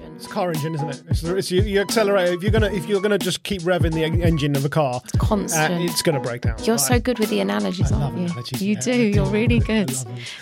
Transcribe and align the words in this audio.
engine. 0.00 0.16
It's 0.16 0.26
a 0.26 0.28
car 0.28 0.50
engine, 0.52 0.74
isn't 0.74 0.88
it? 0.90 1.02
It's, 1.08 1.22
it's 1.22 1.50
you, 1.50 1.62
you 1.62 1.80
accelerate 1.80 2.28
if 2.34 2.42
you're 2.42 2.52
gonna 2.52 2.70
if 2.72 2.86
you're 2.86 3.00
gonna 3.00 3.18
just 3.18 3.42
keep 3.42 3.62
revving 3.62 3.92
the 3.92 4.04
en- 4.04 4.20
engine 4.22 4.56
of 4.56 4.64
a 4.64 4.68
car, 4.68 4.96
uh, 5.04 5.18
Constant. 5.18 5.82
it's 5.90 6.02
gonna 6.02 6.20
break 6.20 6.42
down. 6.42 6.56
You're 6.64 6.76
Right. 6.76 6.80
so 6.80 7.00
good 7.00 7.18
with 7.18 7.30
the 7.30 7.40
analogies, 7.40 7.90
I 7.92 7.96
aren't 7.96 8.14
love 8.14 8.18
you? 8.18 8.26
analogies, 8.26 8.62
you 8.62 8.74
yeah, 8.74 8.80
do. 8.80 8.92
You're 8.94 9.26
really 9.26 9.58
good. 9.74 9.90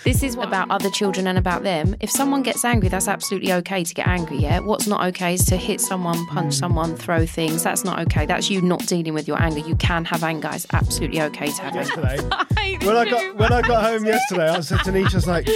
This 0.03 0.23
is 0.23 0.35
about 0.35 0.69
other 0.71 0.89
children 0.89 1.27
and 1.27 1.37
about 1.37 1.63
them. 1.63 1.95
If 1.99 2.09
someone 2.09 2.43
gets 2.43 2.63
angry, 2.65 2.89
that's 2.89 3.07
absolutely 3.07 3.53
okay 3.53 3.83
to 3.83 3.93
get 3.93 4.07
angry. 4.07 4.37
Yeah. 4.37 4.59
What's 4.59 4.87
not 4.87 5.05
okay 5.07 5.33
is 5.35 5.45
to 5.45 5.57
hit 5.57 5.81
someone, 5.81 6.25
punch 6.27 6.49
Mm. 6.55 6.59
someone, 6.59 6.95
throw 6.95 7.25
things. 7.25 7.63
That's 7.63 7.83
not 7.83 7.99
okay. 7.99 8.25
That's 8.25 8.49
you 8.49 8.61
not 8.61 8.85
dealing 8.87 9.13
with 9.13 9.27
your 9.27 9.41
anger. 9.41 9.59
You 9.59 9.75
can 9.75 10.05
have 10.05 10.23
anger. 10.23 10.49
It's 10.53 10.65
absolutely 10.73 11.21
okay 11.21 11.47
to 11.51 11.61
have 11.61 11.75
anger. 11.75 11.89
yesterday. 12.05 12.85
when 12.85 12.95
I 12.97 13.09
got 13.09 13.35
when 13.37 13.53
I 13.53 13.61
got 13.61 13.83
home 13.83 14.05
yesterday, 14.05 14.49
I 14.49 14.59
said 14.61 14.79
to 14.85 14.91
Nisha, 14.91 15.13
I 15.13 15.15
was 15.15 15.27
like, 15.27 15.47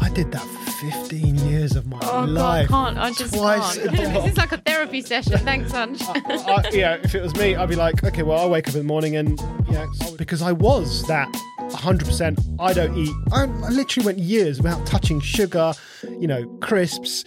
I 0.00 0.08
did 0.10 0.30
that 0.32 0.42
for 0.42 0.90
15 1.08 1.36
years 1.36 1.45
of 1.74 1.86
my 1.86 1.98
Oh 2.02 2.24
life. 2.24 2.68
God, 2.68 2.86
I 2.88 2.94
can't. 2.94 2.98
I 2.98 3.12
just 3.12 3.34
Twice 3.34 3.78
can't. 3.78 3.96
this 3.96 4.32
is 4.32 4.36
like 4.36 4.52
a 4.52 4.58
therapy 4.58 5.00
session. 5.02 5.38
Thanks, 5.38 5.74
Ange. 5.74 6.00
I, 6.02 6.68
yeah, 6.72 6.98
if 7.02 7.14
it 7.14 7.22
was 7.22 7.34
me, 7.34 7.56
I'd 7.56 7.68
be 7.68 7.74
like, 7.76 8.04
okay, 8.04 8.22
well, 8.22 8.38
I 8.38 8.46
wake 8.46 8.68
up 8.68 8.74
in 8.74 8.80
the 8.80 8.86
morning 8.86 9.16
and 9.16 9.40
yeah, 9.68 9.86
because 10.16 10.42
I 10.42 10.52
was 10.52 11.02
that 11.08 11.28
100%. 11.70 12.56
I 12.60 12.72
don't 12.72 12.96
eat. 12.96 13.14
I, 13.32 13.42
I 13.42 13.70
literally 13.70 14.06
went 14.06 14.18
years 14.18 14.58
without 14.62 14.86
touching 14.86 15.20
sugar, 15.20 15.72
you 16.08 16.26
know, 16.28 16.46
crisps, 16.60 17.24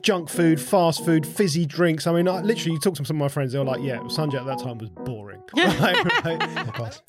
junk 0.00 0.28
food, 0.30 0.60
fast 0.60 1.04
food, 1.04 1.26
fizzy 1.26 1.66
drinks. 1.66 2.06
I 2.06 2.12
mean, 2.12 2.28
I 2.28 2.40
literally 2.40 2.72
you 2.74 2.78
talk 2.80 2.94
to 2.94 3.04
some 3.04 3.16
of 3.16 3.20
my 3.20 3.28
friends, 3.28 3.52
they 3.52 3.58
were 3.58 3.64
like, 3.64 3.82
yeah, 3.82 3.98
Sunjay 3.98 4.34
at 4.40 4.46
that 4.46 4.58
time 4.60 4.78
was 4.78 4.88
boring. 4.90 5.42
right, 5.56 6.24
right. 6.24 7.02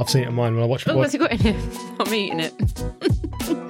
I've 0.00 0.08
seen 0.08 0.22
it 0.22 0.28
in 0.28 0.34
mine 0.34 0.54
when 0.54 0.62
I 0.62 0.66
watch 0.66 0.86
Oh, 0.86 0.92
it. 0.92 0.96
what's 0.96 1.14
it 1.14 1.18
got 1.18 1.32
in 1.32 1.46
it? 1.46 1.56
I'm 2.00 2.14
eating 2.14 2.40
it. 2.40 2.54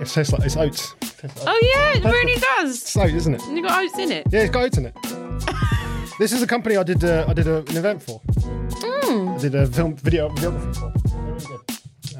It 0.02 0.08
tastes 0.08 0.32
like 0.32 0.42
it's 0.44 0.56
oats. 0.56 0.94
It 1.00 1.14
tastes 1.18 1.44
like 1.44 1.46
Oh 1.48 1.70
yeah, 1.74 1.96
it 1.98 2.04
really 2.04 2.40
does. 2.40 2.82
It's 2.82 2.96
oats, 2.96 3.12
isn't 3.14 3.34
it? 3.34 3.42
You 3.48 3.62
got 3.62 3.82
oats 3.82 3.98
in 3.98 4.12
it. 4.12 4.26
Yeah, 4.30 4.40
it's 4.42 4.50
got 4.50 4.64
oats 4.64 4.76
in 4.78 4.86
it. 4.86 4.94
this 6.18 6.32
is 6.32 6.42
a 6.42 6.46
company 6.46 6.76
I 6.76 6.82
did. 6.82 7.02
Uh, 7.02 7.24
I 7.28 7.32
did 7.32 7.46
a, 7.46 7.58
an 7.58 7.76
event 7.76 8.02
for. 8.02 8.20
Mm. 8.20 9.34
I 9.36 9.38
did 9.38 9.54
a 9.54 9.66
film 9.66 9.96
video 9.96 10.28
videography 10.30 10.76
for. 10.76 10.92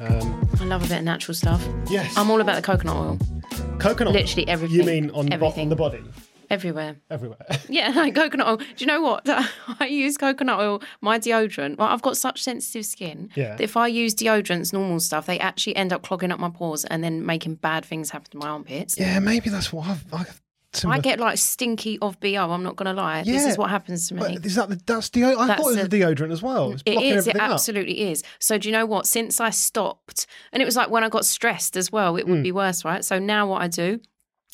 Um, 0.01 0.49
I 0.59 0.63
love 0.65 0.83
a 0.83 0.87
bit 0.87 0.97
of 0.99 1.03
natural 1.03 1.35
stuff. 1.35 1.65
yes. 1.89 2.17
I'm 2.17 2.31
all 2.31 2.39
about 2.41 2.55
the 2.55 2.61
coconut 2.61 2.95
oil. 2.95 3.19
coconut. 3.79 4.13
Literally 4.13 4.47
everything. 4.47 4.77
You 4.77 4.83
mean 4.85 5.09
on, 5.11 5.27
bo- 5.27 5.33
everything. 5.35 5.63
on 5.63 5.69
the 5.69 5.75
body, 5.75 6.01
Everywhere. 6.49 6.95
everywhere. 7.09 7.37
Yeah, 7.69 7.89
like 7.95 8.15
coconut 8.15 8.47
oil. 8.47 8.57
Do 8.57 8.65
you 8.77 8.85
know 8.87 9.01
what? 9.01 9.21
I 9.79 9.85
use 9.85 10.17
coconut 10.17 10.59
oil, 10.59 10.81
my 11.01 11.19
deodorant. 11.19 11.77
Well, 11.77 11.87
I've 11.87 12.01
got 12.01 12.17
such 12.17 12.41
sensitive 12.41 12.85
skin 12.85 13.29
Yeah. 13.35 13.55
that 13.55 13.61
if 13.61 13.77
I 13.77 13.87
use 13.87 14.15
deodorants, 14.15 14.73
normal 14.73 14.99
stuff, 14.99 15.25
they 15.27 15.39
actually 15.39 15.75
end 15.75 15.93
up 15.93 16.01
clogging 16.01 16.31
up 16.31 16.39
my 16.39 16.49
pores 16.49 16.85
and 16.85 17.03
then 17.03 17.25
making 17.25 17.55
bad 17.55 17.85
things 17.85 18.09
happen 18.09 18.31
to 18.31 18.37
my 18.37 18.47
armpits. 18.49 18.97
yeah, 18.99 19.19
maybe 19.19 19.49
that's 19.49 19.71
what 19.71 19.87
I've. 19.87 20.03
I've 20.13 20.41
I 20.85 20.99
get 20.99 21.19
like 21.19 21.39
stinky 21.39 21.97
of 21.99 22.19
BO, 22.19 22.51
I'm 22.51 22.61
not 22.61 22.75
going 22.75 22.85
to 22.85 22.93
lie. 23.01 23.23
This 23.23 23.43
is 23.43 23.57
what 23.57 23.71
happens 23.71 24.07
to 24.09 24.13
me. 24.13 24.19
But 24.21 24.45
is 24.45 24.53
that 24.53 24.69
the 24.69 24.79
that's 24.85 25.09
deo- 25.09 25.35
I 25.37 25.47
That's 25.47 25.59
thought 25.61 25.71
it 25.73 25.77
was 25.77 25.85
a- 25.85 25.89
deodorant 25.89 26.31
as 26.31 26.43
well. 26.43 26.73
It's 26.73 26.83
It. 26.85 26.93
It 26.93 27.03
everything 27.17 27.41
up. 27.41 27.49
absolutely 27.53 28.11
is. 28.11 28.21
So 28.39 28.59
do 28.59 28.69
you 28.69 28.71
know 28.71 28.85
what? 28.85 29.07
Since 29.07 29.39
I 29.41 29.49
stopped, 29.49 30.27
and 30.53 30.61
it 30.61 30.65
was 30.65 30.75
like 30.75 30.91
when 30.91 31.03
I 31.03 31.09
got 31.09 31.25
stressed 31.25 31.75
as 31.75 31.91
well, 31.91 32.17
it 32.17 32.27
would 32.27 32.37
Hmm. 32.37 32.43
be 32.43 32.51
worse, 32.51 32.85
right? 32.85 33.03
So 33.03 33.17
now 33.17 33.47
what 33.49 33.63
I 33.63 33.67
do, 33.67 33.99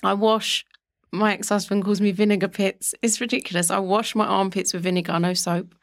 I 0.03 0.13
wash. 0.13 0.65
My 1.15 1.33
ex-husband 1.33 1.83
calls 1.83 2.01
me 2.01 2.11
vinegar 2.11 2.47
pits. 2.47 2.93
It's 3.01 3.19
ridiculous. 3.21 3.71
I 3.71 3.79
wash 3.79 4.15
my 4.15 4.25
armpits 4.25 4.73
with 4.73 4.83
vinegar, 4.83 5.19
no 5.19 5.33
soap, 5.33 5.73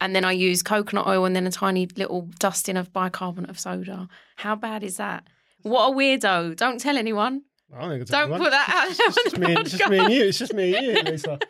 and 0.00 0.14
then 0.16 0.24
I 0.24 0.32
use 0.32 0.62
coconut 0.62 1.06
oil 1.06 1.24
and 1.24 1.36
then 1.36 1.46
a 1.46 1.50
tiny 1.50 1.86
little 1.96 2.22
dusting 2.38 2.76
of 2.76 2.92
bicarbonate 2.92 3.50
of 3.50 3.58
soda. 3.60 4.08
How 4.36 4.54
bad 4.56 4.82
is 4.82 4.96
that? 4.96 5.24
What 5.62 5.88
a 5.92 5.94
weirdo! 5.94 6.56
Don't 6.56 6.80
tell 6.80 6.96
anyone. 6.96 7.42
I 7.74 7.80
don't, 7.82 7.90
think 7.90 8.02
it's 8.02 8.10
Don't 8.10 8.22
anyone. 8.22 8.40
put 8.40 8.50
that 8.50 8.68
out 8.68 8.88
It's 8.90 8.98
just, 8.98 9.18
on 9.18 9.24
it's 9.26 9.32
the 9.34 9.38
me 9.40 9.54
and, 9.54 9.60
it's 9.60 9.70
just 9.70 9.90
me 9.90 9.98
and 9.98 10.12
you. 10.12 10.24
It's 10.24 10.38
just 10.38 10.54
me 10.54 10.74
and 10.76 10.86
you, 10.86 11.02
Lisa. 11.12 11.38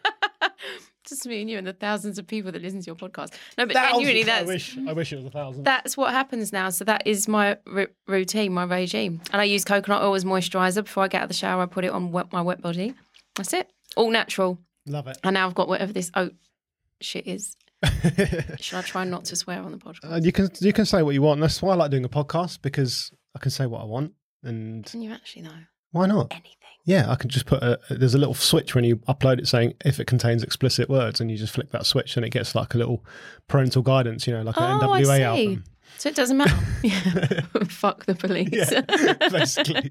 Just 1.08 1.26
me 1.26 1.40
and 1.40 1.50
you 1.50 1.58
and 1.58 1.66
the 1.66 1.72
thousands 1.72 2.18
of 2.18 2.26
people 2.26 2.52
that 2.52 2.62
listen 2.62 2.80
to 2.80 2.86
your 2.86 2.94
podcast. 2.94 3.32
No, 3.58 3.66
but 3.66 3.72
Thousands. 3.74 4.04
genuinely, 4.06 4.22
I 4.22 4.24
that's 4.26 4.46
wish. 4.46 4.78
I 4.86 4.92
wish 4.92 5.12
it 5.12 5.16
was 5.16 5.24
a 5.24 5.30
thousand. 5.30 5.64
that's 5.64 5.96
what 5.96 6.12
happens 6.12 6.52
now. 6.52 6.68
So 6.70 6.84
that 6.84 7.04
is 7.04 7.26
my 7.26 7.56
r- 7.74 7.88
routine, 8.06 8.52
my 8.52 8.62
regime. 8.64 9.20
And 9.32 9.40
I 9.40 9.44
use 9.44 9.64
coconut 9.64 10.02
oil 10.02 10.14
as 10.14 10.24
moisturizer 10.24 10.84
before 10.84 11.02
I 11.04 11.08
get 11.08 11.18
out 11.18 11.22
of 11.24 11.28
the 11.30 11.34
shower. 11.34 11.62
I 11.62 11.66
put 11.66 11.84
it 11.84 11.90
on 11.90 12.12
wet, 12.12 12.30
my 12.32 12.42
wet 12.42 12.60
body. 12.60 12.94
That's 13.36 13.52
it. 13.52 13.68
All 13.96 14.10
natural. 14.10 14.58
Love 14.86 15.06
it. 15.08 15.18
And 15.24 15.34
now 15.34 15.46
I've 15.46 15.54
got 15.54 15.68
whatever 15.68 15.92
this 15.92 16.10
oat 16.14 16.34
shit 17.00 17.26
is. 17.26 17.56
Should 18.60 18.78
I 18.78 18.82
try 18.82 19.04
not 19.04 19.24
to 19.26 19.36
swear 19.36 19.60
on 19.60 19.72
the 19.72 19.78
podcast? 19.78 20.12
Uh, 20.12 20.20
you 20.22 20.32
can 20.32 20.50
you 20.60 20.72
can 20.72 20.84
say 20.84 21.02
what 21.02 21.14
you 21.14 21.22
want. 21.22 21.40
That's 21.40 21.62
why 21.62 21.72
I 21.72 21.76
like 21.76 21.90
doing 21.90 22.04
a 22.04 22.08
podcast 22.10 22.60
because 22.62 23.10
I 23.34 23.38
can 23.38 23.50
say 23.50 23.66
what 23.66 23.80
I 23.80 23.84
want, 23.84 24.12
and 24.42 24.84
Can 24.84 25.00
you 25.02 25.12
actually 25.12 25.42
know 25.42 25.54
why 25.92 26.06
not? 26.06 26.28
anything? 26.32 26.52
Yeah, 26.84 27.10
I 27.10 27.14
can 27.16 27.30
just 27.30 27.46
put 27.46 27.62
a. 27.62 27.78
There's 27.90 28.14
a 28.14 28.18
little 28.18 28.34
switch 28.34 28.74
when 28.74 28.84
you 28.84 28.96
upload 29.08 29.38
it 29.38 29.46
saying 29.48 29.74
if 29.84 30.00
it 30.00 30.06
contains 30.06 30.42
explicit 30.42 30.88
words, 30.90 31.20
and 31.20 31.30
you 31.30 31.36
just 31.38 31.54
flick 31.54 31.70
that 31.70 31.86
switch, 31.86 32.16
and 32.16 32.24
it 32.26 32.30
gets 32.30 32.54
like 32.54 32.74
a 32.74 32.78
little 32.78 33.04
parental 33.48 33.82
guidance. 33.82 34.26
You 34.26 34.34
know, 34.34 34.42
like 34.42 34.56
an 34.58 34.82
Oh, 34.82 34.86
NWA 34.88 35.20
album. 35.20 35.64
So 36.00 36.08
it 36.08 36.14
doesn't 36.14 36.38
matter. 36.38 36.56
yeah. 36.82 37.40
Fuck 37.68 38.06
the 38.06 38.14
police. 38.14 38.48
Yeah, 38.50 38.80
basically. 39.30 39.90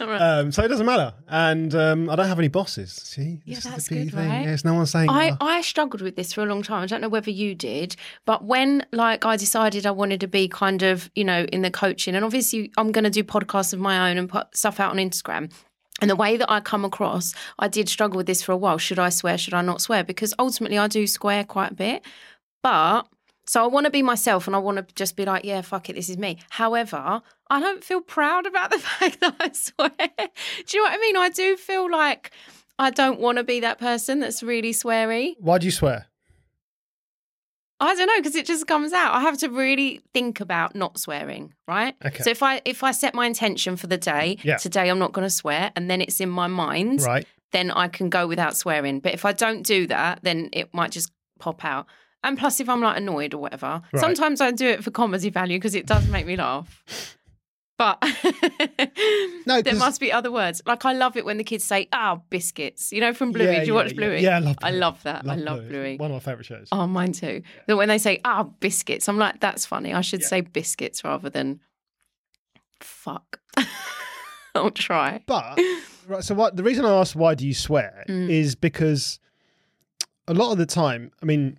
All 0.00 0.06
right. 0.06 0.18
Um, 0.18 0.50
so 0.50 0.64
it 0.64 0.68
doesn't 0.68 0.86
matter, 0.86 1.12
and 1.28 1.74
um, 1.74 2.08
I 2.08 2.16
don't 2.16 2.28
have 2.28 2.38
any 2.38 2.48
bosses. 2.48 2.92
See, 2.94 3.42
Yeah, 3.44 3.56
This 3.56 3.66
is 3.66 3.70
that's 3.70 3.88
the 3.88 4.04
good, 4.04 4.14
thing. 4.14 4.28
right? 4.30 4.44
Yes, 4.46 4.64
no 4.64 4.72
one's 4.72 4.90
saying. 4.90 5.10
I, 5.10 5.32
"Oh, 5.32 5.46
I 5.46 5.60
struggled 5.60 6.00
with 6.00 6.16
this 6.16 6.32
for 6.32 6.42
a 6.42 6.46
long 6.46 6.62
time. 6.62 6.82
I 6.82 6.86
don't 6.86 7.02
know 7.02 7.10
whether 7.10 7.30
you 7.30 7.54
did, 7.54 7.94
but 8.24 8.42
when 8.42 8.86
like 8.92 9.26
I 9.26 9.36
decided 9.36 9.84
I 9.84 9.90
wanted 9.90 10.20
to 10.20 10.28
be 10.28 10.48
kind 10.48 10.82
of, 10.82 11.10
you 11.14 11.24
know, 11.24 11.44
in 11.52 11.60
the 11.60 11.70
coaching 11.70 12.14
and 12.14 12.24
obviously 12.24 12.72
I'm 12.78 12.90
going 12.90 13.04
to 13.04 13.10
do 13.10 13.22
podcasts 13.22 13.74
of 13.74 13.80
my 13.80 14.10
own 14.10 14.16
and 14.16 14.30
put 14.30 14.56
stuff 14.56 14.80
out 14.80 14.92
on 14.92 14.96
Instagram. 14.96 15.52
And 16.00 16.08
the 16.10 16.16
way 16.16 16.38
that 16.38 16.50
I 16.50 16.60
come 16.60 16.86
across, 16.86 17.34
I 17.58 17.68
did 17.68 17.90
struggle 17.90 18.16
with 18.16 18.26
this 18.26 18.42
for 18.42 18.52
a 18.52 18.56
while. 18.56 18.78
Should 18.78 18.98
I 18.98 19.10
swear? 19.10 19.36
Should 19.36 19.52
I 19.54 19.60
not 19.60 19.82
swear? 19.82 20.04
Because 20.04 20.32
ultimately 20.38 20.78
I 20.78 20.88
do 20.88 21.06
swear 21.06 21.44
quite 21.44 21.72
a 21.72 21.74
bit. 21.74 22.02
But 22.62 23.06
so 23.46 23.62
I 23.62 23.66
want 23.66 23.84
to 23.84 23.90
be 23.90 24.02
myself 24.02 24.46
and 24.46 24.56
I 24.56 24.58
want 24.58 24.78
to 24.78 24.94
just 24.94 25.16
be 25.16 25.24
like, 25.24 25.44
yeah, 25.44 25.60
fuck 25.60 25.88
it, 25.90 25.94
this 25.96 26.08
is 26.08 26.16
me. 26.18 26.38
However, 26.50 27.22
I 27.50 27.60
don't 27.60 27.84
feel 27.84 28.00
proud 28.00 28.46
about 28.46 28.70
the 28.70 28.78
fact 28.90 29.20
that 29.20 29.36
I 29.40 29.50
swear. 29.52 29.90
do 29.98 30.76
you 30.76 30.82
know 30.82 30.84
what 30.90 30.92
I 30.94 30.98
mean? 30.98 31.16
I 31.16 31.28
do 31.28 31.56
feel 31.56 31.90
like 31.90 32.30
I 32.78 32.90
don't 32.90 33.20
want 33.20 33.38
to 33.38 33.44
be 33.44 33.60
that 33.60 33.78
person 33.78 34.20
that's 34.20 34.42
really 34.42 34.72
sweary. 34.72 35.34
Why 35.38 35.58
do 35.58 35.66
you 35.66 35.70
swear? 35.72 36.06
I 37.80 37.94
don't 37.94 38.06
know 38.06 38.16
because 38.18 38.36
it 38.36 38.46
just 38.46 38.66
comes 38.66 38.92
out. 38.92 39.14
I 39.14 39.20
have 39.20 39.36
to 39.38 39.48
really 39.48 40.00
think 40.14 40.40
about 40.40 40.74
not 40.74 40.98
swearing, 40.98 41.52
right? 41.66 41.94
Okay. 42.04 42.22
So 42.22 42.30
if 42.30 42.42
I 42.42 42.62
if 42.64 42.82
I 42.84 42.92
set 42.92 43.14
my 43.14 43.26
intention 43.26 43.76
for 43.76 43.88
the 43.88 43.98
day, 43.98 44.38
Yeah. 44.42 44.56
today 44.56 44.88
I'm 44.88 44.98
not 44.98 45.12
going 45.12 45.26
to 45.26 45.30
swear, 45.30 45.72
and 45.76 45.90
then 45.90 46.00
it's 46.00 46.20
in 46.20 46.30
my 46.30 46.46
mind, 46.46 47.02
Right. 47.02 47.26
then 47.52 47.70
I 47.72 47.88
can 47.88 48.08
go 48.10 48.26
without 48.26 48.56
swearing. 48.56 49.00
But 49.00 49.12
if 49.12 49.24
I 49.24 49.32
don't 49.32 49.62
do 49.66 49.86
that, 49.88 50.20
then 50.22 50.48
it 50.52 50.72
might 50.72 50.92
just 50.92 51.10
pop 51.40 51.64
out. 51.64 51.86
And 52.24 52.36
plus, 52.38 52.58
if 52.58 52.68
I'm 52.68 52.80
like 52.80 52.96
annoyed 52.96 53.34
or 53.34 53.38
whatever, 53.38 53.82
Right. 53.92 54.00
sometimes 54.00 54.40
I 54.40 54.50
do 54.50 54.66
it 54.66 54.82
for 54.82 54.90
comedy 54.90 55.30
value 55.30 55.58
because 55.58 55.74
it 55.76 55.86
does 55.86 56.08
make 56.08 56.26
me 56.26 56.36
laugh. 56.36 57.16
But 57.76 57.98
No, 59.46 59.60
there 59.62 59.74
must 59.74 60.00
be 60.00 60.10
other 60.12 60.30
words. 60.30 60.62
Like 60.64 60.84
I 60.84 60.92
love 60.92 61.16
it 61.16 61.24
when 61.24 61.38
the 61.38 61.44
kids 61.44 61.64
say, 61.64 61.88
"Ah, 61.92 62.20
biscuits." 62.30 62.92
You 62.92 63.00
know, 63.00 63.12
from 63.12 63.32
Bluey. 63.32 63.46
Yeah, 63.46 63.60
do 63.60 63.66
you 63.66 63.72
yeah, 63.74 63.80
watch 63.82 63.90
yeah. 63.92 63.96
Bluey? 63.96 64.20
Yeah, 64.20 64.36
I 64.36 64.38
love 64.40 64.56
I 64.62 64.70
love 64.70 65.02
that. 65.02 65.28
I 65.28 65.34
love 65.36 65.68
Bluey. 65.68 65.96
One 65.96 66.10
of 66.12 66.14
my 66.14 66.20
favourite 66.20 66.46
shows. 66.46 66.68
Oh, 66.72 66.86
mine 66.86 67.12
too. 67.12 67.42
That 67.66 67.76
when 67.76 67.88
they 67.88 67.98
say 67.98 68.20
ah 68.24 68.44
biscuits, 68.60 69.08
I'm 69.08 69.18
like, 69.18 69.40
that's 69.40 69.66
funny. 69.66 69.92
I 69.92 70.00
should 70.02 70.22
say 70.22 70.40
biscuits 70.40 71.02
rather 71.04 71.28
than 71.30 71.60
fuck. 72.80 73.40
I'll 74.54 74.70
try. 74.70 75.22
But 75.26 75.58
right, 76.06 76.22
so 76.22 76.34
what? 76.34 76.56
The 76.56 76.62
reason 76.62 76.84
I 76.84 76.94
asked 77.00 77.16
why 77.16 77.34
do 77.34 77.46
you 77.46 77.54
swear 77.54 78.04
Mm. 78.08 78.30
is 78.30 78.54
because 78.54 79.18
a 80.28 80.34
lot 80.34 80.52
of 80.52 80.58
the 80.58 80.66
time, 80.66 81.10
I 81.22 81.26
mean, 81.26 81.58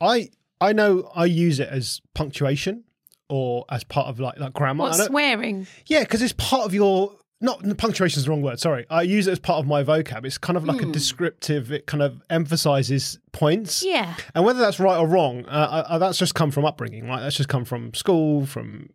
I 0.00 0.30
I 0.60 0.72
know 0.72 1.10
I 1.14 1.24
use 1.26 1.60
it 1.60 1.68
as 1.68 2.00
punctuation 2.14 2.84
or 3.28 3.64
as 3.70 3.84
part 3.84 4.08
of 4.08 4.18
like 4.20 4.38
like 4.38 4.52
grammar. 4.52 4.84
What 4.84 4.94
swearing? 4.94 5.66
yeah, 5.86 6.00
because 6.00 6.22
it's 6.22 6.32
part 6.34 6.62
of 6.64 6.74
your. 6.74 7.12
Not 7.40 7.62
punctuation 7.78 8.18
is 8.18 8.24
the 8.24 8.30
wrong 8.32 8.42
word. 8.42 8.58
Sorry, 8.58 8.84
I 8.90 9.02
use 9.02 9.28
it 9.28 9.30
as 9.30 9.38
part 9.38 9.60
of 9.60 9.66
my 9.68 9.84
vocab. 9.84 10.24
It's 10.24 10.38
kind 10.38 10.56
of 10.56 10.64
like 10.64 10.82
a 10.82 10.86
Hmm. 10.86 10.90
descriptive. 10.90 11.70
It 11.70 11.86
kind 11.86 12.02
of 12.02 12.20
emphasizes 12.28 13.20
points. 13.30 13.84
Yeah. 13.86 14.16
And 14.34 14.44
whether 14.44 14.58
that's 14.58 14.80
right 14.80 14.98
or 14.98 15.06
wrong, 15.06 15.44
uh, 15.46 15.84
uh, 15.88 15.98
that's 15.98 16.18
just 16.18 16.34
come 16.34 16.50
from 16.50 16.64
upbringing, 16.64 17.06
Like 17.08 17.20
That's 17.20 17.36
just 17.36 17.48
come 17.48 17.64
from 17.64 17.94
school, 17.94 18.44
from 18.44 18.90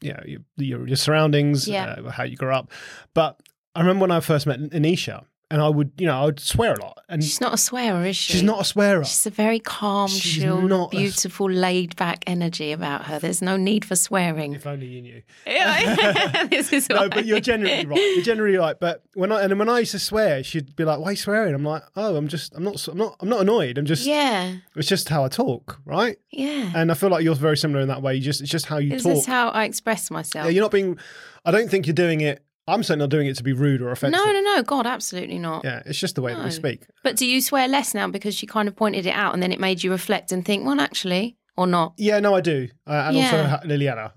you 0.00 0.12
know, 0.12 0.20
your, 0.26 0.40
your, 0.56 0.88
your 0.88 0.96
surroundings, 0.96 1.68
Yeah. 1.68 1.94
uh, 2.04 2.10
how 2.10 2.24
you 2.24 2.36
grew 2.36 2.52
up. 2.52 2.72
But 3.14 3.38
I 3.76 3.80
remember 3.82 4.00
when 4.02 4.10
I 4.10 4.18
first 4.18 4.44
met 4.48 4.58
Anisha, 4.58 5.26
and 5.54 5.62
I 5.62 5.68
would, 5.68 5.92
you 5.98 6.06
know, 6.08 6.20
I 6.20 6.24
would 6.24 6.40
swear 6.40 6.72
a 6.74 6.80
lot, 6.82 6.98
and 7.08 7.22
She's 7.22 7.40
not 7.40 7.54
a 7.54 7.56
swearer, 7.56 8.04
is 8.04 8.16
she? 8.16 8.32
she's 8.32 8.42
not 8.42 8.60
a 8.60 8.64
swearer. 8.64 9.04
She's 9.04 9.24
a 9.24 9.30
very 9.30 9.60
calm, 9.60 10.08
She's 10.08 10.42
not 10.44 10.92
a- 10.92 10.96
beautiful, 10.96 11.48
laid 11.48 11.94
back 11.94 12.24
energy 12.26 12.72
about 12.72 13.04
her. 13.06 13.20
There's 13.20 13.40
no 13.40 13.56
need 13.56 13.84
for 13.84 13.94
swearing. 13.94 14.54
If 14.54 14.66
only 14.66 14.86
you 14.86 15.00
knew. 15.02 15.22
This 16.50 16.72
is 16.72 16.88
No, 16.88 16.96
why. 16.96 17.08
but 17.08 17.24
you're 17.24 17.38
generally 17.40 17.86
right. 17.86 17.98
You're 18.16 18.24
generally 18.24 18.56
right. 18.56 18.76
But 18.78 19.02
when 19.14 19.30
I 19.30 19.42
and 19.42 19.56
when 19.58 19.68
I 19.68 19.78
used 19.78 19.92
to 19.92 19.98
swear, 20.00 20.42
she'd 20.42 20.74
be 20.74 20.84
like, 20.84 20.98
"Why 20.98 21.06
are 21.08 21.12
you 21.12 21.16
swearing?" 21.16 21.54
I'm 21.54 21.64
like, 21.64 21.82
"Oh, 21.94 22.16
I'm 22.16 22.26
just, 22.28 22.52
I'm 22.56 22.64
not, 22.64 22.86
I'm 22.88 22.98
not, 22.98 23.16
I'm 23.20 23.28
not 23.28 23.40
annoyed. 23.40 23.78
I'm 23.78 23.86
just, 23.86 24.04
Yeah. 24.06 24.56
it's 24.76 24.88
just 24.88 25.08
how 25.08 25.24
I 25.24 25.28
talk, 25.28 25.80
right?" 25.84 26.16
Yeah. 26.30 26.72
And 26.74 26.90
I 26.90 26.94
feel 26.94 27.10
like 27.10 27.22
you're 27.24 27.34
very 27.36 27.56
similar 27.56 27.80
in 27.80 27.88
that 27.88 28.02
way. 28.02 28.16
You 28.16 28.20
just, 28.20 28.40
it's 28.40 28.50
just 28.50 28.66
how 28.66 28.78
you 28.78 28.94
Is 28.94 29.04
talk. 29.04 29.14
this 29.14 29.26
how 29.26 29.50
I 29.50 29.64
express 29.64 30.10
myself? 30.10 30.46
Yeah, 30.46 30.50
you're 30.50 30.62
not 30.64 30.72
being. 30.72 30.98
I 31.44 31.50
don't 31.52 31.70
think 31.70 31.86
you're 31.86 31.94
doing 31.94 32.20
it 32.22 32.42
I'm 32.66 32.82
certainly 32.82 33.04
not 33.04 33.10
doing 33.10 33.26
it 33.26 33.36
to 33.36 33.42
be 33.42 33.52
rude 33.52 33.82
or 33.82 33.90
offensive. 33.90 34.18
No, 34.18 34.32
no, 34.32 34.40
no. 34.40 34.62
God, 34.62 34.86
absolutely 34.86 35.38
not. 35.38 35.64
Yeah, 35.64 35.82
it's 35.84 35.98
just 35.98 36.14
the 36.14 36.22
way 36.22 36.34
that 36.34 36.44
we 36.44 36.50
speak. 36.50 36.86
But 37.02 37.16
do 37.16 37.26
you 37.26 37.40
swear 37.40 37.68
less 37.68 37.94
now 37.94 38.08
because 38.08 38.34
she 38.34 38.46
kind 38.46 38.68
of 38.68 38.76
pointed 38.76 39.06
it 39.06 39.10
out 39.14 39.34
and 39.34 39.42
then 39.42 39.52
it 39.52 39.60
made 39.60 39.82
you 39.82 39.90
reflect 39.90 40.32
and 40.32 40.44
think, 40.44 40.64
well, 40.64 40.80
actually, 40.80 41.36
or 41.56 41.66
not? 41.66 41.94
Yeah, 41.96 42.20
no, 42.20 42.34
I 42.34 42.40
do. 42.40 42.68
Uh, 42.86 42.90
and 43.08 43.16
also 43.16 43.36
Yeah. 43.36 43.46
ha- 43.48 43.60
Liliana, 43.64 44.12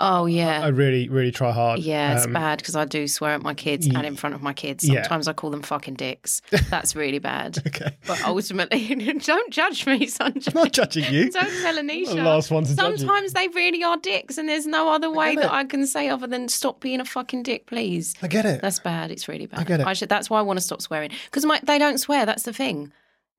Oh, 0.00 0.26
yeah. 0.26 0.60
I 0.60 0.68
really, 0.68 1.08
really 1.08 1.30
try 1.30 1.52
hard. 1.52 1.78
Yeah, 1.78 2.16
it's 2.16 2.26
Um, 2.26 2.32
bad 2.32 2.58
because 2.58 2.74
I 2.74 2.84
do 2.84 3.06
swear 3.06 3.30
at 3.34 3.42
my 3.42 3.54
kids 3.54 3.86
and 3.86 4.04
in 4.04 4.16
front 4.16 4.34
of 4.34 4.42
my 4.42 4.52
kids. 4.52 4.82
Yeah. 4.86 5.02
Sometimes 5.02 5.28
I 5.28 5.32
call 5.34 5.50
them 5.50 5.62
fucking 5.62 5.94
dicks. 5.94 6.42
That's 6.70 6.96
really 6.96 7.20
bad. 7.20 7.58
Okay, 7.66 7.96
But 8.04 8.20
ultimately, 8.24 8.92
don't 9.24 9.52
judge 9.52 9.86
me, 9.86 10.06
Sunjay. 10.06 10.48
I'm 10.48 10.54
not 10.62 10.72
judging 10.72 11.04
you. 11.14 11.30
Don't 11.30 11.44
tell 11.62 11.76
Anisha. 11.76 12.08
The 12.16 12.22
last 12.22 12.50
one 12.50 12.64
to. 12.64 12.74
Sometimes 12.74 13.34
they 13.34 13.46
really 13.48 13.84
are 13.84 13.96
dicks, 13.98 14.36
and 14.36 14.48
there's 14.48 14.66
no 14.66 14.88
other 14.92 15.10
way 15.10 15.34
get 15.36 15.42
that. 15.42 15.52
I 15.52 15.64
can 15.64 15.86
say 15.86 16.08
other 16.08 16.26
than 16.26 16.48
stop 16.48 16.80
being 16.80 17.00
a 17.00 17.04
fucking 17.04 17.44
dick, 17.44 17.66
please. 17.66 18.14
I 18.20 18.26
get 18.26 18.44
it. 18.44 18.60
That's 18.62 18.80
bad. 18.80 19.12
It's 19.12 19.28
really 19.28 19.46
bad. 19.46 19.60
I 19.60 19.64
get 19.64 19.80
it. 19.80 19.86
I 19.86 19.92
should, 19.92 20.08
that's 20.08 20.28
why 20.28 20.40
I 20.40 20.42
want 20.42 20.58
to 20.58 20.64
stop 20.64 20.82
swearing 20.82 21.10
because 21.30 21.46
they 21.62 21.78
don't 21.78 21.98
swear. 21.98 22.26
That's 22.26 22.42
the 22.42 22.52
thing. 22.52 22.92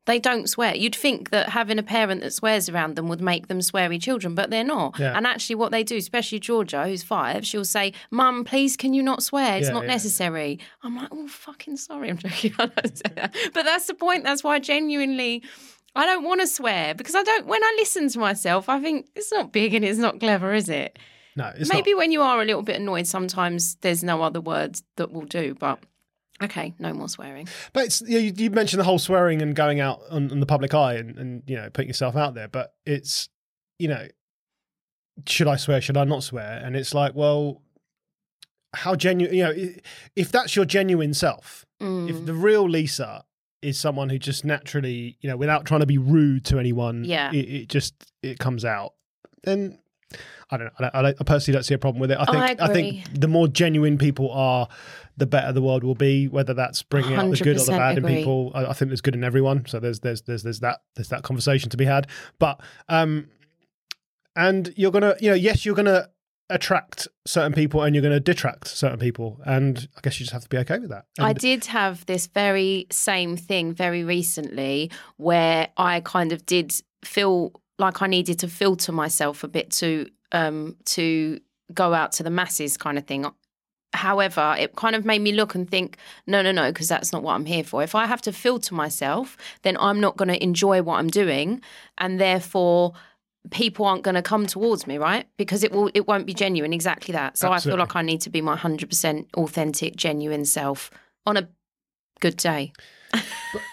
They 0.06 0.20
don't 0.20 0.48
swear. 0.48 0.76
You'd 0.76 0.96
think 0.96 1.32
that 1.32 1.50
having 1.50 1.80
a 1.80 1.84
parent 1.84 2.22
that 2.22 2.32
swears 2.32 2.70
around 2.70 2.96
them 2.96 3.08
would 3.08 3.22
make 3.22 3.48
them 3.48 3.60
sweary 3.60 4.00
children, 4.02 4.36
but 4.36 4.52
they're 4.52 4.64
not. 4.64 5.00
Yeah. 5.00 5.18
And 5.18 5.26
actually, 5.26 5.56
what 5.56 5.72
they 5.72 5.84
do, 5.84 5.98
especially 5.98 6.40
Georgia, 6.40 6.86
who's 6.86 7.02
five, 7.02 7.46
she'll 7.46 7.66
say, 7.66 7.92
"Mum, 8.12 8.44
please, 8.44 8.78
can 8.78 8.94
you 8.94 9.02
not 9.02 9.24
swear? 9.24 9.58
It's 9.58 9.68
Yeah, 9.68 9.74
not 9.74 9.84
yeah. 9.86 9.92
necessary." 9.92 10.60
I'm 10.84 10.96
like, 10.96 11.10
"Oh, 11.12 11.28
fucking 11.28 11.78
sorry, 11.78 12.10
I'm 12.10 12.18
joking." 12.18 12.54
I 12.60 12.68
don't 12.68 12.98
say 12.98 13.12
that. 13.16 13.36
But 13.54 13.64
that's 13.66 13.88
the 13.88 13.96
point. 13.96 14.24
That's 14.24 14.44
why 14.44 14.60
genuinely. 14.60 15.44
I 15.98 16.06
don't 16.06 16.24
want 16.26 16.42
to 16.42 16.48
swear 16.48 16.94
because 16.94 17.16
I 17.16 17.24
don't. 17.24 17.48
When 17.48 17.64
I 17.64 17.76
listen 17.80 18.10
to 18.10 18.20
myself, 18.20 18.70
I 18.70 18.80
think 18.82 19.08
it's 19.16 19.32
not 19.32 19.52
big 19.52 19.74
and 19.74 19.84
it's 19.86 19.98
not 19.98 20.20
clever, 20.20 20.54
is 20.54 20.70
it? 20.70 21.00
no, 21.38 21.52
it's 21.58 21.70
Maybe 21.74 21.92
not. 21.94 21.98
when 21.98 22.12
you 22.12 22.22
are 22.22 22.42
a 22.42 22.46
little 22.46 22.62
bit 22.64 22.76
annoyed, 22.80 23.08
sometimes 23.08 23.76
there's 23.82 24.04
no 24.04 24.22
other 24.22 24.40
words 24.42 24.84
that 24.98 25.12
will 25.12 25.26
do. 25.26 25.56
But 25.58 25.80
okay, 26.44 26.74
no 26.80 26.94
more 26.94 27.08
swearing. 27.10 27.48
But 27.74 27.86
it's, 27.86 28.02
you, 28.02 28.20
you 28.36 28.50
mentioned 28.50 28.80
the 28.80 28.84
whole 28.86 29.00
swearing 29.00 29.42
and 29.42 29.56
going 29.56 29.80
out 29.80 30.02
on, 30.10 30.32
on 30.32 30.40
the 30.40 30.46
public 30.46 30.74
eye 30.74 30.96
and, 30.96 31.18
and 31.18 31.44
you 31.48 31.56
know 31.56 31.70
putting 31.72 31.88
yourself 31.90 32.16
out 32.16 32.34
there. 32.36 32.48
But 32.48 32.74
it's 32.86 33.30
you 33.80 33.88
know, 33.88 34.08
should 35.28 35.48
I 35.48 35.56
swear? 35.56 35.82
Should 35.82 35.98
I 35.98 36.04
not 36.04 36.24
swear? 36.24 36.62
And 36.64 36.76
it's 36.76 36.94
like, 36.94 37.14
well, 37.16 37.62
how 38.74 38.96
genuine? 38.96 39.36
You 39.36 39.44
know, 39.44 39.54
if 40.16 40.32
that's 40.32 40.56
your 40.56 40.66
genuine 40.66 41.14
self, 41.14 41.66
Mm. 41.82 42.10
if 42.10 42.26
the 42.26 42.34
real 42.34 42.70
Lisa 42.70 43.26
is 43.62 43.78
someone 43.78 44.08
who 44.10 44.18
just 44.18 44.46
naturally, 44.46 45.18
you 45.20 45.30
know, 45.30 45.36
without 45.36 45.66
trying 45.66 45.82
to 45.82 45.86
be 45.86 45.98
rude 45.98 46.46
to 46.46 46.58
anyone, 46.58 47.04
Yeah. 47.04 47.32
it, 47.34 47.36
it 47.64 47.68
just 47.70 47.94
it 48.24 48.40
comes 48.40 48.64
out. 48.64 48.94
Then 49.44 49.80
I 50.50 50.56
don't 50.58 50.68
know. 50.68 50.72
I, 50.94 51.02
don't, 51.02 51.06
I, 51.06 51.10
I 51.20 51.24
personally 51.26 51.56
don't 51.58 51.64
see 51.64 51.74
a 51.74 51.78
problem 51.78 52.00
with 52.00 52.12
it. 52.12 52.18
I 52.18 52.26
think 52.48 52.62
I 52.62 52.68
think 52.74 53.20
the 53.20 53.28
more 53.28 53.50
genuine 53.50 53.98
people 53.98 54.32
are, 54.32 54.70
the 55.18 55.26
better 55.26 55.52
the 55.52 55.62
world 55.62 55.84
will 55.84 55.96
be. 55.96 56.28
Whether 56.28 56.54
that's 56.54 56.84
bringing 56.84 57.16
out 57.16 57.30
the 57.30 57.38
good 57.38 57.58
or 57.58 57.66
the 57.66 57.72
bad 57.72 57.98
agree. 57.98 58.12
in 58.12 58.18
people, 58.18 58.52
I, 58.54 58.66
I 58.68 58.74
think 58.74 58.90
there's 58.90 59.02
good 59.02 59.16
in 59.16 59.24
everyone. 59.24 59.66
So 59.68 59.80
there's 59.80 60.00
there's 60.02 60.22
there's 60.24 60.44
there's 60.44 60.60
that 60.60 60.82
there's 60.96 61.10
that 61.10 61.24
conversation 61.24 61.70
to 61.70 61.78
be 61.78 61.86
had. 61.86 62.08
But 62.40 62.60
um, 62.90 63.30
and 64.36 64.74
you're 64.76 64.92
gonna, 64.92 65.16
you 65.20 65.30
know, 65.30 65.36
yes, 65.36 65.66
you're 65.66 65.76
gonna 65.76 66.10
attract 66.50 67.08
certain 67.26 67.54
people 67.54 67.82
and 67.82 67.96
you're 67.96 68.04
gonna 68.04 68.20
detract 68.20 68.68
certain 68.68 69.00
people, 69.00 69.40
and 69.46 69.88
I 69.98 70.02
guess 70.02 70.20
you 70.20 70.26
just 70.26 70.34
have 70.34 70.44
to 70.44 70.50
be 70.50 70.58
okay 70.58 70.80
with 70.80 70.90
that. 70.90 71.06
I 71.20 71.34
did 71.34 71.66
have 71.66 72.06
this 72.06 72.28
very 72.28 72.88
same 72.92 73.38
thing 73.38 73.74
very 73.74 74.04
recently 74.04 74.92
where 75.18 75.70
I 75.78 76.02
kind 76.02 76.32
of 76.32 76.46
did 76.46 76.74
feel 77.04 77.54
like 77.78 78.02
I 78.02 78.08
needed 78.08 78.40
to 78.40 78.48
filter 78.48 78.92
myself 78.92 79.44
a 79.44 79.48
bit 79.48 79.72
to 79.72 80.08
um 80.32 80.76
to 80.86 81.40
go 81.74 81.94
out 81.94 82.12
to 82.14 82.24
the 82.24 82.30
masses 82.30 82.78
kind 82.78 82.98
of 82.98 83.06
thing. 83.06 83.26
However, 83.96 84.56
it 84.58 84.76
kind 84.76 84.96
of 84.96 85.06
made 85.06 85.22
me 85.22 85.32
look 85.32 85.56
and 85.56 85.70
think, 85.70 85.98
no, 86.28 86.42
no, 86.42 86.52
no, 86.52 86.72
because 86.72 86.88
that's 86.88 87.12
not 87.12 87.24
what 87.24 87.34
I'm 87.34 87.46
here 87.46 87.64
for. 87.64 87.84
If 87.84 87.96
I 87.96 88.06
have 88.06 88.22
to 88.22 88.32
filter 88.32 88.76
myself, 88.76 89.38
then 89.64 89.78
I'm 89.80 90.00
not 90.00 90.18
going 90.18 90.30
to 90.30 90.42
enjoy 90.44 90.82
what 90.82 90.98
I'm 91.00 91.10
doing, 91.10 91.62
and 91.98 92.20
therefore 92.20 92.94
people 93.52 93.86
aren't 93.86 94.04
going 94.04 94.16
to 94.16 94.22
come 94.22 94.46
towards 94.48 94.88
me, 94.88 94.98
right? 94.98 95.28
Because 95.38 95.64
it 95.64 95.72
will, 95.72 95.90
it 95.94 96.08
won't 96.08 96.26
be 96.26 96.34
genuine. 96.34 96.74
Exactly 96.74 97.12
that. 97.14 97.38
So 97.38 97.52
I 97.52 97.60
feel 97.60 97.78
like 97.78 97.96
I 97.96 98.02
need 98.02 98.22
to 98.22 98.30
be 98.30 98.42
my 98.42 98.56
hundred 98.56 98.90
percent 98.90 99.28
authentic, 99.36 99.96
genuine 99.96 100.46
self 100.46 100.92
on 101.26 101.38
a 101.38 101.48
good 102.20 102.38
day. 102.38 102.74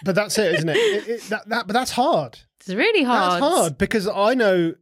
but 0.03 0.15
that's 0.15 0.37
it, 0.37 0.55
isn't 0.55 0.69
it? 0.69 0.77
it, 0.77 1.07
it 1.07 1.21
that, 1.29 1.49
that, 1.49 1.67
but 1.67 1.73
that's 1.73 1.91
hard. 1.91 2.39
It's 2.59 2.69
really 2.69 3.03
hard. 3.03 3.41
That's 3.41 3.53
hard 3.53 3.77
because 3.77 4.07
I 4.07 4.35
know, 4.35 4.75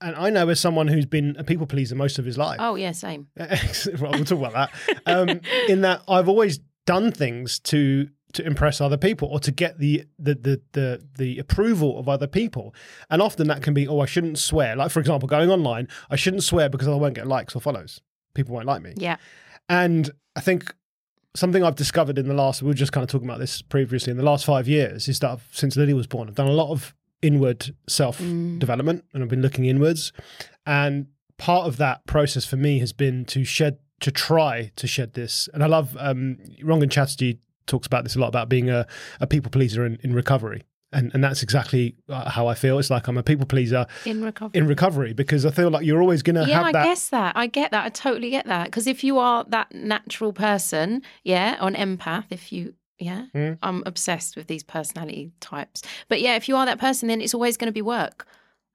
and 0.00 0.14
I 0.16 0.30
know 0.30 0.48
as 0.48 0.60
someone 0.60 0.88
who's 0.88 1.06
been 1.06 1.36
a 1.38 1.44
people 1.44 1.66
pleaser 1.66 1.94
most 1.94 2.18
of 2.18 2.24
his 2.24 2.36
life. 2.36 2.58
Oh 2.60 2.74
yeah, 2.74 2.92
same. 2.92 3.28
well, 3.36 4.12
we'll 4.12 4.24
talk 4.24 4.38
about 4.38 4.52
that. 4.52 4.70
Um, 5.06 5.40
in 5.68 5.80
that 5.82 6.02
I've 6.08 6.28
always 6.28 6.60
done 6.86 7.10
things 7.10 7.58
to 7.60 8.08
to 8.34 8.46
impress 8.46 8.80
other 8.80 8.98
people 8.98 9.28
or 9.28 9.40
to 9.40 9.50
get 9.50 9.78
the, 9.78 10.04
the 10.18 10.34
the 10.34 10.62
the 10.72 11.06
the 11.16 11.38
approval 11.38 11.98
of 11.98 12.08
other 12.08 12.26
people, 12.26 12.74
and 13.10 13.22
often 13.22 13.48
that 13.48 13.62
can 13.62 13.74
be, 13.74 13.88
oh, 13.88 14.00
I 14.00 14.06
shouldn't 14.06 14.38
swear. 14.38 14.76
Like 14.76 14.90
for 14.90 15.00
example, 15.00 15.28
going 15.28 15.50
online, 15.50 15.88
I 16.10 16.16
shouldn't 16.16 16.42
swear 16.42 16.68
because 16.68 16.88
I 16.88 16.94
won't 16.94 17.14
get 17.14 17.26
likes 17.26 17.56
or 17.56 17.60
follows. 17.60 18.00
People 18.34 18.54
won't 18.54 18.66
like 18.66 18.82
me. 18.82 18.92
Yeah. 18.96 19.16
And 19.68 20.10
I 20.36 20.40
think 20.40 20.74
something 21.34 21.64
I've 21.64 21.76
discovered 21.76 22.18
in 22.18 22.28
the 22.28 22.34
last, 22.34 22.62
we 22.62 22.68
were 22.68 22.74
just 22.74 22.92
kind 22.92 23.02
of 23.02 23.10
talking 23.10 23.28
about 23.28 23.38
this 23.38 23.62
previously, 23.62 24.10
in 24.10 24.16
the 24.16 24.22
last 24.22 24.44
five 24.44 24.68
years, 24.68 25.08
is 25.08 25.18
that 25.20 25.30
I've, 25.30 25.48
since 25.52 25.76
Lily 25.76 25.94
was 25.94 26.06
born, 26.06 26.28
I've 26.28 26.34
done 26.34 26.48
a 26.48 26.52
lot 26.52 26.70
of 26.70 26.94
inward 27.22 27.74
self 27.88 28.18
development 28.18 29.04
and 29.12 29.22
I've 29.22 29.28
been 29.28 29.42
looking 29.42 29.64
inwards. 29.64 30.12
And 30.66 31.06
part 31.38 31.66
of 31.66 31.76
that 31.78 32.06
process 32.06 32.44
for 32.44 32.56
me 32.56 32.78
has 32.80 32.92
been 32.92 33.24
to 33.26 33.44
shed, 33.44 33.78
to 34.00 34.10
try 34.10 34.72
to 34.76 34.86
shed 34.86 35.14
this. 35.14 35.48
And 35.54 35.62
I 35.62 35.66
love, 35.66 35.96
um, 35.98 36.38
Rangan 36.62 36.90
Chatterjee 36.90 37.38
talks 37.66 37.86
about 37.86 38.04
this 38.04 38.14
a 38.16 38.18
lot 38.20 38.28
about 38.28 38.48
being 38.48 38.70
a, 38.70 38.86
a 39.20 39.26
people 39.26 39.50
pleaser 39.50 39.84
in, 39.84 39.98
in 40.02 40.14
recovery. 40.14 40.62
And, 40.92 41.10
and 41.14 41.22
that's 41.22 41.42
exactly 41.42 41.96
uh, 42.08 42.30
how 42.30 42.46
I 42.46 42.54
feel. 42.54 42.78
It's 42.78 42.90
like 42.90 43.08
I'm 43.08 43.18
a 43.18 43.22
people 43.22 43.44
pleaser 43.44 43.86
In 44.04 44.22
recovery. 44.22 44.58
in 44.58 44.66
recovery 44.68 45.12
because 45.12 45.44
I 45.44 45.50
feel 45.50 45.68
like 45.68 45.84
you're 45.84 46.00
always 46.00 46.22
going 46.22 46.36
to 46.36 46.46
yeah, 46.48 46.58
have 46.58 46.66
I 46.66 46.72
that. 46.72 46.84
guess 46.84 47.08
that. 47.08 47.36
I 47.36 47.48
get 47.48 47.72
that. 47.72 47.84
I 47.84 47.88
totally 47.88 48.30
get 48.30 48.46
that. 48.46 48.66
Because 48.66 48.86
if 48.86 49.02
you 49.02 49.18
are 49.18 49.44
that 49.48 49.74
natural 49.74 50.32
person, 50.32 51.02
yeah, 51.24 51.56
on 51.60 51.74
empath, 51.74 52.26
if 52.30 52.52
you, 52.52 52.74
yeah, 52.98 53.26
Mm. 53.34 53.58
I'm 53.62 53.82
obsessed 53.86 54.36
with 54.36 54.46
these 54.46 54.62
personality 54.62 55.32
types. 55.40 55.82
But 56.08 56.20
yeah, 56.20 56.36
if 56.36 56.48
you 56.48 56.56
are 56.56 56.66
that 56.66 56.78
person, 56.78 57.08
then 57.08 57.20
it's 57.20 57.34
always 57.34 57.56
going 57.56 57.68
to 57.68 57.72
be 57.72 57.82
work. 57.82 58.26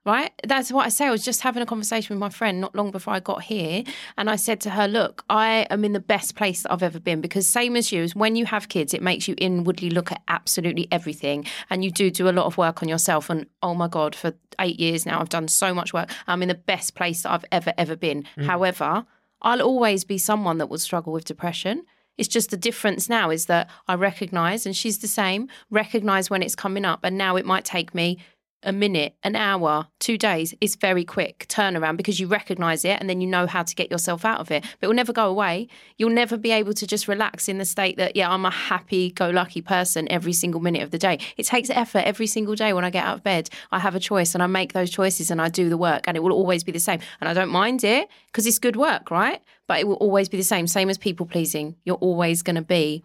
Right? 0.04 0.32
That's 0.48 0.72
what 0.72 0.88
I 0.88 0.90
say. 0.90 1.06
I 1.06 1.12
was 1.12 1.24
just 1.24 1.42
having 1.42 1.62
a 1.62 1.66
conversation 1.68 2.16
with 2.16 2.20
my 2.20 2.30
friend 2.30 2.60
not 2.60 2.74
long 2.74 2.90
before 2.90 3.14
I 3.14 3.20
got 3.20 3.44
here. 3.44 3.84
And 4.18 4.32
I 4.32 4.36
said 4.36 4.60
to 4.62 4.72
her, 4.72 4.88
Look, 4.88 5.24
I 5.30 5.68
am 5.70 5.86
in 5.86 5.94
the 5.94 6.00
best 6.00 6.36
place 6.36 6.64
that 6.64 6.72
I've 6.72 6.82
ever 6.82 7.00
been 7.00 7.22
because, 7.22 7.46
same 7.46 7.76
as 7.76 7.92
you, 7.92 8.02
is 8.02 8.16
when 8.16 8.36
you 8.36 8.48
have 8.48 8.68
kids, 8.68 8.96
it 8.96 9.04
makes 9.04 9.28
you 9.28 9.36
inwardly 9.38 9.92
look 9.92 10.12
at 10.12 10.24
absolutely 10.28 10.88
everything. 10.92 11.46
And 11.70 11.84
you 11.86 11.92
do 11.92 12.10
do 12.10 12.28
a 12.28 12.32
lot 12.32 12.48
of 12.48 12.58
work 12.58 12.82
on 12.82 12.90
yourself. 12.90 13.30
And 13.30 13.46
oh 13.62 13.76
my 13.76 13.88
God, 13.88 14.16
for 14.16 14.34
eight 14.60 14.80
years 14.80 15.06
now, 15.06 15.20
I've 15.22 15.30
done 15.30 15.48
so 15.48 15.72
much 15.72 15.94
work. 15.94 16.10
I'm 16.26 16.42
in 16.42 16.48
the 16.48 16.56
best 16.56 16.96
place 16.96 17.22
that 17.22 17.32
I've 17.32 17.46
ever, 17.52 17.72
ever 17.78 17.96
been. 17.96 18.26
However, 18.40 19.06
I'll 19.44 19.62
always 19.62 20.04
be 20.04 20.18
someone 20.18 20.58
that 20.58 20.68
will 20.68 20.80
struggle 20.80 21.14
with 21.14 21.26
depression. 21.26 21.84
It's 22.18 22.28
just 22.28 22.50
the 22.50 22.58
difference 22.58 23.10
now 23.10 23.30
is 23.30 23.46
that 23.46 23.70
I 23.88 23.96
recognize, 23.96 24.66
and 24.66 24.76
she's 24.76 25.00
the 25.00 25.08
same, 25.08 25.48
recognize 25.70 26.30
when 26.30 26.44
it's 26.44 26.56
coming 26.56 26.86
up. 26.86 27.00
And 27.04 27.18
now 27.18 27.36
it 27.36 27.46
might 27.46 27.66
take 27.66 27.96
me 27.96 28.18
a 28.64 28.72
minute, 28.72 29.16
an 29.24 29.36
hour, 29.36 29.88
two 30.00 30.18
days. 30.18 30.54
is 30.62 30.76
very 30.76 31.04
quick 31.04 31.46
turnaround 31.48 31.98
because 31.98 32.20
you 32.20 32.28
recognize 32.28 32.86
it 32.86 33.00
and 33.00 33.10
then 33.10 33.22
you 33.22 33.28
know 33.28 33.48
how 33.48 33.64
to 33.64 33.76
get 33.76 33.90
yourself 33.90 34.26
out 34.26 34.40
of 34.40 34.52
it. 34.52 34.64
But 34.80 34.86
it 34.86 34.88
will 34.88 34.96
never 34.96 35.14
go 35.14 35.28
away. 35.28 35.68
You'll 35.98 36.12
never 36.12 36.38
be 36.38 36.52
able 36.52 36.74
to 36.74 36.88
just 36.88 37.08
relax 37.08 37.48
in 37.50 37.58
the 37.58 37.66
state 37.66 37.98
that, 37.98 38.16
yeah, 38.16 38.30
I'm 38.30 38.46
a 38.46 38.52
happy 38.52 39.12
go 39.12 39.30
lucky 39.30 39.62
person 39.62 40.12
every 40.12 40.34
single 40.34 40.62
minute 40.62 40.84
of 40.84 40.92
the 40.92 40.98
day. 40.98 41.20
It 41.38 41.46
takes 41.46 41.70
effort 41.70 42.00
every 42.00 42.28
single 42.28 42.56
day 42.56 42.74
when 42.74 42.86
I 42.86 42.90
get 42.90 43.06
out 43.06 43.18
of 43.18 43.24
bed. 43.24 43.50
I 43.72 43.80
have 43.80 43.96
a 43.96 44.00
choice 44.00 44.34
and 44.34 44.44
I 44.44 44.48
make 44.48 44.74
those 44.74 44.90
choices 44.90 45.32
and 45.32 45.42
I 45.42 45.50
do 45.50 45.70
the 45.70 45.78
work 45.78 46.04
and 46.08 46.16
it 46.16 46.22
will 46.22 46.34
always 46.34 46.64
be 46.64 46.72
the 46.72 46.80
same. 46.80 47.00
And 47.20 47.30
I 47.30 47.34
don't 47.34 47.50
mind 47.50 47.84
it 47.84 48.10
because 48.28 48.46
it's 48.46 48.60
good 48.60 48.76
work, 48.76 49.12
right? 49.12 49.42
But 49.68 49.80
it 49.80 49.88
will 49.88 49.96
always 49.96 50.30
be 50.30 50.38
the 50.38 50.44
same, 50.44 50.68
same 50.68 50.90
as 50.90 50.98
people 50.98 51.26
pleasing. 51.26 51.76
You're 51.84 51.96
always 51.96 52.42
going 52.42 52.58
to 52.58 52.62
be 52.62 53.04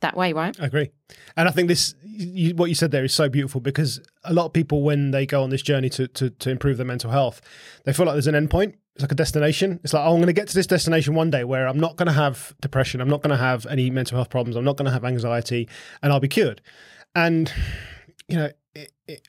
that 0.00 0.16
way, 0.16 0.32
right? 0.32 0.58
I 0.60 0.66
agree, 0.66 0.90
and 1.36 1.48
I 1.48 1.50
think 1.52 1.68
this 1.68 1.94
you, 2.02 2.54
what 2.54 2.66
you 2.68 2.74
said 2.74 2.90
there 2.90 3.04
is 3.04 3.12
so 3.14 3.28
beautiful 3.28 3.60
because 3.60 4.00
a 4.24 4.32
lot 4.32 4.46
of 4.46 4.52
people 4.52 4.82
when 4.82 5.10
they 5.12 5.24
go 5.26 5.42
on 5.42 5.50
this 5.50 5.62
journey 5.62 5.88
to, 5.90 6.08
to 6.08 6.30
to 6.30 6.50
improve 6.50 6.76
their 6.76 6.86
mental 6.86 7.10
health, 7.10 7.40
they 7.84 7.92
feel 7.92 8.06
like 8.06 8.14
there's 8.14 8.26
an 8.26 8.34
end 8.34 8.50
point. 8.50 8.74
It's 8.94 9.02
like 9.04 9.12
a 9.12 9.14
destination. 9.14 9.78
It's 9.84 9.92
like 9.92 10.04
oh, 10.04 10.10
I'm 10.10 10.16
going 10.16 10.26
to 10.26 10.32
get 10.32 10.48
to 10.48 10.54
this 10.54 10.66
destination 10.66 11.14
one 11.14 11.30
day 11.30 11.44
where 11.44 11.68
I'm 11.68 11.78
not 11.78 11.96
going 11.96 12.08
to 12.08 12.12
have 12.12 12.54
depression, 12.60 13.00
I'm 13.00 13.08
not 13.08 13.22
going 13.22 13.30
to 13.30 13.36
have 13.42 13.64
any 13.66 13.90
mental 13.90 14.16
health 14.16 14.28
problems, 14.30 14.56
I'm 14.56 14.64
not 14.64 14.76
going 14.76 14.86
to 14.86 14.92
have 14.92 15.04
anxiety, 15.04 15.68
and 16.02 16.12
I'll 16.12 16.18
be 16.20 16.28
cured. 16.28 16.60
And 17.14 17.52
you 18.28 18.36
know, 18.36 18.50
it, 18.74 18.92
it, 19.06 19.28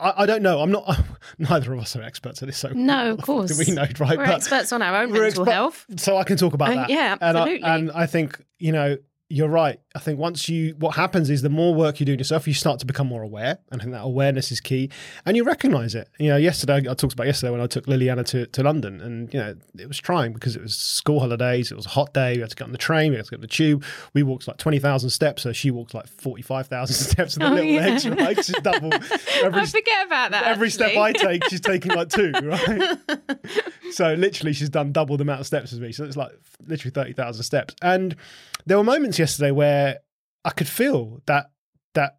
I, 0.00 0.12
I 0.22 0.26
don't 0.26 0.42
know. 0.42 0.60
I'm 0.60 0.70
not. 0.70 0.98
Neither 1.38 1.72
of 1.72 1.80
us 1.80 1.96
are 1.96 2.02
experts 2.02 2.40
at 2.42 2.46
this, 2.48 2.56
so 2.58 2.68
No, 2.70 3.10
of 3.12 3.18
course. 3.22 3.58
we 3.58 3.74
know, 3.74 3.82
right? 3.98 4.16
We're 4.16 4.26
But- 4.26 4.36
experts 4.36 4.72
on 4.72 4.80
our 4.80 5.02
own 5.02 5.12
mental 5.12 5.44
exper- 5.44 5.52
health. 5.52 5.84
so 5.96 6.16
I 6.16 6.24
can 6.24 6.36
talk 6.36 6.54
about 6.54 6.70
Uh, 6.70 6.74
that. 6.76 6.90
yeah, 6.90 7.16
And 7.20 7.36
I, 7.36 7.40
absolutely. 7.42 7.68
and 7.68 7.90
I 7.92 8.06
think 8.06 8.40
you 8.58 8.72
know 8.72 8.96
you're 9.30 9.48
right. 9.48 9.78
I 9.94 9.98
think 9.98 10.18
once 10.18 10.48
you, 10.48 10.74
what 10.78 10.96
happens 10.96 11.28
is 11.28 11.42
the 11.42 11.50
more 11.50 11.74
work 11.74 12.00
you 12.00 12.06
do 12.06 12.12
yourself, 12.12 12.46
you 12.48 12.54
start 12.54 12.78
to 12.80 12.86
become 12.86 13.06
more 13.08 13.22
aware. 13.22 13.58
And 13.70 13.78
I 13.78 13.84
think 13.84 13.92
that 13.94 14.02
awareness 14.02 14.50
is 14.50 14.58
key. 14.60 14.88
And 15.26 15.36
you 15.36 15.44
recognize 15.44 15.94
it. 15.94 16.08
You 16.18 16.28
know, 16.28 16.36
yesterday, 16.38 16.76
I 16.88 16.94
talked 16.94 17.12
about 17.12 17.26
yesterday 17.26 17.50
when 17.50 17.60
I 17.60 17.66
took 17.66 17.84
Liliana 17.84 18.24
to, 18.28 18.46
to 18.46 18.62
London. 18.62 19.02
And, 19.02 19.34
you 19.34 19.38
know, 19.40 19.54
it 19.78 19.86
was 19.86 19.98
trying 19.98 20.32
because 20.32 20.56
it 20.56 20.62
was 20.62 20.74
school 20.76 21.20
holidays. 21.20 21.70
It 21.70 21.74
was 21.74 21.84
a 21.84 21.90
hot 21.90 22.14
day. 22.14 22.36
We 22.36 22.40
had 22.40 22.48
to 22.50 22.56
get 22.56 22.64
on 22.64 22.72
the 22.72 22.78
train. 22.78 23.10
We 23.10 23.16
had 23.16 23.26
to 23.26 23.30
get 23.32 23.36
on 23.36 23.40
the 23.42 23.48
tube. 23.48 23.84
We 24.14 24.22
walked 24.22 24.48
like 24.48 24.56
20,000 24.56 25.10
steps. 25.10 25.42
So 25.42 25.52
she 25.52 25.70
walked 25.70 25.92
like 25.92 26.08
45,000 26.08 26.94
steps 27.10 27.34
with 27.36 27.40
the 27.42 27.50
Oh, 27.50 27.54
little 27.54 27.70
yeah. 27.70 27.80
legs, 27.86 28.08
right? 28.08 28.36
She's 28.36 28.56
double. 28.62 28.94
Every, 29.42 29.60
I 29.60 29.66
forget 29.66 30.06
about 30.06 30.30
that. 30.30 30.44
every 30.44 30.70
step. 30.70 30.96
I 30.96 31.12
take, 31.12 31.44
she's 31.50 31.60
taking 31.60 31.92
like 31.92 32.08
two, 32.08 32.32
right? 32.42 32.98
so 33.92 34.14
literally, 34.14 34.52
she's 34.54 34.70
done 34.70 34.92
double 34.92 35.16
the 35.18 35.22
amount 35.22 35.40
of 35.40 35.46
steps 35.46 35.72
as 35.72 35.80
me. 35.80 35.92
So 35.92 36.04
it's 36.04 36.16
like 36.16 36.32
literally 36.66 36.92
thirty 36.92 37.12
thousand 37.12 37.42
steps. 37.44 37.74
And 37.82 38.16
there 38.68 38.76
were 38.76 38.84
moments 38.84 39.18
yesterday 39.18 39.50
where 39.50 39.98
I 40.44 40.50
could 40.50 40.68
feel 40.68 41.22
that 41.26 41.50
that 41.94 42.18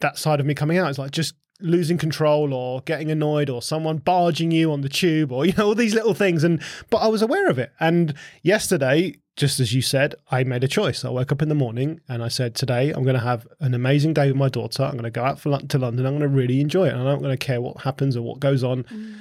that 0.00 0.18
side 0.18 0.40
of 0.40 0.46
me 0.46 0.54
coming 0.54 0.78
out. 0.78 0.90
It's 0.90 0.98
like 0.98 1.12
just 1.12 1.34
losing 1.60 1.96
control 1.96 2.52
or 2.52 2.80
getting 2.82 3.10
annoyed 3.10 3.48
or 3.48 3.62
someone 3.62 3.98
barging 3.98 4.50
you 4.50 4.72
on 4.72 4.80
the 4.80 4.88
tube 4.88 5.30
or 5.30 5.46
you 5.46 5.52
know 5.56 5.66
all 5.66 5.74
these 5.74 5.94
little 5.94 6.14
things. 6.14 6.42
And 6.44 6.60
but 6.90 6.98
I 6.98 7.06
was 7.06 7.22
aware 7.22 7.48
of 7.48 7.58
it. 7.58 7.72
And 7.80 8.14
yesterday 8.42 9.14
just 9.36 9.58
as 9.58 9.74
you 9.74 9.82
said 9.82 10.14
I 10.30 10.44
made 10.44 10.64
a 10.64 10.68
choice. 10.68 11.04
I 11.04 11.10
woke 11.10 11.30
up 11.30 11.42
in 11.42 11.48
the 11.48 11.54
morning 11.54 12.00
and 12.08 12.22
I 12.22 12.28
said 12.28 12.54
today 12.54 12.90
I'm 12.90 13.04
going 13.04 13.14
to 13.14 13.20
have 13.20 13.46
an 13.60 13.74
amazing 13.74 14.14
day 14.14 14.26
with 14.28 14.36
my 14.36 14.48
daughter. 14.48 14.82
I'm 14.82 14.92
going 14.92 15.04
to 15.04 15.10
go 15.10 15.24
out 15.24 15.38
for, 15.38 15.56
to 15.58 15.78
London. 15.78 16.04
I'm 16.04 16.18
going 16.18 16.28
to 16.28 16.36
really 16.36 16.60
enjoy 16.60 16.86
it. 16.86 16.92
And 16.92 16.98
I'm 16.98 17.06
not 17.06 17.20
going 17.20 17.36
to 17.36 17.46
care 17.46 17.60
what 17.60 17.82
happens 17.82 18.16
or 18.16 18.22
what 18.22 18.40
goes 18.40 18.64
on. 18.64 18.82
Mm. 18.84 19.14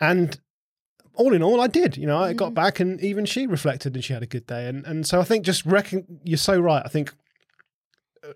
And 0.00 0.40
all 1.18 1.34
in 1.34 1.42
all, 1.42 1.60
I 1.60 1.66
did. 1.66 1.96
You 1.96 2.06
know, 2.06 2.16
I 2.18 2.32
got 2.32 2.54
back, 2.54 2.80
and 2.80 3.00
even 3.00 3.26
she 3.26 3.46
reflected, 3.46 3.94
and 3.94 4.02
she 4.04 4.12
had 4.14 4.22
a 4.22 4.26
good 4.26 4.46
day. 4.46 4.68
And 4.68 4.86
and 4.86 5.06
so 5.06 5.20
I 5.20 5.24
think 5.24 5.44
just 5.44 5.66
reckon 5.66 6.20
you're 6.24 6.38
so 6.38 6.58
right. 6.58 6.82
I 6.84 6.88
think 6.88 7.12
uh, 8.24 8.32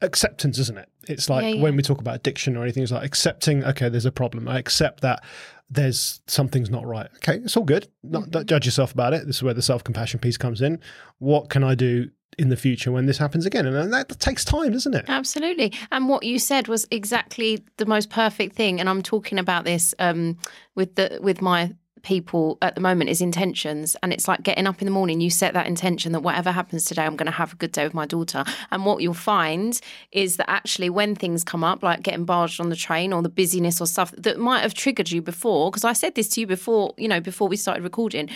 acceptance, 0.00 0.58
isn't 0.58 0.78
it? 0.78 0.88
It's 1.08 1.28
like 1.28 1.42
Yeah, 1.42 1.48
yeah. 1.50 1.62
when 1.62 1.76
we 1.76 1.82
talk 1.82 2.00
about 2.00 2.16
addiction 2.16 2.56
or 2.56 2.62
anything, 2.62 2.82
it's 2.82 2.92
like 2.92 3.04
accepting. 3.04 3.64
Okay, 3.64 3.88
there's 3.88 4.06
a 4.06 4.12
problem. 4.12 4.46
I 4.48 4.58
accept 4.58 5.00
that 5.00 5.24
there's 5.70 6.20
something's 6.26 6.70
not 6.70 6.86
right. 6.86 7.08
Okay, 7.16 7.36
it's 7.36 7.56
all 7.56 7.64
good. 7.64 7.88
Not, 8.02 8.22
Mm-hmm. 8.22 8.30
Don't 8.30 8.46
judge 8.48 8.66
yourself 8.66 8.92
about 8.92 9.12
it. 9.14 9.26
This 9.26 9.36
is 9.36 9.42
where 9.42 9.54
the 9.54 9.62
self 9.62 9.82
compassion 9.84 10.20
piece 10.20 10.36
comes 10.36 10.60
in. 10.62 10.78
What 11.18 11.48
can 11.50 11.64
I 11.64 11.74
do? 11.74 12.10
In 12.38 12.50
the 12.50 12.56
future, 12.56 12.92
when 12.92 13.06
this 13.06 13.18
happens 13.18 13.46
again, 13.46 13.66
and 13.66 13.92
that, 13.92 14.08
that 14.08 14.20
takes 14.20 14.44
time, 14.44 14.72
doesn't 14.72 14.94
it? 14.94 15.04
Absolutely. 15.08 15.72
And 15.90 16.08
what 16.08 16.22
you 16.22 16.38
said 16.38 16.68
was 16.68 16.86
exactly 16.90 17.64
the 17.78 17.86
most 17.86 18.10
perfect 18.10 18.54
thing. 18.54 18.78
And 18.78 18.88
I'm 18.88 19.02
talking 19.02 19.38
about 19.38 19.64
this 19.64 19.94
um, 19.98 20.38
with 20.76 20.94
the 20.94 21.18
with 21.20 21.42
my 21.42 21.74
people 22.02 22.58
at 22.62 22.74
the 22.74 22.80
moment 22.80 23.10
is 23.10 23.20
intentions 23.20 23.96
and 24.02 24.12
it's 24.12 24.28
like 24.28 24.42
getting 24.42 24.66
up 24.66 24.80
in 24.80 24.86
the 24.86 24.90
morning 24.90 25.20
you 25.20 25.30
set 25.30 25.54
that 25.54 25.66
intention 25.66 26.12
that 26.12 26.20
whatever 26.20 26.50
happens 26.50 26.84
today 26.84 27.04
I'm 27.04 27.16
going 27.16 27.26
to 27.26 27.32
have 27.32 27.52
a 27.52 27.56
good 27.56 27.72
day 27.72 27.84
with 27.84 27.94
my 27.94 28.06
daughter 28.06 28.44
and 28.70 28.84
what 28.84 29.02
you'll 29.02 29.14
find 29.14 29.78
is 30.12 30.36
that 30.36 30.48
actually 30.48 30.90
when 30.90 31.14
things 31.14 31.44
come 31.44 31.64
up 31.64 31.82
like 31.82 32.02
getting 32.02 32.24
barged 32.24 32.60
on 32.60 32.68
the 32.68 32.76
train 32.76 33.12
or 33.12 33.22
the 33.22 33.28
busyness 33.28 33.80
or 33.80 33.86
stuff 33.86 34.12
that 34.16 34.38
might 34.38 34.60
have 34.60 34.74
triggered 34.74 35.10
you 35.10 35.22
before 35.22 35.70
because 35.70 35.84
I 35.84 35.92
said 35.92 36.14
this 36.14 36.28
to 36.30 36.40
you 36.40 36.46
before 36.46 36.94
you 36.96 37.08
know 37.08 37.20
before 37.20 37.48
we 37.48 37.56
started 37.56 37.82
recording 37.82 38.28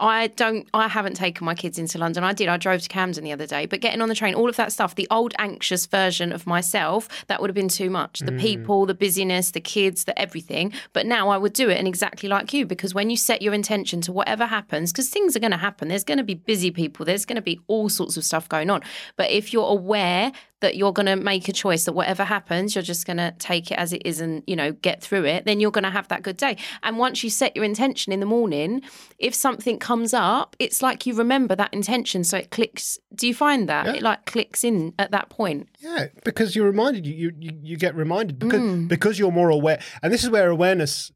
I 0.00 0.28
don't 0.28 0.66
I 0.72 0.88
haven't 0.88 1.14
taken 1.14 1.44
my 1.44 1.54
kids 1.54 1.78
into 1.78 1.98
London. 1.98 2.24
I 2.24 2.32
did. 2.32 2.48
I 2.48 2.56
drove 2.56 2.80
to 2.82 2.88
Camden 2.88 3.22
the 3.22 3.32
other 3.32 3.46
day, 3.46 3.66
but 3.66 3.80
getting 3.80 4.00
on 4.00 4.08
the 4.08 4.14
train, 4.14 4.34
all 4.34 4.48
of 4.48 4.56
that 4.56 4.72
stuff, 4.72 4.94
the 4.94 5.06
old 5.10 5.34
anxious 5.38 5.84
version 5.86 6.32
of 6.32 6.46
myself, 6.46 7.26
that 7.26 7.40
would 7.40 7.50
have 7.50 7.54
been 7.54 7.68
too 7.68 7.90
much. 7.90 8.20
The 8.20 8.32
mm. 8.32 8.40
people, 8.40 8.86
the 8.86 8.94
busyness, 8.94 9.50
the 9.50 9.60
kids, 9.60 10.04
the 10.04 10.18
everything. 10.18 10.72
But 10.94 11.06
now 11.06 11.28
I 11.28 11.36
would 11.36 11.52
do 11.52 11.68
it 11.68 11.76
and 11.76 11.86
exactly 11.86 12.28
like 12.28 12.52
you 12.54 12.64
because 12.64 12.94
when 12.94 13.10
you 13.10 13.16
set 13.16 13.42
your 13.42 13.52
intention 13.52 14.00
to 14.02 14.12
whatever 14.12 14.46
happens, 14.46 14.90
because 14.90 15.10
things 15.10 15.36
are 15.36 15.40
going 15.40 15.50
to 15.50 15.58
happen, 15.58 15.88
there's 15.88 16.04
going 16.04 16.18
to 16.18 16.24
be 16.24 16.34
busy 16.34 16.70
people, 16.70 17.04
there's 17.04 17.26
going 17.26 17.36
to 17.36 17.42
be 17.42 17.60
all 17.66 17.90
sorts 17.90 18.16
of 18.16 18.24
stuff 18.24 18.48
going 18.48 18.70
on. 18.70 18.80
But 19.16 19.30
if 19.30 19.52
you're 19.52 19.68
aware 19.68 20.32
that 20.60 20.76
you're 20.76 20.92
going 20.92 21.06
to 21.06 21.16
make 21.16 21.48
a 21.48 21.52
choice 21.52 21.84
that 21.84 21.92
whatever 21.92 22.24
happens, 22.24 22.74
you're 22.74 22.82
just 22.82 23.06
going 23.06 23.16
to 23.16 23.34
take 23.38 23.70
it 23.70 23.74
as 23.78 23.92
it 23.92 24.02
is 24.04 24.20
and, 24.20 24.42
you 24.46 24.54
know, 24.54 24.72
get 24.72 25.02
through 25.02 25.24
it, 25.24 25.44
then 25.46 25.58
you're 25.60 25.70
going 25.70 25.84
to 25.84 25.90
have 25.90 26.08
that 26.08 26.22
good 26.22 26.36
day. 26.36 26.56
And 26.82 26.98
once 26.98 27.24
you 27.24 27.30
set 27.30 27.56
your 27.56 27.64
intention 27.64 28.12
in 28.12 28.20
the 28.20 28.26
morning, 28.26 28.82
if 29.18 29.34
something 29.34 29.78
comes 29.78 30.12
up, 30.14 30.54
it's 30.58 30.82
like 30.82 31.06
you 31.06 31.14
remember 31.14 31.56
that 31.56 31.72
intention. 31.72 32.24
So 32.24 32.36
it 32.36 32.50
clicks. 32.50 32.98
Do 33.14 33.26
you 33.26 33.34
find 33.34 33.68
that? 33.68 33.86
Yeah. 33.86 33.92
It 33.94 34.02
like 34.02 34.26
clicks 34.26 34.62
in 34.64 34.92
at 34.98 35.10
that 35.12 35.30
point. 35.30 35.68
Yeah, 35.80 36.06
because 36.24 36.54
you're 36.54 36.66
reminded. 36.66 37.06
You 37.06 37.32
you 37.38 37.50
you, 37.62 37.76
get 37.76 37.94
reminded 37.94 38.38
because 38.38 38.60
Mm. 38.60 38.88
because 38.88 39.18
you're 39.18 39.32
more 39.32 39.48
aware, 39.50 39.80
and 40.02 40.12
this 40.12 40.22
is 40.24 40.30
where 40.30 40.50
awareness 40.50 41.10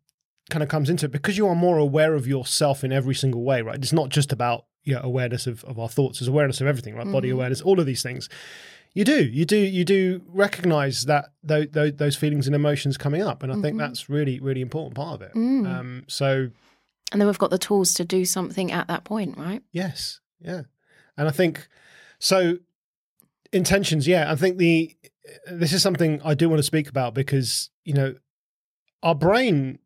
kind 0.50 0.62
of 0.62 0.68
comes 0.68 0.88
into 0.88 1.06
it. 1.06 1.12
Because 1.12 1.36
you 1.36 1.46
are 1.46 1.54
more 1.54 1.76
aware 1.78 2.14
of 2.14 2.26
yourself 2.26 2.82
in 2.84 2.92
every 2.92 3.14
single 3.14 3.42
way, 3.44 3.60
right? 3.62 3.76
It's 3.76 3.92
not 3.92 4.08
just 4.08 4.32
about 4.32 4.64
you 4.84 4.94
know, 4.94 5.00
awareness 5.02 5.46
of, 5.46 5.64
of 5.64 5.78
our 5.78 5.88
thoughts. 5.88 6.20
It's 6.20 6.28
awareness 6.28 6.60
of 6.60 6.66
everything, 6.66 6.94
right? 6.94 7.10
Body 7.10 7.28
Mm-hmm. 7.28 7.36
awareness, 7.36 7.62
all 7.62 7.80
of 7.80 7.86
these 7.86 8.02
things. 8.02 8.28
You 8.94 9.04
do, 9.04 9.24
you 9.24 9.44
do, 9.44 9.56
you 9.56 9.84
do 9.84 10.22
recognize 10.28 11.02
that 11.06 11.26
those, 11.42 11.66
those, 11.72 11.94
those 11.94 12.16
feelings 12.16 12.46
and 12.46 12.54
emotions 12.54 12.96
coming 12.96 13.22
up, 13.22 13.42
and 13.42 13.50
I 13.50 13.56
Mm-hmm. 13.56 13.62
think 13.62 13.78
that's 13.78 14.08
really 14.08 14.38
really 14.40 14.60
important 14.60 14.94
part 14.94 15.14
of 15.14 15.22
it. 15.22 15.34
Mm. 15.34 15.66
Um, 15.66 16.04
so 16.06 16.48
And 17.10 17.20
then 17.20 17.26
we've 17.26 17.38
got 17.38 17.50
the 17.50 17.58
tools 17.58 17.92
to 17.94 18.04
do 18.04 18.24
something 18.24 18.70
at 18.70 18.86
that 18.88 19.02
point, 19.04 19.36
right? 19.36 19.62
Yes, 19.72 20.20
yeah, 20.40 20.62
and 21.16 21.26
I 21.28 21.32
think 21.32 21.66
so. 22.18 22.58
Intentions, 23.52 24.08
yeah. 24.08 24.32
I 24.32 24.34
think 24.36 24.58
the 24.58 24.96
this 25.50 25.72
is 25.72 25.80
something 25.82 26.20
I 26.24 26.34
do 26.34 26.48
want 26.48 26.58
to 26.58 26.64
speak 26.64 26.88
about 26.88 27.14
because 27.14 27.70
you 27.84 27.94
know 27.94 28.14
our 29.02 29.14
brain 29.14 29.78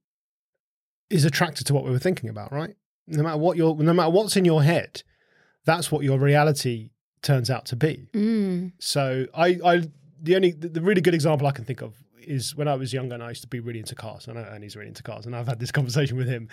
is 1.10 1.24
attracted 1.24 1.66
to 1.66 1.74
what 1.74 1.84
we 1.84 1.90
were 1.90 1.98
thinking 1.98 2.28
about, 2.30 2.50
right? 2.52 2.74
No 3.06 3.22
matter 3.22 3.38
what 3.38 3.56
your, 3.56 3.74
no 3.76 3.92
matter 3.92 4.10
what's 4.10 4.36
in 4.36 4.44
your 4.44 4.62
head, 4.62 5.02
that's 5.64 5.90
what 5.92 6.02
your 6.04 6.18
reality 6.18 6.90
turns 7.22 7.50
out 7.50 7.66
to 7.66 7.76
be. 7.76 8.08
Mm. 8.12 8.72
So 8.78 9.26
I, 9.34 9.58
I, 9.64 9.82
the 10.22 10.36
only, 10.36 10.52
the, 10.52 10.80
really 10.80 11.00
good 11.00 11.14
example 11.14 11.46
I 11.46 11.52
can 11.52 11.64
think 11.64 11.82
of 11.82 11.94
is 12.28 12.54
when 12.54 12.68
I 12.68 12.74
was 12.74 12.92
younger 12.92 13.14
and 13.14 13.22
I 13.22 13.30
used 13.30 13.40
to 13.42 13.48
be 13.48 13.58
really 13.58 13.78
into 13.78 13.94
cars. 13.94 14.28
I 14.28 14.32
know 14.32 14.40
Ernie's 14.40 14.76
really 14.76 14.88
into 14.88 15.02
cars, 15.02 15.26
and 15.26 15.34
I've 15.34 15.48
had 15.48 15.58
this 15.58 15.72
conversation 15.78 16.16
with 16.16 16.28
him. 16.28 16.48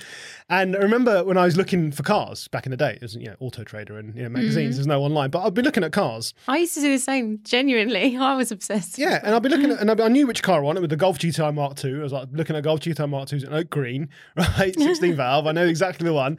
And 0.49 0.75
I 0.75 0.79
remember 0.79 1.23
when 1.23 1.37
I 1.37 1.45
was 1.45 1.57
looking 1.57 1.91
for 1.91 2.03
cars 2.03 2.47
back 2.47 2.65
in 2.65 2.71
the 2.71 2.77
day, 2.77 2.93
it 2.93 3.01
was 3.01 3.15
you 3.15 3.27
know 3.27 3.35
Auto 3.39 3.63
Trader 3.63 3.97
and 3.97 4.15
you 4.15 4.23
know 4.23 4.29
magazines. 4.29 4.77
There's 4.77 4.87
no 4.87 5.03
online, 5.03 5.29
but 5.29 5.43
I'd 5.43 5.53
be 5.53 5.61
looking 5.61 5.83
at 5.83 5.91
cars. 5.91 6.33
I 6.47 6.57
used 6.57 6.73
to 6.75 6.81
do 6.81 6.91
the 6.91 6.99
same. 6.99 7.39
Genuinely, 7.43 8.17
I 8.19 8.35
was 8.35 8.51
obsessed. 8.51 8.97
Yeah, 8.97 9.19
and 9.23 9.35
I'd 9.35 9.43
be 9.43 9.49
looking 9.49 9.71
at, 9.71 9.79
and 9.79 10.01
I, 10.01 10.05
I 10.05 10.07
knew 10.07 10.25
which 10.25 10.41
car 10.41 10.59
I 10.59 10.63
wanted 10.63 10.81
with 10.81 10.89
the 10.89 10.97
Golf 10.97 11.19
GTI 11.19 11.53
Mark 11.53 11.83
II. 11.83 11.99
I 11.99 12.03
was 12.03 12.13
like 12.13 12.29
looking 12.31 12.55
at 12.55 12.63
Golf 12.63 12.79
GTI 12.79 13.09
Mark 13.09 13.31
II's 13.31 13.43
in 13.43 13.53
oak 13.53 13.69
green, 13.69 14.09
right, 14.35 14.73
16 14.77 15.15
valve. 15.15 15.47
I 15.47 15.51
know 15.51 15.65
exactly 15.65 16.05
the 16.05 16.13
one. 16.13 16.37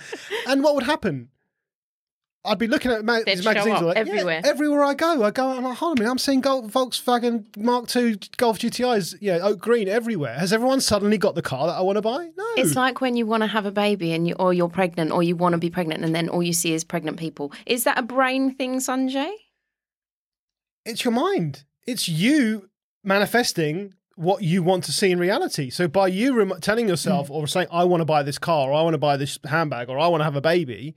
And 0.49 0.63
what 0.63 0.75
would 0.75 0.85
happen? 0.85 1.29
I'd 2.47 2.59
be 2.59 2.67
looking 2.67 2.91
at 2.91 3.05
ma- 3.05 3.21
these 3.25 3.45
magazines 3.45 3.77
up 3.77 3.83
like, 3.83 3.97
yeah, 3.97 4.01
everywhere. 4.01 4.41
everywhere 4.45 4.85
I 4.85 4.95
go, 4.95 5.23
I 5.25 5.31
go. 5.31 5.49
I'm 5.49 5.65
like, 5.65 5.79
hold 5.79 5.93
on 5.93 5.99
a 5.99 6.01
minute, 6.01 6.11
I'm 6.13 6.19
seeing 6.19 6.41
Gol- 6.41 6.69
Volkswagen 6.69 7.45
Mark 7.57 7.95
II 7.95 8.19
Golf 8.37 8.59
GTIs, 8.59 9.17
yeah, 9.21 9.39
oak 9.43 9.59
green 9.59 9.89
everywhere. 9.89 10.35
Has 10.35 10.53
everyone 10.53 10.81
suddenly 10.81 11.19
got 11.19 11.35
the 11.35 11.43
car 11.43 11.67
that 11.67 11.75
I 11.75 11.81
want 11.81 11.97
to 11.97 12.03
buy? 12.03 12.31
No, 12.37 12.45
It's 12.57 12.77
like 12.77 13.01
when 13.01 13.17
you 13.17 13.27
want 13.27 13.43
to 13.43 13.49
have 13.49 13.67
a 13.67 13.73
baby 13.73 14.13
and 14.13 14.27
you, 14.29 14.35
or 14.35 14.53
you're 14.53 14.69
pregnant 14.69 15.13
or 15.13 15.23
you 15.23 15.37
want 15.37 15.53
to 15.53 15.59
be 15.59 15.71
pregnant 15.71 16.05
and 16.05 16.15
then 16.15 16.29
all 16.29 16.43
you 16.43 16.53
see 16.53 16.73
is 16.73 16.85
pregnant 16.85 17.19
people. 17.19 17.53
Is 17.67 17.85
that 17.85 17.99
a 17.99 18.03
brain 18.03 18.55
thing, 18.55 18.77
Sunjay? 18.77 19.33
it's 20.87 21.05
your 21.05 21.13
mind. 21.13 21.65
It's 21.87 22.09
you 22.09 22.71
manifesting 23.05 23.95
what 24.15 24.43
you 24.43 24.63
want 24.63 24.85
to 24.85 24.93
see 24.93 25.11
in 25.11 25.19
reality. 25.19 25.69
So 25.69 25.89
by 25.89 26.09
you 26.09 26.35
rem- 26.35 26.61
telling 26.61 26.89
yourself 26.89 27.29
mm. 27.29 27.33
or 27.33 27.47
saying, 27.47 27.69
"I 27.71 27.85
want 27.85 28.01
to 28.01 28.07
buy 28.07 28.23
this 28.23 28.39
car," 28.39 28.71
or 28.71 28.73
"I 28.75 28.83
want 28.83 28.95
to 28.95 28.99
buy 28.99 29.17
this 29.17 29.39
handbag," 29.45 29.91
or 29.91 29.99
"I 29.99 30.07
want 30.09 30.21
to 30.21 30.25
have 30.25 30.37
a 30.37 30.41
baby," 30.41 30.95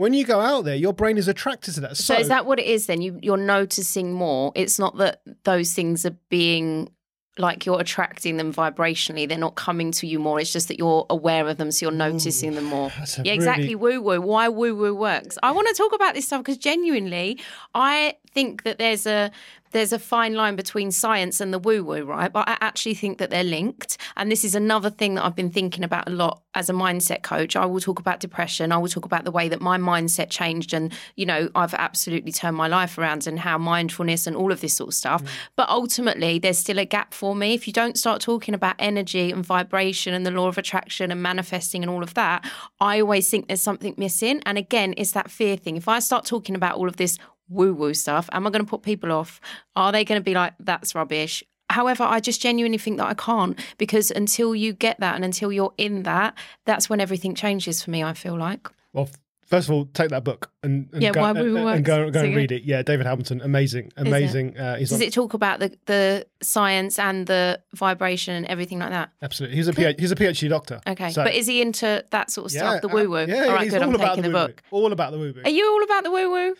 when 0.00 0.14
you 0.14 0.24
go 0.24 0.40
out 0.40 0.64
there, 0.64 0.76
your 0.76 0.94
brain 0.94 1.18
is 1.18 1.28
attracted 1.28 1.74
to 1.74 1.80
that. 1.80 1.96
So, 1.98 2.14
is 2.14 2.28
that 2.28 2.46
what 2.46 2.58
it 2.58 2.64
is 2.64 2.86
then? 2.86 3.02
You, 3.02 3.18
you're 3.20 3.36
noticing 3.36 4.14
more. 4.14 4.50
It's 4.54 4.78
not 4.78 4.96
that 4.96 5.20
those 5.44 5.74
things 5.74 6.06
are 6.06 6.16
being 6.30 6.90
like 7.36 7.66
you're 7.66 7.78
attracting 7.78 8.38
them 8.38 8.50
vibrationally. 8.50 9.28
They're 9.28 9.36
not 9.36 9.56
coming 9.56 9.92
to 9.92 10.06
you 10.06 10.18
more. 10.18 10.40
It's 10.40 10.54
just 10.54 10.68
that 10.68 10.78
you're 10.78 11.04
aware 11.10 11.46
of 11.46 11.58
them, 11.58 11.70
so 11.70 11.84
you're 11.84 11.92
noticing 11.92 12.54
them 12.54 12.64
more. 12.64 12.90
Yeah, 13.22 13.34
exactly. 13.34 13.74
Woo 13.74 14.00
woo. 14.00 14.22
Why 14.22 14.48
woo 14.48 14.74
woo 14.74 14.94
works. 14.94 15.36
I 15.42 15.50
want 15.50 15.68
to 15.68 15.74
talk 15.74 15.92
about 15.92 16.14
this 16.14 16.24
stuff 16.24 16.40
because 16.40 16.56
genuinely, 16.56 17.38
I 17.74 18.14
think 18.32 18.62
that 18.62 18.78
there's 18.78 19.06
a 19.06 19.30
there's 19.72 19.92
a 19.92 19.98
fine 19.98 20.34
line 20.34 20.56
between 20.56 20.90
science 20.90 21.40
and 21.40 21.52
the 21.54 21.58
woo 21.58 21.84
woo, 21.84 22.02
right? 22.02 22.32
But 22.32 22.48
I 22.48 22.56
actually 22.60 22.94
think 22.94 23.18
that 23.18 23.30
they're 23.30 23.44
linked. 23.44 23.98
And 24.16 24.30
this 24.30 24.44
is 24.44 24.56
another 24.56 24.90
thing 24.90 25.14
that 25.14 25.24
I've 25.24 25.36
been 25.36 25.50
thinking 25.50 25.84
about 25.84 26.08
a 26.08 26.12
lot 26.12 26.42
as 26.54 26.68
a 26.68 26.72
mindset 26.72 27.22
coach. 27.22 27.54
I 27.54 27.66
will 27.66 27.78
talk 27.78 28.00
about 28.00 28.18
depression. 28.18 28.72
I 28.72 28.78
will 28.78 28.88
talk 28.88 29.04
about 29.04 29.24
the 29.24 29.30
way 29.30 29.48
that 29.48 29.60
my 29.60 29.78
mindset 29.78 30.30
changed, 30.30 30.74
and 30.74 30.92
you 31.16 31.26
know, 31.26 31.48
I've 31.54 31.74
absolutely 31.74 32.32
turned 32.32 32.56
my 32.56 32.66
life 32.66 32.98
around, 32.98 33.26
and 33.26 33.38
how 33.38 33.58
mindfulness 33.58 34.26
and 34.26 34.36
all 34.36 34.50
of 34.50 34.60
this 34.60 34.74
sort 34.74 34.88
of 34.88 34.94
stuff. 34.94 35.22
Mm. 35.22 35.28
But 35.56 35.68
ultimately, 35.68 36.38
there's 36.38 36.58
still 36.58 36.78
a 36.78 36.84
gap 36.84 37.14
for 37.14 37.34
me. 37.34 37.54
If 37.54 37.66
you 37.66 37.72
don't 37.72 37.96
start 37.96 38.20
talking 38.20 38.54
about 38.54 38.74
energy 38.78 39.30
and 39.30 39.44
vibration 39.46 40.14
and 40.14 40.26
the 40.26 40.30
law 40.30 40.48
of 40.48 40.58
attraction 40.58 41.12
and 41.12 41.22
manifesting 41.22 41.82
and 41.82 41.90
all 41.90 42.02
of 42.02 42.14
that, 42.14 42.44
I 42.80 43.00
always 43.00 43.30
think 43.30 43.46
there's 43.46 43.62
something 43.62 43.94
missing. 43.96 44.42
And 44.46 44.58
again, 44.58 44.94
it's 44.96 45.12
that 45.12 45.30
fear 45.30 45.56
thing. 45.56 45.76
If 45.76 45.86
I 45.86 46.00
start 46.00 46.24
talking 46.24 46.56
about 46.56 46.76
all 46.76 46.88
of 46.88 46.96
this 46.96 47.18
woo 47.50 47.74
woo 47.74 47.92
stuff, 47.92 48.28
am 48.32 48.46
I 48.46 48.50
going 48.50 48.64
to 48.64 48.68
put 48.70 48.82
people 48.82 49.12
off? 49.12 49.40
Are 49.76 49.92
they 49.92 50.04
going 50.04 50.20
to 50.20 50.24
be 50.24 50.34
like, 50.34 50.54
that's 50.60 50.94
rubbish? 50.94 51.44
However, 51.68 52.02
I 52.04 52.18
just 52.20 52.40
genuinely 52.40 52.78
think 52.78 52.96
that 52.98 53.06
I 53.06 53.14
can't 53.14 53.58
because 53.78 54.10
until 54.10 54.54
you 54.54 54.72
get 54.72 54.98
that 55.00 55.14
and 55.14 55.24
until 55.24 55.52
you're 55.52 55.74
in 55.78 56.02
that, 56.04 56.34
that's 56.64 56.88
when 56.90 57.00
everything 57.00 57.34
changes 57.34 57.82
for 57.82 57.90
me, 57.90 58.02
I 58.02 58.12
feel 58.14 58.36
like. 58.36 58.68
Well, 58.92 59.08
First 59.50 59.68
of 59.68 59.74
all, 59.74 59.86
take 59.86 60.10
that 60.10 60.22
book 60.22 60.48
and, 60.62 60.88
and 60.92 61.02
Yeah, 61.02 61.10
go, 61.10 61.22
Why 61.22 61.32
Woo 61.32 61.66
and, 61.66 61.84
go, 61.84 62.08
go 62.08 62.20
and 62.22 62.36
read 62.36 62.52
it. 62.52 62.62
Yeah, 62.62 62.82
David 62.82 63.04
Hamilton, 63.04 63.40
amazing, 63.40 63.92
amazing. 63.96 64.56
Uh, 64.56 64.76
he's 64.76 64.90
Does 64.90 65.00
on, 65.00 65.08
it 65.08 65.12
talk 65.12 65.34
about 65.34 65.58
the, 65.58 65.76
the 65.86 66.24
science 66.40 67.00
and 67.00 67.26
the 67.26 67.60
vibration 67.74 68.36
and 68.36 68.46
everything 68.46 68.78
like 68.78 68.90
that? 68.90 69.10
absolutely. 69.22 69.56
He's 69.56 69.66
a 69.66 69.72
PhD, 69.72 69.98
he's 69.98 70.12
a 70.12 70.14
PhD 70.14 70.48
doctor. 70.48 70.80
Okay. 70.86 71.10
So- 71.10 71.24
but 71.24 71.34
is 71.34 71.48
he 71.48 71.60
into 71.60 72.04
that 72.10 72.30
sort 72.30 72.46
of 72.46 72.52
yeah, 72.54 72.60
stuff, 72.60 72.82
the 72.82 72.88
uh, 72.90 72.92
woo 72.94 73.10
woo? 73.10 73.26
Yeah, 73.26 73.46
all 73.46 73.48
right, 73.54 73.62
he's 73.62 73.72
good. 73.72 73.82
all 73.82 73.88
I'm 73.88 73.94
about 73.96 74.08
taking 74.14 74.22
the 74.22 74.28
woo-woo. 74.38 74.46
book. 74.46 74.62
All 74.70 74.92
about 74.92 75.10
the 75.10 75.18
woo 75.18 75.32
woo. 75.34 75.42
Are 75.44 75.50
you 75.50 75.68
all 75.68 75.82
about 75.82 76.04
the 76.04 76.12
woo 76.12 76.30
woo? 76.30 76.54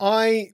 I, 0.00 0.50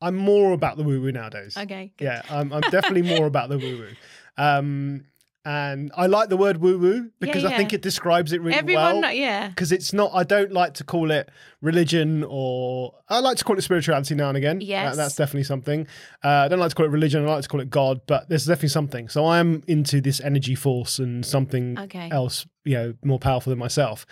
I'm 0.00 0.16
more 0.16 0.52
about 0.52 0.76
the 0.76 0.82
woo 0.82 1.00
woo 1.00 1.12
nowadays. 1.12 1.56
Okay. 1.56 1.92
good. 1.96 2.04
Yeah, 2.04 2.22
I'm, 2.30 2.52
I'm 2.52 2.62
definitely 2.70 3.02
more 3.16 3.26
about 3.26 3.48
the 3.48 3.58
woo 3.58 3.78
woo. 3.78 4.42
Um, 4.42 5.04
and 5.44 5.92
I 5.96 6.06
like 6.06 6.28
the 6.28 6.36
word 6.36 6.58
woo 6.58 6.76
woo 6.78 7.10
because 7.20 7.44
I 7.44 7.50
yeah. 7.50 7.56
think 7.56 7.72
it 7.72 7.80
describes 7.80 8.32
it 8.32 8.40
really 8.42 8.58
Everyone, 8.58 9.00
well. 9.02 9.12
yeah. 9.12 9.46
because 9.48 9.70
it's 9.70 9.92
not 9.92 10.10
i 10.12 10.24
don't 10.24 10.50
like 10.50 10.74
to 10.74 10.82
call 10.84 11.12
it 11.12 11.28
religion 11.62 12.24
or 12.28 12.92
i 13.08 13.20
like 13.20 13.36
to 13.38 13.44
call 13.44 13.56
it 13.56 13.62
spirituality 13.62 14.16
now 14.16 14.26
and 14.28 14.36
again 14.36 14.60
Yes. 14.60 14.96
That- 14.96 15.02
that's 15.04 15.14
definitely 15.14 15.44
something 15.44 15.86
uh, 16.24 16.28
i 16.28 16.48
don't 16.48 16.58
like 16.58 16.70
to 16.70 16.74
call 16.74 16.86
it 16.86 16.88
religion 16.90 17.24
i 17.24 17.28
like 17.30 17.42
to 17.42 17.48
call 17.48 17.60
it 17.60 17.70
god 17.70 18.00
but 18.08 18.28
there's 18.28 18.44
definitely 18.46 18.70
something 18.70 19.08
so 19.08 19.28
i'm 19.28 19.62
into 19.68 20.00
this 20.00 20.20
energy 20.20 20.56
force 20.56 20.98
and 20.98 21.24
something 21.24 21.78
Okay. 21.78 22.08
else 22.10 22.44
you 22.64 22.74
know 22.74 22.94
more 23.04 23.20
powerful 23.20 23.50
than 23.50 23.58
myself 23.60 24.04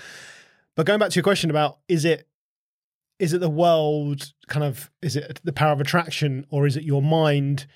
but 0.76 0.86
going 0.86 0.98
back 0.98 1.10
to 1.10 1.16
your 1.16 1.22
question 1.24 1.50
about 1.50 1.78
is 1.88 2.04
it 2.04 2.26
is 3.18 3.32
it 3.32 3.38
the 3.38 3.50
world 3.50 4.32
kind 4.48 4.64
of 4.64 4.90
is 5.02 5.16
it 5.16 5.40
the 5.44 5.52
power 5.52 5.72
of 5.72 5.80
attraction 5.80 6.44
or 6.50 6.66
is 6.66 6.76
it 6.76 6.82
your 6.82 7.02
mind 7.02 7.66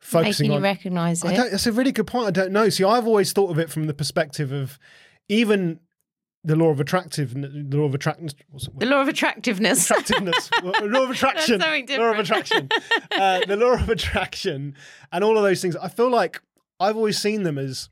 focusing 0.00 0.44
Making 0.48 0.50
you 0.52 0.56
on 0.56 0.62
recognise 0.62 1.24
I 1.24 1.32
it. 1.32 1.50
that's 1.52 1.66
a 1.66 1.72
really 1.72 1.92
good 1.92 2.06
point. 2.08 2.26
I 2.26 2.30
don't 2.32 2.50
know. 2.52 2.68
See, 2.68 2.82
I've 2.84 3.06
always 3.06 3.32
thought 3.32 3.50
of 3.50 3.58
it 3.58 3.70
from 3.70 3.86
the 3.86 3.94
perspective 3.94 4.50
of 4.52 4.78
even 5.28 5.78
the 6.44 6.56
law 6.56 6.70
of 6.70 6.80
attractive, 6.80 7.34
the 7.34 7.76
law 7.76 7.84
of 7.84 7.94
it, 7.94 8.00
The 8.02 8.86
law 8.86 9.00
of 9.00 9.06
attractiveness. 9.08 9.88
attractiveness, 9.88 10.50
law 10.64 11.04
of 11.04 11.10
attraction, 11.10 11.60
law 11.60 12.10
of 12.10 12.18
attraction, 12.18 12.68
uh, 13.12 13.40
the 13.46 13.54
law 13.56 13.74
of 13.74 13.88
attraction, 13.88 14.74
and 15.12 15.22
all 15.22 15.36
of 15.36 15.44
those 15.44 15.62
things. 15.62 15.76
I 15.76 15.86
feel 15.88 16.10
like 16.10 16.42
I've 16.80 16.96
always 16.96 17.16
seen 17.18 17.44
them 17.44 17.58
as, 17.58 17.88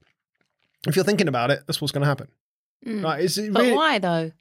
if 0.89 0.97
you're 0.97 1.05
thinking 1.05 1.29
about 1.29 1.53
it, 1.53 1.61
that's 1.69 1.81
what's 1.81 1.93
going 1.93 2.03
to 2.03 2.09
happen. 2.09 2.27
Mm. 2.85 3.05
Right? 3.05 3.21
Is 3.23 3.39
it 3.39 3.53
But 3.53 3.63
really, 3.63 3.77
why 3.77 3.99
though? 4.01 4.33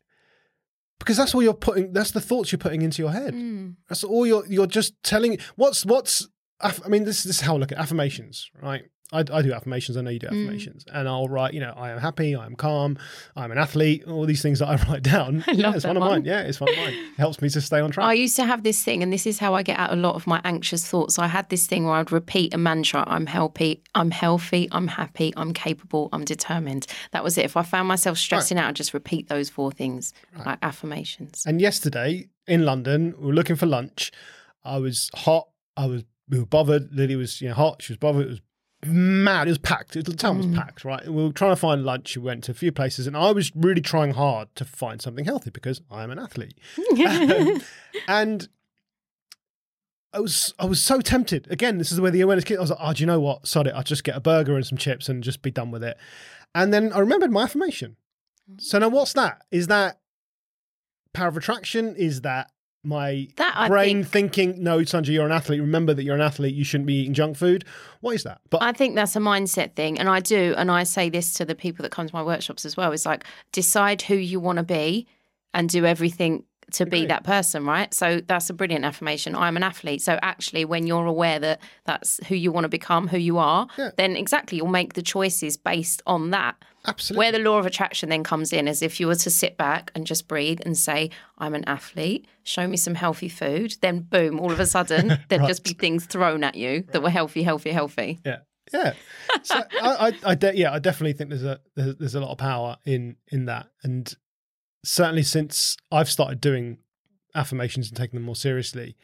Because 1.00 1.18
that's 1.18 1.34
all 1.34 1.42
you're 1.42 1.54
putting. 1.54 1.94
That's 1.94 2.12
the 2.12 2.22
thoughts 2.22 2.52
you're 2.52 2.60
putting 2.60 2.82
into 2.82 3.02
your 3.02 3.12
head. 3.12 3.34
Mm. 3.34 3.76
That's 3.88 4.04
all 4.04 4.28
you're 4.28 4.46
you're 4.48 4.68
just 4.68 5.02
telling. 5.04 5.38
What's 5.56 5.86
what's 5.86 6.28
I 6.62 6.90
mean, 6.90 7.06
this, 7.06 7.24
this 7.24 7.38
is 7.38 7.42
how 7.42 7.56
I 7.56 7.58
look 7.58 7.72
at 7.72 7.78
affirmations, 7.78 8.50
right? 8.62 8.84
I, 9.12 9.20
I 9.20 9.42
do 9.42 9.52
affirmations. 9.54 9.98
I 9.98 10.02
know 10.02 10.12
you 10.12 10.20
do 10.20 10.28
Mm. 10.28 10.44
affirmations, 10.44 10.86
and 10.94 11.08
I'll 11.08 11.28
write. 11.28 11.54
You 11.56 11.62
know, 11.62 11.74
I 11.76 11.90
am 11.90 11.98
happy. 12.00 12.36
I 12.36 12.46
am 12.46 12.56
calm. 12.56 12.98
I'm 13.36 13.52
an 13.52 13.58
athlete. 13.58 14.06
All 14.08 14.26
these 14.26 14.42
things 14.42 14.60
that 14.60 14.68
I 14.68 14.76
write 14.90 15.02
down. 15.04 15.44
I 15.48 15.52
yeah, 15.54 15.74
it's 15.74 15.82
that 15.84 15.90
one 15.90 15.98
of 15.98 16.02
one. 16.02 16.12
mine. 16.12 16.26
Yeah, 16.26 16.42
it's 16.42 16.60
one 16.60 16.70
of 16.70 16.78
mine. 16.78 16.94
It 16.94 17.18
helps 17.18 17.42
me 17.42 17.50
to 17.50 17.62
stay 17.62 17.80
on 17.80 17.90
track. 17.92 18.06
I 18.06 18.14
used 18.14 18.36
to 18.36 18.46
have 18.46 18.62
this 18.64 18.84
thing, 18.84 19.02
and 19.02 19.12
this 19.12 19.26
is 19.26 19.40
how 19.40 19.56
I 19.56 19.64
get 19.64 19.80
out 19.80 19.92
a 19.92 19.96
lot 19.96 20.16
of 20.16 20.28
my 20.28 20.40
anxious 20.44 20.88
thoughts. 20.88 21.18
I 21.18 21.28
had 21.28 21.50
this 21.50 21.66
thing 21.66 21.86
where 21.86 21.96
I'd 21.96 22.12
repeat 22.12 22.54
a 22.54 22.58
mantra: 22.58 23.04
"I'm 23.08 23.26
healthy, 23.26 23.82
I'm 23.96 24.12
healthy, 24.12 24.68
I'm 24.72 24.88
happy, 24.88 25.34
I'm 25.36 25.54
capable, 25.54 26.10
I'm 26.14 26.24
determined." 26.26 26.86
That 27.12 27.24
was 27.24 27.38
it. 27.38 27.46
If 27.46 27.58
I 27.58 27.64
found 27.64 27.88
myself 27.88 28.18
stressing 28.18 28.58
out, 28.60 28.70
I'd 28.70 28.76
just 28.76 28.94
repeat 28.94 29.28
those 29.28 29.50
four 29.50 29.72
things, 29.72 30.14
like 30.46 30.60
affirmations. 30.62 31.44
And 31.48 31.60
yesterday 31.60 32.30
in 32.48 32.64
London, 32.66 33.16
we 33.20 33.28
were 33.28 33.34
looking 33.34 33.56
for 33.56 33.66
lunch. 33.66 34.12
I 34.64 34.78
was 34.78 35.10
hot. 35.16 35.48
I 35.76 35.86
was 35.88 36.04
we 36.28 36.38
were 36.40 36.46
bothered. 36.46 36.94
Lily 36.94 37.16
was 37.16 37.42
you 37.42 37.48
know 37.50 37.56
hot. 37.56 37.82
She 37.82 37.94
was 37.94 37.98
bothered. 37.98 38.28
It 38.28 38.30
was 38.30 38.42
mad. 38.86 39.48
It 39.48 39.52
was 39.52 39.58
packed. 39.58 39.94
The 39.94 40.04
town 40.04 40.38
was 40.38 40.48
packed. 40.48 40.86
Right. 40.86 41.06
We 41.08 41.24
were 41.24 41.32
trying 41.32 41.52
to 41.52 41.56
find 41.56 41.84
lunch. 41.84 42.16
We 42.16 42.24
went 42.24 42.44
to 42.46 42.52
a 42.52 42.56
few 42.56 42.72
places, 42.72 43.08
and 43.08 43.16
I 43.18 43.32
was 43.32 43.52
really 43.56 43.82
trying 43.82 44.14
hard 44.14 44.54
to 44.56 44.66
find 44.66 45.02
something 45.02 45.26
healthy 45.26 45.50
because 45.50 45.82
I 45.92 46.04
am 46.04 46.12
an 46.12 46.20
athlete. 46.20 46.54
Um, 47.06 47.62
and 48.08 48.48
I 50.14 50.20
was 50.20 50.54
I 50.58 50.66
was 50.66 50.82
so 50.82 51.02
tempted. 51.02 51.48
Again, 51.52 51.78
this 51.78 51.92
is 51.92 52.00
where 52.00 52.12
the 52.12 52.22
awareness. 52.22 52.46
Kit. 52.46 52.58
I 52.58 52.62
was 52.62 52.70
like, 52.70 52.80
oh, 52.82 52.94
do 52.94 53.02
you 53.02 53.08
know 53.08 53.20
what? 53.20 53.48
Sod 53.48 53.68
it. 53.68 53.74
I'll 53.76 53.84
just 53.84 54.04
get 54.04 54.16
a 54.16 54.22
burger 54.22 54.56
and 54.56 54.66
some 54.66 54.78
chips 54.78 55.10
and 55.10 55.24
just 55.24 55.42
be 55.42 55.52
done 55.52 55.72
with 55.72 55.84
it. 55.84 55.98
And 56.56 56.74
then 56.74 56.92
I 56.94 57.00
remembered 57.00 57.32
my 57.32 57.44
affirmation. 57.44 57.98
So 58.58 58.80
now, 58.80 58.90
what's 58.90 59.14
that? 59.14 59.44
Is 59.52 59.68
that 59.68 60.00
power 61.14 61.28
of 61.28 61.38
attraction? 61.38 61.96
Is 61.96 62.22
that 62.22 62.52
my 62.84 63.28
That 63.36 63.68
brain 63.68 64.04
think- 64.04 64.34
thinking, 64.34 64.64
no, 64.64 64.80
Sunjay, 64.80 65.10
you're 65.10 65.26
an 65.26 65.32
athlete. 65.32 65.60
Remember 65.60 65.94
that 65.94 66.04
you're 66.04 66.16
an 66.16 66.22
athlete. 66.22 66.56
You 66.56 66.64
shouldn't 66.64 66.88
be 66.88 66.96
eating 67.02 67.14
junk 67.14 67.36
food. 67.38 67.66
What 68.02 68.16
is 68.16 68.24
that? 68.24 68.40
But 68.50 68.62
I 68.64 68.72
think 68.72 68.96
that's 68.96 69.16
a 69.16 69.20
mindset 69.20 69.76
thing. 69.76 70.00
And 70.00 70.08
I 70.08 70.20
do. 70.22 70.54
And 70.58 70.72
I 70.72 70.84
say 70.84 71.10
this 71.10 71.34
to 71.34 71.46
the 71.46 71.56
people 71.56 71.84
that 71.84 71.92
come 71.92 72.08
to 72.08 72.16
my 72.16 72.24
workshops 72.24 72.66
as 72.66 72.78
well. 72.78 72.92
It's 72.94 73.06
like 73.06 73.26
decide 73.52 74.02
who 74.04 74.16
you 74.16 74.40
want 74.40 74.58
to 74.58 74.64
be 74.64 75.08
and 75.54 75.68
do 75.70 75.86
everything 75.86 76.46
to 76.74 76.86
be 76.86 77.08
that 77.08 77.24
person, 77.24 77.66
right? 77.66 77.92
So 77.96 78.22
that's 78.22 78.50
a 78.52 78.54
brilliant 78.54 78.86
affirmation. 78.86 79.36
I'm 79.36 79.58
an 79.58 79.64
athlete. 79.64 80.04
So 80.04 80.20
actually, 80.22 80.66
when 80.66 80.86
you're 80.86 81.08
aware 81.08 81.40
that 81.40 81.60
that's 81.86 82.20
who 82.28 82.36
you 82.36 82.52
want 82.52 82.66
to 82.66 82.70
become, 82.70 83.08
who 83.08 83.18
you 83.18 83.40
are, 83.40 83.68
Yeah. 83.76 83.90
then 83.98 84.16
exactly 84.16 84.58
you'll 84.60 84.68
make 84.68 84.94
the 84.94 85.02
choices 85.02 85.58
based 85.58 86.04
on 86.06 86.30
that. 86.30 86.56
Absolutely. 86.86 87.20
Where 87.20 87.32
the 87.32 87.40
law 87.40 87.58
of 87.58 87.66
attraction 87.66 88.10
then 88.10 88.24
comes 88.24 88.54
in 88.54 88.68
is 88.68 88.82
if 88.82 89.00
you 89.00 89.08
were 89.08 89.16
to 89.16 89.30
sit 89.30 89.58
back 89.58 89.92
and 89.96 90.06
just 90.06 90.28
breathe 90.28 90.60
and 90.66 90.78
say, 90.78 91.10
I'm 91.38 91.56
an 91.56 91.66
athlete, 91.66 92.28
show 92.44 92.68
me 92.68 92.78
some 92.78 92.96
healthy 92.96 93.30
food, 93.30 93.76
then 93.82 94.02
boom, 94.02 94.40
all 94.40 94.52
of 94.52 94.60
a 94.60 94.66
sudden 94.66 95.20
there'd 95.30 95.48
just 95.48 95.64
be 95.64 95.74
things 95.74 96.06
thrown 96.06 96.44
at 96.44 96.56
you 96.56 96.84
that 96.92 97.02
were 97.02 97.10
healthy, 97.10 97.44
healthy, 97.44 97.72
healthy. 97.72 98.20
Yeah, 98.26 98.40
yeah. 98.74 98.94
So 99.44 99.64
I, 99.82 100.08
I, 100.08 100.32
I 100.32 100.36
de- 100.36 100.58
yeah, 100.58 100.74
I 100.74 100.80
definitely 100.80 101.14
think 101.14 101.30
there's 101.30 101.44
a 101.44 101.60
there's, 101.76 101.96
there's 101.96 102.16
a 102.16 102.22
lot 102.22 102.32
of 102.32 102.38
power 102.38 102.78
in 102.86 103.18
in 103.28 103.46
that, 103.46 103.68
and 103.84 104.14
certainly 104.84 105.24
since 105.24 105.78
I've 105.92 106.10
started 106.10 106.42
doing 106.42 106.78
affirmations 107.36 107.90
and 107.90 107.98
taking 107.98 108.18
them 108.18 108.26
more 108.26 108.36
seriously, 108.36 108.96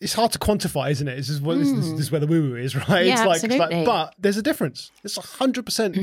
it's 0.00 0.14
hard 0.14 0.32
to 0.32 0.38
quantify, 0.38 0.90
isn't 0.90 1.08
it? 1.08 1.16
This 1.16 1.28
is 1.28 1.40
what 1.40 1.58
this, 1.58 1.70
this, 1.72 1.90
this 1.90 2.00
is 2.00 2.10
where 2.12 2.20
the 2.20 2.26
woo 2.26 2.50
woo 2.50 2.56
is, 2.56 2.76
right? 2.88 3.06
Yeah, 3.06 3.14
it's 3.14 3.26
like, 3.26 3.44
it's 3.44 3.56
like, 3.56 3.84
but 3.84 4.14
there's 4.18 4.36
a 4.36 4.42
difference. 4.42 4.90
It's 5.04 5.16
hundred 5.16 5.64
percent 5.64 5.96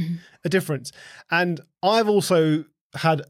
a 0.44 0.50
difference, 0.50 0.92
and 1.32 1.62
I've 1.82 2.10
also 2.10 2.66
had 2.96 3.22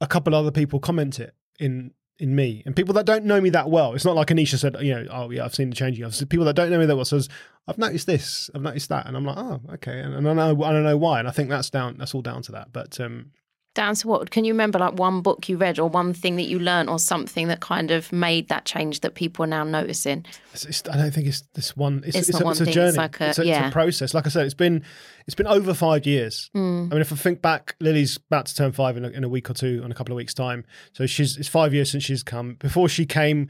a 0.00 0.06
couple 0.06 0.34
other 0.34 0.50
people 0.50 0.80
comment 0.80 1.20
it 1.20 1.34
in 1.58 1.92
in 2.18 2.36
me 2.36 2.62
and 2.66 2.76
people 2.76 2.94
that 2.94 3.06
don't 3.06 3.24
know 3.24 3.40
me 3.40 3.50
that 3.50 3.70
well. 3.70 3.94
It's 3.94 4.04
not 4.04 4.14
like 4.14 4.28
Anisha 4.28 4.56
said, 4.56 4.76
you 4.80 4.94
know, 4.94 5.06
oh 5.10 5.30
yeah, 5.30 5.44
I've 5.44 5.54
seen 5.54 5.70
the 5.70 5.76
changing. 5.76 6.04
I've 6.04 6.14
seen 6.14 6.28
people 6.28 6.46
that 6.46 6.54
don't 6.54 6.70
know 6.70 6.78
me 6.78 6.86
that 6.86 6.94
well 6.94 7.04
says, 7.04 7.28
I've 7.66 7.78
noticed 7.78 8.06
this, 8.06 8.50
I've 8.54 8.62
noticed 8.62 8.88
that, 8.90 9.06
and 9.06 9.16
I'm 9.16 9.24
like, 9.24 9.36
oh, 9.36 9.60
okay, 9.74 9.98
and, 9.98 10.14
and 10.14 10.28
I 10.28 10.32
know 10.32 10.62
I 10.62 10.72
don't 10.72 10.84
know 10.84 10.96
why, 10.96 11.18
and 11.18 11.26
I 11.26 11.32
think 11.32 11.48
that's 11.48 11.70
down 11.70 11.96
that's 11.98 12.14
all 12.14 12.22
down 12.22 12.42
to 12.42 12.52
that. 12.52 12.72
But 12.72 13.00
um, 13.00 13.32
Down 13.74 13.94
to 13.94 14.06
what? 14.08 14.30
Can 14.30 14.44
you 14.44 14.52
remember 14.52 14.78
like 14.78 14.98
one 14.98 15.22
book 15.22 15.48
you 15.48 15.56
read 15.56 15.78
or 15.78 15.88
one 15.88 16.12
thing 16.12 16.36
that 16.36 16.42
you 16.42 16.58
learned 16.58 16.90
or 16.90 16.98
something 16.98 17.48
that 17.48 17.60
kind 17.60 17.90
of 17.90 18.12
made 18.12 18.48
that 18.48 18.66
change 18.66 19.00
that 19.00 19.14
people 19.14 19.44
are 19.44 19.48
now 19.48 19.64
noticing? 19.64 20.26
it's, 20.52 20.66
it's, 20.66 20.82
I 20.90 20.96
don't 20.98 21.10
think 21.10 21.26
it's 21.26 21.42
this 21.54 21.74
one. 21.74 22.02
It's, 22.06 22.14
It's 22.16 22.28
it's, 22.28 22.32
not 22.34 22.42
a, 22.42 22.44
one 22.44 22.52
it's 22.52 22.60
a 22.60 22.64
thing, 22.66 22.74
journey. 22.74 22.88
it's 22.88 22.96
like 22.98 23.20
a- 23.20 23.28
it's, 23.30 23.38
a, 23.38 23.46
yeah. 23.46 23.60
it's 23.66 23.70
a 23.70 23.72
process. 23.72 24.12
Like 24.12 24.26
I 24.26 24.28
said, 24.28 24.44
it's 24.44 24.52
been 24.54 24.84
it's 25.26 25.34
been 25.34 25.46
over 25.46 25.72
five 25.72 26.04
years. 26.04 26.50
Mm. 26.54 26.88
I 26.90 26.94
mean, 26.94 27.00
if 27.00 27.12
I 27.12 27.16
think 27.16 27.40
back, 27.40 27.74
Lily's 27.80 28.18
about 28.18 28.44
to 28.46 28.54
turn 28.54 28.72
five 28.72 28.98
in 28.98 29.06
a, 29.06 29.08
in 29.08 29.24
a 29.24 29.28
week 29.28 29.48
or 29.48 29.54
two, 29.54 29.80
in 29.82 29.90
a 29.90 29.94
couple 29.94 30.12
of 30.12 30.16
weeks' 30.18 30.34
time. 30.34 30.64
So 30.92 31.06
she's 31.06 31.38
it's 31.38 31.48
five 31.48 31.72
years 31.72 31.90
since 31.90 32.04
she's 32.04 32.22
come. 32.22 32.56
Before 32.56 32.90
she 32.90 33.06
came, 33.06 33.48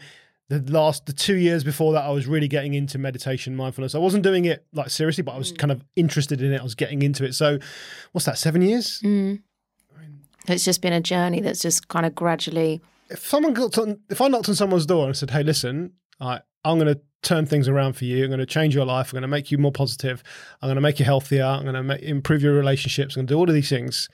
the 0.49 0.61
last 0.71 1.07
the 1.07 1.13
two 1.13 1.35
years 1.37 1.65
before 1.65 1.95
that, 1.95 2.05
I 2.05 2.11
was 2.11 2.29
really 2.29 2.47
getting 2.47 2.75
into 2.75 2.97
meditation, 2.97 3.57
mindfulness. 3.57 3.97
I 3.97 3.99
wasn't 3.99 4.23
doing 4.23 4.45
it 4.45 4.65
like 4.73 4.91
seriously, 4.91 5.23
but 5.25 5.33
I 5.33 5.37
Mm. 5.37 5.39
was 5.39 5.53
kind 5.53 5.73
of 5.73 5.83
interested 5.97 6.41
in 6.43 6.53
it. 6.53 6.61
I 6.61 6.63
was 6.63 6.77
getting 6.77 7.03
into 7.03 7.25
it. 7.25 7.35
So, 7.35 7.59
what's 8.13 8.27
that? 8.27 8.39
Seven 8.39 8.63
years? 8.63 9.01
Mm. 9.03 9.41
It's 10.49 10.65
just 10.65 10.83
been 10.83 10.93
a 10.93 11.01
journey 11.01 11.41
that's 11.41 11.61
just 11.61 11.89
kind 11.89 12.05
of 12.05 12.15
gradually. 12.15 12.81
if 13.11 13.27
someone 13.27 13.53
got 13.55 13.79
on, 13.79 14.01
if 14.11 14.21
I 14.21 14.29
knocked 14.29 14.49
on 14.49 14.55
someone's 14.55 14.87
door 14.87 15.07
and 15.07 15.17
said, 15.17 15.31
"Hey, 15.31 15.43
listen, 15.43 15.93
I, 16.21 16.41
I'm 16.65 16.79
going 16.79 16.95
to 16.95 17.01
turn 17.23 17.47
things 17.47 17.69
around 17.69 17.93
for 17.93 18.05
you. 18.05 18.25
I'm 18.25 18.31
going 18.31 18.41
to 18.41 18.47
change 18.47 18.75
your 18.75 18.85
life. 18.85 19.09
I'm 19.13 19.17
going 19.17 19.23
to 19.23 19.29
make 19.29 19.51
you 19.53 19.59
more 19.59 19.71
positive. 19.73 20.23
I'm 20.61 20.67
going 20.67 20.75
to 20.77 20.81
make 20.81 20.99
you 20.99 21.05
healthier. 21.05 21.45
I'm 21.45 21.63
going 21.63 21.75
to 21.75 21.83
make, 21.83 22.03
improve 22.03 22.43
your 22.43 22.55
relationships. 22.55 23.15
I'm 23.15 23.21
going 23.21 23.27
to 23.29 23.35
do 23.35 23.39
all 23.39 23.49
of 23.49 23.55
these 23.55 23.69
things, 23.69 24.09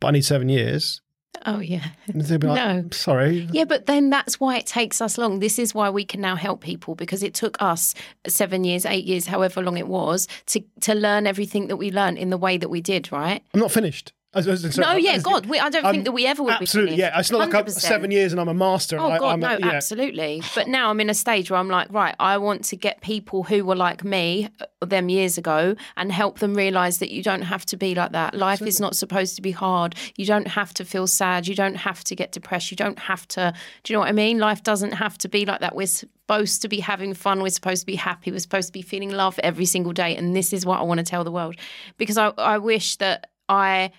but 0.00 0.08
I 0.08 0.10
need 0.12 0.24
seven 0.24 0.48
years." 0.48 1.00
Oh, 1.44 1.60
yeah. 1.60 1.84
They'd 2.08 2.40
be 2.40 2.46
like, 2.46 2.56
No. 2.56 2.88
"Sorry, 2.92 3.46
Yeah, 3.52 3.64
but 3.64 3.84
then 3.84 4.08
that's 4.08 4.40
why 4.40 4.56
it 4.56 4.64
takes 4.66 5.02
us 5.02 5.18
long. 5.18 5.40
This 5.40 5.58
is 5.58 5.74
why 5.74 5.90
we 5.90 6.02
can 6.02 6.22
now 6.22 6.34
help 6.34 6.62
people 6.62 6.94
because 6.94 7.22
it 7.22 7.34
took 7.34 7.60
us 7.60 7.94
seven 8.26 8.64
years, 8.64 8.86
eight 8.86 9.04
years, 9.04 9.26
however 9.26 9.60
long 9.60 9.76
it 9.76 9.86
was, 9.86 10.28
to 10.46 10.64
to 10.80 10.94
learn 10.94 11.26
everything 11.26 11.66
that 11.68 11.76
we 11.76 11.90
learned 11.90 12.16
in 12.16 12.30
the 12.30 12.38
way 12.38 12.56
that 12.56 12.70
we 12.70 12.80
did, 12.80 13.12
right? 13.12 13.42
I'm 13.52 13.60
not 13.60 13.70
finished." 13.70 14.14
As- 14.34 14.46
as- 14.46 14.64
as- 14.64 14.76
No, 14.76 14.92
yeah, 14.92 15.18
God, 15.18 15.46
we, 15.46 15.58
I 15.58 15.70
don't 15.70 15.84
I'm 15.84 15.92
think 15.94 16.04
that 16.04 16.12
we 16.12 16.26
ever 16.26 16.42
would 16.42 16.58
be. 16.58 16.64
Absolutely, 16.64 16.96
be 16.96 17.00
yeah. 17.00 17.18
It's 17.18 17.30
not 17.30 17.38
like 17.38 17.54
I'm 17.54 17.68
seven 17.70 18.10
years 18.10 18.32
and 18.32 18.40
I'm 18.40 18.48
a 18.48 18.54
master. 18.54 18.98
Oh 18.98 19.10
I, 19.10 19.18
God, 19.18 19.40
no, 19.40 19.56
yeah. 19.56 19.68
absolutely. 19.68 20.42
But 20.54 20.68
now 20.68 20.90
I'm 20.90 21.00
in 21.00 21.08
a 21.08 21.14
stage 21.14 21.50
where 21.50 21.58
I'm 21.58 21.68
like, 21.68 21.90
right, 21.90 22.14
I 22.20 22.36
want 22.38 22.64
to 22.66 22.76
get 22.76 23.00
people 23.00 23.44
who 23.44 23.64
were 23.64 23.76
like 23.76 24.04
me 24.04 24.48
uh, 24.60 24.84
them 24.84 25.08
years 25.08 25.38
ago 25.38 25.74
and 25.96 26.12
help 26.12 26.40
them 26.40 26.54
realize 26.54 26.98
that 26.98 27.10
you 27.10 27.22
don't 27.22 27.42
have 27.42 27.64
to 27.66 27.76
be 27.78 27.94
like 27.94 28.12
that. 28.12 28.34
Life 28.34 28.60
is 28.60 28.78
not 28.78 28.94
supposed 28.94 29.36
to 29.36 29.42
be 29.42 29.52
hard. 29.52 29.94
You 30.16 30.26
don't 30.26 30.48
have 30.48 30.74
to 30.74 30.84
feel 30.84 31.06
sad. 31.06 31.46
You 31.46 31.54
don't 31.54 31.76
have 31.76 32.04
to 32.04 32.14
get 32.14 32.32
depressed. 32.32 32.70
You 32.70 32.76
don't 32.76 32.98
have 32.98 33.26
to. 33.28 33.54
Do 33.84 33.92
you 33.92 33.96
know 33.96 34.00
what 34.00 34.08
I 34.10 34.12
mean? 34.12 34.38
Life 34.38 34.62
doesn't 34.62 34.92
have 34.92 35.16
to 35.18 35.28
be 35.28 35.46
like 35.46 35.60
that. 35.60 35.74
We're 35.74 35.86
supposed 35.86 36.60
to 36.62 36.68
be 36.68 36.80
having 36.80 37.14
fun. 37.14 37.40
We're 37.40 37.48
supposed 37.48 37.82
to 37.82 37.86
be 37.86 37.94
happy. 37.96 38.30
We're 38.30 38.40
supposed 38.40 38.68
to 38.68 38.72
be 38.72 38.82
feeling 38.82 39.10
love 39.10 39.38
every 39.42 39.64
single 39.64 39.92
day. 39.92 40.14
And 40.14 40.36
this 40.36 40.52
is 40.52 40.66
what 40.66 40.78
I 40.78 40.82
want 40.82 40.98
to 40.98 41.04
tell 41.04 41.24
the 41.24 41.32
world 41.32 41.56
because 41.96 42.18
I, 42.18 42.28
I 42.36 42.58
wish 42.58 42.96
that 42.96 43.30
I 43.48 43.92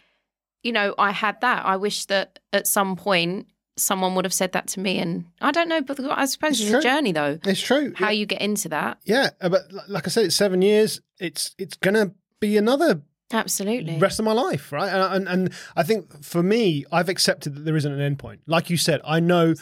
you 0.64 0.72
know, 0.72 0.94
I 0.98 1.12
had 1.12 1.42
that. 1.42 1.66
I 1.66 1.78
wish 1.78 2.06
that 2.06 2.40
at 2.54 2.68
some 2.68 2.96
point 2.96 3.48
someone 3.78 4.16
would 4.16 4.26
have 4.26 4.34
said 4.34 4.52
that 4.54 4.68
to 4.68 4.80
me. 4.80 4.98
And 4.98 5.26
I 5.40 5.52
don't 5.52 5.70
know, 5.70 5.82
but 5.82 6.00
I 6.00 6.26
suppose 6.26 6.60
It's 6.60 6.72
it's, 6.72 6.86
a 6.86 6.88
journey 6.88 7.12
though. 7.12 7.40
It's 7.44 7.62
true. 7.62 7.94
How 7.96 8.08
yeah. 8.08 8.20
you 8.20 8.26
get 8.26 8.42
into 8.42 8.70
that. 8.70 9.00
yeah, 9.06 9.30
uh, 9.40 9.50
but 9.50 9.64
like 9.88 10.08
I 10.08 10.10
said, 10.10 10.26
it's 10.26 10.36
seven 10.36 10.62
years. 10.62 11.02
It's 11.20 11.56
it's 11.58 11.78
gonna 11.78 12.12
be 12.40 12.58
another 12.58 13.02
Absolutely. 13.32 13.98
rest 13.98 14.20
of 14.20 14.26
my 14.26 14.32
life, 14.32 14.72
right? 14.72 14.90
And, 14.90 15.14
and 15.14 15.28
and 15.28 15.54
I 15.76 15.84
think 15.84 16.24
for 16.24 16.42
me, 16.44 16.86
I've 16.92 17.10
accepted 17.10 17.56
that 17.56 17.62
there 17.62 17.76
isn't 17.76 17.92
an 17.92 18.02
end 18.02 18.20
point. 18.20 18.42
Like 18.48 18.70
you 18.70 18.78
said, 18.78 19.02
I 19.06 19.20
know, 19.20 19.54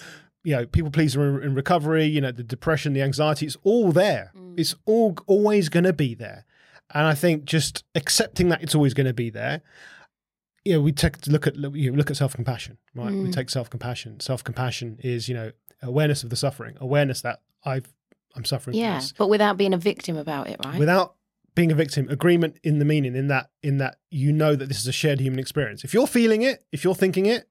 you 0.44 0.56
know, 0.56 0.66
people 0.66 0.92
please 0.92 1.16
are 1.16 1.42
in 1.42 1.56
recovery. 1.56 2.06
You 2.06 2.22
know, 2.22 2.32
the 2.32 2.44
depression, 2.44 2.94
the 2.94 3.02
anxiety, 3.02 3.46
it's 3.46 3.58
all 3.64 3.92
there. 3.92 4.32
It's 4.56 4.76
all 4.86 5.18
always 5.28 5.70
going 5.70 5.84
to 5.84 5.94
be 5.94 6.14
there. 6.16 6.46
And 6.94 7.06
I 7.08 7.16
think 7.16 7.46
just 7.46 7.84
accepting 7.96 8.50
that 8.50 8.62
it's 8.62 8.76
always 8.76 8.94
going 8.94 9.08
to 9.08 9.14
be 9.14 9.30
there. 9.30 9.62
You 10.66 10.74
know, 10.74 10.82
we 10.82 10.92
take 10.92 11.28
look 11.28 11.48
at 11.48 11.56
you 11.56 11.92
know, 11.92 11.98
look 11.98 12.12
at 12.12 12.18
self 12.18 12.34
compassion, 12.34 12.78
right? 12.94 13.12
We 13.12 13.30
mm. 13.30 13.34
take 13.34 13.50
self 13.50 13.70
compassion. 13.70 14.20
Self 14.20 14.44
compassion 14.44 15.00
is 15.04 15.30
you 15.30 15.36
know 15.36 15.52
awareness 15.82 16.24
of 16.24 16.30
the 16.30 16.36
suffering, 16.36 16.76
awareness 16.82 17.22
that 17.22 17.42
I've 17.64 17.94
I'm 18.36 18.46
suffering. 18.46 18.76
yeah. 18.76 19.00
this 19.00 19.14
But 19.14 19.30
without 19.30 19.58
being 19.58 19.74
a 19.74 19.78
victim 19.78 20.18
about 20.18 20.50
it, 20.50 20.60
right? 20.66 20.80
without 20.80 21.16
being 21.56 21.72
a 21.72 21.76
victim 21.76 22.10
agreement 22.10 22.60
in 22.64 22.80
the 22.80 22.86
meaning 22.86 23.16
in 23.16 23.28
that 23.30 23.50
in 23.64 23.78
that 23.78 23.96
you 24.12 24.32
know 24.32 24.56
that 24.56 24.68
this 24.68 24.78
is 24.78 24.88
a 24.88 24.92
shared 24.92 25.22
human 25.22 25.40
experience 25.40 25.84
if 25.86 25.94
you're 25.94 26.06
feeling 26.06 26.42
it 26.42 26.66
if 26.74 26.84
you're 26.84 26.94
thinking 26.94 27.26
it 27.26 27.48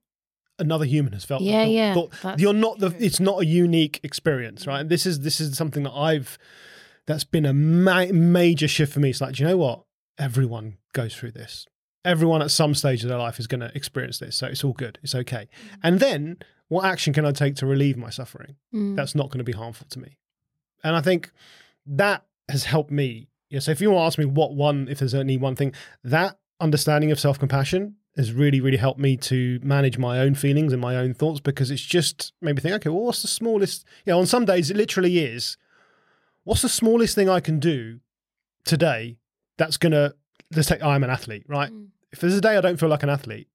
another 0.58 0.84
human 0.84 1.14
has 1.14 1.24
felt 1.24 1.40
Yeah, 1.40 1.64
thought- 1.64 1.70
yeah, 1.72 1.94
thought- 1.94 2.38
you're 2.38 2.52
not 2.52 2.78
the 2.78 2.94
it's 2.98 3.18
not 3.18 3.40
a 3.42 3.46
unique 3.46 3.98
experience 4.02 4.66
right 4.66 4.86
this 4.86 5.06
is 5.06 5.20
this 5.20 5.40
is 5.40 5.56
something 5.56 5.82
that 5.84 5.92
i've 5.94 6.38
that's 7.06 7.24
been 7.24 7.46
a 7.46 7.54
ma- 7.54 8.12
major 8.12 8.68
shift 8.68 8.92
for 8.92 9.00
me 9.00 9.08
it's 9.10 9.22
like 9.22 9.36
do 9.36 9.42
you 9.42 9.48
know 9.48 9.56
what 9.56 9.84
everyone 10.18 10.76
goes 10.92 11.16
through 11.16 11.32
this 11.32 11.66
everyone 12.04 12.42
at 12.42 12.50
some 12.50 12.74
stage 12.74 13.02
of 13.02 13.08
their 13.08 13.18
life 13.18 13.38
is 13.38 13.46
going 13.46 13.60
to 13.60 13.70
experience 13.74 14.18
this 14.18 14.36
so 14.36 14.46
it's 14.46 14.62
all 14.64 14.72
good 14.72 14.98
it's 15.02 15.14
okay 15.14 15.48
and 15.82 16.00
then 16.00 16.36
what 16.68 16.84
action 16.84 17.12
can 17.12 17.24
i 17.24 17.32
take 17.32 17.54
to 17.56 17.66
relieve 17.66 17.96
my 17.96 18.10
suffering 18.10 18.56
Mm. 18.74 18.96
that's 18.96 19.14
not 19.14 19.28
going 19.30 19.38
to 19.38 19.44
be 19.44 19.52
harmful 19.52 19.86
to 19.90 19.98
me. 20.00 20.16
And 20.82 20.94
I 20.96 21.00
think 21.00 21.30
that 21.86 22.24
has 22.48 22.64
helped 22.64 22.90
me. 22.90 23.28
Yeah. 23.48 23.60
So 23.60 23.70
if 23.70 23.80
you 23.80 23.90
want 23.90 24.02
to 24.02 24.06
ask 24.06 24.18
me 24.18 24.24
what 24.26 24.54
one, 24.54 24.86
if 24.90 24.98
there's 24.98 25.14
only 25.14 25.36
one 25.38 25.56
thing, 25.56 25.72
that 26.02 26.38
understanding 26.60 27.10
of 27.10 27.18
self 27.20 27.38
compassion 27.38 27.96
has 28.16 28.32
really, 28.32 28.60
really 28.60 28.76
helped 28.76 29.00
me 29.00 29.16
to 29.16 29.58
manage 29.62 29.96
my 29.96 30.18
own 30.18 30.34
feelings 30.34 30.72
and 30.72 30.82
my 30.82 30.96
own 30.96 31.14
thoughts 31.14 31.40
because 31.40 31.70
it's 31.70 31.82
just 31.82 32.32
made 32.42 32.54
me 32.56 32.60
think, 32.60 32.74
okay, 32.74 32.90
well, 32.90 33.04
what's 33.04 33.22
the 33.22 33.28
smallest, 33.28 33.84
you 34.04 34.12
know, 34.12 34.18
on 34.18 34.26
some 34.26 34.44
days 34.44 34.70
it 34.70 34.76
literally 34.76 35.18
is, 35.20 35.56
what's 36.44 36.62
the 36.62 36.68
smallest 36.68 37.14
thing 37.14 37.28
I 37.30 37.40
can 37.40 37.58
do 37.58 38.00
today 38.64 39.16
that's 39.56 39.76
going 39.76 39.92
to, 39.92 40.14
let's 40.54 40.68
take, 40.68 40.82
I'm 40.82 41.02
an 41.04 41.10
athlete, 41.10 41.44
right? 41.48 41.72
Mm. 41.72 41.88
If 42.14 42.20
there's 42.20 42.36
a 42.36 42.40
day 42.40 42.56
I 42.56 42.60
don't 42.60 42.78
feel 42.78 42.88
like 42.88 43.02
an 43.02 43.10
athlete, 43.10 43.48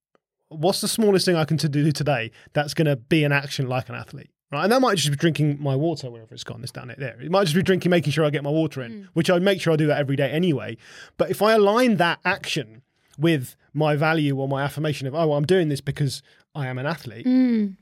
what's 0.50 0.82
the 0.82 0.86
smallest 0.88 1.24
thing 1.24 1.34
I 1.34 1.46
can 1.46 1.56
to 1.58 1.68
do 1.68 1.90
today 1.92 2.30
that's 2.52 2.74
going 2.74 2.84
to 2.84 2.96
be 2.96 3.24
an 3.24 3.32
action 3.32 3.66
like 3.68 3.88
an 3.88 3.94
athlete? 3.94 4.28
Right. 4.52 4.64
And 4.64 4.70
that 4.72 4.80
might 4.82 4.96
just 4.98 5.08
be 5.10 5.16
drinking 5.16 5.56
my 5.62 5.74
water 5.74 6.10
wherever 6.10 6.34
it's 6.34 6.44
gone, 6.44 6.60
it's 6.62 6.70
down 6.72 6.90
it 6.90 6.98
there. 6.98 7.18
It 7.20 7.30
might 7.30 7.44
just 7.44 7.54
be 7.54 7.62
drinking, 7.62 7.88
making 7.88 8.12
sure 8.12 8.24
I 8.26 8.28
get 8.30 8.44
my 8.44 8.50
water 8.50 8.82
in, 8.82 9.08
which 9.14 9.30
I 9.30 9.38
make 9.38 9.62
sure 9.62 9.72
I 9.72 9.76
do 9.76 9.86
that 9.86 9.98
every 9.98 10.16
day 10.16 10.28
anyway. 10.30 10.76
But 11.16 11.30
if 11.30 11.40
I 11.40 11.52
align 11.52 11.96
that 11.96 12.18
action 12.24 12.82
with 13.16 13.56
my 13.72 13.96
value 13.96 14.36
or 14.36 14.46
my 14.46 14.62
affirmation 14.62 15.06
of, 15.06 15.14
oh, 15.14 15.28
well, 15.28 15.38
I'm 15.38 15.46
doing 15.46 15.70
this 15.70 15.80
because 15.80 16.20
I 16.54 16.66
am 16.66 16.76
an 16.78 16.84
athlete, 16.86 17.24
Mm. 17.26 17.76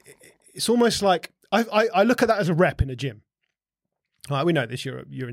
it's 0.55 0.69
almost 0.69 1.03
like 1.03 1.33
I, 1.51 1.65
I, 1.73 1.89
I 1.95 2.03
look 2.05 2.23
at 2.23 2.29
that 2.29 2.39
as 2.39 2.49
a 2.51 2.55
rep 2.55 2.81
in 2.83 2.91
a 2.91 2.97
gym. 2.97 3.23
Right, 4.31 4.45
we 4.45 4.53
know 4.53 4.67
this. 4.67 4.85
You're 4.85 5.01
a, 5.01 5.05
you're, 5.09 5.31
a 5.31 5.33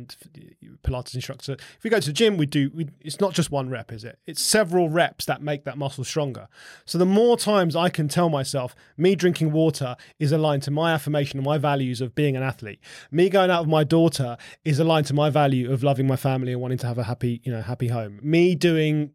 Pilates 0.84 1.16
instructor. 1.16 1.54
If 1.54 1.84
we 1.84 1.90
go 1.90 2.00
to 2.00 2.08
the 2.08 2.14
gym, 2.14 2.38
we 2.38 2.46
do. 2.46 2.72
We, 2.74 2.90
it's 3.02 3.20
not 3.20 3.34
just 3.34 3.52
one 3.52 3.70
rep, 3.70 3.92
is 3.92 4.04
it? 4.04 4.20
It's 4.26 4.42
several 4.42 4.90
reps 4.90 5.26
that 5.26 5.42
make 5.42 5.66
that 5.66 5.78
muscle 5.78 6.04
stronger. 6.04 6.48
So 6.86 6.98
the 6.98 7.06
more 7.06 7.38
times 7.38 7.76
I 7.76 7.90
can 7.90 8.08
tell 8.08 8.30
myself, 8.30 8.76
me 8.98 9.16
drinking 9.16 9.52
water 9.52 9.96
is 10.20 10.32
aligned 10.32 10.64
to 10.64 10.72
my 10.72 10.94
affirmation 10.94 11.40
and 11.40 11.46
my 11.46 11.58
values 11.58 12.02
of 12.02 12.16
being 12.16 12.36
an 12.38 12.44
athlete. 12.44 12.80
Me 13.12 13.30
going 13.30 13.50
out 13.50 13.64
with 13.64 13.70
my 13.70 13.84
daughter 13.84 14.38
is 14.64 14.80
aligned 14.80 15.08
to 15.08 15.14
my 15.14 15.30
value 15.30 15.72
of 15.72 15.84
loving 15.84 16.08
my 16.08 16.16
family 16.16 16.54
and 16.54 16.62
wanting 16.62 16.78
to 16.80 16.88
have 16.88 16.98
a 16.98 17.04
happy, 17.04 17.42
you 17.44 17.52
know, 17.52 17.62
happy 17.62 17.90
home. 17.90 18.20
Me 18.22 18.56
doing 18.56 19.12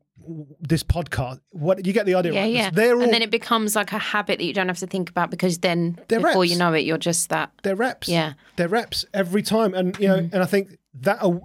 this 0.60 0.82
podcast, 0.82 1.40
what 1.50 1.84
you 1.84 1.92
get 1.92 2.06
the 2.06 2.14
idea? 2.14 2.32
Yeah, 2.32 2.40
right? 2.42 2.52
yeah. 2.52 2.70
They're 2.70 2.96
all 2.96 3.02
and 3.02 3.12
then 3.12 3.22
it 3.22 3.30
becomes 3.30 3.76
like 3.76 3.92
a 3.92 3.98
habit 3.98 4.38
that 4.38 4.44
you 4.44 4.52
don't 4.52 4.68
have 4.68 4.78
to 4.78 4.86
think 4.86 5.10
about 5.10 5.30
because 5.30 5.58
then 5.58 5.98
before 6.08 6.42
reps. 6.42 6.50
you 6.50 6.58
know 6.58 6.72
it, 6.72 6.80
you're 6.80 6.98
just 6.98 7.28
that. 7.30 7.52
they're 7.62 7.76
reps. 7.76 8.08
Yeah. 8.08 8.34
they're 8.56 8.68
reps 8.68 9.04
every 9.14 9.42
time, 9.42 9.74
and 9.74 9.98
you 9.98 10.08
know, 10.08 10.28
and 10.32 10.42
I 10.42 10.46
think 10.46 10.78
that. 10.94 11.22
Uh, 11.22 11.38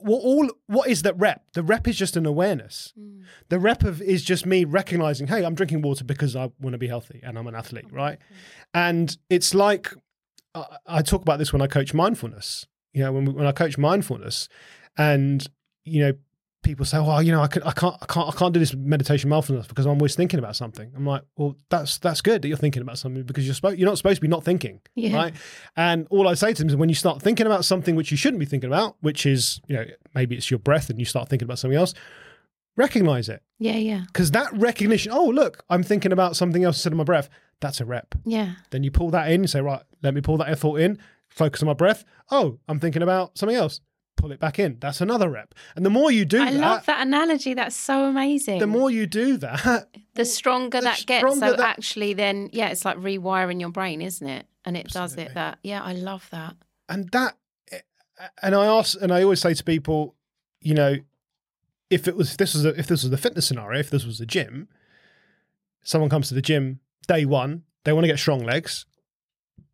well, 0.00 0.18
all 0.18 0.48
what 0.68 0.88
is 0.88 1.02
that 1.02 1.18
rep? 1.18 1.42
The 1.54 1.62
rep 1.64 1.88
is 1.88 1.96
just 1.96 2.16
an 2.16 2.24
awareness. 2.24 2.94
The 3.48 3.58
rep 3.58 3.82
of 3.82 4.00
is 4.00 4.22
just 4.22 4.46
me 4.46 4.64
recognizing, 4.64 5.26
hey, 5.26 5.44
I'm 5.44 5.56
drinking 5.56 5.82
water 5.82 6.04
because 6.04 6.36
I 6.36 6.52
want 6.60 6.74
to 6.74 6.78
be 6.78 6.86
healthy 6.86 7.20
and 7.20 7.36
I'm 7.36 7.48
an 7.48 7.56
athlete, 7.56 7.86
right? 7.90 8.18
And 8.72 9.16
it's 9.28 9.54
like 9.54 9.92
I, 10.54 10.76
I 10.86 11.02
talk 11.02 11.22
about 11.22 11.38
this 11.38 11.52
when 11.52 11.62
I 11.62 11.66
coach 11.66 11.94
mindfulness. 11.94 12.66
You 12.92 13.02
know, 13.02 13.12
when 13.12 13.24
we, 13.24 13.32
when 13.32 13.46
I 13.46 13.52
coach 13.52 13.76
mindfulness, 13.76 14.48
and 14.96 15.46
you 15.84 16.00
know, 16.00 16.12
people 16.62 16.84
say, 16.84 16.98
"Well, 16.98 17.22
you 17.22 17.32
know, 17.32 17.40
I, 17.42 17.46
can, 17.46 17.62
I 17.62 17.72
can't, 17.72 17.96
I 18.02 18.06
can't, 18.06 18.28
I 18.28 18.32
can't 18.38 18.52
do 18.54 18.60
this 18.60 18.74
meditation 18.74 19.30
mindfulness 19.30 19.66
because 19.66 19.86
I'm 19.86 19.92
always 19.92 20.14
thinking 20.14 20.38
about 20.38 20.56
something." 20.56 20.92
I'm 20.96 21.06
like, 21.06 21.22
"Well, 21.36 21.56
that's 21.70 21.98
that's 21.98 22.20
good 22.20 22.42
that 22.42 22.48
you're 22.48 22.56
thinking 22.56 22.82
about 22.82 22.98
something 22.98 23.22
because 23.24 23.46
you're 23.46 23.54
supposed 23.54 23.78
you're 23.78 23.88
not 23.88 23.96
supposed 23.98 24.16
to 24.16 24.20
be 24.22 24.28
not 24.28 24.44
thinking, 24.44 24.80
Yeah. 24.94 25.16
right?" 25.16 25.34
And 25.76 26.06
all 26.10 26.28
I 26.28 26.34
say 26.34 26.52
to 26.52 26.62
them 26.62 26.68
is, 26.68 26.76
when 26.76 26.88
you 26.88 26.94
start 26.94 27.22
thinking 27.22 27.46
about 27.46 27.64
something 27.64 27.94
which 27.96 28.10
you 28.10 28.16
shouldn't 28.16 28.40
be 28.40 28.46
thinking 28.46 28.68
about, 28.68 28.96
which 29.00 29.24
is, 29.26 29.60
you 29.68 29.76
know, 29.76 29.84
maybe 30.14 30.36
it's 30.36 30.50
your 30.50 30.58
breath, 30.60 30.90
and 30.90 30.98
you 30.98 31.04
start 31.04 31.28
thinking 31.28 31.46
about 31.46 31.58
something 31.58 31.78
else, 31.78 31.94
recognize 32.76 33.28
it 33.28 33.42
Yeah, 33.58 33.76
yeah, 33.76 34.02
because 34.06 34.30
that 34.32 34.52
recognition. 34.52 35.12
Oh, 35.12 35.26
look, 35.26 35.64
I'm 35.68 35.82
thinking 35.82 36.12
about 36.12 36.36
something 36.36 36.64
else 36.64 36.76
instead 36.76 36.92
of 36.92 36.98
my 36.98 37.04
breath. 37.04 37.28
That's 37.60 37.80
a 37.80 37.84
rep. 37.84 38.14
yeah. 38.24 38.52
Then 38.70 38.84
you 38.84 38.92
pull 38.92 39.10
that 39.10 39.32
in 39.32 39.40
and 39.40 39.50
say, 39.50 39.60
right, 39.60 39.82
let 40.02 40.14
me 40.14 40.20
pull 40.20 40.36
that 40.36 40.56
thought 40.58 40.78
in, 40.78 40.96
focus 41.28 41.60
on 41.60 41.66
my 41.66 41.72
breath. 41.74 42.04
Oh, 42.30 42.58
I'm 42.68 42.78
thinking 42.78 43.02
about 43.02 43.36
something 43.36 43.56
else. 43.56 43.80
Pull 44.18 44.32
it 44.32 44.40
back 44.40 44.58
in. 44.58 44.76
That's 44.80 45.00
another 45.00 45.30
rep. 45.30 45.54
And 45.76 45.86
the 45.86 45.90
more 45.90 46.10
you 46.10 46.24
do 46.24 46.42
I 46.42 46.50
that, 46.52 46.60
love 46.60 46.86
that 46.86 47.06
analogy. 47.06 47.54
That's 47.54 47.76
so 47.76 48.04
amazing. 48.04 48.58
the 48.58 48.66
more 48.66 48.90
you 48.90 49.06
do 49.06 49.36
that, 49.38 49.88
the 50.14 50.24
stronger 50.24 50.78
the 50.80 50.84
that 50.84 51.04
gets. 51.06 51.34
So 51.38 51.40
that- 51.52 51.60
actually, 51.60 52.12
then 52.14 52.50
yeah, 52.52 52.68
it's 52.68 52.84
like 52.84 52.96
rewiring 52.98 53.60
your 53.60 53.70
brain, 53.70 54.02
isn't 54.02 54.26
it? 54.28 54.46
And 54.64 54.76
it 54.76 54.88
does 54.88 55.14
it. 55.16 55.32
That 55.34 55.58
yeah, 55.62 55.82
I 55.82 55.92
love 55.94 56.28
that. 56.30 56.56
and 56.88 57.08
that, 57.12 57.36
eh, 57.72 57.78
and 58.42 58.54
I 58.54 58.66
ask, 58.66 59.00
and 59.00 59.12
I 59.12 59.22
always 59.22 59.40
say 59.40 59.54
to 59.54 59.64
people, 59.64 60.14
you 60.60 60.74
know, 60.74 60.96
if 61.88 62.06
it 62.08 62.16
was, 62.16 62.32
if 62.32 62.36
this 62.36 62.54
was, 62.54 62.64
a, 62.66 62.70
if 62.78 62.86
this 62.88 63.02
was 63.02 63.10
the 63.10 63.16
fitness 63.16 63.46
scenario, 63.46 63.78
if 63.80 63.88
this 63.88 64.04
was 64.04 64.18
the 64.18 64.26
gym, 64.26 64.68
someone 65.84 66.10
comes 66.10 66.28
to 66.28 66.34
the 66.34 66.42
gym 66.42 66.80
day 67.06 67.24
one, 67.24 67.62
they 67.84 67.92
want 67.92 68.04
to 68.04 68.08
get 68.08 68.18
strong 68.18 68.40
legs, 68.42 68.84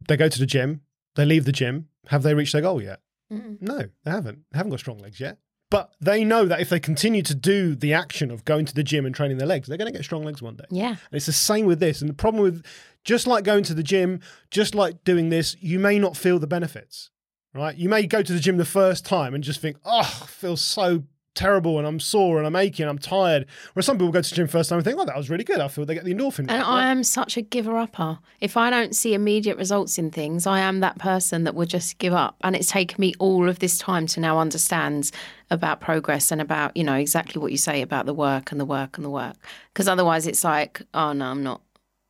they 0.06 0.16
go 0.16 0.28
to 0.28 0.38
the 0.38 0.46
gym, 0.46 0.82
they 1.16 1.24
leave 1.24 1.44
the 1.44 1.52
gym. 1.52 1.88
Have 2.08 2.22
they 2.22 2.34
reached 2.34 2.52
their 2.52 2.62
goal 2.62 2.82
yet? 2.82 3.00
Mm. 3.34 3.62
No, 3.62 3.78
they 4.04 4.10
haven't. 4.10 4.40
They 4.50 4.58
haven't 4.58 4.70
got 4.70 4.80
strong 4.80 4.98
legs 4.98 5.20
yet. 5.20 5.38
But 5.70 5.92
they 6.00 6.24
know 6.24 6.44
that 6.46 6.60
if 6.60 6.68
they 6.68 6.78
continue 6.78 7.22
to 7.22 7.34
do 7.34 7.74
the 7.74 7.94
action 7.94 8.30
of 8.30 8.44
going 8.44 8.64
to 8.66 8.74
the 8.74 8.84
gym 8.84 9.06
and 9.06 9.14
training 9.14 9.38
their 9.38 9.46
legs, 9.46 9.66
they're 9.66 9.78
going 9.78 9.90
to 9.90 9.96
get 9.96 10.04
strong 10.04 10.22
legs 10.22 10.40
one 10.40 10.54
day. 10.56 10.66
Yeah, 10.70 10.90
And 10.90 10.98
it's 11.12 11.26
the 11.26 11.32
same 11.32 11.66
with 11.66 11.80
this. 11.80 12.00
And 12.00 12.08
the 12.08 12.14
problem 12.14 12.42
with 12.42 12.64
just 13.02 13.26
like 13.26 13.42
going 13.44 13.64
to 13.64 13.74
the 13.74 13.82
gym, 13.82 14.20
just 14.50 14.74
like 14.74 15.02
doing 15.04 15.30
this, 15.30 15.56
you 15.60 15.78
may 15.80 15.98
not 15.98 16.16
feel 16.16 16.38
the 16.38 16.46
benefits, 16.46 17.10
right? 17.54 17.76
You 17.76 17.88
may 17.88 18.06
go 18.06 18.22
to 18.22 18.32
the 18.32 18.38
gym 18.38 18.56
the 18.56 18.64
first 18.64 19.04
time 19.04 19.34
and 19.34 19.42
just 19.42 19.60
think, 19.60 19.78
oh, 19.84 20.00
I 20.00 20.26
feel 20.26 20.56
so 20.56 21.04
terrible 21.34 21.78
and 21.78 21.86
I'm 21.86 22.00
sore 22.00 22.38
and 22.38 22.46
I'm 22.46 22.56
aching 22.56 22.84
and 22.84 22.90
I'm 22.90 22.98
tired. 22.98 23.46
Whereas 23.72 23.86
some 23.86 23.96
people 23.98 24.12
go 24.12 24.22
to 24.22 24.28
the 24.30 24.34
gym 24.36 24.46
first 24.46 24.70
time 24.70 24.78
and 24.78 24.84
think, 24.84 24.98
oh, 24.98 25.04
that 25.04 25.16
was 25.16 25.30
really 25.30 25.44
good. 25.44 25.60
I 25.60 25.68
feel 25.68 25.84
they 25.84 25.94
get 25.94 26.04
the 26.04 26.14
endorphin. 26.14 26.46
and 26.48 26.62
I 26.62 26.86
am 26.86 27.02
such 27.04 27.36
a 27.36 27.42
giver 27.42 27.76
upper. 27.76 28.18
If 28.40 28.56
I 28.56 28.70
don't 28.70 28.94
see 28.94 29.14
immediate 29.14 29.56
results 29.58 29.98
in 29.98 30.10
things, 30.10 30.46
I 30.46 30.60
am 30.60 30.80
that 30.80 30.98
person 30.98 31.44
that 31.44 31.54
would 31.54 31.68
just 31.68 31.98
give 31.98 32.12
up. 32.12 32.36
And 32.42 32.54
it's 32.56 32.70
taken 32.70 33.00
me 33.00 33.14
all 33.18 33.48
of 33.48 33.58
this 33.58 33.78
time 33.78 34.06
to 34.08 34.20
now 34.20 34.38
understand 34.38 35.10
about 35.50 35.80
progress 35.80 36.30
and 36.32 36.40
about 36.40 36.76
you 36.76 36.82
know 36.84 36.94
exactly 36.94 37.40
what 37.40 37.52
you 37.52 37.58
say 37.58 37.82
about 37.82 38.06
the 38.06 38.14
work 38.14 38.50
and 38.50 38.60
the 38.60 38.64
work 38.64 38.96
and 38.96 39.04
the 39.04 39.10
work. 39.10 39.36
Because 39.72 39.88
otherwise, 39.88 40.26
it's 40.26 40.44
like, 40.44 40.82
oh 40.94 41.12
no, 41.12 41.26
I'm 41.26 41.42
not. 41.42 41.60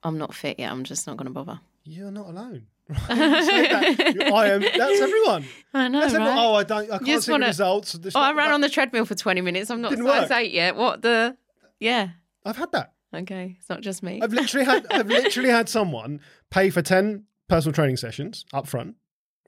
I'm 0.03 0.19
not 0.19 0.35
fit 0.35 0.59
yet. 0.59 0.71
I'm 0.71 0.85
just 0.85 1.07
not 1.07 1.17
going 1.17 1.29
to 1.29 1.33
bother. 1.33 1.61
You're 1.85 2.11
not 2.11 2.29
alone. 2.29 2.67
Right? 2.88 2.99
You 3.09 3.44
say 3.44 3.68
that. 3.68 4.33
I 4.33 4.49
am. 4.49 4.61
That's 4.61 5.01
everyone. 5.01 5.44
I 5.73 5.88
know, 5.88 6.01
That's 6.01 6.12
right? 6.12 6.20
everyone. 6.23 6.38
Oh, 6.44 6.55
I 6.55 6.64
don't. 6.64 6.85
I 6.90 6.99
can't 6.99 7.07
just 7.07 7.27
see 7.27 7.33
wanna- 7.33 7.47
the 7.47 7.49
results. 7.51 7.99
Oh, 8.14 8.20
I 8.20 8.33
ran 8.33 8.53
on 8.53 8.61
the 8.61 8.68
treadmill 8.68 9.05
for 9.07 9.14
20 9.14 9.40
minutes. 9.40 9.70
I'm 9.70 9.81
not 9.81 9.90
Didn't 9.90 10.07
size 10.07 10.29
work. 10.29 10.38
eight 10.38 10.53
yet. 10.53 10.77
What 10.77 11.01
the? 11.03 11.37
Yeah. 11.81 12.09
I've 12.44 12.57
had 12.57 12.73
that. 12.73 12.92
Okay. 13.14 13.57
It's 13.59 13.68
not 13.70 13.81
just 13.81 14.03
me. 14.03 14.20
I've 14.23 14.33
literally 14.33 14.66
had 14.66 14.87
I've 14.90 15.07
literally 15.18 15.49
had 15.51 15.68
someone 15.68 16.20
pay 16.51 16.68
for 16.70 16.83
ten 16.83 17.25
personal 17.49 17.73
training 17.73 17.97
sessions 17.97 18.44
up 18.53 18.66
front, 18.66 18.97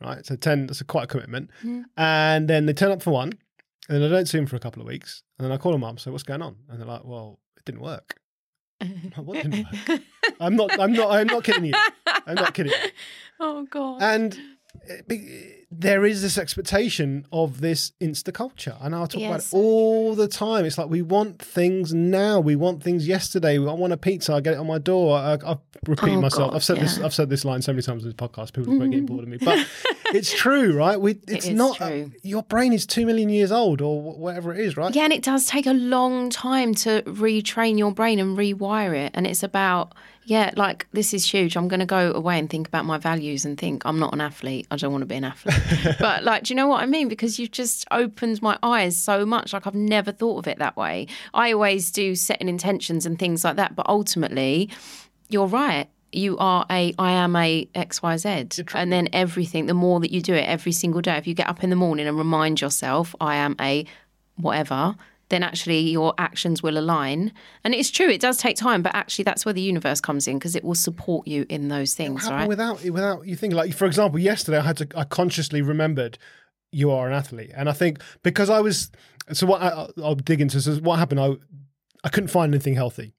right? 0.00 0.24
So 0.24 0.36
ten 0.36 0.66
that's 0.66 0.80
a 0.80 0.84
quite 0.84 1.04
a 1.04 1.06
commitment, 1.08 1.50
Yeah. 1.62 1.82
and 1.96 2.48
then 2.48 2.64
they 2.66 2.72
turn 2.72 2.90
up 2.92 3.02
for 3.02 3.10
one, 3.10 3.32
and 3.88 4.02
then 4.02 4.04
I 4.04 4.08
don't 4.08 4.26
see 4.26 4.38
them 4.38 4.46
for 4.46 4.56
a 4.56 4.60
couple 4.60 4.80
of 4.80 4.88
weeks, 4.88 5.22
and 5.38 5.44
then 5.44 5.52
I 5.52 5.58
call 5.58 5.72
them 5.72 5.84
up, 5.84 5.98
say 6.00 6.10
what's 6.10 6.22
going 6.22 6.42
on, 6.42 6.56
and 6.70 6.80
they're 6.80 6.86
like, 6.86 7.04
well, 7.04 7.38
it 7.56 7.64
didn't 7.66 7.80
work. 7.82 8.14
I'm 8.80 9.12
like, 9.16 9.26
what 9.26 9.42
didn't 9.42 9.66
work? 9.88 10.00
I'm 10.40 10.54
not. 10.56 10.78
I'm 10.78 10.92
not. 10.92 11.10
I'm 11.10 11.26
not 11.26 11.44
kidding 11.44 11.64
you. 11.66 11.74
I'm 12.26 12.34
not 12.34 12.54
kidding. 12.54 12.72
You. 12.72 12.90
Oh 13.40 13.66
God. 13.70 14.02
And 14.02 14.38
eh, 14.88 15.56
there 15.70 16.06
is 16.06 16.22
this 16.22 16.38
expectation 16.38 17.26
of 17.32 17.60
this 17.60 17.92
insta 18.00 18.32
culture, 18.32 18.76
and 18.80 18.94
I'll 18.94 19.06
talk 19.06 19.22
about 19.22 19.40
it 19.40 19.48
all 19.52 20.14
the 20.14 20.28
time. 20.28 20.64
It's 20.64 20.78
like 20.78 20.88
we 20.88 21.02
want 21.02 21.40
things 21.40 21.92
now. 21.92 22.40
We 22.40 22.56
want 22.56 22.82
things 22.82 23.06
yesterday. 23.06 23.56
I 23.56 23.58
want 23.58 23.92
a 23.92 23.96
pizza. 23.96 24.34
I 24.34 24.40
get 24.40 24.54
it 24.54 24.58
on 24.58 24.66
my 24.66 24.78
door. 24.78 25.18
I, 25.18 25.32
I've 25.32 25.58
repeated 25.86 26.16
Oh, 26.16 26.20
myself. 26.20 26.50
God, 26.50 26.56
I've 26.56 26.64
said 26.64 26.78
this. 26.78 26.98
I've 27.00 27.14
said 27.14 27.30
this 27.30 27.44
line 27.44 27.62
so 27.62 27.72
many 27.72 27.82
times 27.82 28.04
in 28.04 28.10
this 28.10 28.16
podcast. 28.16 28.52
People 28.52 28.74
are 28.74 28.86
getting 28.86 29.06
mm-hmm. 29.06 29.06
bored 29.06 29.24
of 29.24 29.28
me, 29.28 29.38
but 29.38 29.66
it's 30.14 30.32
true, 30.32 30.76
right? 30.76 31.00
We. 31.00 31.18
It's 31.26 31.48
not. 31.48 31.76
true. 31.76 32.12
your 32.22 32.42
brain 32.44 32.72
is 32.72 32.86
two 32.86 33.04
million 33.04 33.28
years 33.28 33.50
old, 33.50 33.80
or 33.80 34.00
whatever 34.00 34.54
it 34.54 34.60
is, 34.60 34.76
right? 34.76 34.94
Yeah, 34.94 35.04
and 35.04 35.12
it 35.12 35.22
does 35.22 35.46
take 35.46 35.66
a 35.66 35.74
long 35.74 36.30
time 36.30 36.74
to 36.76 37.02
retrain 37.02 37.76
your 37.76 37.92
brain 37.92 38.18
and 38.18 38.38
rewire 38.38 38.96
it. 38.96 39.12
And 39.14 39.26
it's 39.26 39.42
about, 39.42 39.94
yeah, 40.26 40.50
like 40.56 40.88
this 40.90 41.14
is 41.14 41.24
huge. 41.24 41.56
I'm 41.56 41.68
going 41.68 41.78
to 41.78 41.86
go 41.86 42.10
away 42.12 42.36
and 42.36 42.50
think 42.50 42.66
about 42.66 42.84
my 42.84 42.98
values 42.98 43.44
and 43.44 43.56
think 43.56 43.86
I'm 43.86 44.00
not 44.00 44.12
an 44.12 44.20
athlete. 44.20 44.66
I 44.72 44.76
don't 44.76 44.90
want 44.90 45.02
to 45.02 45.06
be 45.06 45.14
an 45.14 45.22
athlete. 45.22 45.96
but 46.00 46.24
like, 46.24 46.42
do 46.42 46.52
you 46.52 46.56
know 46.56 46.66
what 46.66 46.82
I 46.82 46.86
mean? 46.86 47.06
Because 47.06 47.38
you've 47.38 47.52
just 47.52 47.86
opened 47.92 48.42
my 48.42 48.58
eyes 48.60 48.96
so 48.96 49.24
much. 49.24 49.52
Like 49.52 49.68
I've 49.68 49.76
never 49.76 50.10
thought 50.10 50.38
of 50.38 50.48
it 50.48 50.58
that 50.58 50.76
way. 50.76 51.06
I 51.32 51.52
always 51.52 51.92
do 51.92 52.16
setting 52.16 52.48
intentions 52.48 53.06
and 53.06 53.20
things 53.20 53.44
like 53.44 53.54
that. 53.54 53.76
But 53.76 53.88
ultimately, 53.88 54.68
you're 55.28 55.46
right. 55.46 55.88
You 56.10 56.36
are 56.38 56.66
a, 56.72 56.92
I 56.98 57.12
am 57.12 57.36
a 57.36 57.66
XYZ. 57.76 58.74
And 58.74 58.92
then 58.92 59.08
everything, 59.12 59.66
the 59.66 59.74
more 59.74 60.00
that 60.00 60.10
you 60.10 60.20
do 60.20 60.34
it 60.34 60.48
every 60.48 60.72
single 60.72 61.02
day, 61.02 61.16
if 61.18 61.28
you 61.28 61.34
get 61.34 61.48
up 61.48 61.62
in 61.62 61.70
the 61.70 61.76
morning 61.76 62.08
and 62.08 62.18
remind 62.18 62.60
yourself, 62.60 63.14
I 63.20 63.36
am 63.36 63.54
a 63.60 63.86
whatever, 64.34 64.96
then 65.28 65.42
actually 65.42 65.80
your 65.80 66.14
actions 66.18 66.62
will 66.62 66.78
align. 66.78 67.32
And 67.64 67.74
it's 67.74 67.90
true, 67.90 68.08
it 68.08 68.20
does 68.20 68.36
take 68.36 68.56
time, 68.56 68.82
but 68.82 68.94
actually 68.94 69.24
that's 69.24 69.44
where 69.44 69.52
the 69.52 69.60
universe 69.60 70.00
comes 70.00 70.28
in 70.28 70.38
because 70.38 70.54
it 70.54 70.64
will 70.64 70.74
support 70.74 71.26
you 71.26 71.46
in 71.48 71.68
those 71.68 71.94
things, 71.94 72.28
right? 72.30 72.46
without 72.48 72.82
without 72.84 73.26
you 73.26 73.36
thinking 73.36 73.56
like 73.56 73.74
for 73.74 73.86
example 73.86 74.18
yesterday 74.18 74.58
i 74.58 74.62
had 74.62 74.76
to 74.76 74.86
i 74.96 75.04
consciously 75.04 75.62
remembered 75.62 76.18
you 76.72 76.90
are 76.90 77.06
an 77.06 77.12
athlete 77.12 77.50
and 77.54 77.68
i 77.68 77.72
think 77.72 78.00
because 78.22 78.50
i 78.50 78.60
was 78.60 78.90
so 79.32 79.46
what 79.46 79.62
I, 79.62 79.88
i'll 80.02 80.14
dig 80.14 80.40
into 80.40 80.60
so 80.60 80.76
what 80.76 80.98
happened 80.98 81.20
i 81.20 81.32
i 82.04 82.08
couldn't 82.08 82.28
find 82.28 82.54
anything 82.54 82.74
healthy 82.74 83.14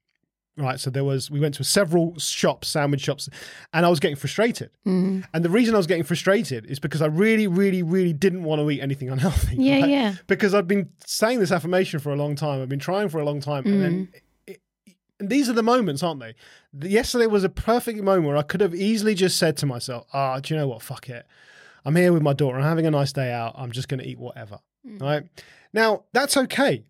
right 0.58 0.80
so 0.80 0.90
there 0.90 1.04
was 1.04 1.30
we 1.30 1.40
went 1.40 1.54
to 1.54 1.64
several 1.64 2.18
shops 2.18 2.68
sandwich 2.68 3.00
shops 3.00 3.28
and 3.72 3.86
i 3.86 3.88
was 3.88 4.00
getting 4.00 4.16
frustrated 4.16 4.70
Mm-hmm. 4.86 5.20
and 5.32 5.44
the 5.44 5.50
reason 5.50 5.74
i 5.74 5.78
was 5.78 5.86
getting 5.86 6.04
frustrated 6.04 6.66
is 6.66 6.78
because 6.78 7.00
i 7.02 7.06
really 7.06 7.46
really 7.46 7.82
really 7.82 8.12
didn't 8.12 8.44
want 8.44 8.60
to 8.60 8.70
eat 8.70 8.80
anything 8.80 9.08
unhealthy 9.16 9.56
Yeah, 9.56 9.80
right? 9.80 9.88
yeah. 9.90 10.14
because 10.26 10.54
i've 10.54 10.68
been 10.68 10.90
saying 11.06 11.40
this 11.40 11.52
affirmation 11.52 12.00
for 12.00 12.12
a 12.12 12.16
long 12.16 12.34
time 12.36 12.60
i've 12.62 12.68
been 12.68 12.78
trying 12.78 13.08
for 13.08 13.18
a 13.20 13.24
long 13.24 13.40
time 13.40 13.64
and 13.66 13.82
then 13.82 13.92
Mm-hmm. 13.92 14.54
and 15.20 15.28
these 15.30 15.48
are 15.48 15.52
the 15.52 15.64
moments, 15.64 16.02
aren't 16.04 16.20
they? 16.20 16.34
The- 16.72 16.90
Yesterday 16.90 17.26
was 17.26 17.42
a 17.42 17.48
perfect 17.48 18.00
moment 18.02 18.26
where 18.28 18.36
I 18.36 18.42
could 18.42 18.60
have 18.60 18.72
easily 18.72 19.14
just 19.16 19.36
said 19.36 19.56
to 19.56 19.66
myself, 19.66 20.06
"Ah, 20.12 20.38
do 20.38 20.54
you 20.54 20.60
know 20.60 20.68
what? 20.68 20.80
Fuck 20.80 21.08
it. 21.08 21.26
I'm 21.84 21.96
here 21.96 22.12
with 22.12 22.22
my 22.22 22.32
daughter. 22.34 22.56
I'm 22.58 22.62
having 22.62 22.86
a 22.86 22.90
nice 22.92 23.12
day 23.12 23.32
out. 23.32 23.54
I'm 23.58 23.72
just 23.72 23.88
going 23.88 23.98
to 23.98 24.06
eat 24.06 24.16
whatever." 24.20 24.60
Mm. 24.86 25.00
Right 25.02 25.22
now, 25.72 26.04
that's 26.12 26.36
okay. 26.36 26.84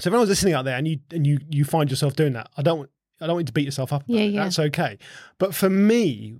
So 0.00 0.08
if 0.08 0.12
anyone's 0.12 0.28
listening 0.28 0.54
out 0.54 0.64
there 0.64 0.76
and 0.76 0.88
you 0.88 0.98
and 1.12 1.26
you 1.26 1.38
you 1.48 1.64
find 1.64 1.90
yourself 1.90 2.16
doing 2.16 2.32
that, 2.32 2.48
I 2.56 2.62
don't 2.62 2.90
I 3.20 3.26
don't 3.26 3.36
want 3.36 3.44
you 3.44 3.48
to 3.48 3.52
beat 3.52 3.64
yourself 3.64 3.92
up. 3.92 4.04
Yeah, 4.06 4.22
yeah. 4.22 4.44
That's 4.44 4.58
okay. 4.58 4.98
But 5.38 5.54
for 5.54 5.70
me, 5.70 6.36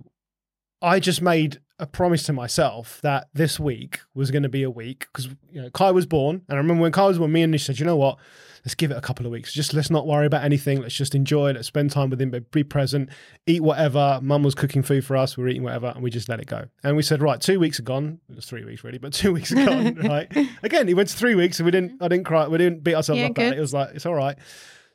I 0.81 0.99
just 0.99 1.21
made 1.21 1.59
a 1.79 1.85
promise 1.85 2.23
to 2.23 2.33
myself 2.33 2.99
that 3.01 3.27
this 3.33 3.59
week 3.59 3.99
was 4.13 4.31
going 4.31 4.43
to 4.43 4.49
be 4.49 4.63
a 4.63 4.69
week 4.69 5.07
because 5.11 5.29
you 5.51 5.61
know 5.61 5.69
Kai 5.69 5.91
was 5.91 6.05
born, 6.05 6.41
and 6.47 6.55
I 6.55 6.57
remember 6.57 6.81
when 6.81 6.91
Kai 6.91 7.07
was 7.07 7.17
born, 7.17 7.31
me 7.31 7.43
and 7.43 7.51
Nish 7.51 7.65
said, 7.65 7.79
"You 7.79 7.85
know 7.85 7.97
what? 7.97 8.17
Let's 8.65 8.73
give 8.73 8.89
it 8.89 8.97
a 8.97 9.01
couple 9.01 9.27
of 9.27 9.31
weeks. 9.31 9.53
Just 9.53 9.75
let's 9.75 9.91
not 9.91 10.07
worry 10.07 10.25
about 10.25 10.43
anything. 10.43 10.81
Let's 10.81 10.95
just 10.95 11.13
enjoy. 11.13 11.51
Let's 11.51 11.67
spend 11.67 11.91
time 11.91 12.09
with 12.09 12.19
him, 12.19 12.31
but 12.31 12.49
be 12.49 12.63
present, 12.63 13.09
eat 13.45 13.61
whatever. 13.61 14.19
Mum 14.23 14.41
was 14.41 14.55
cooking 14.55 14.81
food 14.81 15.05
for 15.05 15.15
us. 15.15 15.37
We 15.37 15.43
were 15.43 15.49
eating 15.49 15.61
whatever, 15.61 15.87
and 15.93 16.03
we 16.03 16.09
just 16.09 16.27
let 16.27 16.39
it 16.39 16.47
go. 16.47 16.65
And 16.83 16.97
we 16.97 17.03
said, 17.03 17.21
right, 17.21 17.39
two 17.39 17.59
weeks 17.59 17.79
are 17.79 17.83
gone. 17.83 18.19
It 18.27 18.35
was 18.35 18.47
three 18.47 18.65
weeks 18.65 18.83
really, 18.83 18.97
but 18.97 19.13
two 19.13 19.31
weeks 19.37 19.51
are 19.51 19.63
gone. 19.65 19.93
right. 20.03 20.31
Again, 20.63 20.89
it 20.89 20.95
went 20.95 21.09
to 21.09 21.15
three 21.15 21.35
weeks, 21.35 21.59
and 21.59 21.65
we 21.65 21.71
didn't. 21.71 22.01
I 22.01 22.07
didn't 22.07 22.25
cry. 22.25 22.47
We 22.47 22.57
didn't 22.57 22.83
beat 22.83 22.95
ourselves 22.95 23.19
Yeah, 23.19 23.27
up 23.27 23.31
about 23.37 23.53
it. 23.53 23.57
It 23.57 23.61
was 23.61 23.73
like 23.73 23.91
it's 23.93 24.05
all 24.07 24.15
right. 24.15 24.37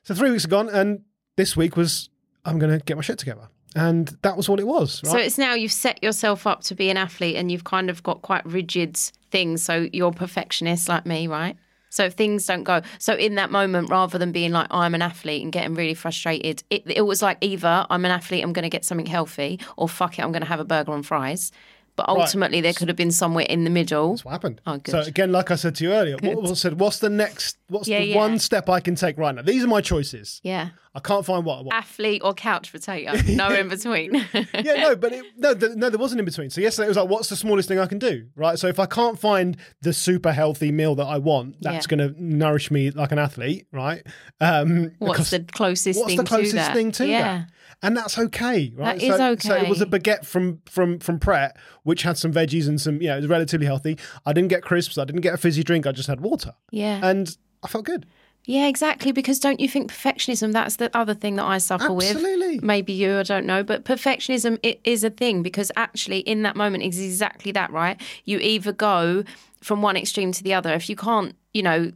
So 0.03 0.13
three 0.15 0.31
weeks 0.31 0.43
are 0.43 0.49
gone, 0.49 0.67
and 0.67 1.03
this 1.37 1.55
week 1.55 1.77
was 1.77 2.09
I'm 2.43 2.59
going 2.59 2.77
to 2.77 2.83
get 2.83 2.97
my 2.97 3.03
shit 3.03 3.19
together, 3.19 3.47
and 3.73 4.09
that 4.23 4.35
was 4.35 4.49
what 4.49 4.59
it 4.59 4.67
was. 4.67 5.01
Right. 5.05 5.11
So 5.11 5.17
it's 5.17 5.37
now 5.37 5.53
you've 5.53 5.71
set 5.71 6.03
yourself 6.03 6.45
up 6.45 6.61
to 6.63 6.75
be 6.75 6.89
an 6.89 6.97
athlete 6.97 7.37
and 7.37 7.49
you've 7.49 7.63
kind 7.63 7.89
of 7.89 8.03
got 8.03 8.21
quite 8.21 8.45
rigid 8.45 8.97
things. 9.29 9.63
So 9.63 9.87
you're 9.93 10.11
perfectionist 10.11 10.89
like 10.89 11.05
me, 11.05 11.27
right? 11.27 11.55
So 11.91 12.05
if 12.05 12.13
things 12.13 12.45
don't 12.47 12.63
go, 12.63 12.81
so 12.99 13.13
in 13.13 13.35
that 13.35 13.51
moment, 13.51 13.89
rather 13.89 14.17
than 14.17 14.31
being 14.31 14.51
like 14.51 14.67
I'm 14.71 14.95
an 14.95 15.01
athlete 15.01 15.43
and 15.43 15.51
getting 15.51 15.75
really 15.75 15.93
frustrated, 15.93 16.63
it, 16.69 16.83
it 16.85 17.01
was 17.01 17.21
like 17.21 17.37
either 17.41 17.85
I'm 17.89 18.05
an 18.05 18.11
athlete, 18.11 18.43
I'm 18.43 18.53
going 18.53 18.63
to 18.63 18.69
get 18.69 18.85
something 18.85 19.05
healthy, 19.05 19.59
or 19.75 19.89
fuck 19.89 20.17
it, 20.17 20.23
I'm 20.23 20.31
going 20.31 20.41
to 20.41 20.47
have 20.47 20.61
a 20.61 20.65
burger 20.65 20.93
and 20.93 21.05
fries. 21.05 21.51
But 21.95 22.07
ultimately, 22.09 22.61
there 22.61 22.73
could 22.73 22.87
have 22.87 22.97
been 22.97 23.11
somewhere 23.11 23.45
in 23.49 23.63
the 23.63 23.69
middle. 23.69 24.11
That's 24.11 24.25
what 24.25 24.31
happened. 24.31 24.61
Oh, 24.65 24.77
good. 24.77 24.91
So 24.91 25.01
again, 25.01 25.31
like 25.31 25.51
I 25.51 25.55
said 25.55 25.75
to 25.75 25.83
you 25.83 25.91
earlier, 25.91 26.15
what 26.21 26.41
was 26.41 26.59
said? 26.61 26.79
What's 26.79 26.99
the 26.99 27.09
next? 27.09 27.57
What's 27.67 27.87
Yeah, 27.87 27.99
the 27.99 28.05
yeah. 28.07 28.15
one 28.15 28.39
step 28.39 28.69
I 28.69 28.79
can 28.79 28.95
take 28.95 29.17
right 29.17 29.35
now? 29.35 29.41
These 29.41 29.63
are 29.63 29.67
my 29.67 29.81
choices. 29.81 30.39
Yeah, 30.43 30.69
I 30.95 30.99
can't 30.99 31.25
find 31.25 31.45
what. 31.45 31.65
what 31.65 31.75
athlete 31.75 32.21
or 32.23 32.33
couch 32.33 32.71
potato, 32.71 33.13
no 33.27 33.49
in 33.53 33.67
between. 33.67 34.15
yeah, 34.33 34.73
no, 34.75 34.95
but 34.95 35.11
it, 35.13 35.25
no, 35.37 35.53
th- 35.53 35.73
no, 35.75 35.89
there 35.89 35.99
wasn't 35.99 36.19
in 36.19 36.25
between. 36.25 36.49
So 36.49 36.61
yesterday 36.61 36.85
it 36.85 36.89
was 36.89 36.97
like, 36.97 37.09
what's 37.09 37.29
the 37.29 37.35
smallest 37.35 37.67
thing 37.67 37.77
I 37.79 37.85
can 37.87 37.99
do, 37.99 38.27
right? 38.35 38.57
So 38.57 38.67
if 38.67 38.79
I 38.79 38.85
can't 38.85 39.19
find 39.19 39.57
the 39.81 39.93
super 39.93 40.31
healthy 40.31 40.71
meal 40.71 40.95
that 40.95 41.05
I 41.05 41.17
want, 41.17 41.57
that's 41.61 41.85
Yeah. 41.89 41.95
going 41.97 42.13
to 42.13 42.23
nourish 42.23 42.71
me 42.71 42.89
like 42.91 43.11
an 43.11 43.19
athlete, 43.19 43.67
right? 43.71 44.05
Um, 44.39 44.91
What's 44.99 45.29
the 45.29 45.41
closest 45.41 45.99
what's 45.99 46.07
thing 46.11 46.17
the 46.17 46.23
closest 46.23 46.51
to 46.51 46.55
that? 46.57 46.73
thing 46.73 46.91
to 46.93 47.05
yeah. 47.07 47.21
that? 47.21 47.49
And 47.83 47.97
that's 47.97 48.17
okay, 48.17 48.71
right? 48.75 48.99
That 48.99 49.03
is 49.03 49.15
so, 49.17 49.35
So 49.37 49.55
it 49.55 49.67
was 49.67 49.81
a 49.81 49.85
baguette 49.87 50.23
from 50.25 50.61
from 50.65 50.99
from 50.99 51.19
Pret, 51.19 51.57
which 51.83 52.03
had 52.03 52.17
some 52.17 52.31
veggies 52.31 52.67
and 52.67 52.79
some, 52.79 53.01
you 53.01 53.07
know, 53.07 53.15
it 53.17 53.21
was 53.21 53.27
relatively 53.27 53.65
healthy. 53.65 53.97
I 54.25 54.33
didn't 54.33 54.49
get 54.49 54.61
crisps. 54.61 54.97
I 54.97 55.05
didn't 55.05 55.21
get 55.21 55.33
a 55.33 55.37
fizzy 55.37 55.63
drink. 55.63 55.87
I 55.87 55.91
just 55.91 56.07
had 56.07 56.21
water, 56.21 56.53
Yeah. 56.71 56.99
and 57.03 57.35
I 57.63 57.67
felt 57.67 57.85
good. 57.85 58.05
Yeah, 58.45 58.67
exactly. 58.67 59.11
Because 59.11 59.39
don't 59.39 59.59
you 59.59 59.67
think 59.69 59.91
perfectionism? 59.91 60.51
That's 60.51 60.77
the 60.77 60.95
other 60.97 61.13
thing 61.13 61.35
that 61.35 61.45
I 61.45 61.59
suffer 61.59 61.91
with. 61.93 62.09
Absolutely. 62.09 62.55
with. 62.55 62.63
Maybe 62.63 62.91
you, 62.93 63.19
I 63.19 63.23
don't 63.23 63.45
know, 63.45 63.61
but 63.63 63.85
perfectionism 63.85 64.57
it 64.63 64.79
is 64.83 65.03
a 65.03 65.11
thing 65.11 65.43
because 65.43 65.71
actually, 65.75 66.19
in 66.19 66.41
that 66.43 66.55
moment, 66.55 66.83
is 66.83 66.99
exactly 66.99 67.51
that. 67.51 67.71
Right? 67.71 67.99
You 68.25 68.39
either 68.39 68.73
go 68.73 69.23
from 69.61 69.81
one 69.83 69.95
extreme 69.97 70.31
to 70.33 70.43
the 70.43 70.53
other. 70.55 70.73
If 70.73 70.89
you 70.89 70.95
can't, 70.95 71.35
you 71.53 71.61
know, 71.63 71.91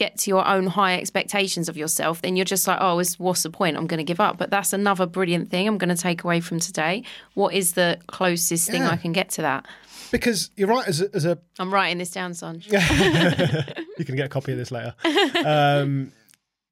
get 0.00 0.16
to 0.18 0.30
your 0.30 0.46
own 0.48 0.66
high 0.66 0.96
expectations 0.96 1.68
of 1.68 1.76
yourself, 1.76 2.22
then 2.22 2.34
you're 2.34 2.46
just 2.46 2.66
like, 2.66 2.78
oh, 2.80 2.98
it's, 2.98 3.18
what's 3.18 3.42
the 3.42 3.50
point? 3.50 3.76
I'm 3.76 3.86
going 3.86 3.98
to 3.98 4.04
give 4.04 4.18
up. 4.18 4.38
But 4.38 4.48
that's 4.50 4.72
another 4.72 5.04
brilliant 5.06 5.50
thing 5.50 5.68
I'm 5.68 5.76
going 5.76 5.94
to 5.94 6.02
take 6.02 6.24
away 6.24 6.40
from 6.40 6.58
today. 6.58 7.04
What 7.34 7.52
is 7.52 7.74
the 7.74 7.98
closest 8.06 8.70
thing 8.70 8.80
Yeah. 8.82 8.90
I 8.90 8.96
can 8.96 9.12
get 9.12 9.28
to 9.30 9.42
that? 9.42 9.66
Because 10.10 10.50
you're 10.56 10.68
right, 10.68 10.88
as 10.88 11.02
a, 11.02 11.14
as 11.14 11.24
a 11.26 11.38
I'm 11.58 11.72
writing 11.72 11.98
this 11.98 12.10
down, 12.10 12.32
son. 12.32 12.62
you 12.66 14.04
can 14.04 14.16
get 14.16 14.24
a 14.26 14.28
copy 14.28 14.52
of 14.52 14.58
this 14.58 14.70
later. 14.72 14.94
Um, 15.44 16.12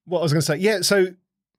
what 0.06 0.20
I 0.20 0.22
was 0.22 0.32
going 0.32 0.40
to 0.40 0.46
say, 0.46 0.56
yeah. 0.56 0.80
So 0.80 1.08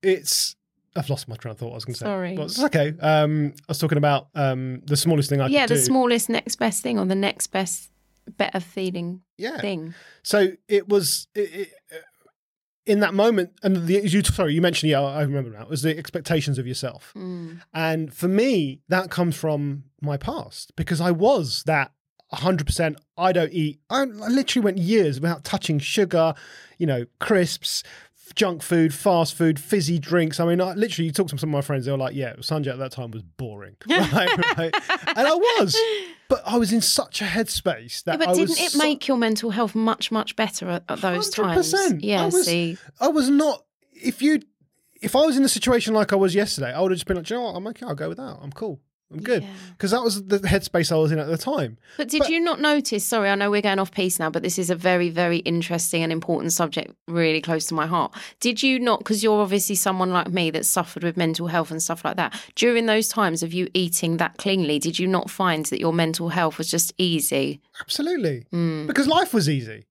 it's 0.01 0.55
I've 0.95 1.09
lost 1.09 1.27
my 1.27 1.35
train 1.35 1.51
of 1.51 1.59
thought. 1.59 1.71
I 1.71 1.75
was 1.75 1.85
going 1.85 1.93
to 1.93 1.99
say, 1.99 2.05
Sorry. 2.05 2.35
but 2.35 2.45
it's 2.45 2.61
okay. 2.63 2.93
Um, 2.99 3.53
I 3.59 3.69
was 3.69 3.77
talking 3.77 3.97
about 3.99 4.27
um, 4.33 4.81
the 4.85 4.97
smallest 4.97 5.29
thing 5.29 5.39
I 5.39 5.47
yeah, 5.47 5.67
the 5.67 5.75
do. 5.75 5.81
smallest 5.81 6.29
next 6.29 6.55
best 6.55 6.81
thing 6.83 6.97
or 6.99 7.05
the 7.05 7.15
next 7.15 7.47
best 7.47 7.91
better 8.37 8.59
feeling 8.59 9.21
yeah. 9.37 9.59
thing. 9.59 9.93
So 10.23 10.49
it 10.67 10.87
was 10.89 11.27
it, 11.35 11.39
it, 11.53 11.69
uh, 11.91 11.97
in 12.85 12.99
that 13.01 13.13
moment, 13.13 13.51
and 13.61 13.87
the 13.87 14.01
you 14.07 14.23
sorry 14.23 14.53
you 14.53 14.61
mentioned 14.61 14.89
yeah 14.89 15.01
I 15.01 15.21
remember 15.21 15.49
now 15.51 15.63
it 15.63 15.69
was 15.69 15.81
the 15.81 15.97
expectations 15.97 16.57
of 16.57 16.65
yourself, 16.67 17.13
Mm. 17.15 17.61
and 17.73 18.13
for 18.13 18.27
me 18.27 18.81
that 18.87 19.09
comes 19.11 19.35
from 19.35 19.83
my 20.01 20.17
past 20.17 20.75
because 20.75 21.01
I 21.01 21.11
was 21.11 21.63
that. 21.63 21.91
100% 22.31 22.95
I 23.17 23.31
don't 23.31 23.51
eat 23.51 23.79
I, 23.89 24.01
I 24.01 24.03
literally 24.03 24.63
went 24.63 24.77
years 24.77 25.19
without 25.19 25.43
touching 25.43 25.79
sugar 25.79 26.35
you 26.77 26.85
know 26.85 27.05
crisps 27.19 27.81
junk 28.35 28.61
food 28.61 28.93
fast 28.93 29.33
food 29.35 29.59
fizzy 29.59 29.99
drinks 29.99 30.39
I 30.39 30.45
mean 30.45 30.61
I, 30.61 30.73
literally 30.73 31.07
you 31.07 31.11
talk 31.11 31.27
to 31.29 31.37
some 31.37 31.49
of 31.49 31.53
my 31.53 31.61
friends 31.61 31.85
they 31.85 31.91
were 31.91 31.97
like 31.97 32.15
yeah 32.15 32.33
Sunjay 32.35 32.67
at 32.71 32.77
that 32.79 32.91
time 32.91 33.11
was 33.11 33.21
boring 33.23 33.75
right, 33.89 34.57
right? 34.57 34.73
and 35.15 35.27
I 35.27 35.33
was 35.35 35.75
but 36.29 36.41
I 36.45 36.57
was 36.57 36.71
in 36.71 36.81
such 36.81 37.21
a 37.21 37.25
headspace 37.25 38.03
that 38.03 38.13
Yeah, 38.13 38.17
but 38.17 38.29
I 38.29 38.33
didn't 38.35 38.59
it 38.59 38.71
so- 38.71 38.77
make 38.77 39.07
your 39.07 39.17
mental 39.17 39.49
health 39.49 39.73
much, 39.73 40.11
much 40.11 40.35
better 40.35 40.69
at, 40.69 40.83
at 40.87 41.01
those 41.01 41.29
times? 41.31 41.73
100%. 41.73 41.99
Yeah, 42.03 42.21
I 42.21 42.25
was- 42.25 42.45
see. 42.45 42.77
I 43.01 43.07
was 43.07 43.29
not. 43.31 43.65
If 43.93 44.21
you, 44.21 44.39
if 45.01 45.15
I 45.15 45.21
was 45.25 45.37
in 45.37 45.43
a 45.43 45.49
situation 45.49 45.95
like 45.95 46.13
I 46.13 46.17
was 46.17 46.35
yesterday, 46.35 46.71
I 46.71 46.79
would 46.81 46.91
have 46.91 46.97
just 46.97 47.07
been 47.07 47.17
like, 47.17 47.25
"Do 47.25 47.33
you 47.33 47.39
know 47.39 47.47
what? 47.47 47.55
I'm 47.55 47.65
okay. 47.67 47.85
I'll 47.87 47.95
go 47.95 48.09
with 48.09 48.17
that. 48.19 48.37
I'm 48.43 48.51
cool. 48.51 48.79
I'm 49.11 49.21
good." 49.21 49.43
Yeah. 49.43 49.49
Because 49.71 49.91
that 49.91 50.03
was 50.03 50.25
the 50.25 50.39
headspace 50.39 50.91
I 50.91 50.95
was 50.95 51.11
in 51.11 51.19
at 51.19 51.27
the 51.27 51.37
time. 51.37 51.77
But 51.97 52.09
did 52.09 52.27
you 52.27 52.39
not 52.39 52.59
notice? 52.59 53.05
Sorry, 53.05 53.29
I 53.29 53.35
know 53.35 53.49
we're 53.49 53.61
going 53.61 53.79
off 53.79 53.91
piece 53.91 54.19
now, 54.19 54.29
but 54.29 54.43
this 54.43 54.59
is 54.59 54.69
a 54.69 54.75
very, 54.75 55.09
very 55.09 55.37
interesting 55.39 56.03
and 56.03 56.11
important 56.11 56.53
subject, 56.53 56.93
really 57.07 57.41
close 57.41 57.65
to 57.67 57.73
my 57.73 57.87
heart. 57.87 58.13
Did 58.39 58.61
you 58.61 58.79
not? 58.79 58.99
Because 58.99 59.23
you're 59.23 59.41
obviously 59.41 59.75
someone 59.75 60.11
like 60.11 60.29
me 60.29 60.51
that 60.51 60.65
suffered 60.65 61.03
with 61.03 61.17
mental 61.17 61.47
health 61.47 61.71
and 61.71 61.81
stuff 61.81 62.05
like 62.05 62.17
that. 62.17 62.39
During 62.55 62.85
those 62.85 63.07
times 63.07 63.43
of 63.43 63.53
you 63.53 63.67
eating 63.73 64.17
that 64.17 64.37
cleanly, 64.37 64.79
did 64.79 64.99
you 64.99 65.07
not 65.07 65.29
find 65.29 65.65
that 65.67 65.79
your 65.79 65.93
mental 65.93 66.29
health 66.29 66.57
was 66.57 66.69
just 66.69 66.93
easy? 66.97 67.61
Absolutely. 67.79 68.45
Mm. 68.53 68.87
Because 68.87 69.07
life 69.07 69.33
was 69.33 69.49
easy. 69.49 69.85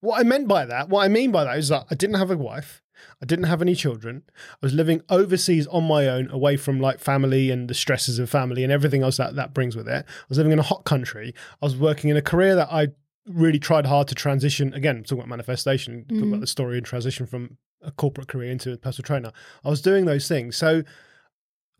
What 0.00 0.18
I 0.18 0.22
meant 0.22 0.48
by 0.48 0.64
that, 0.64 0.88
what 0.88 1.04
I 1.04 1.08
mean 1.08 1.30
by 1.30 1.44
that 1.44 1.58
is 1.58 1.68
that 1.68 1.86
I 1.90 1.94
didn't 1.94 2.16
have 2.16 2.30
a 2.30 2.36
wife. 2.36 2.82
I 3.22 3.26
didn't 3.26 3.46
have 3.46 3.62
any 3.62 3.74
children. 3.74 4.22
I 4.28 4.56
was 4.62 4.72
living 4.72 5.02
overseas 5.08 5.66
on 5.66 5.84
my 5.84 6.08
own, 6.08 6.30
away 6.30 6.56
from 6.56 6.80
like 6.80 7.00
family 7.00 7.50
and 7.50 7.68
the 7.68 7.74
stresses 7.74 8.18
of 8.18 8.30
family 8.30 8.64
and 8.64 8.72
everything 8.72 9.02
else 9.02 9.16
that 9.18 9.36
that 9.36 9.54
brings 9.54 9.76
with 9.76 9.88
it. 9.88 10.04
I 10.08 10.24
was 10.28 10.38
living 10.38 10.52
in 10.52 10.58
a 10.58 10.64
hot 10.64 10.84
country. 10.84 11.34
I 11.62 11.66
was 11.66 11.76
working 11.76 12.10
in 12.10 12.16
a 12.16 12.22
career 12.22 12.54
that 12.56 12.72
I 12.72 12.88
really 13.26 13.58
tried 13.58 13.86
hard 13.86 14.08
to 14.08 14.14
transition. 14.14 14.72
Again, 14.74 15.02
talking 15.02 15.18
about 15.18 15.28
manifestation, 15.28 16.04
talking 16.04 16.18
about 16.18 16.26
mm-hmm. 16.26 16.40
the 16.40 16.46
story 16.46 16.78
and 16.78 16.86
transition 16.86 17.26
from 17.26 17.58
a 17.82 17.90
corporate 17.90 18.28
career 18.28 18.50
into 18.50 18.72
a 18.72 18.76
personal 18.76 19.06
trainer. 19.06 19.32
I 19.64 19.70
was 19.70 19.82
doing 19.82 20.04
those 20.04 20.28
things. 20.28 20.56
So 20.56 20.82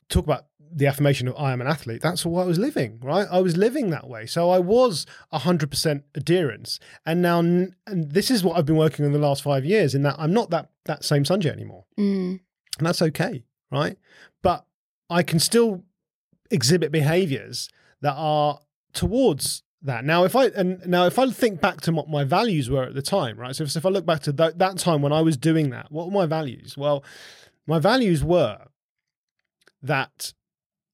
talk 0.09 0.25
about 0.25 0.47
the 0.73 0.87
affirmation 0.87 1.29
of 1.29 1.37
I 1.37 1.53
am 1.53 1.61
an 1.61 1.67
athlete. 1.67 2.01
That's 2.03 2.25
what 2.25 2.43
I 2.43 2.47
was 2.47 2.59
living, 2.59 3.01
right? 3.03 3.27
I 3.31 3.41
was 3.41 3.57
living 3.57 3.91
that 3.91 4.09
way. 4.09 4.27
So 4.27 4.51
I 4.51 4.59
was 4.59 5.07
100% 5.33 6.03
adherence. 6.15 6.79
And 7.05 7.23
now, 7.23 7.41
and 7.41 7.75
this 7.87 8.31
is 8.31 8.45
what 8.45 8.57
I've 8.57 8.67
been 8.67 8.77
working 8.77 9.05
on 9.05 9.13
the 9.13 9.19
last 9.19 9.43
five 9.43 9.65
years 9.65 9.95
in 9.95 10.03
that 10.03 10.17
I'm 10.19 10.33
not 10.33 10.51
that, 10.51 10.71
that 10.85 11.05
same 11.05 11.25
Sunjay 11.25 11.53
anymore. 11.53 11.85
Mm. 11.99 12.41
And 12.79 12.87
that's 12.87 13.03
okay, 13.03 13.45
right? 13.71 13.99
But 14.43 14.65
I 15.09 15.23
can 15.23 15.41
still 15.41 15.83
exhibit 16.51 16.93
behaviors 16.93 17.69
that 18.01 18.15
are 18.17 18.61
towards 18.93 19.63
that. 19.83 20.05
Now, 20.05 20.25
if 20.25 20.37
I 20.37 20.47
and 20.47 20.87
now 20.87 21.07
if 21.07 21.19
I 21.19 21.31
think 21.31 21.61
back 21.61 21.81
to 21.83 21.93
what 21.93 22.09
my 22.09 22.25
values 22.25 22.69
were 22.71 22.85
at 22.85 22.95
the 22.95 23.03
time, 23.03 23.39
right? 23.39 23.55
So 23.55 23.65
if, 23.65 23.71
so 23.71 23.79
if 23.79 23.87
I 23.87 23.89
look 23.89 24.07
back 24.07 24.21
to 24.23 24.33
that, 24.33 24.59
that 24.59 24.79
time 24.79 25.03
when 25.03 25.13
I 25.13 25.23
was 25.23 25.37
doing 25.37 25.71
that, 25.71 25.91
what 25.91 26.07
were 26.07 26.13
my 26.13 26.27
values? 26.27 26.77
Well, 26.77 27.05
my 27.67 27.79
values 27.79 28.23
were 28.23 28.59
that 29.83 30.35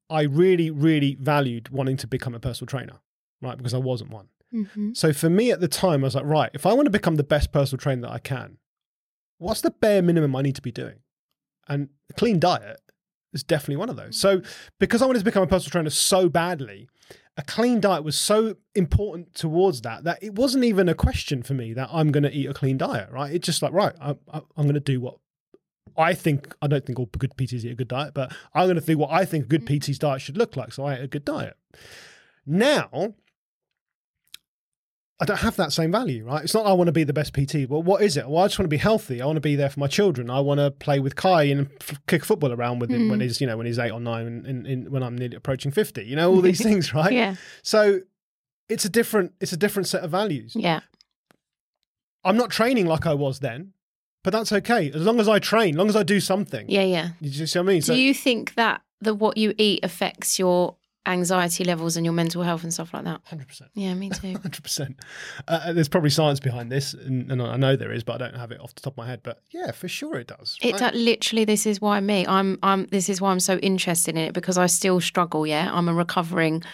I 0.09 0.23
really, 0.23 0.71
really 0.71 1.16
valued 1.21 1.69
wanting 1.71 1.97
to 1.99 2.07
become 2.07 2.35
a 2.35 2.40
personal 2.40 2.66
trainer, 2.69 3.01
right? 3.42 3.57
Because 3.57 3.75
I 3.75 3.79
wasn't 3.79 4.11
one. 4.11 4.29
hmm 4.51 4.92
So 4.95 5.12
for 5.12 5.29
me 5.29 5.51
at 5.51 5.61
the 5.61 5.69
time, 5.69 6.03
I 6.05 6.07
was 6.07 6.14
like, 6.14 6.25
right, 6.25 6.51
if 6.55 6.64
I 6.66 6.73
want 6.73 6.87
to 6.87 6.90
become 6.90 7.16
the 7.16 7.25
best 7.25 7.53
personal 7.53 7.79
trainer 7.81 8.03
that 8.03 8.12
I 8.12 8.19
can, 8.19 8.59
what's 9.38 9.61
the 9.61 9.71
bare 9.71 10.03
minimum 10.03 10.35
I 10.37 10.42
need 10.42 10.57
to 10.57 10.62
be 10.62 10.73
doing? 10.73 11.01
And 11.69 11.88
a 12.11 12.14
clean 12.14 12.38
diet 12.38 12.81
is 13.33 13.42
definitely 13.42 13.77
one 13.77 13.90
of 13.90 13.97
those. 13.97 14.16
So 14.16 14.40
because 14.79 15.03
I 15.03 15.07
wanted 15.07 15.19
to 15.19 15.25
become 15.25 15.42
a 15.42 15.47
personal 15.49 15.71
trainer 15.73 15.90
so 15.90 16.29
badly, 16.29 16.88
a 17.37 17.42
clean 17.42 17.81
diet 17.81 18.05
was 18.05 18.16
so 18.19 18.57
important 18.75 19.35
towards 19.35 19.83
that 19.83 20.05
that 20.05 20.23
it 20.23 20.35
wasn't 20.37 20.64
even 20.64 20.88
a 20.88 20.95
question 20.95 21.42
for 21.42 21.53
me 21.55 21.73
that 21.75 21.90
I'm 21.92 22.12
going 22.12 22.23
to 22.23 22.33
eat 22.33 22.47
a 22.49 22.55
clean 22.55 22.79
diet, 22.79 23.11
right? 23.11 23.33
It's 23.33 23.45
just 23.45 23.61
like, 23.62 23.73
right, 23.73 23.95
I, 24.01 24.11
I, 24.33 24.40
I'm 24.57 24.64
going 24.64 24.75
to 24.75 24.81
do 24.81 25.01
what 25.01 25.19
I 25.96 26.14
think, 26.14 26.55
I 26.61 26.66
don't 26.66 26.85
think 26.85 26.99
all 26.99 27.09
good 27.18 27.37
PTs 27.37 27.64
eat 27.64 27.72
a 27.72 27.75
good 27.75 27.88
diet, 27.88 28.14
but 28.14 28.35
I'm 28.55 28.66
going 28.66 28.77
to 28.77 28.81
think 28.81 28.99
what 28.99 29.11
I 29.11 29.25
think 29.25 29.44
a 29.44 29.49
good 29.49 29.64
mm. 29.64 29.81
PT's 29.81 29.99
diet 29.99 30.20
should 30.20 30.37
look 30.37 30.57
like. 30.57 30.72
So 30.72 30.85
I 30.85 30.94
ate 30.94 31.03
a 31.03 31.09
good 31.09 31.25
diet. 31.25 31.57
Now, 32.44 33.14
I 35.18 35.25
don't 35.25 35.38
have 35.38 35.57
that 35.57 35.72
same 35.72 35.90
value, 35.92 36.25
right? 36.25 36.44
It's 36.44 36.53
not 36.53 36.66
I 36.66 36.75
want 36.75 36.88
to 36.88 36.92
be 36.92 37.05
the 37.05 37.14
best 37.14 37.33
PT. 37.33 37.68
Well, 37.68 37.83
what 37.83 38.03
is 38.03 38.18
it? 38.18 38.29
Well, 38.29 38.44
I 38.44 38.49
just 38.49 38.59
want 38.59 38.66
to 38.66 38.75
be 38.75 38.77
healthy. 38.77 39.22
I 39.22 39.27
want 39.27 39.37
to 39.37 39.40
be 39.40 39.57
there 39.57 39.70
for 39.70 39.81
my 39.81 39.87
children. 39.87 40.29
I 40.29 40.40
want 40.40 40.61
to 40.61 40.70
play 40.70 41.01
with 41.01 41.16
Kai 41.16 41.44
and 41.44 41.70
f- 41.81 41.99
kick 42.07 42.22
football 42.22 42.53
around 42.53 42.81
with 42.81 42.90
him 42.90 43.09
when 43.09 43.20
mm. 43.20 43.22
he's, 43.22 43.40
you 43.40 43.46
know, 43.46 43.57
when 43.57 43.66
he's 43.66 43.79
eight 43.79 43.92
or 43.92 44.01
nine, 44.01 44.27
and, 44.27 44.46
and, 44.46 44.66
and 44.66 44.88
when 44.90 45.03
I'm 45.03 45.16
nearly 45.16 45.37
approaching 45.37 45.70
fifty. 45.70 46.05
You 46.05 46.16
know, 46.16 46.31
all 46.31 46.42
these 46.42 46.62
things, 46.62 46.92
right? 46.92 47.12
Yeah. 47.12 47.37
So 47.62 48.01
it's 48.68 48.85
a 48.85 48.90
different, 48.90 49.33
it's 49.40 49.53
a 49.53 49.57
different 49.57 49.88
set 49.88 50.03
of 50.03 50.11
values. 50.11 50.55
Yeah. 50.55 50.81
I'm 52.22 52.37
not 52.37 52.51
training 52.51 52.87
like 52.87 53.07
I 53.07 53.14
was 53.14 53.38
then, 53.38 53.72
but 54.27 54.33
that's 54.33 54.51
okay 54.51 54.91
as 54.93 55.03
long 55.03 55.21
as 55.21 55.29
I 55.29 55.39
train, 55.39 55.75
as 55.75 55.79
long 55.79 55.89
as 55.89 55.95
I 55.95 56.03
do 56.03 56.19
something. 56.19 56.69
Yeah. 56.69 56.83
Yeah. 56.83 57.11
You 57.21 57.47
see 57.47 57.61
what 57.61 57.65
I 57.65 57.73
mean? 57.75 57.81
Do 57.81 57.95
you 57.95 58.12
think 58.12 58.55
that 58.55 58.83
the 59.01 59.15
what 59.15 59.37
you 59.37 59.55
eat 59.57 59.85
affects 59.85 60.37
your 60.37 60.75
anxiety 61.07 61.62
levels 61.62 61.97
and 61.97 62.05
your 62.05 62.12
mental 62.12 62.43
health 62.43 62.65
and 62.65 62.75
stuff 62.75 62.93
like 62.93 63.05
that? 63.05 63.21
hundred 63.25 63.47
percent. 63.47 63.71
Yeah, 63.75 63.95
me 63.95 64.11
too. 64.11 64.33
Hundred 64.43 64.65
percent. 64.65 64.99
Uh, 65.47 65.73
there's 65.73 65.89
probably 65.89 66.11
science 66.11 66.41
behind 66.41 66.73
this, 66.73 66.93
and, 66.93 67.31
and 67.31 67.41
I 67.41 67.57
know 67.57 67.77
there 67.77 67.93
is, 67.93 68.03
but 68.03 68.21
I 68.21 68.27
don't 68.27 68.37
have 68.37 68.51
it 68.51 68.61
off 68.61 68.75
the 68.75 68.81
top 68.81 68.95
of 68.95 68.97
my 68.97 69.07
head. 69.07 69.21
But 69.23 69.43
yeah, 69.53 69.71
for 69.71 69.87
sure 69.87 70.17
it 70.17 70.27
does. 70.27 70.59
It 70.61 70.81
right? 70.81 70.93
do- 70.93 70.99
literally. 70.99 71.45
This 71.45 71.65
is 71.65 71.81
why 71.81 72.01
me. 72.01 72.27
I'm. 72.27 72.59
I'm. 72.65 72.87
This 72.87 73.09
is 73.09 73.21
why 73.21 73.31
I'm 73.31 73.39
so 73.39 73.59
interested 73.59 74.17
in 74.17 74.23
it 74.23 74.35
because 74.35 74.59
I 74.59 74.67
still 74.67 75.01
struggle. 75.01 75.47
Yeah, 75.47 75.71
I'm 75.73 75.89
a 75.89 75.95
recovering 75.95 76.65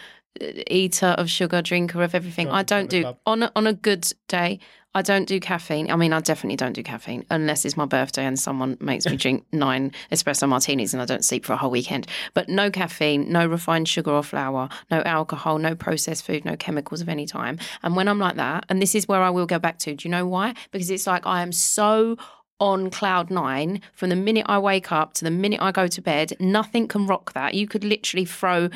uh, 0.41 0.47
eater 0.69 1.09
of 1.19 1.29
sugar, 1.29 1.61
drinker 1.61 2.03
of 2.03 2.15
everything. 2.15 2.49
I 2.49 2.62
don't 2.62 2.88
do 2.88 3.12
on 3.27 3.43
a, 3.43 3.53
on 3.55 3.67
a 3.67 3.75
good 3.75 4.11
day. 4.29 4.59
I 4.94 5.00
don't 5.00 5.26
do 5.26 5.40
caffeine. 5.40 5.90
I 5.90 5.96
mean, 5.96 6.12
I 6.12 6.20
definitely 6.20 6.57
don't 6.57 6.74
do 6.74 6.83
caffeine 6.83 7.24
unless 7.31 7.64
it's 7.64 7.76
my 7.76 7.87
birthday 7.87 8.26
and 8.26 8.38
someone 8.38 8.76
makes 8.78 9.07
me 9.07 9.16
drink 9.16 9.46
nine 9.52 9.92
espresso 10.11 10.46
martinis 10.46 10.92
and 10.92 11.00
I 11.02 11.07
don't 11.07 11.24
sleep 11.24 11.46
for 11.46 11.55
a 11.55 11.57
whole 11.57 11.70
weekend. 11.70 12.07
But 12.35 12.50
no 12.50 12.70
caffeine, 12.70 13.33
no 13.33 13.46
refined 13.46 13.88
sugar 13.88 14.11
or 14.11 14.22
flour, 14.22 14.68
no 14.90 15.00
alcohol, 15.02 15.59
no 15.59 15.74
processed 15.74 16.26
food, 16.26 16.44
no 16.44 16.57
chemicals 16.57 17.00
of 17.00 17.09
any 17.09 17.26
time. 17.26 17.59
And 17.83 17.96
when 17.96 18.07
I'm 18.07 18.18
like 18.18 18.37
that, 18.37 18.66
and 18.68 18.83
this 18.83 18.94
is 18.94 19.09
where 19.09 19.22
I 19.22 19.31
will 19.31 19.46
go 19.46 19.59
back 19.59 19.78
to, 19.81 19.94
do 19.94 20.07
you 20.07 20.11
know 20.11 20.26
why? 20.26 20.55
Because 20.70 20.90
it's 20.90 21.07
like 21.07 21.26
I 21.26 21.42
am 21.42 21.52
so 21.52 22.16
on 22.61 22.90
cloud 22.90 23.31
nine 23.31 23.81
from 23.94 24.11
the 24.11 24.16
minute 24.16 24.46
I 24.48 24.59
wake 24.59 24.92
up 24.92 25.14
to 25.14 25.24
the 25.24 25.31
minute 25.31 25.61
I 25.62 25.72
go 25.72 25.87
to 25.87 26.02
bed. 26.02 26.35
Nothing 26.38 26.87
can 26.87 27.07
rock 27.07 27.33
that. 27.33 27.55
You 27.55 27.66
could 27.66 27.83
literally 27.83 28.26
throw. 28.26 28.68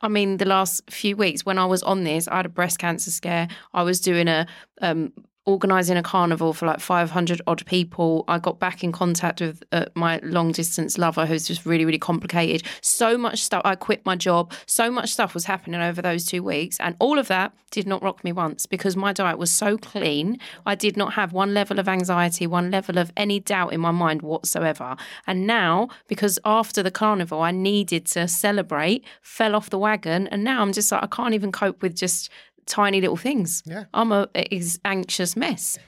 I 0.00 0.08
mean, 0.08 0.36
the 0.36 0.44
last 0.44 0.88
few 0.88 1.16
weeks 1.16 1.44
when 1.44 1.58
I 1.58 1.66
was 1.66 1.82
on 1.82 2.04
this, 2.04 2.28
I 2.28 2.36
had 2.36 2.46
a 2.46 2.50
breast 2.50 2.78
cancer 2.78 3.10
scare. 3.10 3.48
I 3.72 3.82
was 3.82 4.00
doing 4.00 4.28
a 4.28 4.46
um, 4.80 5.12
organising 5.46 5.96
a 5.96 6.02
carnival 6.02 6.52
for 6.54 6.66
like 6.66 6.80
500 6.80 7.42
odd 7.46 7.64
people. 7.66 8.24
I 8.28 8.38
got 8.38 8.58
back 8.58 8.82
in 8.82 8.92
contact 8.92 9.40
with 9.40 9.62
uh, 9.72 9.86
my 9.94 10.18
long 10.22 10.52
distance 10.52 10.96
lover 10.96 11.26
who's 11.26 11.46
just 11.46 11.66
really, 11.66 11.84
really 11.84 11.98
complicated. 11.98 12.66
So 12.80 13.18
much 13.18 13.42
stuff. 13.42 13.60
I 13.64 13.74
quit 13.74 14.04
my 14.06 14.16
job. 14.16 14.52
So 14.66 14.90
much 14.90 15.12
stuff 15.12 15.34
was 15.34 15.44
happening 15.44 15.80
over 15.80 16.00
those 16.00 16.24
two 16.24 16.42
weeks. 16.42 16.80
And 16.80 16.96
all 16.98 17.18
of 17.18 17.28
that 17.28 17.52
did 17.70 17.86
not 17.86 18.02
rock 18.02 18.24
me 18.24 18.32
once 18.32 18.64
because 18.64 18.96
my 18.96 19.12
diet 19.12 19.36
was 19.36 19.50
so 19.50 19.76
clean. 19.76 20.38
I 20.64 20.74
did 20.74 20.96
not 20.96 21.12
have 21.14 21.32
one 21.32 21.52
level 21.52 21.78
of 21.78 21.88
anxiety, 21.88 22.46
one 22.46 22.70
level 22.70 22.96
of 22.98 23.12
any 23.16 23.38
doubt 23.40 23.72
in 23.74 23.80
my 23.80 23.90
mind 23.90 24.22
whatsoever. 24.22 24.96
And 25.26 25.46
now, 25.46 25.88
because 26.08 26.38
after 26.44 26.82
the 26.82 26.90
carnival, 26.90 27.42
I 27.42 27.50
needed 27.50 28.06
to 28.06 28.28
celebrate, 28.28 29.04
fell 29.20 29.54
off 29.54 29.70
the 29.70 29.78
wagon. 29.78 30.26
And 30.28 30.42
now 30.42 30.62
I'm 30.62 30.72
just 30.72 30.90
like, 30.90 31.02
I 31.02 31.06
can't 31.08 31.34
even 31.34 31.52
cope 31.52 31.82
with 31.82 31.94
just 31.94 32.30
tiny 32.66 33.00
little 33.00 33.16
things. 33.16 33.62
Yeah. 33.66 33.84
I'm 33.94 34.12
a 34.12 34.28
is 34.34 34.80
anxious 34.84 35.36
mess. 35.36 35.78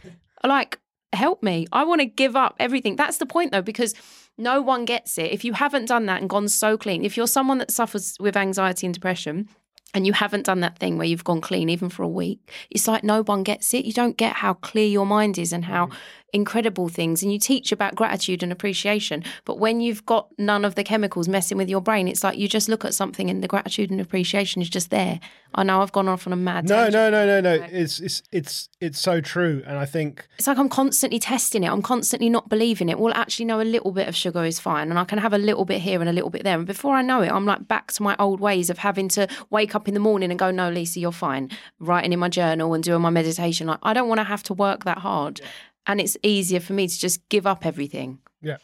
Like, 0.44 0.78
help 1.12 1.42
me. 1.42 1.66
I 1.72 1.84
want 1.84 2.00
to 2.00 2.06
give 2.06 2.36
up 2.36 2.56
everything. 2.58 2.96
That's 2.96 3.18
the 3.18 3.26
point 3.26 3.52
though, 3.52 3.62
because 3.62 3.94
no 4.38 4.60
one 4.60 4.84
gets 4.84 5.18
it. 5.18 5.32
If 5.32 5.44
you 5.44 5.54
haven't 5.54 5.86
done 5.86 6.06
that 6.06 6.20
and 6.20 6.30
gone 6.30 6.48
so 6.48 6.76
clean, 6.76 7.04
if 7.04 7.16
you're 7.16 7.26
someone 7.26 7.58
that 7.58 7.70
suffers 7.70 8.16
with 8.20 8.36
anxiety 8.36 8.86
and 8.86 8.94
depression, 8.94 9.48
and 9.94 10.06
you 10.06 10.12
haven't 10.12 10.44
done 10.44 10.60
that 10.60 10.78
thing 10.78 10.98
where 10.98 11.06
you've 11.06 11.24
gone 11.24 11.40
clean 11.40 11.70
even 11.70 11.88
for 11.88 12.02
a 12.02 12.08
week, 12.08 12.52
it's 12.70 12.86
like 12.86 13.02
no 13.02 13.22
one 13.22 13.42
gets 13.42 13.72
it. 13.72 13.86
You 13.86 13.94
don't 13.94 14.16
get 14.18 14.34
how 14.34 14.52
clear 14.54 14.86
your 14.86 15.06
mind 15.06 15.38
is 15.38 15.54
and 15.54 15.64
how 15.64 15.86
mm. 15.86 15.94
Incredible 16.32 16.88
things. 16.88 17.22
And 17.22 17.32
you 17.32 17.38
teach 17.38 17.72
about 17.72 17.94
gratitude 17.94 18.42
and 18.42 18.52
appreciation. 18.52 19.24
But 19.44 19.58
when 19.58 19.80
you've 19.80 20.04
got 20.06 20.28
none 20.38 20.64
of 20.64 20.74
the 20.74 20.84
chemicals 20.84 21.28
messing 21.28 21.56
with 21.56 21.68
your 21.68 21.80
brain, 21.80 22.08
it's 22.08 22.22
like 22.24 22.36
you 22.38 22.48
just 22.48 22.68
look 22.68 22.84
at 22.84 22.94
something 22.94 23.30
and 23.30 23.42
the 23.42 23.48
gratitude 23.48 23.90
and 23.90 24.00
appreciation 24.00 24.60
is 24.60 24.68
just 24.68 24.90
there. 24.90 25.20
I 25.54 25.62
know 25.62 25.80
I've 25.80 25.92
gone 25.92 26.08
off 26.08 26.26
on 26.26 26.32
a 26.32 26.36
mad 26.36 26.68
No, 26.68 26.90
tangent. 26.90 26.94
no, 26.94 27.10
no, 27.10 27.40
no, 27.40 27.56
no. 27.58 27.64
It's 27.70 27.98
it's 28.00 28.22
it's 28.30 28.68
it's 28.80 29.00
so 29.00 29.22
true, 29.22 29.62
and 29.66 29.78
I 29.78 29.86
think 29.86 30.26
It's 30.36 30.46
like 30.46 30.58
I'm 30.58 30.68
constantly 30.68 31.18
testing 31.18 31.64
it. 31.64 31.70
I'm 31.70 31.80
constantly 31.80 32.28
not 32.28 32.50
believing 32.50 32.90
it. 32.90 32.98
Well, 32.98 33.14
actually, 33.14 33.46
no, 33.46 33.60
a 33.60 33.62
little 33.62 33.92
bit 33.92 34.06
of 34.06 34.14
sugar 34.14 34.44
is 34.44 34.60
fine. 34.60 34.90
And 34.90 34.98
I 34.98 35.04
can 35.04 35.18
have 35.18 35.32
a 35.32 35.38
little 35.38 35.64
bit 35.64 35.80
here 35.80 36.00
and 36.00 36.08
a 36.10 36.12
little 36.12 36.28
bit 36.28 36.44
there. 36.44 36.58
And 36.58 36.66
before 36.66 36.94
I 36.94 37.00
know 37.02 37.22
it, 37.22 37.30
I'm 37.32 37.46
like 37.46 37.66
back 37.68 37.92
to 37.92 38.02
my 38.02 38.14
old 38.18 38.40
ways 38.40 38.68
of 38.68 38.78
having 38.78 39.08
to 39.10 39.28
wake 39.48 39.74
up 39.74 39.88
in 39.88 39.94
the 39.94 40.00
morning 40.00 40.30
and 40.30 40.38
go, 40.38 40.50
no, 40.50 40.68
Lisa, 40.68 41.00
you're 41.00 41.12
fine. 41.12 41.50
Writing 41.78 42.12
in 42.12 42.18
my 42.18 42.28
journal 42.28 42.74
and 42.74 42.84
doing 42.84 43.00
my 43.00 43.10
meditation. 43.10 43.66
Like, 43.66 43.78
I 43.82 43.94
don't 43.94 44.08
want 44.08 44.18
to 44.18 44.24
have 44.24 44.42
to 44.44 44.54
work 44.54 44.84
that 44.84 44.98
hard. 44.98 45.40
And 45.86 46.00
it's 46.00 46.16
easier 46.22 46.60
for 46.60 46.72
me 46.72 46.88
to 46.88 46.98
just 46.98 47.28
give 47.28 47.46
up 47.46 47.64
everything. 47.66 48.18
yeah, 48.42 48.56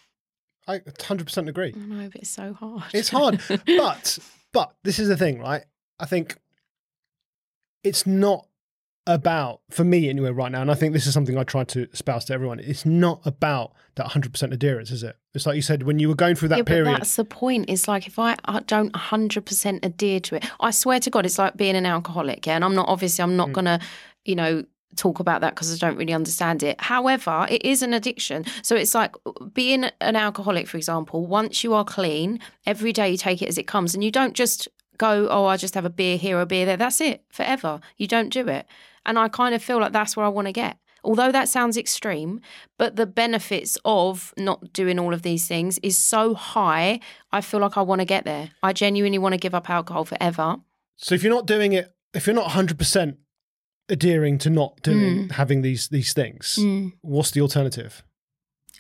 I 0.67 0.79
100 0.79 1.25
percent 1.27 1.49
agree. 1.49 1.73
I 1.77 1.79
know, 1.79 2.09
but 2.13 2.23
it's 2.23 2.31
so 2.31 2.53
hard. 2.55 2.85
It's 2.93 3.09
hard, 3.11 3.41
but 3.67 4.19
but 4.53 4.75
this 4.85 4.99
is 4.99 5.09
the 5.09 5.17
thing, 5.17 5.39
right? 5.41 5.65
I 6.01 6.07
think 6.07 6.37
it's 7.85 8.07
not 8.07 8.47
about 9.05 9.61
for 9.71 9.83
me 9.83 10.09
anyway 10.09 10.31
right 10.31 10.53
now, 10.53 10.61
and 10.63 10.71
I 10.71 10.75
think 10.75 10.93
this 10.93 11.07
is 11.09 11.15
something 11.15 11.37
I 11.37 11.43
try 11.43 11.65
to 11.65 11.89
espouse 11.93 12.25
to 12.27 12.35
everyone. 12.35 12.61
It's 12.61 12.87
not 12.87 13.21
about 13.25 13.73
that 13.97 14.05
100 14.05 14.33
percent 14.33 14.53
adherence, 14.53 14.91
is 14.93 15.03
it? 15.03 15.17
It's 15.35 15.45
like 15.47 15.57
you 15.57 15.63
said 15.63 15.83
when 15.83 15.99
you 15.99 16.09
were 16.09 16.15
going 16.15 16.37
through 16.37 16.49
that 16.51 16.59
yeah, 16.59 16.65
period. 16.65 16.87
that's 16.97 17.17
the 17.17 17.25
point. 17.25 17.65
It's 17.69 17.89
like 17.89 18.07
if 18.07 18.19
I, 18.19 18.37
don't 18.67 18.93
100% 18.93 19.85
adhere 19.85 20.21
to 20.21 20.37
it, 20.37 20.45
I 20.61 20.71
swear 20.71 21.01
to 21.01 21.11
God, 21.11 21.25
it's 21.27 21.39
like 21.39 21.57
being 21.57 21.75
an 21.75 21.87
alcoholic. 21.87 22.47
Yeah. 22.47 22.57
And 22.57 22.65
I'm 22.65 22.75
not, 22.75 22.89
obviously, 22.89 23.23
I'm 23.23 23.37
not 23.37 23.49
Mm. 23.49 23.53
going 23.55 23.65
to, 23.65 23.81
you 24.25 24.37
know, 24.37 24.65
talk 24.97 25.21
about 25.21 25.41
that 25.41 25.55
because 25.55 25.73
I 25.73 25.77
don't 25.87 25.97
really 25.97 26.13
understand 26.13 26.63
it. 26.63 26.81
However, 26.81 27.47
it 27.49 27.65
is 27.65 27.83
an 27.83 27.95
addiction. 27.95 28.45
So 28.63 28.77
it's 28.77 28.95
like 28.95 29.15
being 29.53 29.85
an 30.01 30.17
alcoholic, 30.17 30.69
for 30.69 30.77
example, 30.77 31.27
once 31.27 31.65
you 31.65 31.75
are 31.75 31.85
clean, 31.85 32.41
every 32.67 32.93
day 32.93 33.11
you 33.11 33.17
take 33.17 33.43
it 33.43 33.49
as 33.49 33.59
it 33.59 33.67
comes 33.67 33.95
and 33.95 34.05
you 34.05 34.11
don't 34.11 34.35
just 34.35 34.69
go, 34.99 35.29
oh, 35.31 35.47
I 35.47 35.57
just 35.57 35.75
have 35.75 35.85
a 35.85 35.91
beer 35.91 36.17
here, 36.17 36.41
a 36.41 36.47
beer 36.47 36.67
there. 36.67 36.77
That's 36.77 37.01
it 37.01 37.25
forever. 37.31 37.81
You 37.97 38.07
don't 38.07 38.33
do 38.33 38.49
it. 38.49 38.67
And 39.05 39.19
I 39.19 39.29
kind 39.29 39.55
of 39.55 39.63
feel 39.63 39.81
like 39.81 39.93
that's 39.93 40.17
where 40.17 40.27
I 40.27 40.29
want 40.29 40.47
to 40.47 40.53
get. 40.53 40.77
Although 41.05 41.33
that 41.33 41.49
sounds 41.49 41.77
extreme, 41.77 42.41
but 42.79 42.95
the 42.95 43.07
benefits 43.07 43.77
of 43.85 44.33
not 44.37 44.73
doing 44.73 45.01
all 45.01 45.13
of 45.13 45.23
these 45.23 45.49
things 45.49 45.79
is 45.83 45.99
so 45.99 46.35
high, 46.35 47.01
I 47.33 47.41
feel 47.41 47.59
like 47.59 47.77
I 47.77 47.83
want 47.83 48.01
to 48.01 48.05
get 48.05 48.25
there. 48.25 48.51
I 48.63 48.73
genuinely 48.73 49.19
want 49.19 49.33
to 49.33 49.39
give 49.39 49.55
up 49.55 49.69
alcohol 49.69 50.05
forever. 50.05 50.59
so 50.97 51.15
if 51.17 51.25
you're 51.25 51.35
not 51.35 51.47
doing 51.47 51.73
it, 51.73 51.93
if 52.15 52.27
you're 52.27 52.35
not 52.35 52.47
100 52.47 52.79
percent 52.79 53.17
adhering 53.93 54.39
to 54.39 54.51
not 54.51 54.81
doing 54.83 55.29
Mm. 55.29 55.33
having 55.33 55.63
these 55.63 55.89
these 55.89 56.13
things, 56.13 56.59
what's 57.03 57.31
the 57.31 57.41
alternative? 57.41 58.03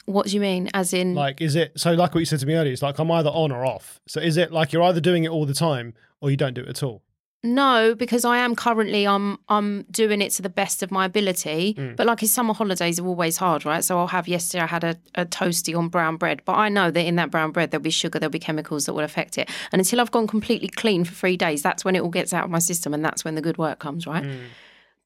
What 0.06 0.26
do 0.26 0.32
you 0.34 0.40
mean? 0.40 0.68
As 0.74 0.92
in, 0.92 1.14
Like, 1.14 1.40
is 1.40 1.54
it 1.54 1.68
so? 1.76 1.92
Like 1.92 2.12
what 2.14 2.18
you 2.20 2.26
said 2.26 2.40
to 2.40 2.46
me 2.46 2.54
earlier, 2.54 2.72
it's 2.72 2.82
like 2.82 2.98
I'm 2.98 3.10
either 3.12 3.30
on 3.30 3.52
or 3.52 3.64
off. 3.64 4.00
So 4.08 4.20
is 4.20 4.36
it 4.36 4.50
like 4.50 4.72
you're 4.72 4.82
either 4.82 5.00
doing 5.00 5.22
it 5.24 5.30
all 5.30 5.46
the 5.46 5.54
time 5.54 5.94
or 6.20 6.30
you 6.30 6.36
don't 6.36 6.54
do 6.54 6.62
it 6.62 6.68
at 6.68 6.82
all? 6.82 7.02
no, 7.44 7.92
because 7.96 8.24
I 8.24 8.38
am 8.38 8.54
currently 8.54 9.04
I'm 9.04 9.36
I'm 9.48 9.82
doing 9.90 10.22
it 10.22 10.30
to 10.36 10.42
the 10.42 10.48
best 10.48 10.82
of 10.84 10.92
my 10.92 11.04
ability. 11.06 11.74
Mm. 11.74 11.96
But 11.96 12.06
like 12.06 12.20
his 12.20 12.32
summer 12.32 12.54
holidays 12.54 13.00
are 13.00 13.06
always 13.06 13.36
hard, 13.36 13.64
right? 13.64 13.82
So 13.82 13.98
I'll 13.98 14.06
have 14.18 14.28
yesterday 14.28 14.62
I 14.62 14.68
had 14.68 14.84
a, 14.84 14.96
a 15.16 15.24
toasty 15.26 15.76
on 15.76 15.88
brown 15.88 16.16
bread, 16.18 16.42
but 16.44 16.52
I 16.54 16.68
know 16.68 16.92
that 16.92 17.04
in 17.04 17.16
that 17.16 17.30
brown 17.32 17.50
bread 17.50 17.70
there'll 17.72 17.82
be 17.82 17.90
sugar, 17.90 18.20
there'll 18.20 18.30
be 18.30 18.38
chemicals 18.38 18.86
that 18.86 18.92
will 18.94 19.02
affect 19.04 19.38
it. 19.38 19.48
And 19.72 19.80
until 19.80 20.00
I've 20.00 20.12
gone 20.12 20.28
completely 20.28 20.68
clean 20.68 21.04
for 21.04 21.14
three 21.14 21.36
days, 21.36 21.62
that's 21.62 21.84
when 21.84 21.96
it 21.96 22.00
all 22.02 22.10
gets 22.10 22.32
out 22.32 22.44
of 22.44 22.50
my 22.50 22.60
system, 22.60 22.94
and 22.94 23.04
that's 23.04 23.24
when 23.24 23.34
the 23.34 23.42
good 23.42 23.58
work 23.58 23.80
comes, 23.80 24.06
right? 24.06 24.22
Mm. 24.24 24.38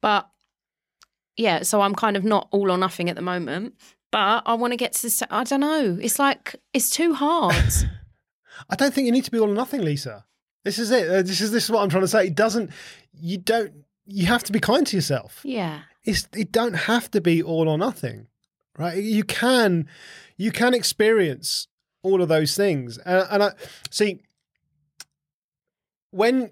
But 0.02 0.28
yeah, 1.36 1.62
so 1.62 1.80
I'm 1.80 1.94
kind 1.94 2.16
of 2.16 2.24
not 2.24 2.48
all 2.50 2.70
or 2.70 2.78
nothing 2.78 3.08
at 3.10 3.16
the 3.16 3.22
moment. 3.22 3.74
But 4.12 4.42
I 4.46 4.54
want 4.54 4.72
to 4.72 4.76
get 4.76 4.92
to 4.94 5.02
the. 5.02 5.10
st- 5.10 5.32
I 5.32 5.44
don't 5.44 5.60
know. 5.60 5.98
It's 6.00 6.18
like 6.18 6.56
it's 6.72 6.88
too 6.90 7.14
hard. 7.14 7.54
I 8.70 8.76
don't 8.76 8.94
think 8.94 9.06
you 9.06 9.12
need 9.12 9.24
to 9.24 9.30
be 9.30 9.38
all 9.38 9.50
or 9.50 9.54
nothing, 9.54 9.82
Lisa. 9.82 10.24
This 10.64 10.78
is 10.78 10.90
it. 10.90 11.08
Uh, 11.08 11.22
This 11.22 11.40
is 11.40 11.50
this 11.50 11.64
is 11.64 11.70
what 11.70 11.82
I'm 11.82 11.88
trying 11.90 12.02
to 12.04 12.08
say. 12.08 12.26
It 12.28 12.34
doesn't. 12.34 12.70
You 13.12 13.38
don't. 13.38 13.84
You 14.06 14.26
have 14.26 14.44
to 14.44 14.52
be 14.52 14.60
kind 14.60 14.86
to 14.86 14.96
yourself. 14.96 15.40
yeah. 15.44 15.80
It's. 16.04 16.28
It 16.34 16.52
don't 16.52 16.74
have 16.74 17.10
to 17.10 17.20
be 17.20 17.42
all 17.42 17.68
or 17.68 17.76
nothing, 17.76 18.28
right? 18.78 18.96
You 19.02 19.24
can. 19.24 19.88
You 20.36 20.52
can 20.52 20.72
experience 20.72 21.66
all 22.02 22.22
of 22.22 22.28
those 22.28 22.54
things, 22.56 22.98
and, 22.98 23.26
and 23.30 23.42
I 23.42 23.52
see 23.90 24.20
when 26.10 26.50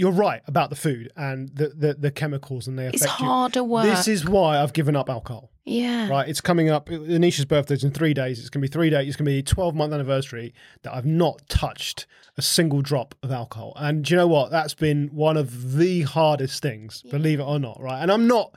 you're 0.00 0.10
right 0.10 0.42
about 0.46 0.70
the 0.70 0.76
food 0.76 1.12
and 1.16 1.48
the 1.54 1.68
the, 1.68 1.94
the 1.94 2.10
chemicals 2.10 2.66
and 2.66 2.78
they 2.78 2.86
affect 2.86 3.02
It's 3.04 3.20
you. 3.20 3.26
harder 3.26 3.62
work. 3.62 3.84
This 3.84 4.08
is 4.08 4.24
why 4.26 4.58
I've 4.60 4.72
given 4.72 4.96
up 4.96 5.08
alcohol. 5.08 5.50
yeah. 5.64 6.08
Right, 6.08 6.28
it's 6.28 6.40
coming 6.40 6.68
up. 6.70 6.88
Anisha's 6.88 7.44
birthday's 7.44 7.84
in 7.84 7.92
three 7.92 8.14
days. 8.14 8.40
It's 8.40 8.48
going 8.50 8.60
to 8.62 8.68
be 8.68 8.72
three 8.72 8.90
days. 8.90 9.06
It's 9.08 9.16
going 9.16 9.26
to 9.26 9.30
be 9.30 9.42
12 9.42 9.74
month 9.74 9.92
anniversary 9.92 10.52
that 10.82 10.92
I've 10.94 11.06
not 11.06 11.42
touched 11.48 12.06
a 12.36 12.42
single 12.42 12.80
drop 12.82 13.14
of 13.22 13.30
alcohol. 13.30 13.74
And 13.76 14.04
do 14.04 14.14
you 14.14 14.16
know 14.16 14.26
what? 14.26 14.50
That's 14.50 14.74
been 14.74 15.08
one 15.12 15.36
of 15.36 15.76
the 15.76 16.02
hardest 16.02 16.62
things, 16.62 17.02
believe 17.02 17.38
it 17.38 17.44
or 17.44 17.58
not. 17.60 17.78
Right, 17.80 18.00
and 18.02 18.10
I'm 18.10 18.26
not. 18.26 18.54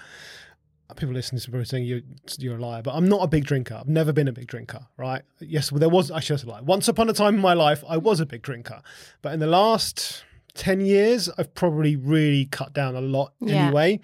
People 0.95 1.15
listening 1.15 1.41
to 1.41 1.51
me 1.51 1.63
saying 1.65 1.85
you're 1.85 2.01
you're 2.37 2.57
a 2.57 2.61
liar, 2.61 2.83
but 2.83 2.93
I'm 2.93 3.09
not 3.09 3.23
a 3.23 3.27
big 3.27 3.45
drinker. 3.45 3.73
I've 3.73 3.87
never 3.87 4.13
been 4.13 4.27
a 4.27 4.31
big 4.31 4.45
drinker. 4.45 4.85
Right? 4.95 5.23
Yes, 5.39 5.71
well, 5.71 5.79
there 5.79 5.89
was 5.89 6.11
actually 6.11 6.35
that's 6.35 6.43
a 6.43 6.49
lie. 6.49 6.61
Once 6.61 6.87
upon 6.87 7.09
a 7.09 7.13
time 7.13 7.33
in 7.35 7.41
my 7.41 7.53
life, 7.53 7.83
I 7.89 7.97
was 7.97 8.19
a 8.19 8.27
big 8.27 8.43
drinker, 8.43 8.79
but 9.23 9.33
in 9.33 9.39
the 9.39 9.47
last. 9.47 10.23
10 10.55 10.81
years 10.81 11.29
i've 11.37 11.53
probably 11.55 11.95
really 11.95 12.45
cut 12.45 12.73
down 12.73 12.95
a 12.95 13.01
lot 13.01 13.33
Yeah. 13.39 13.65
anyway 13.67 13.99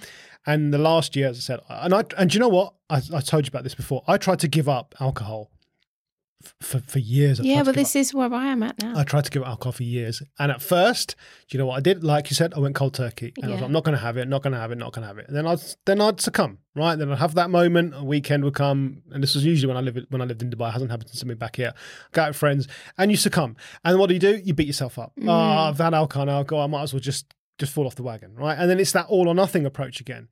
and 0.45 0.73
the 0.73 0.77
last 0.79 1.15
year, 1.15 1.27
as 1.27 1.37
I 1.37 1.41
said, 1.41 1.59
and 1.69 1.93
I 1.93 2.03
and 2.17 2.29
do 2.29 2.35
you 2.35 2.39
know 2.39 2.47
what? 2.49 2.73
I, 2.89 3.01
I 3.13 3.19
told 3.19 3.45
you 3.45 3.49
about 3.49 3.63
this 3.63 3.75
before. 3.75 4.03
I 4.07 4.17
tried 4.17 4.39
to 4.39 4.47
give 4.47 4.67
up 4.69 4.95
alcohol 4.99 5.51
for 6.61 6.79
for 6.79 6.99
years. 6.99 7.39
I 7.39 7.43
Yeah, 7.43 7.63
but 7.63 7.75
this 7.75 7.95
is 7.95 8.13
where 8.13 8.33
I 8.33 8.47
am 8.47 8.63
at 8.63 8.81
now. 8.81 8.97
I 8.97 9.03
tried 9.03 9.25
to 9.25 9.31
give 9.31 9.41
up 9.43 9.49
alcohol 9.49 9.73
for 9.73 9.83
years, 9.83 10.23
and 10.37 10.51
at 10.51 10.61
first, 10.61 11.15
do 11.47 11.57
you 11.57 11.59
know 11.59 11.65
what 11.65 11.77
I 11.77 11.79
did? 11.81 12.03
Like 12.03 12.29
you 12.29 12.35
said, 12.35 12.53
I 12.53 12.59
went 12.59 12.75
cold 12.75 12.93
turkey, 12.93 13.33
and 13.37 13.45
I 13.45 13.49
was 13.49 13.61
like, 13.61 13.67
I'm 13.67 13.73
not 13.73 13.83
going 13.83 13.97
to 13.97 14.01
have 14.01 14.17
it, 14.17 14.27
not 14.27 14.41
going 14.41 14.53
to 14.53 14.59
have 14.59 14.71
it, 14.71 14.77
not 14.77 14.93
going 14.93 15.03
to 15.03 15.07
have 15.07 15.17
it. 15.17 15.27
And 15.27 15.35
then 15.35 15.45
I'd 15.45 15.59
then 15.85 15.99
I'd 15.99 16.21
succumb, 16.21 16.59
right? 16.75 16.95
Then 16.95 17.11
I'd 17.11 17.19
have 17.19 17.35
that 17.35 17.49
moment. 17.49 17.93
A 17.95 18.03
weekend 18.03 18.43
would 18.45 18.53
come, 18.55 19.03
and 19.11 19.21
this 19.21 19.35
was 19.35 19.43
usually 19.45 19.67
when 19.67 19.77
I 19.77 19.81
lived 19.81 20.07
when 20.09 20.21
I 20.21 20.25
lived 20.25 20.41
in 20.41 20.49
Dubai. 20.49 20.69
It 20.69 20.73
hasn't 20.73 20.91
happened 20.91 21.09
since 21.09 21.21
I've 21.21 21.27
been 21.27 21.37
back 21.37 21.57
here. 21.57 21.73
Go 22.13 22.21
out 22.21 22.29
with 22.29 22.37
friends, 22.37 22.67
and 22.97 23.11
you 23.11 23.17
succumb. 23.17 23.57
And 23.83 23.99
what 23.99 24.07
do 24.07 24.13
you 24.13 24.19
do? 24.19 24.41
You 24.43 24.53
beat 24.53 24.67
yourself 24.67 24.97
up. 24.97 25.13
Oh, 25.21 25.31
I've 25.31 25.77
had 25.77 25.93
alcohol 25.93 26.25
now. 26.27 26.43
Go, 26.43 26.61
I 26.61 26.67
might 26.67 26.83
as 26.83 26.93
well 26.93 27.01
just 27.01 27.33
just 27.57 27.73
fall 27.73 27.85
off 27.85 27.95
the 27.95 28.03
wagon, 28.03 28.35
right? 28.35 28.57
And 28.57 28.69
then 28.69 28.79
it's 28.79 28.93
that 28.93 29.07
all 29.07 29.27
or 29.27 29.35
nothing 29.35 29.65
approach 29.65 29.99
again. 29.99 30.29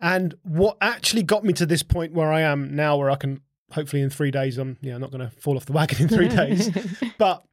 And 0.00 0.34
what 0.42 0.76
actually 0.80 1.22
got 1.22 1.42
me 1.42 1.52
to 1.54 1.66
this 1.66 1.82
point 1.82 2.12
where 2.12 2.30
I 2.30 2.42
am 2.42 2.76
now, 2.76 2.96
where 2.96 3.10
I 3.10 3.16
can 3.16 3.40
hopefully 3.72 4.02
in 4.02 4.10
three 4.10 4.30
days, 4.30 4.58
I'm 4.58 4.76
yeah, 4.80 4.98
not 4.98 5.10
going 5.10 5.28
to 5.28 5.34
fall 5.40 5.56
off 5.56 5.66
the 5.66 5.72
wagon 5.72 6.02
in 6.02 6.08
three 6.08 6.28
days, 6.28 6.70
but 7.18 7.44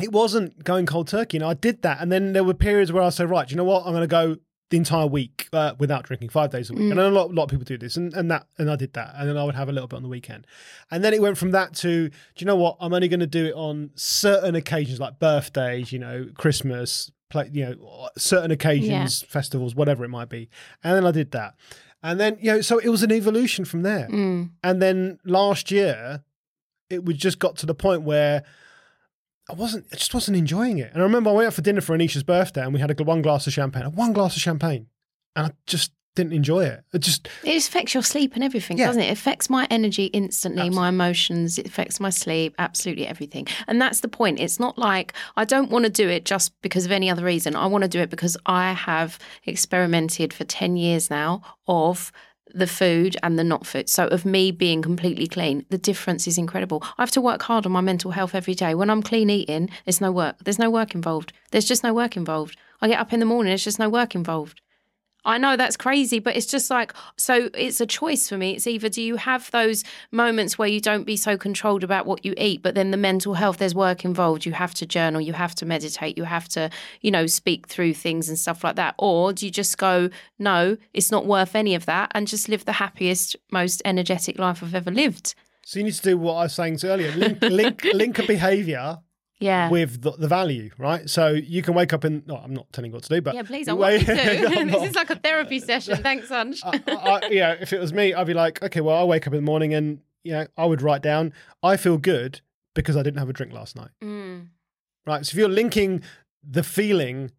it 0.00 0.12
wasn't 0.12 0.64
going 0.64 0.86
cold 0.86 1.08
turkey. 1.08 1.36
And 1.36 1.46
I 1.46 1.54
did 1.54 1.82
that, 1.82 2.00
and 2.00 2.10
then 2.10 2.32
there 2.32 2.44
were 2.44 2.54
periods 2.54 2.92
where 2.92 3.02
I 3.02 3.10
said, 3.10 3.30
right, 3.30 3.50
you 3.50 3.56
know 3.56 3.64
what, 3.64 3.84
I'm 3.86 3.92
going 3.92 4.02
to 4.02 4.06
go 4.06 4.36
the 4.70 4.76
entire 4.76 5.06
week 5.06 5.48
uh, 5.52 5.74
without 5.78 6.04
drinking, 6.04 6.28
five 6.28 6.50
days 6.50 6.70
a 6.70 6.72
week. 6.72 6.90
And 6.92 7.00
a 7.00 7.10
lot, 7.10 7.30
a 7.30 7.32
lot 7.32 7.44
of 7.44 7.50
people 7.50 7.64
do 7.64 7.76
this, 7.76 7.96
and, 7.96 8.14
and 8.14 8.30
that, 8.30 8.46
and 8.56 8.70
I 8.70 8.76
did 8.76 8.92
that, 8.92 9.14
and 9.16 9.28
then 9.28 9.36
I 9.36 9.44
would 9.44 9.56
have 9.56 9.68
a 9.68 9.72
little 9.72 9.88
bit 9.88 9.96
on 9.96 10.02
the 10.02 10.08
weekend, 10.08 10.46
and 10.90 11.02
then 11.02 11.12
it 11.12 11.20
went 11.20 11.38
from 11.38 11.50
that 11.52 11.74
to, 11.76 12.08
do 12.08 12.14
you 12.38 12.46
know 12.46 12.56
what, 12.56 12.76
I'm 12.80 12.94
only 12.94 13.08
going 13.08 13.20
to 13.20 13.26
do 13.26 13.46
it 13.46 13.54
on 13.54 13.90
certain 13.96 14.54
occasions 14.54 15.00
like 15.00 15.18
birthdays, 15.18 15.92
you 15.92 15.98
know, 15.98 16.28
Christmas, 16.36 17.10
play, 17.30 17.50
you 17.52 17.64
know, 17.64 18.08
certain 18.16 18.52
occasions, 18.52 19.22
festivals, 19.22 19.74
whatever 19.74 20.04
it 20.04 20.08
might 20.08 20.28
be, 20.28 20.48
and 20.84 20.96
then 20.96 21.04
I 21.04 21.10
did 21.10 21.32
that, 21.32 21.54
and 22.02 22.18
then 22.20 22.36
you 22.40 22.52
know, 22.52 22.60
so 22.60 22.78
it 22.78 22.88
was 22.88 23.02
an 23.02 23.12
evolution 23.12 23.64
from 23.64 23.82
there, 23.82 24.08
Mm. 24.08 24.50
and 24.62 24.80
then 24.82 25.18
last 25.24 25.70
year, 25.70 26.22
it 26.88 27.04
was 27.04 27.16
just 27.16 27.38
got 27.38 27.56
to 27.58 27.66
the 27.66 27.74
point 27.74 28.02
where 28.02 28.42
I 29.48 29.54
wasn't, 29.54 29.86
I 29.92 29.96
just 29.96 30.14
wasn't 30.14 30.36
enjoying 30.36 30.78
it. 30.78 30.90
And 30.92 31.00
I 31.02 31.04
remember 31.04 31.30
I 31.30 31.32
went 31.32 31.46
out 31.48 31.54
for 31.54 31.62
dinner 31.62 31.80
for 31.80 31.96
Anisha's 31.96 32.22
birthday, 32.22 32.62
and 32.62 32.72
we 32.72 32.80
had 32.80 32.90
a, 32.98 33.04
one 33.04 33.22
glass 33.22 33.46
of 33.46 33.52
champagne, 33.52 33.84
one 33.92 34.12
glass 34.12 34.36
of 34.36 34.42
champagne, 34.42 34.86
and 35.34 35.46
I 35.46 35.50
just 35.66 35.92
didn't 36.20 36.32
enjoy 36.34 36.64
it. 36.64 36.84
It 36.92 36.98
just, 37.00 37.28
It 37.44 37.52
just 37.54 37.68
affects 37.68 37.94
your 37.94 38.02
sleep 38.02 38.34
and 38.34 38.44
everything, 38.44 38.78
Yeah. 38.78 38.86
doesn't 38.88 39.02
it? 39.02 39.08
It 39.08 39.12
affects 39.12 39.48
my 39.50 39.66
energy 39.70 40.06
instantly, 40.06 40.60
Absolutely. 40.62 40.76
my 40.82 40.88
emotions, 40.88 41.58
it 41.58 41.66
affects 41.66 41.98
my 42.00 42.10
sleep, 42.10 42.54
absolutely 42.58 43.06
everything. 43.06 43.46
And 43.68 43.80
that's 43.80 44.00
the 44.00 44.08
point. 44.08 44.38
It's 44.40 44.60
not 44.60 44.78
like 44.78 45.12
I 45.36 45.44
don't 45.44 45.70
want 45.70 45.84
to 45.86 45.90
do 45.90 46.08
it 46.08 46.24
just 46.24 46.52
because 46.62 46.84
of 46.84 46.92
any 46.92 47.08
other 47.10 47.24
reason. 47.24 47.56
I 47.56 47.66
want 47.66 47.82
to 47.82 47.88
do 47.88 48.00
it 48.00 48.10
because 48.10 48.36
I 48.46 48.72
have 48.72 49.18
experimented 49.46 50.32
for 50.32 50.44
10 50.44 50.76
years 50.76 51.10
now 51.10 51.42
of 51.68 52.10
the 52.52 52.66
food 52.66 53.16
and 53.22 53.38
the 53.38 53.44
not 53.44 53.64
food. 53.64 53.88
So 53.88 54.06
of 54.08 54.24
me 54.24 54.50
being 54.50 54.82
completely 54.82 55.28
clean, 55.28 55.64
the 55.70 55.78
difference 55.78 56.26
is 56.26 56.36
incredible. 56.36 56.82
I 56.98 57.02
have 57.02 57.10
to 57.12 57.20
work 57.20 57.42
hard 57.42 57.64
on 57.66 57.72
my 57.72 57.80
mental 57.80 58.10
health 58.10 58.34
every 58.34 58.54
day. 58.54 58.74
When 58.74 58.90
I'm 58.90 59.02
clean 59.02 59.30
eating, 59.30 59.70
there's 59.84 60.00
no 60.00 60.10
work. 60.10 60.36
There's 60.44 60.58
no 60.58 60.70
work 60.70 60.94
involved. 60.94 61.32
There's 61.52 61.64
just 61.66 61.84
no 61.84 61.94
work 61.94 62.16
involved. 62.16 62.56
I 62.82 62.88
get 62.88 62.98
up 62.98 63.12
in 63.12 63.20
the 63.20 63.26
morning, 63.26 63.50
there's 63.50 63.62
just 63.64 63.78
no 63.78 63.88
work 63.88 64.14
involved. 64.14 64.60
I 65.24 65.38
know 65.38 65.56
that's 65.56 65.76
crazy, 65.76 66.18
but 66.18 66.36
it's 66.36 66.46
just 66.46 66.70
like, 66.70 66.94
so 67.16 67.50
it's 67.54 67.80
a 67.80 67.86
choice 67.86 68.28
for 68.28 68.36
me. 68.36 68.52
It's 68.52 68.66
either 68.66 68.88
do 68.88 69.02
you 69.02 69.16
have 69.16 69.50
those 69.50 69.84
moments 70.10 70.58
where 70.58 70.68
you 70.68 70.80
don't 70.80 71.04
be 71.04 71.16
so 71.16 71.36
controlled 71.36 71.84
about 71.84 72.06
what 72.06 72.24
you 72.24 72.34
eat, 72.36 72.62
but 72.62 72.74
then 72.74 72.90
the 72.90 72.96
mental 72.96 73.34
health, 73.34 73.58
there's 73.58 73.74
work 73.74 74.04
involved. 74.04 74.46
You 74.46 74.52
have 74.52 74.74
to 74.74 74.86
journal, 74.86 75.20
you 75.20 75.32
have 75.32 75.54
to 75.56 75.66
meditate, 75.66 76.16
you 76.16 76.24
have 76.24 76.48
to, 76.50 76.70
you 77.00 77.10
know, 77.10 77.26
speak 77.26 77.66
through 77.68 77.94
things 77.94 78.28
and 78.28 78.38
stuff 78.38 78.64
like 78.64 78.76
that. 78.76 78.94
Or 78.98 79.32
do 79.32 79.46
you 79.46 79.52
just 79.52 79.78
go, 79.78 80.10
no, 80.38 80.76
it's 80.94 81.10
not 81.10 81.26
worth 81.26 81.54
any 81.54 81.74
of 81.74 81.86
that 81.86 82.10
and 82.14 82.26
just 82.26 82.48
live 82.48 82.64
the 82.64 82.72
happiest, 82.72 83.36
most 83.50 83.82
energetic 83.84 84.38
life 84.38 84.62
I've 84.62 84.74
ever 84.74 84.90
lived? 84.90 85.34
so 85.62 85.78
you 85.78 85.84
need 85.84 85.94
to 85.94 86.02
do 86.02 86.18
what 86.18 86.34
I 86.34 86.42
was 86.44 86.54
saying 86.54 86.78
earlier 86.82 87.12
link, 87.12 87.40
link, 87.42 87.84
link 87.94 88.18
a 88.18 88.24
behavior 88.24 88.98
Yeah. 89.40 89.70
with 89.70 90.02
the, 90.02 90.12
the 90.12 90.28
value, 90.28 90.70
right? 90.78 91.08
So 91.08 91.28
you 91.30 91.62
can 91.62 91.72
wake 91.74 91.92
up 91.94 92.04
in, 92.04 92.22
no, 92.26 92.36
I'm 92.36 92.52
not 92.54 92.70
telling 92.72 92.90
you 92.90 92.94
what 92.94 93.04
to 93.04 93.08
do, 93.08 93.20
but 93.22 93.34
yeah, 93.34 93.42
please, 93.42 93.68
I 93.68 93.72
want 93.72 94.00
you 94.00 94.06
to. 94.06 94.14
This 94.66 94.72
not. 94.72 94.86
is 94.86 94.94
like 94.94 95.10
a 95.10 95.16
therapy 95.16 95.58
session. 95.60 95.96
Thanks, 96.02 96.30
Ange. 96.30 96.60
I, 96.64 96.80
I, 96.86 97.28
yeah, 97.30 97.52
if 97.58 97.72
it 97.72 97.80
was 97.80 97.92
me, 97.92 98.12
I'd 98.14 98.26
be 98.26 98.34
like, 98.34 98.62
okay, 98.62 98.80
well, 98.82 98.96
I 98.96 99.04
wake 99.04 99.26
up 99.26 99.32
in 99.32 99.38
the 99.38 99.42
morning 99.50 99.72
and 99.74 100.00
you 100.24 100.32
know, 100.32 100.46
I 100.58 100.66
would 100.66 100.82
write 100.82 101.00
down, 101.02 101.32
I 101.62 101.76
feel 101.78 101.96
good 101.96 102.42
because 102.74 102.96
I 102.96 103.02
didn't 103.02 103.18
have 103.18 103.30
a 103.30 103.32
drink 103.32 103.52
last 103.54 103.74
night. 103.76 103.88
Mm. 104.04 104.48
Right. 105.06 105.24
So 105.24 105.30
if 105.34 105.38
you're 105.38 105.48
linking 105.48 106.02
the 106.46 106.62
feeling 106.62 107.30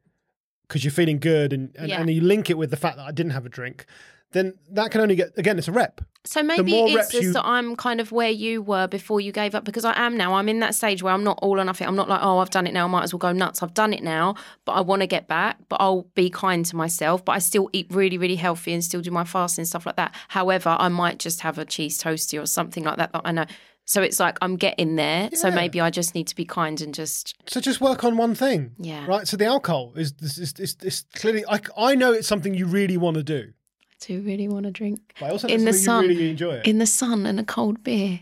because 0.67 0.83
you're 0.83 0.91
feeling 0.91 1.19
good 1.19 1.53
and, 1.53 1.75
and, 1.77 1.89
Yeah. 1.89 1.99
and 2.01 2.09
you 2.09 2.21
link 2.21 2.49
it 2.49 2.57
with 2.57 2.71
the 2.71 2.77
fact 2.77 2.97
that 2.97 3.05
I 3.05 3.11
didn't 3.11 3.33
have 3.33 3.45
a 3.45 3.49
drink, 3.49 3.85
then 4.31 4.53
that 4.71 4.91
can 4.91 5.01
only 5.01 5.15
get 5.15 5.37
again, 5.37 5.57
it's 5.57 5.67
a 5.67 5.71
rep. 5.71 6.01
So 6.23 6.43
maybe 6.43 6.71
it's 6.77 7.09
just 7.11 7.23
you- 7.23 7.33
that 7.33 7.45
I'm 7.45 7.75
kind 7.75 7.99
of 7.99 8.11
where 8.11 8.29
you 8.29 8.61
were 8.61 8.87
before 8.87 9.19
you 9.19 9.31
gave 9.31 9.55
up 9.55 9.63
because 9.65 9.83
I 9.85 9.93
am 9.99 10.15
now. 10.17 10.35
I'm 10.35 10.47
in 10.49 10.59
that 10.59 10.75
stage 10.75 11.01
where 11.01 11.13
I'm 11.13 11.23
not 11.23 11.39
all 11.41 11.59
or 11.59 11.65
nothing. 11.65 11.87
I'm 11.87 11.95
not 11.95 12.07
like, 12.07 12.19
oh, 12.21 12.37
I've 12.37 12.51
done 12.51 12.67
it 12.67 12.73
now. 12.73 12.85
I 12.85 12.87
might 12.89 13.03
as 13.03 13.13
well 13.13 13.17
go 13.19 13.31
nuts. 13.31 13.63
I've 13.63 13.73
done 13.73 13.91
it 13.91 14.03
now, 14.03 14.35
but 14.65 14.73
I 14.73 14.81
want 14.81 15.01
to 15.01 15.07
get 15.07 15.27
back. 15.27 15.57
But 15.67 15.77
I'll 15.81 16.03
be 16.13 16.29
kind 16.29 16.63
to 16.67 16.75
myself. 16.75 17.25
But 17.25 17.31
I 17.33 17.39
still 17.39 17.69
eat 17.73 17.87
really, 17.89 18.19
really 18.19 18.35
healthy 18.35 18.71
and 18.71 18.83
still 18.83 19.01
do 19.01 19.09
my 19.09 19.23
fasting 19.23 19.63
and 19.63 19.67
stuff 19.67 19.85
like 19.87 19.95
that. 19.95 20.13
However, 20.27 20.75
I 20.79 20.89
might 20.89 21.17
just 21.17 21.41
have 21.41 21.57
a 21.57 21.65
cheese 21.65 22.01
toastie 22.01 22.39
or 22.41 22.45
something 22.45 22.83
like 22.83 22.97
that. 22.97 23.13
that 23.13 23.21
I 23.25 23.31
know. 23.31 23.45
So 23.85 24.03
it's 24.03 24.19
like 24.19 24.37
I'm 24.43 24.57
getting 24.57 24.95
there. 24.95 25.31
So 25.33 25.49
maybe 25.49 25.81
I 25.81 25.89
just 25.89 26.13
need 26.13 26.27
to 26.27 26.35
be 26.35 26.45
kind 26.45 26.79
and 26.81 26.93
just 26.93 27.33
So 27.47 27.59
just 27.59 27.81
work 27.81 28.03
on 28.03 28.15
one 28.15 28.35
thing. 28.35 28.73
Yeah. 28.77 29.07
Right. 29.07 29.27
So 29.27 29.35
the 29.37 29.45
alcohol 29.45 29.93
is 29.95 30.13
is, 30.21 30.37
is, 30.37 30.53
is, 30.59 30.77
is 30.83 31.05
clearly 31.15 31.43
I, 31.49 31.59
I 31.75 31.95
know 31.95 32.13
it's 32.13 32.27
something 32.27 32.53
you 32.53 32.67
really 32.67 32.95
want 32.95 33.17
to 33.17 33.23
do. 33.23 33.53
Do 34.01 34.21
really 34.21 34.47
want 34.47 34.65
to 34.65 34.71
drink 34.71 34.99
But 35.19 35.27
I 35.27 35.29
also 35.31 35.47
in 35.47 35.65
the 35.65 35.73
sun. 35.73 36.03
you 36.03 36.09
really 36.09 36.29
enjoy 36.31 36.53
it. 36.55 36.67
in 36.67 36.77
the 36.79 36.85
sun 36.85 37.25
and 37.25 37.39
a 37.39 37.43
cold 37.43 37.83
beer. 37.83 38.19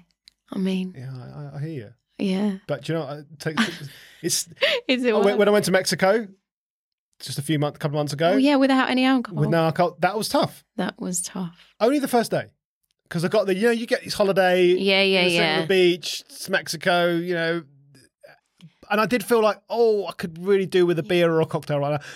I 0.51 0.57
mean, 0.57 0.93
yeah, 0.97 1.11
I, 1.53 1.57
I 1.57 1.59
hear 1.61 1.69
you. 1.69 1.93
yeah. 2.17 2.57
But 2.67 2.87
you 2.89 2.95
know, 2.95 3.03
I 3.03 3.21
take, 3.39 3.57
it's 4.21 4.47
Is 4.87 5.03
it? 5.03 5.11
oh, 5.13 5.23
when 5.23 5.37
when 5.37 5.47
I 5.47 5.51
went 5.51 5.65
to 5.65 5.71
Mexico 5.71 6.27
just 7.19 7.37
a 7.37 7.41
few 7.41 7.59
months, 7.59 7.75
a 7.77 7.79
couple 7.79 7.97
of 7.97 7.99
months 7.99 8.13
ago 8.13 8.29
Oh 8.31 8.37
yeah, 8.37 8.55
without 8.55 8.89
any 8.89 9.05
alcohol. 9.05 9.39
with 9.41 9.49
no 9.49 9.65
alcohol, 9.65 9.97
that 9.99 10.17
was 10.17 10.29
tough. 10.29 10.63
that 10.77 10.99
was 10.99 11.21
tough. 11.21 11.73
Only 11.79 11.99
the 11.99 12.07
first 12.07 12.31
day. 12.31 12.45
Because 13.03 13.25
I 13.25 13.27
got 13.27 13.47
the, 13.47 13.55
you 13.55 13.63
know, 13.63 13.71
you 13.71 13.87
get 13.87 14.03
this 14.03 14.13
holiday, 14.13 14.65
Yeah, 14.67 15.01
yeah, 15.01 15.21
you're 15.21 15.29
sitting 15.29 15.41
on 15.41 15.45
yeah. 15.55 15.61
the 15.61 15.67
beach, 15.67 16.23
it's 16.29 16.47
Mexico, 16.49 17.15
you 17.15 17.33
know. 17.33 17.63
And 18.91 18.99
I 19.01 19.05
did 19.05 19.23
feel 19.23 19.41
like, 19.41 19.59
oh, 19.69 20.07
I 20.07 20.13
could 20.13 20.43
really 20.43 20.65
do 20.65 20.85
with 20.85 20.97
a 20.99 21.03
beer 21.03 21.31
or 21.31 21.41
a 21.41 21.45
cocktail 21.45 21.79
right 21.79 21.91
now. 21.99 22.07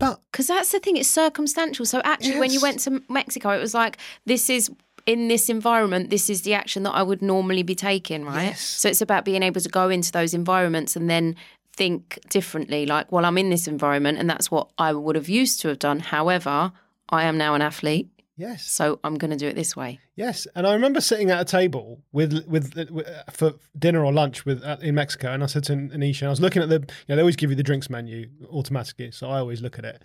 But 0.00 0.20
Because 0.32 0.46
that's 0.46 0.72
the 0.72 0.80
thing, 0.80 0.96
it's 0.96 1.08
circumstantial. 1.08 1.84
So 1.84 2.00
actually, 2.02 2.38
when 2.38 2.50
you 2.50 2.60
went 2.60 2.80
to 2.80 3.02
Mexico, 3.08 3.50
it 3.50 3.60
was 3.60 3.74
like, 3.74 3.98
this 4.24 4.48
is 4.48 4.70
in 5.06 5.28
this 5.28 5.48
environment, 5.48 6.10
this 6.10 6.30
is 6.30 6.42
the 6.42 6.54
action 6.54 6.82
that 6.84 6.92
I 6.92 7.02
would 7.02 7.20
normally 7.22 7.62
be 7.62 7.74
taking, 7.74 8.24
right? 8.24 8.46
Yes. 8.46 8.60
So 8.60 8.88
it's 8.88 9.02
about 9.02 9.24
being 9.24 9.42
able 9.42 9.60
to 9.60 9.68
go 9.68 9.88
into 9.88 10.12
those 10.12 10.34
environments 10.34 10.96
and 10.96 11.10
then 11.10 11.36
think 11.74 12.18
differently. 12.28 12.86
Like, 12.86 13.10
well, 13.12 13.24
I'm 13.24 13.38
in 13.38 13.50
this 13.50 13.66
environment 13.66 14.18
and 14.18 14.28
that's 14.28 14.50
what 14.50 14.68
I 14.78 14.92
would 14.92 15.16
have 15.16 15.28
used 15.28 15.60
to 15.62 15.68
have 15.68 15.78
done. 15.78 16.00
However, 16.00 16.72
I 17.08 17.24
am 17.24 17.36
now 17.36 17.54
an 17.54 17.62
athlete, 17.62 18.08
Yes. 18.40 18.64
so 18.64 18.98
I'm 19.04 19.16
going 19.16 19.30
to 19.30 19.36
do 19.36 19.46
it 19.46 19.54
this 19.54 19.76
way. 19.76 20.00
Yes, 20.16 20.46
and 20.54 20.66
I 20.66 20.72
remember 20.72 21.00
sitting 21.00 21.30
at 21.30 21.40
a 21.40 21.44
table 21.44 22.00
with 22.12 22.46
with, 22.46 22.74
with 22.90 23.08
for 23.32 23.52
dinner 23.78 24.04
or 24.04 24.12
lunch 24.12 24.46
with 24.46 24.62
uh, 24.64 24.78
in 24.80 24.94
Mexico, 24.94 25.32
and 25.32 25.42
I 25.42 25.46
said 25.46 25.64
to 25.64 25.72
Anisha, 25.74 26.22
and 26.22 26.28
I 26.28 26.30
was 26.30 26.40
looking 26.40 26.62
at 26.62 26.68
the, 26.68 26.80
you 26.80 26.86
know, 27.08 27.16
they 27.16 27.22
always 27.22 27.36
give 27.36 27.50
you 27.50 27.56
the 27.56 27.62
drinks 27.62 27.90
menu 27.90 28.28
automatically, 28.50 29.10
so 29.10 29.28
I 29.28 29.38
always 29.38 29.60
look 29.60 29.78
at 29.78 29.84
it, 29.84 30.02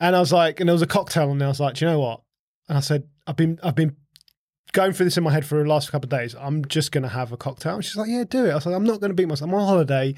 and 0.00 0.16
I 0.16 0.20
was 0.20 0.32
like, 0.32 0.60
and 0.60 0.68
there 0.68 0.74
was 0.74 0.82
a 0.82 0.86
cocktail, 0.86 1.30
and 1.30 1.42
I 1.42 1.48
was 1.48 1.60
like, 1.60 1.74
do 1.74 1.84
you 1.84 1.90
know 1.90 2.00
what? 2.00 2.22
And 2.68 2.78
I 2.78 2.80
said, 2.80 3.04
I've 3.26 3.36
been 3.36 3.60
I've 3.62 3.74
been 3.74 3.96
going 4.72 4.92
through 4.92 5.04
this 5.04 5.16
in 5.16 5.24
my 5.24 5.32
head 5.32 5.46
for 5.46 5.62
the 5.62 5.68
last 5.68 5.90
couple 5.90 6.06
of 6.06 6.10
days. 6.10 6.34
I'm 6.34 6.64
just 6.66 6.92
going 6.92 7.04
to 7.04 7.08
have 7.08 7.32
a 7.32 7.36
cocktail. 7.36 7.76
And 7.76 7.84
she's 7.84 7.96
like, 7.96 8.08
yeah, 8.10 8.24
do 8.24 8.44
it. 8.44 8.50
I 8.50 8.56
was 8.56 8.66
like, 8.66 8.74
I'm 8.74 8.84
not 8.84 9.00
going 9.00 9.10
to 9.10 9.14
beat 9.14 9.28
myself. 9.28 9.48
I'm 9.48 9.54
on 9.54 9.66
holiday. 9.66 10.14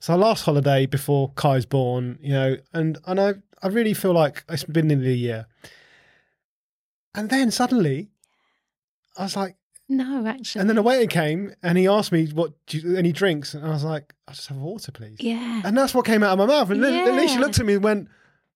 So 0.00 0.16
last 0.16 0.44
holiday 0.44 0.86
before 0.86 1.32
Kai's 1.36 1.64
born, 1.64 2.18
you 2.20 2.32
know, 2.32 2.56
and, 2.74 2.98
and 3.06 3.20
I, 3.20 3.34
I 3.62 3.68
really 3.68 3.94
feel 3.94 4.12
like 4.12 4.44
it's 4.48 4.64
been 4.64 4.88
nearly 4.88 5.10
a 5.10 5.14
year. 5.14 5.46
And 7.14 7.28
then 7.30 7.50
suddenly 7.50 8.10
I 9.16 9.24
was 9.24 9.36
like, 9.36 9.56
No, 9.88 10.26
actually. 10.26 10.60
and 10.60 10.70
then 10.70 10.78
a 10.78 10.82
waiter 10.82 11.06
came 11.06 11.54
and 11.62 11.76
he 11.76 11.86
asked 11.88 12.12
me 12.12 12.26
what 12.28 12.52
do 12.66 12.78
you, 12.78 12.96
any 12.96 13.12
drinks, 13.12 13.54
and 13.54 13.64
I 13.66 13.70
was 13.70 13.84
like, 13.84 14.14
I 14.28 14.32
just 14.32 14.48
have 14.48 14.58
water, 14.58 14.92
please. 14.92 15.16
yeah. 15.20 15.62
And 15.64 15.76
that's 15.76 15.94
what 15.94 16.04
came 16.06 16.22
out 16.22 16.32
of 16.32 16.38
my 16.38 16.46
mouth. 16.46 16.70
And 16.70 16.82
then, 16.82 17.04
then 17.16 17.28
she 17.28 17.38
looked 17.38 17.58
at 17.58 17.66
me 17.66 17.74
and 17.74 17.84
went, 17.84 18.08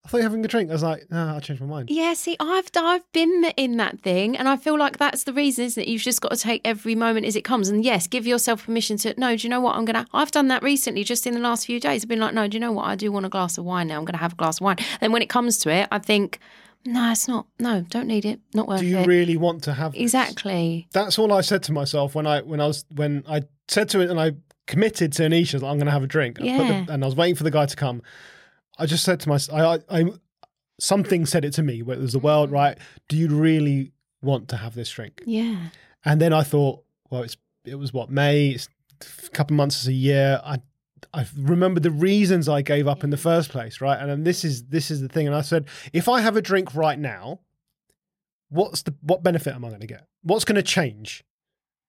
I 0.07 0.09
thought 0.11 0.19
you 0.19 0.23
were 0.25 0.29
having 0.29 0.45
a 0.45 0.49
drink. 0.49 0.69
I 0.69 0.75
was 0.75 0.83
like, 0.83 1.07
no, 1.11 1.35
I 1.35 1.41
changed 1.41 1.63
my 1.63 1.67
mind. 1.69 1.89
Yeah, 1.91 2.13
see, 2.13 2.37
I've 2.39 2.69
I've 2.77 3.11
been 3.13 3.47
in 3.57 3.79
that 3.79 4.01
thing, 4.01 4.37
and 4.37 4.47
I 4.51 4.59
feel 4.59 4.79
like 4.79 4.99
that's 4.99 5.25
the 5.25 5.33
reason, 5.33 5.65
isn't 5.65 5.83
it? 5.83 5.89
You've 5.89 6.03
just 6.03 6.21
got 6.21 6.31
to 6.31 6.37
take 6.37 6.61
every 6.63 6.95
moment 6.95 7.25
as 7.25 7.37
it 7.37 7.43
comes, 7.43 7.71
and 7.71 7.83
yes, 7.83 8.07
give 8.07 8.27
yourself 8.27 8.67
permission 8.67 8.99
to. 8.99 9.15
No, 9.19 9.35
do 9.35 9.43
you 9.45 9.49
know 9.49 9.63
what? 9.63 9.77
I'm 9.77 9.87
gonna. 9.87 10.07
I've 10.13 10.31
done 10.31 10.49
that 10.49 10.63
recently, 10.63 11.05
just 11.05 11.27
in 11.27 11.33
the 11.33 11.41
last 11.41 11.65
few 11.65 11.81
days. 11.81 12.05
I've 12.05 12.09
been 12.11 12.21
like, 12.21 12.35
no, 12.35 12.47
do 12.47 12.55
you 12.57 12.61
know 12.61 12.71
what? 12.71 12.85
I 12.85 12.97
do 12.97 13.11
want 13.11 13.25
a 13.25 13.31
glass 13.31 13.57
of 13.57 13.65
wine 13.65 13.89
now. 13.89 13.97
I'm 13.99 14.05
gonna 14.05 14.19
have 14.19 14.35
a 14.35 14.37
glass 14.37 14.59
of 14.59 14.61
wine. 14.67 14.77
And 15.01 15.11
when 15.11 15.23
it 15.23 15.31
comes 15.31 15.57
to 15.61 15.71
it, 15.71 15.89
I 15.91 15.99
think, 15.99 16.39
no, 16.87 17.11
it's 17.13 17.27
not. 17.29 17.47
No, 17.59 17.83
don't 17.89 18.07
need 18.07 18.25
it. 18.25 18.41
Not 18.55 18.69
worth 18.69 18.81
it. 18.81 18.85
Do 18.85 18.89
you 18.91 18.99
it. 18.99 19.07
really 19.07 19.37
want 19.37 19.63
to 19.65 19.73
have 19.75 19.93
this? 19.93 20.03
exactly. 20.03 20.89
That's 20.93 21.19
all 21.19 21.33
I 21.33 21.41
said 21.41 21.63
to 21.65 21.73
myself 21.73 22.15
when 22.15 22.27
I 22.27 22.41
when 22.43 22.61
I 22.61 22.67
was 22.67 22.85
when 22.95 23.25
I 23.29 23.43
said 23.69 23.89
to 23.91 24.01
it 24.01 24.11
and 24.11 24.21
I 24.21 24.33
committed 24.67 25.13
to 25.15 25.23
Anisha, 25.25 25.55
like, 25.61 25.71
I'm 25.71 25.77
going 25.77 25.87
to 25.87 25.93
have 25.93 26.03
a 26.03 26.07
drink. 26.07 26.39
Yeah. 26.41 26.85
the, 26.87 26.93
and 26.93 27.03
I 27.05 27.07
was 27.07 27.15
waiting 27.17 27.35
for 27.35 27.45
the 27.45 27.51
guy 27.51 27.67
to 27.67 27.77
come. 27.77 28.03
I 28.79 28.87
just 28.87 29.05
said 29.05 29.21
to 29.21 29.29
myself, 29.29 29.59
I, 29.59 29.99
I, 29.99 30.01
I 30.01 30.05
something 30.81 31.27
said 31.27 31.45
it 31.45 31.53
to 31.55 31.63
me. 31.63 31.83
Where 31.83 31.97
it 31.97 32.01
was 32.01 32.13
the 32.13 32.19
world, 32.19 32.51
Mm. 32.51 32.55
right? 32.55 32.79
Do 33.09 33.17
you 33.17 33.29
really 33.29 33.93
want 34.23 34.49
to 34.49 34.57
have 34.57 34.75
this 34.75 34.91
drink? 34.91 35.23
Yeah. 35.27 35.57
And 36.05 36.21
then 36.21 36.33
I 36.33 36.43
thought, 36.43 36.83
well, 37.11 37.23
it's 37.23 37.37
it 37.65 37.77
was 37.77 37.93
what 37.93 38.11
May, 38.11 38.49
it's 38.51 38.69
a 39.27 39.31
couple 39.31 39.55
of 39.55 39.57
months, 39.57 39.77
it's 39.77 39.87
a 39.87 39.93
year. 39.93 40.41
I 40.45 40.59
I 41.15 41.27
remember 41.39 41.81
the 41.81 41.91
reasons 41.91 42.49
I 42.49 42.63
gave 42.63 42.89
up 42.89 43.05
in 43.05 43.11
the 43.11 43.17
first 43.17 43.51
place, 43.51 43.81
right? 43.81 43.99
And 44.01 44.11
then 44.11 44.25
this 44.25 44.45
is 44.45 44.65
this 44.65 44.91
is 44.91 45.01
the 45.01 45.09
thing. 45.09 45.27
And 45.27 45.37
I 45.37 45.43
said, 45.43 45.67
if 45.93 46.09
I 46.09 46.21
have 46.21 46.37
a 46.37 46.43
drink 46.43 46.75
right 46.75 46.99
now, 46.99 47.41
what's 48.49 48.83
the 48.83 48.95
what 49.03 49.23
benefit 49.23 49.55
am 49.55 49.65
I 49.65 49.69
going 49.69 49.81
to 49.81 49.87
get? 49.87 50.07
What's 50.23 50.45
going 50.45 50.57
to 50.57 50.63
change? 50.63 51.25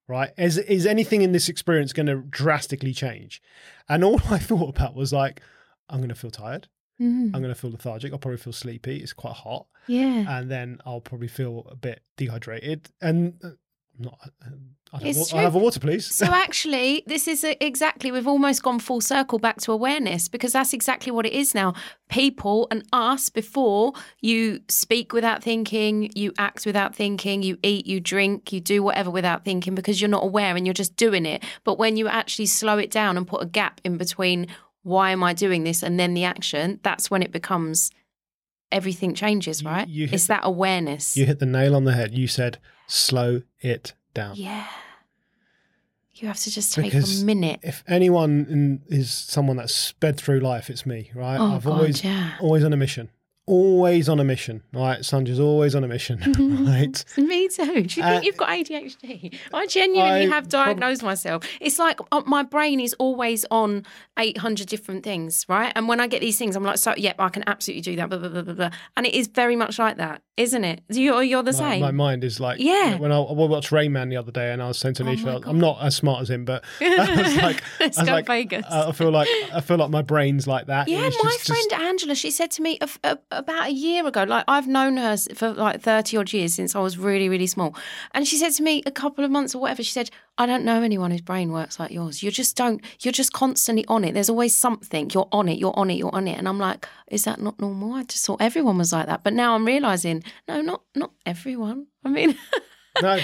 Right? 0.07 0.32
Is 0.38 0.57
is 0.57 0.86
anything 0.86 1.21
in 1.23 1.32
this 1.32 1.49
experience 1.49 1.91
going 1.93 2.05
to 2.07 2.17
drastically 2.30 2.93
change? 2.93 3.41
And 3.89 4.03
all 4.03 4.21
I 4.30 4.38
thought 4.38 4.69
about 4.76 4.95
was 4.95 5.11
like, 5.11 5.41
I'm 5.89 5.97
going 5.99 6.09
to 6.09 6.15
feel 6.15 6.32
tired. 6.32 6.67
Mhm. 7.01 7.26
I'm 7.34 7.41
going 7.41 7.53
to 7.53 7.55
feel 7.55 7.71
lethargic. 7.71 8.13
I'll 8.13 8.19
probably 8.19 8.38
feel 8.38 8.53
sleepy. 8.53 8.97
It's 8.97 9.11
quite 9.13 9.34
hot 9.36 9.65
Yeah. 9.88 10.38
and 10.38 10.49
then 10.49 10.80
I'll 10.86 11.01
probably 11.01 11.28
feel 11.28 11.67
a 11.69 11.76
bit 11.76 12.01
dehydrated. 12.17 12.89
And 13.01 13.34
uh, 13.43 13.49
not, 13.99 14.17
uh, 14.23 14.49
I'll, 14.93 14.99
have, 14.99 15.07
It's 15.09 15.31
wa-. 15.33 15.39
I'll 15.39 15.45
have 15.45 15.55
a 15.55 15.59
water, 15.59 15.79
please. 15.79 16.05
So 16.13 16.25
actually, 16.27 17.03
this 17.07 17.27
is 17.27 17.43
a- 17.43 17.61
exactly 17.65 18.11
we've 18.11 18.27
almost 18.27 18.61
gone 18.63 18.79
full 18.79 19.01
circle 19.01 19.39
back 19.39 19.59
to 19.61 19.71
awareness 19.71 20.27
because 20.27 20.53
that's 20.53 20.73
exactly 20.73 21.11
what 21.11 21.25
it 21.25 21.33
is 21.33 21.53
now. 21.55 21.73
People 22.09 22.67
and 22.71 22.83
us 22.93 23.29
before 23.29 23.93
you 24.21 24.61
speak 24.69 25.11
without 25.11 25.43
thinking, 25.43 26.11
you 26.15 26.31
act 26.37 26.65
without 26.65 26.95
thinking, 26.95 27.41
you 27.43 27.57
eat, 27.63 27.85
you 27.87 27.99
drink, 27.99 28.53
you 28.53 28.59
do 28.61 28.83
whatever 28.83 29.09
without 29.09 29.43
thinking 29.43 29.75
because 29.75 29.99
you're 29.99 30.09
not 30.09 30.23
aware 30.23 30.55
and 30.55 30.65
you're 30.67 30.73
just 30.73 30.95
doing 30.95 31.25
it. 31.25 31.43
But 31.63 31.77
when 31.77 31.97
you 31.97 32.07
actually 32.07 32.45
slow 32.47 32.77
it 32.77 32.91
down 32.91 33.17
and 33.17 33.27
put 33.27 33.41
a 33.41 33.47
gap 33.47 33.81
in 33.83 33.97
between 33.97 34.47
why 34.83 35.09
am 35.11 35.23
I 35.23 35.33
doing 35.33 35.63
this 35.63 35.81
and 35.83 35.99
then 35.99 36.13
the 36.13 36.23
action, 36.25 36.79
that's 36.83 37.09
when 37.09 37.23
it 37.23 37.31
becomes 37.31 37.89
everything 38.71 39.13
changes, 39.13 39.61
You- 39.61 39.67
right? 39.69 39.87
you 39.87 40.05
hit 40.05 40.13
it's 40.15 40.27
that 40.27 40.41
awareness. 40.43 41.15
you 41.17 41.25
hit 41.25 41.39
the 41.39 41.45
nail 41.45 41.75
on 41.75 41.85
the 41.85 41.93
head. 41.93 42.13
You 42.13 42.27
said, 42.27 42.59
slow 42.88 43.41
it 43.61 43.93
down. 44.13 44.36
yeah. 44.38 44.65
You 46.17 46.29
have 46.29 46.39
to 46.39 46.49
just 46.49 46.71
take 46.71 46.86
Because 46.86 47.21
a 47.23 47.25
minute. 47.25 47.59
If 47.61 47.83
anyone 47.89 48.45
in, 48.49 48.81
is 48.88 49.11
someone 49.11 49.57
that's 49.57 49.75
sped 49.75 50.15
through 50.17 50.39
life, 50.39 50.69
it's 50.69 50.86
me, 50.86 51.11
right? 51.13 51.38
Oh, 51.38 51.55
I've 51.55 51.65
God, 51.65 51.73
always, 51.73 52.05
yeah. 52.05 52.36
always 52.39 52.63
on 52.63 52.71
a 52.71 52.77
mission. 52.77 53.09
Always 53.47 54.09
on 54.09 54.19
a 54.19 54.23
mission, 54.23 54.63
right? 54.73 55.01
Sunjay's 55.01 55.39
always 55.39 55.75
on 55.75 55.83
a 55.83 55.87
mission, 55.87 56.17
right? 56.65 57.05
Me 57.17 57.47
too. 57.47 57.83
Do 57.83 57.99
you 57.99 58.03
Uh, 58.03 58.09
think 58.09 58.25
you've 58.25 58.37
got 58.37 58.49
ADHD? 58.49 59.37
I 59.53 59.67
genuinely 59.67 60.25
I 60.25 60.27
have 60.27 60.49
prob- 60.49 60.65
diagnosed 60.65 61.03
myself. 61.03 61.43
It's 61.61 61.77
like 61.77 61.99
uh, 62.11 62.23
my 62.25 62.41
brain 62.41 62.79
is 62.79 62.95
always 62.95 63.45
on 63.51 63.85
800 64.17 64.67
different 64.67 65.03
things, 65.03 65.45
right? 65.47 65.71
And 65.75 65.87
when 65.87 65.99
I 65.99 66.07
get 66.07 66.21
these 66.21 66.39
things, 66.39 66.55
I'm 66.55 66.63
like, 66.63 66.79
so, 66.79 66.95
yep, 66.97 67.17
I 67.19 67.29
can 67.29 67.43
absolutely 67.45 67.81
do 67.81 67.95
that, 67.97 68.09
blah, 68.09 68.17
blah, 68.17 68.29
blah, 68.29 68.41
blah, 68.41 68.53
blah. 68.55 68.69
And 68.97 69.05
it 69.05 69.13
is 69.13 69.27
very 69.27 69.55
much 69.55 69.77
like 69.77 69.97
that, 69.97 70.23
isn't 70.37 70.63
it? 70.63 70.81
You're, 70.89 71.21
you're 71.21 71.43
the 71.43 71.51
My, 71.51 71.57
same. 71.59 71.81
my 71.81 71.91
mind 71.91 72.23
is 72.23 72.39
like, 72.39 72.59
Yeah. 72.59 72.97
When 72.97 73.11
I, 73.11 73.17
I 73.19 73.31
watched 73.31 73.71
Rain 73.71 73.91
Man 73.91 74.09
the 74.09 74.17
other 74.17 74.31
day, 74.31 74.53
and 74.53 74.63
I 74.63 74.67
was 74.69 74.79
saying 74.79 74.95
to 74.95 75.03
Oh 75.03 75.05
Nisha, 75.05 75.43
my 75.43 75.47
I'm 75.49 75.59
not 75.59 75.83
as 75.83 75.95
smart 75.95 76.21
as 76.23 76.31
him, 76.31 76.45
but 76.45 76.63
I 76.81 77.21
was 77.21 77.35
like, 77.37 77.63
Let's 77.79 77.97
I 77.99 78.01
was 78.01 78.09
go 78.09 78.13
like, 78.15 78.25
Vegas. 78.25 78.65
I 78.71 78.91
feel 78.91 79.11
like 79.11 79.27
I 79.53 79.61
feel 79.61 79.77
like 79.77 79.91
my 79.91 80.01
brain's 80.01 80.47
like 80.47 80.65
that. 80.65 80.87
Yeah, 80.87 81.01
my 81.01 81.09
just- 81.11 81.45
just- 81.45 81.47
friend 81.69 81.83
Angela, 81.83 82.15
she 82.15 82.31
said 82.31 82.49
to 82.51 82.63
me 82.63 82.79
a, 82.81 82.89
a, 83.31 83.34
about 83.38 83.67
a 83.67 83.71
year 83.71 84.05
ago, 84.05 84.23
like 84.23 84.43
I've 84.47 84.67
known 84.67 84.97
her 84.97 85.17
for 85.36 85.53
like 85.53 85.81
30 85.81 86.17
odd 86.17 86.33
years 86.33 86.53
since 86.53 86.75
I 86.75 86.79
was 86.79 86.97
really, 86.97 87.29
really 87.29 87.47
small. 87.47 87.75
And 88.13 88.27
she 88.27 88.38
said 88.38 88.51
to 88.53 88.63
me 88.63 88.81
a 88.86 88.91
couple 88.91 89.23
of 89.23 89.31
months 89.31 89.53
or 89.55 89.61
whatever, 89.61 89.83
she 89.83 89.91
said, 89.91 90.09
I 90.38 90.45
don't 90.45 90.65
know 90.65 90.81
anyone 90.81 91.11
whose 91.11 91.21
brain 91.21 91.51
works 91.51 91.79
like 91.79 91.91
yours. 91.91 92.21
You 92.21 92.31
just 92.31 92.57
don't, 92.57 92.81
you're 93.01 93.11
just 93.11 93.33
constantly 93.33 93.86
on 93.88 94.03
it. 94.03 94.13
There's 94.13 94.29
always 94.29 94.55
something. 94.55 95.09
You're 95.13 95.29
on 95.31 95.47
it, 95.47 95.57
you're 95.57 95.77
on 95.77 95.89
it, 95.89 95.95
you're 95.95 96.13
on 96.13 96.27
it. 96.27 96.38
And 96.38 96.47
I'm 96.47 96.59
like, 96.59 96.88
is 97.07 97.23
that 97.23 97.39
not 97.39 97.59
normal? 97.59 97.93
I 97.93 98.03
just 98.03 98.25
thought 98.25 98.41
everyone 98.41 98.77
was 98.77 98.91
like 98.91 99.07
that. 99.07 99.23
But 99.23 99.33
now 99.33 99.55
I'm 99.55 99.65
realizing, 99.65 100.23
no, 100.47 100.61
not 100.61 100.81
not 100.95 101.11
everyone. 101.25 101.88
I 102.03 102.09
mean, 102.09 102.38
no, 103.01 103.19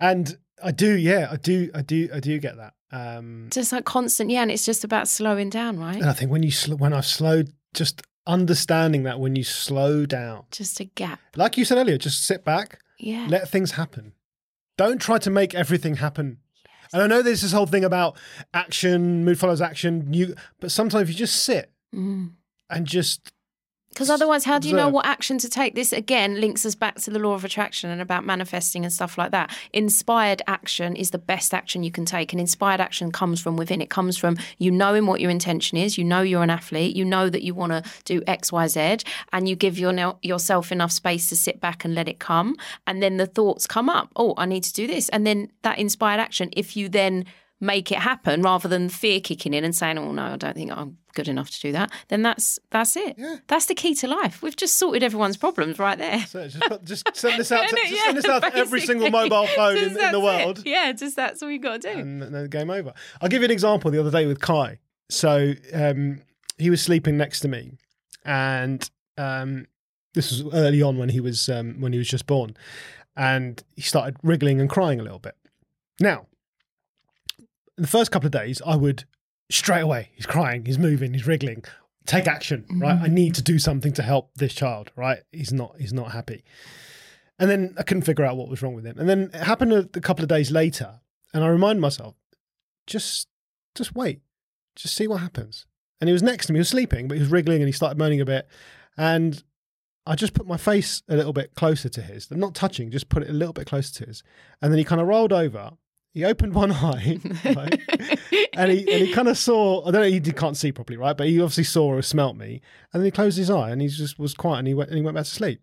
and 0.00 0.36
I 0.62 0.70
do, 0.70 0.96
yeah, 0.96 1.28
I 1.30 1.36
do, 1.36 1.70
I 1.74 1.82
do, 1.82 2.08
I 2.14 2.20
do 2.20 2.38
get 2.38 2.56
that. 2.56 2.74
Um, 2.90 3.48
just 3.50 3.72
like 3.72 3.84
constant, 3.84 4.30
yeah. 4.30 4.42
And 4.42 4.50
it's 4.50 4.64
just 4.64 4.84
about 4.84 5.08
slowing 5.08 5.50
down, 5.50 5.78
right? 5.78 5.96
and 5.96 6.08
I 6.08 6.12
think 6.12 6.30
when 6.30 6.42
you 6.42 6.50
sl- 6.50 6.76
when 6.76 6.92
I've 6.92 7.06
slowed, 7.06 7.52
just 7.74 8.02
understanding 8.26 9.02
that 9.04 9.20
when 9.20 9.36
you 9.36 9.44
slow 9.44 10.06
down, 10.06 10.44
Just 10.50 10.80
a 10.80 10.84
gap. 10.84 11.20
like 11.36 11.56
you 11.56 11.64
said 11.64 11.78
earlier, 11.78 11.98
just 11.98 12.24
sit 12.26 12.44
back, 12.44 12.80
Yeah. 12.98 13.26
let 13.28 13.48
things 13.48 13.72
happen. 13.72 14.12
Don't 14.76 15.00
try 15.00 15.18
to 15.18 15.30
make 15.30 15.54
everything 15.54 15.96
happen. 15.96 16.38
And 16.92 17.02
I 17.02 17.06
know 17.06 17.22
there's 17.22 17.42
this 17.42 17.52
whole 17.52 17.66
thing 17.66 17.84
about 17.84 18.16
action, 18.52 19.24
mood 19.24 19.38
follows 19.38 19.60
action. 19.60 20.12
You, 20.12 20.34
but 20.60 20.70
sometimes 20.70 21.08
you 21.08 21.14
just 21.14 21.36
sit 21.44 21.70
Mm. 21.94 22.32
and 22.70 22.86
just 22.86 23.32
Because 23.94 24.10
otherwise, 24.10 24.44
how 24.44 24.58
do 24.58 24.68
you 24.68 24.74
know 24.74 24.88
what 24.88 25.06
action 25.06 25.38
to 25.38 25.48
take? 25.48 25.76
This 25.76 25.92
again 25.92 26.40
links 26.40 26.66
us 26.66 26.74
back 26.74 26.96
to 26.96 27.10
the 27.10 27.20
law 27.20 27.34
of 27.34 27.44
attraction 27.44 27.90
and 27.90 28.02
about 28.02 28.26
manifesting 28.26 28.84
and 28.84 28.92
stuff 28.92 29.16
like 29.16 29.30
that. 29.30 29.56
Inspired 29.72 30.42
action 30.48 30.96
is 30.96 31.10
the 31.10 31.18
best 31.18 31.54
action 31.54 31.84
you 31.84 31.92
can 31.92 32.04
take, 32.04 32.32
and 32.32 32.40
inspired 32.40 32.80
action 32.80 33.12
comes 33.12 33.40
from 33.40 33.56
within. 33.56 33.80
It 33.80 33.90
comes 33.90 34.18
from 34.18 34.36
you 34.58 34.72
knowing 34.72 35.06
what 35.06 35.20
your 35.20 35.30
intention 35.30 35.78
is. 35.78 35.96
You 35.96 36.02
know 36.02 36.22
you're 36.22 36.42
an 36.42 36.50
athlete. 36.50 36.96
You 36.96 37.04
know 37.04 37.28
that 37.30 37.44
you 37.44 37.54
want 37.54 37.70
to 37.70 37.84
do 38.04 38.20
X, 38.26 38.50
Y, 38.50 38.66
Z, 38.66 38.96
and 39.32 39.48
you 39.48 39.54
give 39.54 39.78
your, 39.78 40.16
yourself 40.22 40.72
enough 40.72 40.90
space 40.90 41.28
to 41.28 41.36
sit 41.36 41.60
back 41.60 41.84
and 41.84 41.94
let 41.94 42.08
it 42.08 42.18
come. 42.18 42.56
And 42.88 43.00
then 43.00 43.16
the 43.16 43.26
thoughts 43.26 43.68
come 43.68 43.88
up. 43.88 44.10
Oh, 44.16 44.34
I 44.36 44.46
need 44.46 44.64
to 44.64 44.72
do 44.72 44.88
this, 44.88 45.08
and 45.10 45.24
then 45.24 45.52
that 45.62 45.78
inspired 45.78 46.18
action. 46.18 46.50
If 46.56 46.76
you 46.76 46.88
then 46.88 47.26
make 47.64 47.90
it 47.90 47.98
happen 47.98 48.42
rather 48.42 48.68
than 48.68 48.88
fear 48.88 49.20
kicking 49.20 49.54
in 49.54 49.64
and 49.64 49.74
saying, 49.74 49.98
"Oh 49.98 50.12
no, 50.12 50.22
I 50.24 50.36
don't 50.36 50.54
think 50.54 50.70
I'm 50.70 50.98
good 51.14 51.28
enough 51.28 51.50
to 51.50 51.60
do 51.60 51.72
that," 51.72 51.90
then 52.08 52.22
that's 52.22 52.58
that's 52.70 52.96
it. 52.96 53.16
Yeah. 53.18 53.36
That's 53.46 53.66
the 53.66 53.74
key 53.74 53.94
to 53.96 54.06
life. 54.08 54.42
We've 54.42 54.56
just 54.56 54.76
sorted 54.76 55.02
everyone's 55.02 55.36
problems 55.36 55.78
right 55.78 55.98
there. 55.98 56.20
so 56.26 56.46
just, 56.46 56.60
put, 56.60 56.84
just 56.84 57.16
send 57.16 57.40
this 57.40 57.50
out 57.50 57.68
to, 57.68 57.76
Yeah, 57.88 58.04
send 58.04 58.18
this 58.18 58.24
out 58.26 58.42
to 58.42 58.54
every 58.54 58.80
single 58.82 59.10
mobile 59.10 59.46
phone 59.48 59.76
in, 59.78 59.84
in 59.88 59.94
the 59.94 60.10
it. 60.18 60.22
world. 60.22 60.62
Yeah, 60.66 60.92
just 60.92 61.16
that's 61.16 61.42
all 61.42 61.50
you 61.50 61.58
got 61.58 61.80
to 61.82 61.92
do. 61.94 61.98
and 61.98 62.20
then 62.22 62.32
the 62.32 62.48
game 62.48 62.70
over. 62.70 62.92
I'll 63.20 63.28
give 63.28 63.40
you 63.42 63.46
an 63.46 63.50
example 63.50 63.90
the 63.90 63.98
other 64.00 64.10
day 64.10 64.26
with 64.26 64.40
Kai. 64.40 64.78
So 65.10 65.54
um, 65.72 66.20
he 66.58 66.70
was 66.70 66.80
sleeping 66.82 67.16
next 67.16 67.40
to 67.40 67.48
me, 67.48 67.72
and 68.24 68.88
um, 69.18 69.66
this 70.14 70.30
was 70.30 70.54
early 70.54 70.82
on 70.82 70.98
when 70.98 71.08
he 71.08 71.20
was 71.20 71.48
um, 71.48 71.80
when 71.80 71.92
he 71.92 71.98
was 71.98 72.08
just 72.08 72.26
born, 72.26 72.56
and 73.16 73.62
he 73.76 73.82
started 73.82 74.16
wriggling 74.22 74.60
and 74.60 74.68
crying 74.70 75.00
a 75.00 75.02
little 75.02 75.18
bit. 75.18 75.36
Now, 76.00 76.26
the 77.76 77.86
first 77.86 78.10
couple 78.10 78.26
of 78.26 78.32
days, 78.32 78.62
I 78.64 78.76
would 78.76 79.04
straight 79.50 79.80
away. 79.80 80.10
He's 80.14 80.26
crying, 80.26 80.64
he's 80.64 80.78
moving, 80.78 81.12
he's 81.14 81.26
wriggling. 81.26 81.64
Take 82.06 82.26
action, 82.26 82.66
right? 82.70 83.00
I 83.00 83.06
mm-hmm. 83.06 83.14
need 83.14 83.34
to 83.36 83.42
do 83.42 83.58
something 83.58 83.92
to 83.94 84.02
help 84.02 84.30
this 84.34 84.52
child, 84.54 84.90
right? 84.94 85.20
He's 85.32 85.52
not 85.52 85.76
he's 85.78 85.92
not 85.92 86.12
happy. 86.12 86.44
And 87.38 87.50
then 87.50 87.74
I 87.78 87.82
couldn't 87.82 88.02
figure 88.02 88.24
out 88.24 88.36
what 88.36 88.48
was 88.48 88.62
wrong 88.62 88.74
with 88.74 88.84
him. 88.84 88.98
And 88.98 89.08
then 89.08 89.30
it 89.32 89.42
happened 89.42 89.72
a, 89.72 89.88
a 89.94 90.00
couple 90.00 90.22
of 90.22 90.28
days 90.28 90.50
later, 90.50 91.00
and 91.32 91.42
I 91.42 91.48
reminded 91.48 91.80
myself, 91.80 92.14
just 92.86 93.28
just 93.74 93.94
wait, 93.94 94.20
just 94.76 94.94
see 94.94 95.08
what 95.08 95.20
happens. 95.20 95.66
And 96.00 96.08
he 96.08 96.12
was 96.12 96.22
next 96.22 96.46
to 96.46 96.52
me, 96.52 96.58
he 96.58 96.60
was 96.60 96.68
sleeping, 96.68 97.08
but 97.08 97.14
he 97.14 97.20
was 97.20 97.30
wriggling 97.30 97.62
and 97.62 97.66
he 97.66 97.72
started 97.72 97.98
moaning 97.98 98.20
a 98.20 98.26
bit. 98.26 98.48
And 98.96 99.42
I 100.06 100.14
just 100.14 100.34
put 100.34 100.46
my 100.46 100.58
face 100.58 101.02
a 101.08 101.16
little 101.16 101.32
bit 101.32 101.54
closer 101.54 101.88
to 101.88 102.02
his, 102.02 102.30
not 102.30 102.54
touching, 102.54 102.90
just 102.90 103.08
put 103.08 103.22
it 103.22 103.30
a 103.30 103.32
little 103.32 103.54
bit 103.54 103.66
closer 103.66 103.94
to 103.94 104.06
his. 104.06 104.22
And 104.60 104.70
then 104.70 104.78
he 104.78 104.84
kind 104.84 105.00
of 105.00 105.06
rolled 105.06 105.32
over. 105.32 105.72
He 106.14 106.24
opened 106.24 106.54
one 106.54 106.70
eye, 106.72 107.18
right? 107.44 107.80
and 108.54 108.70
he 108.70 108.90
and 108.92 109.06
he 109.06 109.12
kind 109.12 109.28
of 109.28 109.36
saw. 109.36 109.86
I 109.86 109.90
don't 109.90 110.00
know. 110.02 110.08
He 110.08 110.20
can't 110.20 110.56
see 110.56 110.70
properly, 110.72 110.96
right? 110.96 111.16
But 111.16 111.26
he 111.26 111.40
obviously 111.40 111.64
saw 111.64 111.88
or 111.88 112.00
smelt 112.02 112.36
me. 112.36 112.60
And 112.92 113.00
then 113.02 113.04
he 113.06 113.10
closed 113.10 113.36
his 113.36 113.50
eye 113.50 113.70
and 113.70 113.82
he 113.82 113.88
just 113.88 114.18
was 114.18 114.32
quiet 114.32 114.60
and 114.60 114.68
he 114.68 114.74
went 114.74 114.90
and 114.90 114.96
he 114.96 115.04
went 115.04 115.16
back 115.16 115.24
to 115.24 115.30
sleep. 115.30 115.60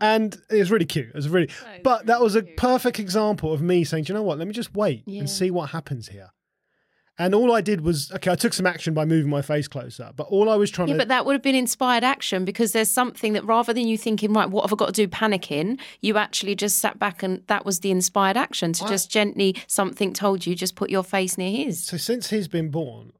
And 0.00 0.36
it 0.50 0.58
was 0.58 0.70
really 0.70 0.84
cute. 0.84 1.08
It 1.08 1.14
was 1.14 1.28
really, 1.28 1.48
but 1.84 2.06
that 2.06 2.20
was 2.20 2.34
a 2.34 2.42
perfect 2.42 2.98
example 2.98 3.52
of 3.52 3.62
me 3.62 3.84
saying, 3.84 4.04
"Do 4.04 4.12
you 4.12 4.14
know 4.18 4.22
what? 4.24 4.36
Let 4.36 4.46
me 4.46 4.52
just 4.52 4.74
wait 4.74 5.04
Yeah. 5.06 5.20
and 5.20 5.30
see 5.30 5.50
what 5.50 5.70
happens 5.70 6.08
here." 6.08 6.30
And 7.22 7.36
all 7.36 7.52
I 7.54 7.60
did 7.60 7.82
was, 7.82 8.10
okay, 8.12 8.32
I 8.32 8.34
took 8.34 8.52
some 8.52 8.66
action 8.66 8.94
by 8.94 9.04
moving 9.04 9.30
my 9.30 9.42
face 9.42 9.68
closer, 9.68 10.10
but 10.16 10.24
all 10.24 10.50
I 10.50 10.56
was 10.56 10.72
trying 10.72 10.88
Yeah, 10.88 10.94
to 10.94 10.98
but 10.98 11.08
that 11.08 11.24
would 11.24 11.34
have 11.34 11.42
been 11.42 11.54
inspired 11.54 12.02
action 12.02 12.44
because 12.44 12.72
there's 12.72 12.90
something 12.90 13.32
that 13.34 13.44
rather 13.44 13.72
than 13.72 13.86
you 13.86 13.96
thinking, 13.96 14.32
right, 14.32 14.50
what 14.50 14.64
have 14.64 14.72
I 14.72 14.76
got 14.76 14.86
to 14.86 14.92
do, 14.92 15.06
panicking, 15.06 15.78
you 16.00 16.16
actually 16.18 16.56
just 16.56 16.78
sat 16.78 16.98
back 16.98 17.22
and 17.22 17.46
that 17.46 17.64
was 17.64 17.78
the 17.78 17.92
inspired 17.92 18.36
action 18.36 18.72
to 18.72 18.88
just 18.88 19.08
gently, 19.08 19.54
something 19.68 20.12
told 20.12 20.46
you, 20.46 20.56
just 20.56 20.74
put 20.74 20.90
your 20.90 21.04
face 21.04 21.38
near 21.38 21.50
his. 21.50 21.84
So 21.84 21.96
since 21.96 22.30
he's 22.30 22.48
been 22.48 22.70
born, 22.70 23.12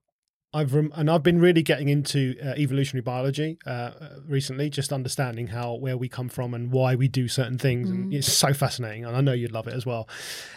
I've 0.52 0.74
rem- 0.74 0.92
and 0.96 1.08
I've 1.08 1.22
been 1.22 1.40
really 1.40 1.62
getting 1.62 1.88
into 1.88 2.34
uh, 2.44 2.48
evolutionary 2.58 3.02
biology 3.02 3.58
uh, 3.66 3.70
uh, 3.70 4.08
recently, 4.26 4.68
just 4.68 4.92
understanding 4.92 5.46
how 5.46 5.74
where 5.76 5.96
we 5.96 6.08
come 6.08 6.28
from 6.28 6.52
and 6.52 6.70
why 6.70 6.94
we 6.94 7.08
do 7.08 7.26
certain 7.28 7.56
things, 7.56 7.88
and 7.88 8.12
it's 8.12 8.30
so 8.30 8.52
fascinating. 8.52 9.06
And 9.06 9.16
I 9.16 9.22
know 9.22 9.32
you'd 9.32 9.52
love 9.52 9.66
it 9.66 9.74
as 9.74 9.86
well. 9.86 10.08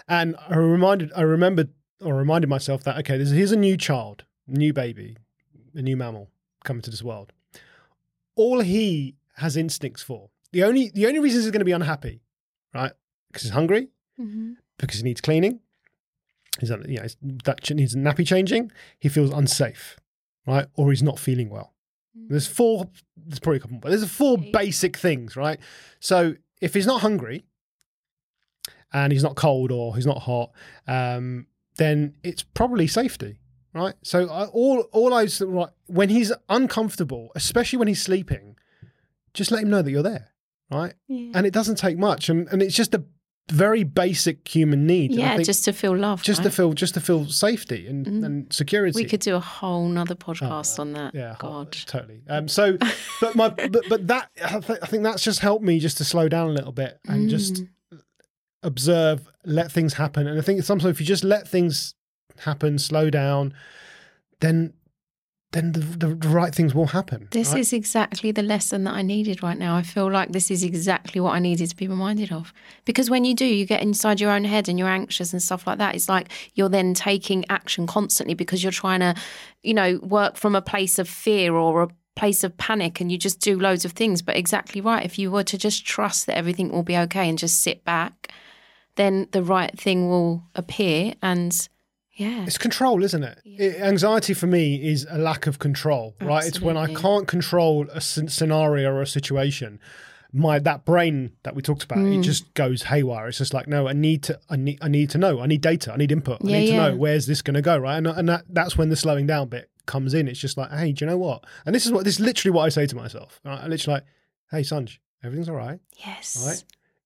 And 0.09 0.35
I 0.49 0.57
reminded, 0.57 1.11
I 1.15 1.21
remembered 1.21 1.69
or 2.01 2.15
reminded 2.15 2.49
myself 2.49 2.83
that 2.83 2.97
okay, 2.99 3.17
there's 3.17 3.31
here's 3.31 3.51
a 3.51 3.57
new 3.57 3.77
child, 3.77 4.25
new 4.47 4.73
baby, 4.73 5.17
a 5.73 5.81
new 5.81 5.95
mammal 5.97 6.29
coming 6.63 6.81
to 6.81 6.89
this 6.89 7.03
world. 7.03 7.31
All 8.35 8.59
he 8.61 9.15
has 9.37 9.55
instincts 9.57 10.01
for. 10.01 10.29
The 10.51 10.63
only 10.63 10.89
the 10.89 11.07
only 11.07 11.19
reason 11.19 11.41
he's 11.41 11.51
going 11.51 11.59
to 11.59 11.65
be 11.65 11.71
unhappy, 11.71 12.21
right? 12.73 12.91
Because 13.27 13.43
he's 13.43 13.51
hungry, 13.51 13.89
because 14.77 14.97
he 14.99 15.03
needs 15.03 15.21
cleaning. 15.21 15.59
He's 16.59 16.69
you 16.69 16.77
know, 16.99 17.07
that 17.43 17.61
ch- 17.61 17.71
needs 17.71 17.95
nappy 17.95 18.25
changing. 18.25 18.71
He 18.97 19.09
feels 19.09 19.31
unsafe, 19.31 19.97
right? 20.47 20.67
Or 20.75 20.91
he's 20.91 21.03
not 21.03 21.19
feeling 21.19 21.49
well. 21.49 21.73
There's 22.29 22.47
four. 22.47 22.87
There's 23.17 23.39
probably 23.39 23.57
a 23.57 23.59
couple 23.59 23.73
more, 23.73 23.81
but 23.81 23.89
there's 23.89 24.09
four 24.09 24.37
basic 24.37 24.95
things, 24.95 25.35
right? 25.35 25.59
So 25.99 26.35
if 26.61 26.73
he's 26.73 26.87
not 26.87 27.01
hungry, 27.01 27.43
and 28.93 29.11
he's 29.11 29.23
not 29.23 29.35
cold 29.35 29.71
or 29.71 29.95
he's 29.95 30.05
not 30.05 30.19
hot, 30.19 30.51
um, 30.87 31.47
then 31.77 32.15
it's 32.23 32.43
probably 32.43 32.87
safety, 32.87 33.39
right? 33.73 33.93
So 34.03 34.29
I, 34.29 34.45
all 34.45 34.81
all 34.91 35.13
I 35.13 35.27
right, 35.41 35.69
when 35.87 36.09
he's 36.09 36.31
uncomfortable, 36.49 37.31
especially 37.35 37.77
when 37.79 37.87
he's 37.87 38.01
sleeping, 38.01 38.55
just 39.33 39.51
let 39.51 39.63
him 39.63 39.69
know 39.69 39.81
that 39.81 39.91
you're 39.91 40.03
there, 40.03 40.29
right? 40.71 40.93
Yeah, 41.07 41.31
And 41.35 41.45
it 41.45 41.53
doesn't 41.53 41.75
take 41.77 41.97
much, 41.97 42.29
and, 42.29 42.47
and 42.49 42.61
it's 42.61 42.75
just 42.75 42.93
a 42.93 43.03
very 43.51 43.83
basic 43.83 44.47
human 44.47 44.87
need. 44.87 45.11
Yeah 45.11 45.37
just 45.37 45.65
to 45.65 45.71
feel 45.73 45.95
love, 45.95 46.23
just 46.23 46.41
to 46.41 46.49
feel 46.49 46.73
just 46.73 46.95
to 46.95 46.99
feel 46.99 47.27
safety 47.27 47.85
and, 47.85 48.07
and 48.07 48.51
security. 48.51 48.99
we 48.99 49.05
could 49.07 49.19
do 49.19 49.35
a 49.35 49.39
whole 49.39 49.87
nother 49.87 50.15
podcast 50.15 50.79
on 50.79 50.93
that. 50.93 51.11
Oh, 51.13 51.17
yeah, 51.19 51.35
God. 51.37 51.71
totally. 51.85 52.23
Um, 52.27 52.47
so, 52.47 52.75
but 53.21 53.35
my 53.35 53.49
but, 53.49 53.83
but 53.87 54.07
that 54.07 54.31
I, 54.43 54.59
th- 54.61 54.79
I 54.81 54.87
think 54.87 55.03
that's 55.03 55.23
just 55.23 55.41
helped 55.41 55.63
me 55.63 55.77
just 55.79 55.97
to 55.97 56.03
slow 56.03 56.27
down 56.27 56.49
a 56.49 56.53
little 56.53 56.71
bit 56.71 56.99
and 57.07 57.29
just 57.29 57.53
Mm. 57.55 57.67
Observe, 58.65 59.27
let 59.45 59.71
things 59.71 59.93
happen. 59.93 60.27
And 60.27 60.37
I 60.37 60.41
think 60.41 60.63
sometimes 60.63 60.91
if 60.91 60.99
you 60.99 61.05
just 61.05 61.23
let 61.23 61.47
things 61.47 61.93
happen, 62.39 62.77
slow 62.79 63.09
down, 63.09 63.53
then 64.41 64.73
then 65.51 65.71
the, 65.71 65.79
the, 65.79 66.07
the 66.07 66.27
right 66.27 66.53
things 66.53 66.75
will 66.75 66.87
happen. 66.87 67.29
This 67.31 67.51
right? 67.51 67.59
is 67.59 67.71
exactly 67.71 68.31
the 68.31 68.43
lesson 68.43 68.83
that 68.83 68.93
I 68.93 69.01
needed 69.01 69.41
right 69.41 69.57
now. 69.57 69.77
I 69.77 69.83
feel 69.83 70.11
like 70.11 70.33
this 70.33 70.51
is 70.51 70.63
exactly 70.63 71.21
what 71.21 71.33
I 71.33 71.39
needed 71.39 71.69
to 71.69 71.75
be 71.77 71.87
reminded 71.87 72.33
of. 72.33 72.53
Because 72.83 73.09
when 73.09 73.23
you 73.23 73.33
do, 73.33 73.45
you 73.45 73.65
get 73.65 73.81
inside 73.81 74.19
your 74.19 74.31
own 74.31 74.43
head 74.43 74.67
and 74.67 74.77
you're 74.77 74.89
anxious 74.89 75.31
and 75.31 75.41
stuff 75.41 75.65
like 75.65 75.77
that. 75.77 75.95
It's 75.95 76.09
like 76.09 76.29
you're 76.55 76.67
then 76.67 76.93
taking 76.93 77.45
action 77.49 77.87
constantly 77.87 78.33
because 78.33 78.63
you're 78.63 78.71
trying 78.73 78.99
to, 78.99 79.15
you 79.63 79.73
know, 79.73 79.97
work 80.03 80.35
from 80.35 80.55
a 80.55 80.61
place 80.61 80.99
of 80.99 81.07
fear 81.07 81.53
or 81.53 81.83
a 81.83 81.89
place 82.17 82.43
of 82.43 82.57
panic 82.57 82.99
and 82.99 83.09
you 83.09 83.17
just 83.17 83.39
do 83.39 83.57
loads 83.57 83.85
of 83.85 83.93
things. 83.93 84.21
But 84.21 84.35
exactly 84.35 84.81
right. 84.81 85.05
If 85.05 85.17
you 85.17 85.31
were 85.31 85.43
to 85.43 85.57
just 85.57 85.85
trust 85.85 86.25
that 86.25 86.37
everything 86.37 86.69
will 86.69 86.83
be 86.83 86.97
okay 86.97 87.29
and 87.29 87.37
just 87.37 87.61
sit 87.61 87.85
back, 87.85 88.33
then 88.95 89.27
the 89.31 89.43
right 89.43 89.77
thing 89.79 90.09
will 90.09 90.43
appear 90.55 91.13
and 91.21 91.67
yeah. 92.13 92.45
It's 92.45 92.57
control, 92.57 93.03
isn't 93.03 93.23
it? 93.23 93.39
It- 93.43 93.81
Anxiety 93.81 94.33
for 94.33 94.47
me 94.47 94.75
is 94.87 95.05
a 95.09 95.17
lack 95.17 95.47
of 95.47 95.59
control, 95.59 96.15
right? 96.21 96.45
It's 96.45 96.61
when 96.61 96.77
I 96.77 96.93
can't 96.93 97.27
control 97.27 97.87
a 97.91 97.99
scenario 97.99 98.89
or 98.93 99.01
a 99.01 99.07
situation. 99.07 99.79
My 100.31 100.59
that 100.59 100.85
brain 100.85 101.33
that 101.43 101.55
we 101.55 101.61
talked 101.61 101.83
about, 101.83 101.97
Mm. 101.97 102.19
it 102.19 102.21
just 102.21 102.53
goes 102.53 102.83
haywire. 102.83 103.27
It's 103.27 103.37
just 103.37 103.53
like, 103.53 103.67
no, 103.67 103.87
I 103.89 103.93
need 103.93 104.23
to, 104.23 104.39
I 104.49 104.55
need, 104.55 104.77
I 104.81 104.87
need 104.87 105.09
to 105.09 105.17
know. 105.17 105.41
I 105.41 105.45
need 105.45 105.59
data. 105.61 105.91
I 105.93 105.97
need 105.97 106.11
input. 106.11 106.41
I 106.43 106.47
Yeah, 106.47 106.59
need 106.59 106.67
to 106.67 106.73
yeah. 106.73 106.89
know 106.89 106.95
where's 106.95 107.25
this 107.27 107.41
going 107.41 107.55
to 107.55 107.61
go, 107.61 107.77
right? 107.77 107.97
And 107.97 108.07
and 108.07 108.29
that, 108.29 108.43
that's 108.49 108.77
when 108.77 108.87
the 108.89 108.95
slowing 108.95 109.27
down 109.27 109.49
bit 109.49 109.69
comes 109.85 110.13
in. 110.13 110.27
It's 110.29 110.39
just 110.39 110.55
like, 110.57 110.71
hey, 110.71 110.93
do 110.93 111.03
you 111.05 111.09
know 111.11 111.17
what? 111.17 111.45
And 111.65 111.75
this 111.75 111.85
is 111.85 111.91
what 111.91 112.05
this 112.05 112.15
is 112.15 112.19
literally 112.21 112.53
what 112.55 112.63
I 112.63 112.69
say 112.69 112.85
to 112.87 112.95
myself. 112.95 113.39
Right? 113.43 113.59
I 113.61 113.67
literally 113.67 113.95
like, 113.95 114.05
hey, 114.51 114.61
Sanj, 114.61 114.99
everything's 115.23 115.49
all 115.49 115.55
right, 115.55 115.79
Yes. 116.05 116.41
right? 116.47 116.63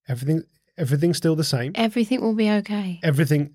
Everything, 0.08 0.44
everything's 0.80 1.18
still 1.18 1.36
the 1.36 1.44
same 1.44 1.72
Everything 1.76 2.22
will 2.22 2.34
be 2.36 2.50
okay. 2.50 3.00
everything 3.04 3.54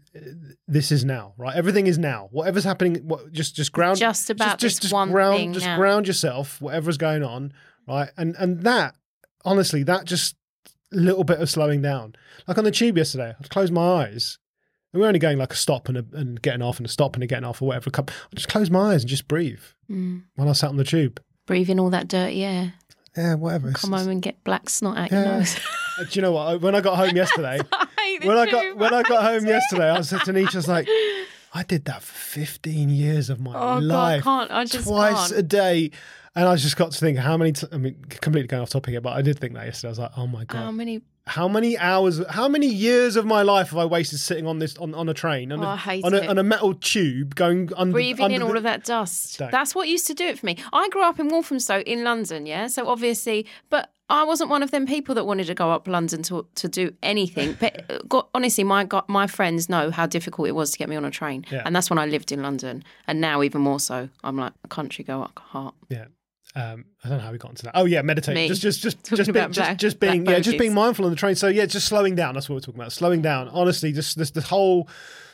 this 0.68 0.92
is 0.92 1.04
now 1.04 1.34
right 1.36 1.56
everything 1.56 1.86
is 1.86 1.98
now 1.98 2.28
whatever's 2.30 2.64
happening 2.64 2.96
what 3.06 3.32
just 3.32 3.56
just 3.56 3.72
ground 3.72 3.98
Just 3.98 4.30
about 4.30 4.58
just, 4.58 4.76
this 4.76 4.78
just 4.90 4.92
one 4.94 5.10
ground 5.10 5.36
thing 5.38 5.52
just 5.52 5.66
now. 5.66 5.76
ground 5.76 6.06
yourself 6.06 6.60
whatever's 6.60 6.96
going 6.98 7.22
on 7.22 7.52
right 7.88 8.10
and 8.16 8.36
and 8.38 8.62
that 8.62 8.94
honestly 9.44 9.82
that 9.82 10.04
just 10.04 10.36
little 10.92 11.24
bit 11.24 11.40
of 11.40 11.50
slowing 11.50 11.82
down 11.82 12.14
like 12.46 12.56
on 12.58 12.64
the 12.64 12.70
tube 12.70 12.96
yesterday 12.96 13.34
i 13.42 13.46
closed 13.48 13.72
my 13.72 14.02
eyes 14.04 14.38
and 14.92 15.00
we're 15.00 15.08
only 15.08 15.18
going 15.18 15.36
like 15.38 15.52
a 15.52 15.56
stop 15.56 15.88
and 15.88 15.98
a, 15.98 16.04
and 16.12 16.40
getting 16.40 16.62
off 16.62 16.76
and 16.78 16.86
a 16.86 16.88
stop 16.88 17.14
and 17.14 17.24
a 17.24 17.26
getting 17.26 17.44
off 17.44 17.60
or 17.60 17.66
whatever 17.66 17.90
i 17.96 18.02
just 18.36 18.48
close 18.48 18.70
my 18.70 18.92
eyes 18.94 19.02
and 19.02 19.08
just 19.10 19.26
breathe 19.28 19.60
Mm. 19.90 20.22
while 20.36 20.48
i 20.48 20.52
sat 20.52 20.70
on 20.70 20.76
the 20.78 20.84
tube 20.84 21.20
breathing 21.46 21.78
all 21.78 21.90
that 21.90 22.08
dirty 22.08 22.42
air. 22.42 22.72
Yeah 23.16 23.34
whatever 23.34 23.72
Come 23.72 23.92
home 23.92 24.08
and 24.08 24.22
get 24.22 24.42
black 24.44 24.68
snot 24.70 24.96
out 24.98 25.10
your 25.10 25.24
nose. 25.24 25.58
Uh, 25.96 26.02
do 26.02 26.10
you 26.14 26.22
know 26.22 26.32
what 26.32 26.60
when 26.60 26.74
i 26.74 26.80
got 26.80 26.96
home 26.96 27.14
yesterday 27.22 27.60
when 28.24 28.36
I 28.36 28.50
got 28.50 28.76
when 28.76 28.92
I 28.92 29.02
got 29.04 29.22
home 29.22 29.46
yesterday, 29.56 29.90
I 29.90 30.00
said 30.00 30.22
to 30.22 30.32
Nisha, 30.32 30.54
I 30.54 30.58
was 30.58 30.68
like, 30.68 30.88
I 31.52 31.62
did 31.62 31.84
that 31.86 32.02
for 32.02 32.12
15 32.14 32.90
years 32.90 33.30
of 33.30 33.40
my 33.40 33.52
Oh, 33.52 33.54
God, 33.54 33.76
I 33.76 33.80
life, 33.80 34.24
can't. 34.24 34.50
I 34.50 34.64
just 34.64 34.86
twice 34.88 35.28
can't. 35.28 35.38
a 35.38 35.42
day, 35.42 35.90
and 36.34 36.48
I 36.48 36.56
just 36.56 36.76
got 36.76 36.90
to 36.92 36.98
think 36.98 37.18
how 37.18 37.36
many. 37.36 37.52
T- 37.52 37.66
I 37.72 37.76
mean, 37.78 37.94
completely 38.08 38.48
going 38.48 38.62
off 38.62 38.70
topic 38.70 38.90
here, 38.90 39.00
but 39.00 39.12
I 39.16 39.22
did 39.22 39.38
think 39.38 39.54
that 39.54 39.66
yesterday. 39.66 39.88
I 39.88 39.90
was 39.92 39.98
like, 40.00 40.10
oh 40.16 40.26
my 40.26 40.44
god, 40.44 40.58
How 40.64 40.70
many? 40.72 41.00
How 41.26 41.48
many 41.48 41.78
hours, 41.78 42.20
how 42.30 42.48
many 42.48 42.66
years 42.66 43.16
of 43.16 43.24
my 43.24 43.40
life 43.42 43.70
have 43.70 43.78
I 43.78 43.86
wasted 43.86 44.18
sitting 44.20 44.46
on 44.46 44.58
this 44.58 44.76
on, 44.76 44.94
on 44.94 45.08
a 45.08 45.14
train 45.14 45.52
on, 45.52 45.60
Oh, 45.64 45.78
a, 45.88 46.02
on, 46.02 46.12
a, 46.14 46.26
on 46.26 46.38
a 46.38 46.42
metal 46.42 46.74
tube 46.74 47.34
going 47.34 47.70
under 47.76 47.92
Breathing 47.92 48.24
under 48.26 48.34
in 48.34 48.40
the- 48.42 48.46
all 48.46 48.56
of 48.56 48.62
that 48.64 48.84
dust. 48.84 49.38
Don't. 49.38 49.50
That's 49.50 49.74
what 49.74 49.88
used 49.88 50.06
to 50.08 50.14
do 50.14 50.26
it 50.26 50.38
for 50.38 50.44
me. 50.46 50.58
I 50.72 50.88
grew 50.90 51.02
up 51.02 51.18
in 51.18 51.28
Walthamstow 51.28 51.80
in 51.80 52.04
London, 52.04 52.44
yeah. 52.44 52.66
So 52.66 52.88
obviously, 52.88 53.46
but 53.70 53.90
I 54.10 54.22
wasn't 54.24 54.50
one 54.50 54.62
of 54.62 54.70
them 54.70 54.86
people 54.86 55.14
that 55.14 55.24
wanted 55.24 55.46
to 55.46 55.54
go 55.54 55.70
up 55.70 55.88
London 55.88 56.22
to 56.24 56.46
to 56.56 56.68
do 56.68 56.92
anything. 57.02 57.54
But 57.58 58.06
God, 58.06 58.26
honestly, 58.34 58.62
my 58.64 58.84
God, 58.84 59.04
my 59.08 59.26
friends 59.26 59.70
know 59.70 59.90
how 59.90 60.04
difficult 60.06 60.48
it 60.48 60.52
was 60.54 60.72
to 60.72 60.78
get 60.78 60.90
me 60.90 60.96
on 60.96 61.06
a 61.06 61.10
train, 61.10 61.46
Yeah. 61.50 61.62
and 61.64 61.74
that's 61.74 61.88
when 61.88 61.98
I 61.98 62.04
lived 62.04 62.32
in 62.32 62.42
London. 62.42 62.84
And 63.06 63.22
now 63.22 63.42
even 63.42 63.62
more 63.62 63.80
so, 63.80 64.10
I'm 64.22 64.36
like 64.36 64.52
a 64.62 64.68
country 64.68 65.04
girl 65.04 65.22
at 65.24 65.42
heart. 65.42 65.74
Yeah. 65.88 66.04
Um, 66.56 66.84
I 67.02 67.08
don't 67.08 67.18
know 67.18 67.24
how 67.24 67.32
we 67.32 67.38
got 67.38 67.50
into 67.50 67.64
that. 67.64 67.72
Oh 67.74 67.84
yeah, 67.84 68.02
meditate. 68.02 68.34
Me. 68.34 68.46
Just, 68.46 68.62
just, 68.62 68.80
just, 68.80 69.02
Talking 69.02 69.16
just, 69.16 69.32
being, 69.32 69.50
just, 69.50 69.76
just 69.78 70.00
being, 70.00 70.24
yeah, 70.24 70.38
just 70.38 70.56
being 70.56 70.72
mindful 70.72 71.04
on 71.04 71.10
the 71.10 71.16
train. 71.16 71.34
So 71.34 71.48
yeah, 71.48 71.66
just 71.66 71.88
slowing 71.88 72.14
down. 72.14 72.34
That's 72.34 72.48
what 72.48 72.54
we're 72.54 72.60
talking 72.60 72.80
about. 72.80 72.92
Slowing 72.92 73.22
down. 73.22 73.48
Honestly, 73.48 73.90
just 73.90 74.16
this, 74.16 74.30
this 74.30 74.44
whole 74.44 74.88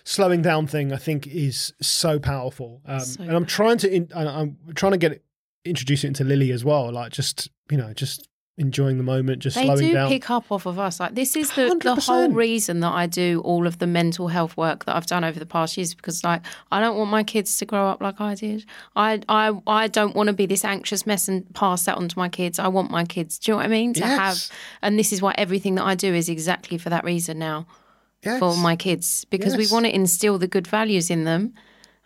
slowing 0.05 0.41
down 0.41 0.67
thing, 0.67 0.95
I 0.95 0.97
think, 0.97 1.27
is 1.27 1.75
so 1.83 2.19
powerful. 2.19 2.81
Um, 2.87 3.01
So 3.01 3.23
and 3.23 3.33
I'm 3.33 3.45
trying 3.45 3.77
to, 3.79 3.95
in, 3.95 4.09
I'm 4.15 4.57
trying 4.75 4.93
to 4.93 4.99
get 4.99 5.13
it, 5.13 5.25
introduce 5.67 6.05
it 6.05 6.07
into 6.09 6.25
Lily 6.25 6.53
as 6.53 6.65
well. 6.65 6.91
Like 6.91 7.13
just, 7.13 7.51
you 7.71 7.77
know, 7.77 7.93
just 7.93 8.30
enjoying 8.61 8.99
the 8.99 9.03
moment, 9.03 9.41
just 9.41 9.57
They 9.57 9.65
slowing 9.65 9.81
do 9.89 9.93
down. 9.95 10.09
pick 10.09 10.31
up 10.31 10.53
off 10.53 10.67
of 10.67 10.79
us. 10.79 11.01
Like 11.01 11.15
this 11.15 11.35
is 11.35 11.53
the 11.55 11.75
the 11.81 11.95
whole 11.97 12.29
reason 12.31 12.81
that 12.81 12.93
I 12.93 13.07
do 13.07 13.41
all 13.45 13.67
of 13.67 13.79
the 13.79 13.87
mental 13.87 14.29
health 14.29 14.57
work 14.57 14.85
that 14.85 14.95
I've 14.95 15.07
done 15.07 15.25
over 15.25 15.39
the 15.39 15.47
past 15.47 15.77
years 15.77 15.95
because 15.95 16.23
like 16.23 16.43
I 16.71 16.79
don't 16.81 16.97
want 16.97 17.11
my 17.11 17.25
kids 17.25 17.57
to 17.59 17.65
grow 17.65 17.89
up 17.89 18.01
like 18.01 18.21
I 18.21 18.35
did. 18.35 18.67
I 18.95 19.21
I 19.29 19.53
I 19.67 19.89
don't 19.89 20.15
want 20.15 20.29
to 20.29 20.33
be 20.35 20.47
this 20.47 20.65
anxious 20.65 21.07
mess 21.07 21.27
and 21.27 21.53
pass 21.55 21.85
that 21.87 21.97
on 21.97 22.07
to 22.09 22.19
my 22.19 22.29
kids. 22.29 22.59
I 22.59 22.69
want 22.69 22.91
my 22.91 23.05
kids. 23.05 23.39
Do 23.39 23.51
you 23.51 23.55
know 23.55 23.59
what 23.59 23.67
I 23.67 23.69
mean? 23.69 23.95
To 23.95 24.01
Yes. 24.01 24.19
have 24.19 24.59
and 24.83 24.99
this 24.99 25.13
is 25.13 25.21
why 25.23 25.35
everything 25.39 25.75
that 25.77 25.85
I 25.85 25.95
do 25.95 26.15
is 26.15 26.29
exactly 26.29 26.79
for 26.79 26.91
that 26.91 27.03
reason 27.05 27.39
now 27.39 27.67
yes. 28.23 28.39
for 28.39 28.55
my 28.57 28.77
kids 28.77 29.25
because 29.31 29.57
we 29.57 29.67
want 29.69 29.87
to 29.87 29.95
instill 29.95 30.39
the 30.39 30.47
good 30.49 30.67
values 30.67 31.11
in 31.11 31.25
them 31.25 31.55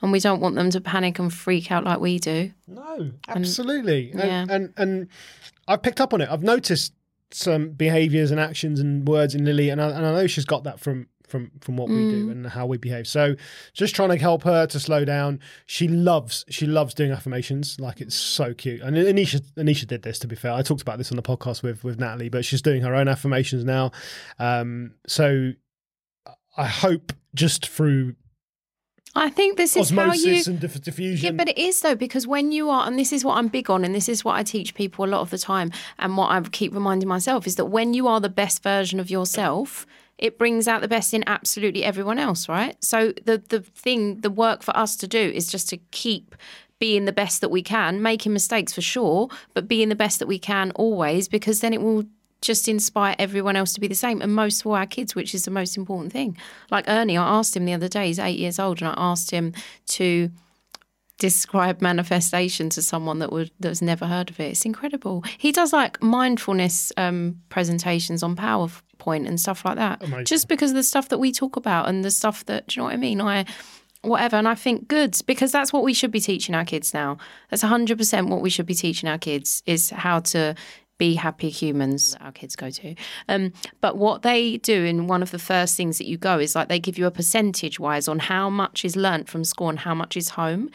and 0.03 0.13
we 0.13 0.21
don't 0.21 0.41
want 0.41 0.55
them 0.57 0.71
to 0.71 0.81
panic 0.81 1.19
and 1.19 1.33
freak 1.33 1.71
out 1.73 1.85
like 1.85 2.01
we 2.01 2.19
do. 2.19 2.53
No, 2.67 3.13
absolutely. 3.29 4.11
And, 4.13 4.21
yeah. 4.21 4.47
and 4.49 4.75
and 4.77 5.09
I've 5.69 5.83
picked 5.83 6.01
up 6.01 6.13
on 6.13 6.21
it. 6.21 6.29
I've 6.31 6.43
noticed 6.43 6.93
some 7.31 7.71
behaviors 7.71 8.31
and 8.31 8.39
actions 8.39 8.79
and 8.81 9.07
words 9.09 9.35
in 9.35 9.45
Lily, 9.45 9.71
and 9.71 9.81
I, 9.81 9.89
and 9.91 10.07
I 10.07 10.13
know 10.13 10.27
she's 10.27 10.45
got 10.45 10.65
that 10.65 10.79
from 10.81 11.09
from 11.27 11.51
from 11.63 11.77
what 11.79 11.89
we 11.89 11.95
Mm. 11.97 12.11
do 12.11 12.31
and 12.31 12.47
how 12.49 12.67
we 12.67 12.77
behave. 12.77 13.07
So 13.09 13.35
just 13.73 13.95
trying 13.95 14.11
to 14.11 14.17
help 14.19 14.43
her 14.43 14.67
to 14.67 14.79
slow 14.79 15.05
down. 15.07 15.41
She 15.67 15.89
loves 15.89 16.45
she 16.51 16.67
loves 16.67 16.93
doing 16.93 17.13
affirmations. 17.13 17.81
Like 17.81 18.01
it's 18.03 18.15
so 18.15 18.53
cute. 18.53 18.83
And 18.83 18.95
Anisha 18.97 19.41
Anisha 19.57 19.87
did 19.87 20.03
this 20.03 20.19
to 20.21 20.27
be 20.29 20.37
fair. 20.37 20.53
I 20.53 20.61
talked 20.63 20.83
about 20.83 20.99
this 20.99 21.11
on 21.11 21.17
the 21.17 21.23
podcast 21.23 21.63
with 21.63 21.83
with 21.83 21.99
Natalie, 21.99 22.29
but 22.29 22.45
she's 22.45 22.61
doing 22.63 22.83
her 22.83 22.95
own 22.95 23.09
affirmations 23.09 23.65
now. 23.65 23.91
Um, 24.39 24.93
so 25.07 25.53
I 26.57 26.67
hope 26.67 27.13
just 27.35 27.67
through 27.67 28.15
I 29.17 29.31
think 29.31 29.57
this 29.57 29.77
is 29.77 29.91
how 29.91 30.13
you. 30.13 30.43
and 30.47 30.59
diff- 30.61 30.83
diffusion. 30.83 31.25
Yeah, 31.25 31.37
but 31.37 31.49
it 31.49 31.59
is 31.59 31.81
though 31.81 31.95
because 31.95 32.27
when 32.27 32.51
you 32.53 32.69
are, 32.69 32.87
and 32.87 32.99
this 32.99 33.13
is 33.13 33.25
what 33.25 33.37
I'm 33.39 33.49
big 33.49 33.71
on, 33.71 33.85
and 33.85 33.95
this 33.95 34.09
is 34.09 34.25
what 34.25 34.35
I 34.35 34.43
teach 34.43 34.75
people 34.75 35.05
a 35.05 35.09
lot 35.09 35.21
of 35.21 35.31
the 35.31 35.39
time, 35.39 35.71
and 35.99 36.17
what 36.17 36.31
I 36.31 36.41
keep 36.41 36.75
reminding 36.75 37.09
myself 37.09 37.47
is 37.47 37.57
that 37.57 37.67
when 37.67 37.95
you 37.95 38.09
are 38.09 38.21
the 38.21 38.29
best 38.29 38.63
version 38.63 38.99
of 38.99 39.11
yourself, 39.11 39.87
it 40.19 40.39
brings 40.39 40.67
out 40.67 40.81
the 40.81 40.89
best 40.89 41.15
in 41.15 41.23
absolutely 41.29 41.85
everyone 41.85 42.19
else, 42.19 42.49
right? 42.49 42.77
So 42.83 43.13
the 43.25 43.39
the 43.49 43.61
thing, 43.61 44.21
the 44.21 44.31
work 44.31 44.63
for 44.63 44.77
us 44.77 44.97
to 44.97 45.07
do 45.07 45.21
is 45.21 45.51
just 45.51 45.69
to 45.69 45.77
keep 45.93 46.35
being 46.81 47.05
the 47.05 47.13
best 47.13 47.41
that 47.41 47.51
we 47.51 47.63
can, 47.63 48.03
making 48.03 48.33
mistakes 48.33 48.73
for 48.73 48.83
sure, 48.83 49.29
but 49.55 49.69
being 49.69 49.89
the 49.89 49.95
best 49.95 50.19
that 50.19 50.27
we 50.27 50.39
can 50.39 50.73
always, 50.73 51.29
because 51.29 51.61
then 51.61 51.73
it 51.73 51.81
will 51.81 52.05
just 52.45 52.69
inspire 52.69 53.15
everyone 53.19 53.57
else 53.57 53.73
to 53.73 53.81
be 53.81 53.89
the 53.89 53.95
same 53.95 54.21
and 54.21 54.35
most 54.35 54.63
for 54.63 54.77
our 54.77 54.87
kids 54.87 55.15
which 55.15 55.35
is 55.35 55.45
the 55.45 55.51
most 55.51 55.77
important 55.77 56.13
thing 56.13 56.37
like 56.71 56.85
ernie 56.89 57.17
i 57.17 57.39
asked 57.39 57.57
him 57.57 57.65
the 57.65 57.73
other 57.73 57.89
day 57.89 58.07
he's 58.07 58.19
eight 58.19 58.39
years 58.39 58.59
old 58.59 58.81
and 58.81 58.89
i 58.89 58.95
asked 58.97 59.31
him 59.31 59.53
to 59.87 60.31
describe 61.19 61.81
manifestation 61.81 62.69
to 62.69 62.83
someone 62.83 63.19
that 63.21 63.31
would 63.33 63.51
that's 63.61 63.81
never 63.81 64.07
heard 64.07 64.31
of 64.31 64.41
it. 64.41 64.51
It's 64.51 64.65
incredible. 64.65 65.25
He 65.39 65.53
does 65.53 65.73
like 65.73 66.03
mindfulness 66.03 66.93
um, 66.97 67.41
presentations 67.49 68.23
on 68.23 68.35
PowerPoint 68.37 69.27
and 69.27 69.41
stuff 69.41 69.65
like 69.65 69.77
that. 69.77 70.03
Amazing. 70.03 70.25
Just 70.25 70.49
because 70.49 70.73
of 70.73 70.77
the 70.77 70.83
stuff 70.83 71.09
that 71.11 71.19
we 71.19 71.33
talk 71.33 71.57
about 71.57 71.89
and 71.89 72.05
the 72.05 72.11
stuff 72.11 72.45
that 72.47 72.67
do 72.67 72.75
you 72.75 72.81
know 72.81 72.87
what 72.87 72.95
I 72.95 72.97
mean? 72.97 73.21
I 73.21 73.45
whatever 74.03 74.37
and 74.37 74.47
I 74.47 74.55
think 74.55 74.87
good 74.87 75.17
because 75.27 75.51
that's 75.51 75.73
what 75.73 75.83
we 75.83 75.95
should 75.95 76.11
be 76.11 76.21
teaching 76.21 76.55
our 76.55 76.65
kids 76.65 76.93
now. 76.93 77.17
That's 77.49 77.63
100% 77.63 78.29
what 78.29 78.43
we 78.43 78.51
should 78.51 78.67
be 78.67 78.75
teaching 78.75 79.09
our 79.09 79.17
kids 79.17 79.63
is 79.65 79.91
how 79.91 80.21
to 80.21 80.55
be 80.99 81.15
happy 81.15 81.49
humans 81.49 82.17
our 82.21 82.33
kids 82.33 82.57
go 82.57 82.71
to. 82.71 82.95
Um, 83.29 83.53
but 83.81 83.97
what 83.97 84.23
they 84.23 84.59
do 84.59 84.85
in 84.85 85.07
one 85.07 85.23
of 85.23 85.31
the 85.31 85.39
first 85.39 85.77
things 85.77 85.99
that 85.99 86.07
you 86.07 86.17
go 86.17 86.39
is 86.39 86.55
like 86.55 86.69
they 86.69 86.79
give 86.79 86.99
you 86.99 87.07
a 87.07 87.11
percentage 87.11 87.81
wise 87.81 88.09
on 88.09 88.19
how 88.21 88.49
much 88.49 88.85
is 88.85 88.97
learnt 88.97 89.29
from 89.29 89.45
school 89.45 89.69
and 89.69 89.81
how 89.81 89.95
much 89.95 90.17
is 90.17 90.31
home. 90.31 90.71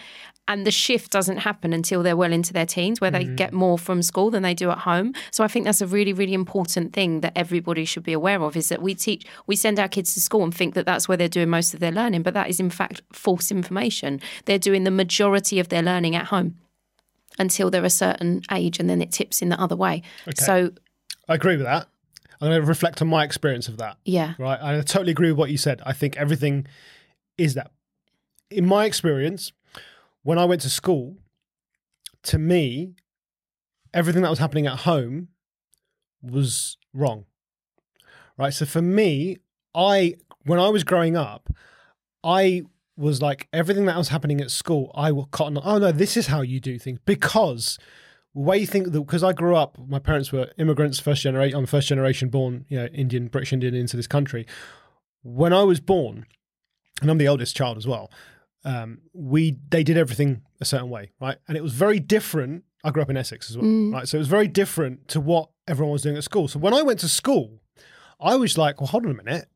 And 0.50 0.66
the 0.66 0.72
shift 0.72 1.12
doesn't 1.12 1.38
happen 1.38 1.74
until 1.74 2.02
they're 2.02 2.18
well 2.18 2.34
into 2.34 2.54
their 2.54 2.66
teens, 2.66 3.00
where 3.00 3.12
they 3.12 3.24
get 3.24 3.54
more 3.54 3.78
from 3.78 4.02
school 4.02 4.32
than 4.32 4.42
they 4.42 4.56
do 4.56 4.72
at 4.72 4.80
home. 4.80 5.14
So 5.30 5.44
I 5.44 5.48
think 5.48 5.66
that's 5.66 5.80
a 5.80 5.86
really, 5.86 6.12
really 6.12 6.34
important 6.34 6.92
thing 6.92 7.22
that 7.22 7.34
everybody 7.36 7.86
should 7.86 8.02
be 8.02 8.14
aware 8.14 8.42
of 8.42 8.58
is 8.58 8.70
that 8.70 8.82
we 8.82 8.96
teach, 8.96 9.28
we 9.46 9.56
send 9.56 9.80
our 9.80 9.88
kids 9.88 10.16
to 10.16 10.20
school 10.20 10.44
and 10.44 10.54
think 10.54 10.74
that 10.74 10.88
that's 10.88 11.08
where 11.08 11.18
they're 11.18 11.30
doing 11.30 11.50
most 11.50 11.76
of 11.76 11.82
their 11.82 11.92
learning, 11.92 12.24
but 12.24 12.34
that 12.34 12.50
is 12.50 12.60
in 12.60 12.72
fact 12.72 13.04
false 13.14 13.52
information. 13.52 14.20
They're 14.46 14.58
doing 14.58 14.86
the 14.86 14.92
majority 14.92 15.60
of 15.60 15.70
their 15.70 15.84
learning 15.84 16.16
at 16.16 16.26
home 16.26 16.58
until 17.40 17.72
they're 17.72 17.86
a 17.86 17.90
certain 17.90 18.42
age, 18.52 18.80
and 18.80 18.90
then 18.90 19.02
it 19.02 19.12
tips 19.12 19.42
in 19.42 19.50
the 19.50 19.60
other 19.60 19.76
way. 19.76 20.04
So 20.36 20.72
I 21.28 21.36
agree 21.36 21.56
with 21.56 21.66
that. 21.66 21.88
I'm 22.42 22.50
going 22.50 22.62
to 22.62 22.68
reflect 22.68 23.02
on 23.02 23.08
my 23.08 23.24
experience 23.24 23.68
of 23.68 23.78
that. 23.78 23.98
yeah, 24.06 24.34
Right. 24.38 24.60
I 24.62 24.76
totally 24.82 25.12
agree 25.12 25.30
with 25.32 25.38
what 25.38 25.50
you 25.50 25.58
said. 25.58 25.82
I 25.86 25.94
think 25.94 26.16
everything 26.18 26.68
is 27.38 27.54
that. 27.56 27.72
In 28.50 28.66
my 28.66 28.86
experience, 28.86 29.52
when 30.24 30.38
I 30.38 30.46
went 30.46 30.62
to 30.62 30.70
school, 30.70 31.18
to 32.24 32.38
me, 32.38 32.96
everything 33.94 34.22
that 34.22 34.30
was 34.30 34.40
happening 34.40 34.68
at 34.68 34.80
home 34.80 35.30
was 36.22 36.78
wrong. 36.94 37.26
Right. 38.38 38.54
So 38.54 38.66
for 38.66 38.82
me, 38.82 39.38
I, 39.76 40.16
when 40.46 40.60
I 40.60 40.70
was 40.70 40.84
growing 40.84 41.18
up, 41.18 41.54
I 42.24 42.64
was 43.00 43.22
like, 43.22 43.48
everything 43.54 43.86
that 43.86 43.98
was 43.98 44.10
happening 44.10 44.42
at 44.42 44.52
school, 44.52 44.92
I 44.94 45.12
will 45.12 45.26
cotton, 45.26 45.58
on, 45.58 45.64
oh 45.66 45.78
no, 45.80 45.92
this 45.92 46.18
is 46.18 46.28
how 46.28 46.42
you 46.42 46.60
do 46.60 46.78
things. 46.78 47.00
Because 47.06 47.80
the 48.36 48.42
way 48.42 48.58
you 48.58 48.68
think 48.68 48.92
that 48.92 49.00
because 49.00 49.24
I 49.24 49.34
grew 49.34 49.56
up, 49.56 49.78
my 49.88 50.00
parents 50.00 50.32
were 50.32 50.52
immigrants, 50.58 51.00
first 51.00 51.24
generation. 51.24 51.58
I'm 51.58 51.66
first 51.66 51.88
generation 51.88 52.30
born, 52.30 52.66
you 52.68 52.78
know, 52.78 52.86
Indian, 52.88 53.28
British 53.28 53.54
Indian 53.54 53.74
into 53.74 53.98
this 53.98 54.08
country. 54.08 54.46
When 55.24 55.54
I 55.54 55.64
was 55.64 55.80
born, 55.80 56.26
and 57.02 57.10
I'm 57.10 57.18
the 57.18 57.28
oldest 57.28 57.56
child 57.56 57.78
as 57.78 57.88
well, 57.88 58.12
um, 58.66 59.00
we 59.14 59.58
they 59.70 59.84
did 59.84 59.98
everything 59.98 60.42
a 60.60 60.66
certain 60.66 60.90
way, 60.90 61.12
right? 61.22 61.38
And 61.48 61.58
it 61.58 61.64
was 61.64 61.74
very 61.74 62.00
different. 62.00 62.66
I 62.84 62.92
grew 62.92 63.02
up 63.02 63.10
in 63.10 63.18
Essex 63.18 63.50
as 63.50 63.58
well, 63.58 63.66
right? 63.92 64.08
So 64.08 64.18
it 64.18 64.20
was 64.20 64.28
very 64.28 64.48
different 64.48 65.08
to 65.10 65.22
what 65.22 65.50
everyone 65.68 65.94
was 65.94 66.02
doing 66.02 66.18
at 66.18 66.24
school. 66.24 66.48
So 66.48 66.60
when 66.60 66.74
I 66.74 66.82
went 66.82 67.00
to 67.00 67.10
school, 67.10 67.62
I 68.20 68.36
was 68.36 68.58
like, 68.58 68.80
well, 68.80 68.88
hold 68.88 69.06
on 69.06 69.12
a 69.12 69.24
minute. 69.24 69.50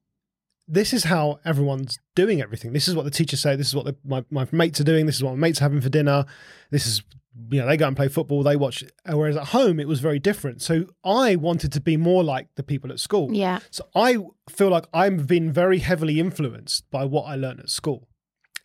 This 0.68 0.94
is 0.94 1.06
how 1.06 1.40
everyone's 1.44 2.00
doing 2.16 2.42
everything. 2.42 2.74
This 2.74 2.88
is 2.88 2.96
what 2.96 3.06
the 3.06 3.12
teachers 3.12 3.42
say. 3.42 3.56
This 3.56 3.68
is 3.68 3.76
what 3.76 3.86
the, 3.86 3.96
my, 4.06 4.24
my 4.30 4.48
mates 4.52 4.80
are 4.80 4.86
doing. 4.86 5.06
This 5.06 5.18
is 5.18 5.24
what 5.24 5.32
my 5.32 5.40
mates 5.48 5.60
are 5.60 5.66
having 5.66 5.82
for 5.82 5.90
dinner. 5.90 6.26
This 6.72 6.88
is, 6.88 7.02
you 7.50 7.60
know, 7.60 7.68
they 7.68 7.76
go 7.78 7.88
and 7.88 7.96
play 7.98 8.08
football. 8.08 8.44
They 8.44 8.56
watch. 8.56 8.84
Whereas 9.06 9.36
at 9.36 9.48
home, 9.48 9.80
it 9.80 9.88
was 9.88 10.00
very 10.00 10.20
different. 10.20 10.62
So 10.62 10.86
I 11.04 11.36
wanted 11.36 11.74
to 11.74 11.82
be 11.82 11.98
more 11.98 12.24
like 12.24 12.48
the 12.56 12.64
people 12.64 12.92
at 12.92 13.00
school. 13.00 13.34
yeah, 13.34 13.60
So 13.72 13.86
I 13.94 14.18
feel 14.50 14.70
like 14.70 14.86
I've 14.94 15.28
been 15.28 15.52
very 15.52 15.80
heavily 15.80 16.20
influenced 16.20 16.90
by 16.90 17.04
what 17.06 17.24
I 17.24 17.36
learned 17.36 17.60
at 17.60 17.70
school 17.70 18.08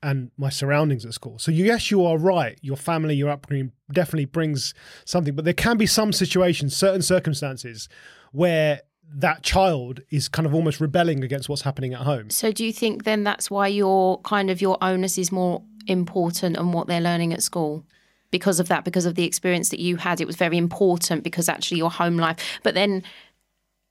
and 0.00 0.30
my 0.36 0.48
surroundings 0.48 1.04
at 1.04 1.12
school. 1.14 1.38
So 1.40 1.50
yes, 1.50 1.90
you 1.90 2.04
are 2.04 2.16
right. 2.16 2.56
Your 2.62 2.76
family, 2.76 3.16
your 3.16 3.30
upbringing 3.30 3.72
definitely 3.92 4.26
brings 4.26 4.72
something, 5.04 5.34
but 5.34 5.44
there 5.44 5.54
can 5.54 5.76
be 5.76 5.86
some 5.86 6.12
situations, 6.12 6.76
certain 6.76 7.02
circumstances 7.02 7.88
where 8.30 8.82
that 9.14 9.42
child 9.42 10.00
is 10.10 10.28
kind 10.28 10.46
of 10.46 10.54
almost 10.54 10.80
rebelling 10.80 11.24
against 11.24 11.48
what's 11.48 11.62
happening 11.62 11.94
at 11.94 12.00
home. 12.00 12.30
So 12.30 12.52
do 12.52 12.64
you 12.64 12.72
think 12.72 13.04
then 13.04 13.24
that's 13.24 13.50
why 13.50 13.68
your 13.68 14.20
kind 14.20 14.50
of 14.50 14.60
your 14.60 14.76
onus 14.82 15.18
is 15.18 15.32
more 15.32 15.62
important 15.86 16.56
on 16.56 16.72
what 16.72 16.86
they're 16.86 17.00
learning 17.00 17.32
at 17.32 17.42
school? 17.42 17.84
Because 18.30 18.60
of 18.60 18.68
that, 18.68 18.84
because 18.84 19.06
of 19.06 19.14
the 19.14 19.24
experience 19.24 19.70
that 19.70 19.80
you 19.80 19.96
had, 19.96 20.20
it 20.20 20.26
was 20.26 20.36
very 20.36 20.58
important 20.58 21.24
because 21.24 21.48
actually 21.48 21.78
your 21.78 21.90
home 21.90 22.18
life. 22.18 22.36
But 22.62 22.74
then, 22.74 23.02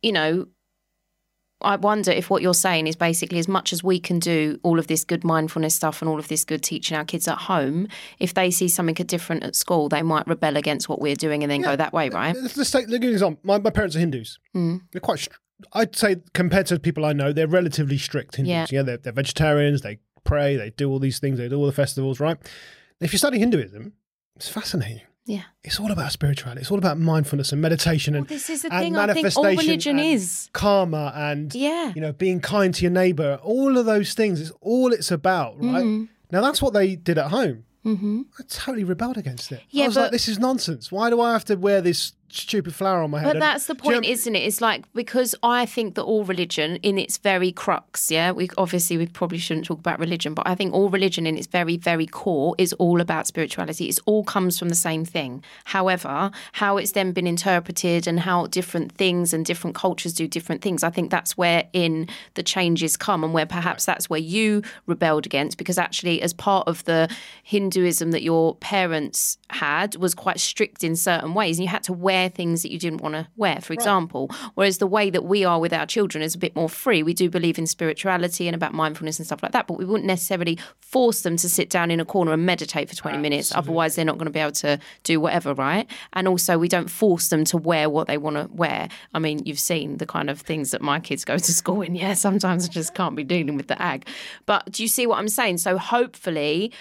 you 0.03 0.11
know, 0.11 0.47
I 1.61 1.75
wonder 1.75 2.11
if 2.11 2.29
what 2.29 2.41
you're 2.41 2.53
saying 2.53 2.85
is 2.87 2.95
basically 2.95 3.39
as 3.39 3.47
much 3.47 3.73
as 3.73 3.83
we 3.83 3.99
can 3.99 4.19
do 4.19 4.59
all 4.61 4.77
of 4.77 4.87
this 4.87 5.03
good 5.03 5.23
mindfulness 5.23 5.73
stuff 5.73 6.01
and 6.01 6.09
all 6.09 6.19
of 6.19 6.27
this 6.27 6.45
good 6.45 6.61
teaching 6.61 6.95
our 6.95 7.03
kids 7.03 7.27
at 7.27 7.37
home, 7.37 7.87
if 8.19 8.33
they 8.33 8.51
see 8.51 8.67
something 8.67 8.93
different 8.93 9.43
at 9.43 9.55
school, 9.55 9.89
they 9.89 10.03
might 10.03 10.27
rebel 10.27 10.55
against 10.55 10.87
what 10.87 11.01
we're 11.01 11.15
doing 11.15 11.43
and 11.43 11.51
then 11.51 11.61
go 11.61 11.75
that 11.75 11.93
way, 11.93 12.09
right? 12.09 12.35
Let's, 12.35 12.71
take 12.71 12.87
you 12.89 12.95
an 12.95 13.03
example. 13.03 13.39
My, 13.43 13.57
my 13.57 13.71
parents 13.71 13.95
are 13.95 13.99
Hindus. 13.99 14.37
Mm. 14.55 14.81
They're 14.91 15.01
quite. 15.01 15.19
str- 15.19 15.37
I'd 15.73 15.95
say 15.95 16.17
compared 16.33 16.67
to 16.67 16.79
people 16.79 17.03
I 17.03 17.13
know, 17.13 17.33
they're 17.33 17.47
relatively 17.47 17.97
strict 17.97 18.35
Hindus. 18.35 18.51
Yeah. 18.51 18.67
Yeah, 18.69 18.83
they're, 18.83 18.97
they're 18.97 19.13
vegetarians. 19.13 19.81
They 19.81 19.97
pray. 20.23 20.57
They 20.57 20.69
do 20.69 20.89
all 20.91 20.99
these 20.99 21.17
things. 21.17 21.39
They 21.39 21.49
do 21.49 21.57
all 21.57 21.65
the 21.65 21.71
festivals. 21.71 22.19
Right. 22.19 22.37
If 23.01 23.13
you 23.13 23.17
study 23.17 23.39
Hinduism, 23.39 23.93
it's 24.35 24.49
fascinating. 24.49 25.06
Yeah. 25.27 25.43
It's 25.63 25.79
all 25.79 25.91
about 25.91 26.11
spirituality. 26.13 26.61
It's 26.61 26.71
all 26.71 26.77
about 26.77 26.97
mindfulness 26.97 27.51
and 27.51 27.61
meditation 27.61 28.15
and, 28.15 28.23
Well, 28.23 28.35
this 28.37 28.49
is 28.49 28.61
the 28.63 28.73
and 28.73 28.81
thing. 28.81 28.95
I 28.95 29.13
think 29.13 29.35
all 29.35 29.43
manifestation 29.43 29.57
religion 29.67 29.99
and 29.99 30.07
is. 30.07 30.49
karma 30.53 31.11
and 31.15 31.53
Yeah. 31.53 31.91
you 31.93 32.01
know 32.01 32.13
being 32.13 32.39
kind 32.39 32.73
to 32.73 32.81
your 32.81 32.91
neighbor. 32.91 33.37
All 33.43 33.77
of 33.77 33.85
those 33.85 34.13
things 34.13 34.39
is 34.39 34.51
all 34.61 34.93
it's 34.93 35.11
about, 35.11 35.57
right? 35.61 35.83
Mm-hmm. 35.83 36.05
Now 36.31 36.41
that's 36.41 36.61
what 36.61 36.73
they 36.73 36.95
did 36.95 37.17
at 37.17 37.27
home. 37.31 37.65
Mm-hmm. 37.85 38.21
I 38.39 38.43
totally 38.49 38.83
rebelled 38.83 39.17
against 39.17 39.51
it. 39.51 39.61
Yeah, 39.69 39.83
I 39.83 39.87
was 39.87 39.95
but- 39.95 40.01
like, 40.03 40.11
this 40.11 40.27
is 40.27 40.39
nonsense. 40.39 40.91
Why 40.91 41.09
do 41.09 41.21
I 41.21 41.33
have 41.33 41.45
to 41.45 41.55
wear 41.55 41.81
this 41.81 42.13
stupid 42.29 42.75
flower 42.75 43.01
on 43.01 43.11
my 43.11 43.19
head? 43.19 43.33
But 43.33 43.39
that's 43.39 43.67
the 43.67 43.73
do 43.73 43.81
you 43.83 43.91
know- 43.91 43.97
point, 44.01 44.11
isn't 44.11 44.35
it? 44.35 44.39
It's 44.39 44.61
like 44.61 44.85
because 44.93 45.35
I 45.43 45.65
think 45.65 45.95
that 45.95 46.03
all 46.03 46.23
religion, 46.23 46.77
in 46.77 46.97
its 46.97 47.17
very 47.17 47.51
crux, 47.51 48.11
yeah, 48.11 48.31
we 48.31 48.49
obviously 48.57 48.97
we 48.97 49.07
probably 49.07 49.37
shouldn't 49.37 49.65
talk 49.65 49.79
about 49.79 49.99
religion, 49.99 50.33
but 50.33 50.47
I 50.47 50.55
think 50.55 50.73
all 50.73 50.89
religion, 50.89 51.25
in 51.27 51.37
its 51.37 51.47
very 51.47 51.77
very 51.77 52.05
core, 52.05 52.55
is 52.57 52.73
all 52.73 53.01
about 53.01 53.27
spirituality. 53.27 53.85
It's 53.85 53.99
all 54.05 54.23
comes 54.23 54.59
from 54.59 54.69
the 54.69 54.75
same 54.75 55.05
thing. 55.05 55.43
However, 55.65 56.31
how 56.53 56.77
it's 56.77 56.91
then 56.91 57.11
been 57.11 57.27
interpreted 57.27 58.07
and 58.07 58.19
how 58.19 58.47
different 58.47 58.91
things 58.93 59.33
and 59.33 59.45
different 59.45 59.75
cultures 59.75 60.13
do 60.13 60.27
different 60.27 60.61
things, 60.61 60.83
I 60.83 60.89
think 60.89 61.11
that's 61.11 61.37
where 61.37 61.65
in 61.73 62.07
the 62.33 62.43
changes 62.43 62.97
come, 62.97 63.23
and 63.23 63.33
where 63.33 63.45
perhaps 63.45 63.85
that's 63.85 64.09
where 64.09 64.19
you 64.19 64.61
rebelled 64.85 65.25
against, 65.25 65.57
because 65.57 65.77
actually, 65.77 66.21
as 66.21 66.33
part 66.33 66.67
of 66.67 66.83
the 66.85 67.09
Hinduism 67.43 68.11
that 68.11 68.23
your 68.23 68.55
parents 68.55 69.37
had, 69.49 69.95
was 69.95 70.13
quite 70.13 70.39
strict 70.39 70.83
in 70.83 70.95
certain 70.95 71.33
ways, 71.33 71.57
and 71.57 71.63
you 71.63 71.69
had 71.69 71.83
to 71.83 71.93
wear 71.93 72.29
things 72.29 72.63
that 72.63 72.71
you 72.71 72.79
didn't 72.79 73.01
want 73.01 73.15
to 73.15 73.27
wear, 73.35 73.59
for 73.61 73.73
example. 73.73 74.29
Whereas 74.55 74.77
the 74.77 74.87
way 74.87 75.09
that 75.09 75.23
we 75.23 75.45
are 75.45 75.59
with 75.59 75.73
our 75.73 75.85
children 75.85 76.21
is 76.21 76.35
a 76.35 76.37
bit 76.37 76.55
more 76.55 76.69
free. 76.69 77.03
We 77.03 77.13
do 77.13 77.29
believe 77.29 77.57
in 77.57 77.67
spirituality 77.67 78.47
and 78.47 78.55
about 78.55 78.73
mindfulness 78.73 79.19
and 79.19 79.25
stuff 79.25 79.41
like 79.41 79.53
that, 79.53 79.67
but 79.67 79.77
we 79.77 79.85
wouldn't 79.85 80.05
necessarily 80.05 80.57
force 80.81 81.21
them 81.21 81.37
to 81.37 81.49
sit 81.49 81.69
down 81.69 81.91
in 81.91 81.99
a 81.99 82.05
corner 82.05 82.33
and 82.33 82.45
meditate 82.45 82.89
for 82.89 82.95
20 82.95 83.17
minutes. 83.17 83.53
Otherwise, 83.55 83.95
they're 83.95 84.05
not 84.05 84.17
going 84.17 84.25
to 84.25 84.31
be 84.31 84.39
able 84.39 84.51
to 84.51 84.79
do 85.03 85.19
whatever, 85.19 85.53
right? 85.53 85.89
And 86.13 86.27
also, 86.27 86.57
we 86.57 86.67
don't 86.67 86.89
force 86.89 87.29
them 87.29 87.45
to 87.45 87.57
wear 87.57 87.89
what 87.89 88.07
they 88.07 88.17
want 88.17 88.35
to 88.35 88.49
wear. 88.53 88.89
I 89.13 89.19
mean, 89.19 89.39
you've 89.45 89.59
seen 89.59 89.97
the 89.97 90.05
kind 90.05 90.29
of 90.29 90.41
things 90.41 90.71
that 90.71 90.81
my 90.81 90.99
kids 90.99 91.23
go 91.25 91.37
to 91.37 91.53
school 91.53 91.81
in. 91.81 91.95
Yeah, 91.95 92.13
sometimes 92.13 92.67
I 92.67 92.71
just 92.71 92.93
can't 92.93 93.15
be 93.15 93.23
dealing 93.23 93.55
with 93.55 93.67
the 93.67 93.81
ag. 93.81 94.07
But 94.45 94.71
do 94.71 94.83
you 94.83 94.89
see 94.89 95.07
what 95.07 95.19
I'm 95.19 95.29
saying? 95.29 95.59
So 95.59 95.77
hopefully, 95.77 96.71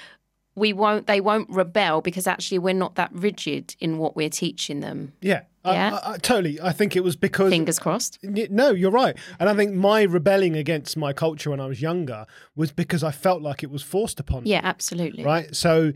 we 0.57 0.73
won't 0.73 1.07
they 1.07 1.21
won't 1.21 1.49
rebel 1.49 2.01
because 2.01 2.27
actually 2.27 2.59
we're 2.59 2.75
not 2.75 2.97
that 2.97 3.11
rigid 3.13 3.77
in 3.79 3.99
what 3.99 4.17
we're 4.17 4.31
teaching 4.31 4.81
them. 4.81 5.13
Yeah. 5.21 5.43
Yeah. 5.65 5.99
I, 6.03 6.13
I, 6.13 6.19
totally. 6.19 6.61
I 6.61 6.73
think 6.73 6.95
it 6.95 7.03
was 7.03 7.17
because 7.17 7.51
Fingers 7.51 7.81
crossed. 7.81 8.19
No, 8.23 8.71
you're 8.71 8.91
right. 8.91 9.17
And 9.41 9.49
I 9.49 9.55
think 9.55 9.75
my 9.75 10.03
rebelling 10.03 10.55
against 10.55 10.97
my 10.97 11.13
culture 11.13 11.51
when 11.51 11.61
I 11.61 11.67
was 11.67 11.83
younger 11.83 12.25
was 12.55 12.71
because 12.71 13.03
I 13.03 13.11
felt 13.11 13.43
like 13.43 13.65
it 13.65 13.71
was 13.71 13.83
forced 13.83 14.21
upon 14.21 14.45
me. 14.45 14.51
Yeah, 14.51 14.61
absolutely. 14.63 15.25
Right. 15.25 15.55
So 15.55 15.93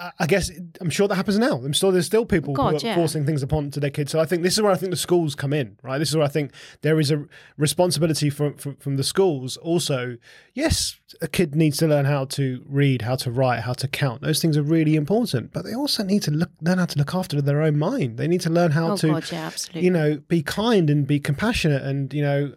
I- 0.00 0.12
I 0.20 0.26
guess 0.26 0.50
I'm 0.80 0.90
sure 0.90 1.06
that 1.08 1.14
happens 1.14 1.38
now. 1.38 1.56
I'm 1.56 1.72
sure 1.72 1.92
there's 1.92 2.06
still 2.06 2.24
people 2.24 2.52
oh, 2.52 2.56
God, 2.56 2.70
who 2.70 2.76
are 2.78 2.90
yeah. 2.90 2.94
forcing 2.94 3.26
things 3.26 3.42
upon 3.42 3.70
to 3.72 3.80
their 3.80 3.90
kids. 3.90 4.10
So 4.10 4.18
I 4.18 4.24
think 4.24 4.42
this 4.42 4.54
is 4.54 4.62
where 4.62 4.72
I 4.72 4.76
think 4.76 4.90
the 4.90 4.96
schools 4.96 5.34
come 5.34 5.52
in, 5.52 5.76
right? 5.82 5.98
This 5.98 6.08
is 6.08 6.16
where 6.16 6.24
I 6.24 6.28
think 6.28 6.52
there 6.80 6.98
is 6.98 7.10
a 7.10 7.26
responsibility 7.56 8.30
from 8.30 8.54
from, 8.54 8.76
from 8.76 8.96
the 8.96 9.04
schools. 9.04 9.56
Also, 9.58 10.16
yes, 10.54 10.98
a 11.20 11.28
kid 11.28 11.54
needs 11.54 11.76
to 11.78 11.86
learn 11.86 12.06
how 12.06 12.24
to 12.26 12.64
read, 12.66 13.02
how 13.02 13.16
to 13.16 13.30
write, 13.30 13.60
how 13.60 13.74
to 13.74 13.86
count. 13.86 14.22
Those 14.22 14.40
things 14.40 14.56
are 14.56 14.62
really 14.62 14.96
important, 14.96 15.52
but 15.52 15.64
they 15.64 15.74
also 15.74 16.02
need 16.02 16.22
to 16.22 16.30
look 16.30 16.50
learn 16.62 16.78
how 16.78 16.86
to 16.86 16.98
look 16.98 17.14
after 17.14 17.40
their 17.42 17.62
own 17.62 17.78
mind. 17.78 18.16
They 18.16 18.28
need 18.28 18.40
to 18.42 18.50
learn 18.50 18.70
how 18.72 18.92
Oh 18.92 18.96
to 18.96 19.08
God, 19.08 19.30
yeah, 19.30 19.50
you 19.74 19.90
know, 19.90 20.18
be 20.28 20.42
kind 20.42 20.88
and 20.88 21.06
be 21.06 21.20
compassionate 21.20 21.82
and, 21.82 22.12
you 22.14 22.22
know, 22.22 22.52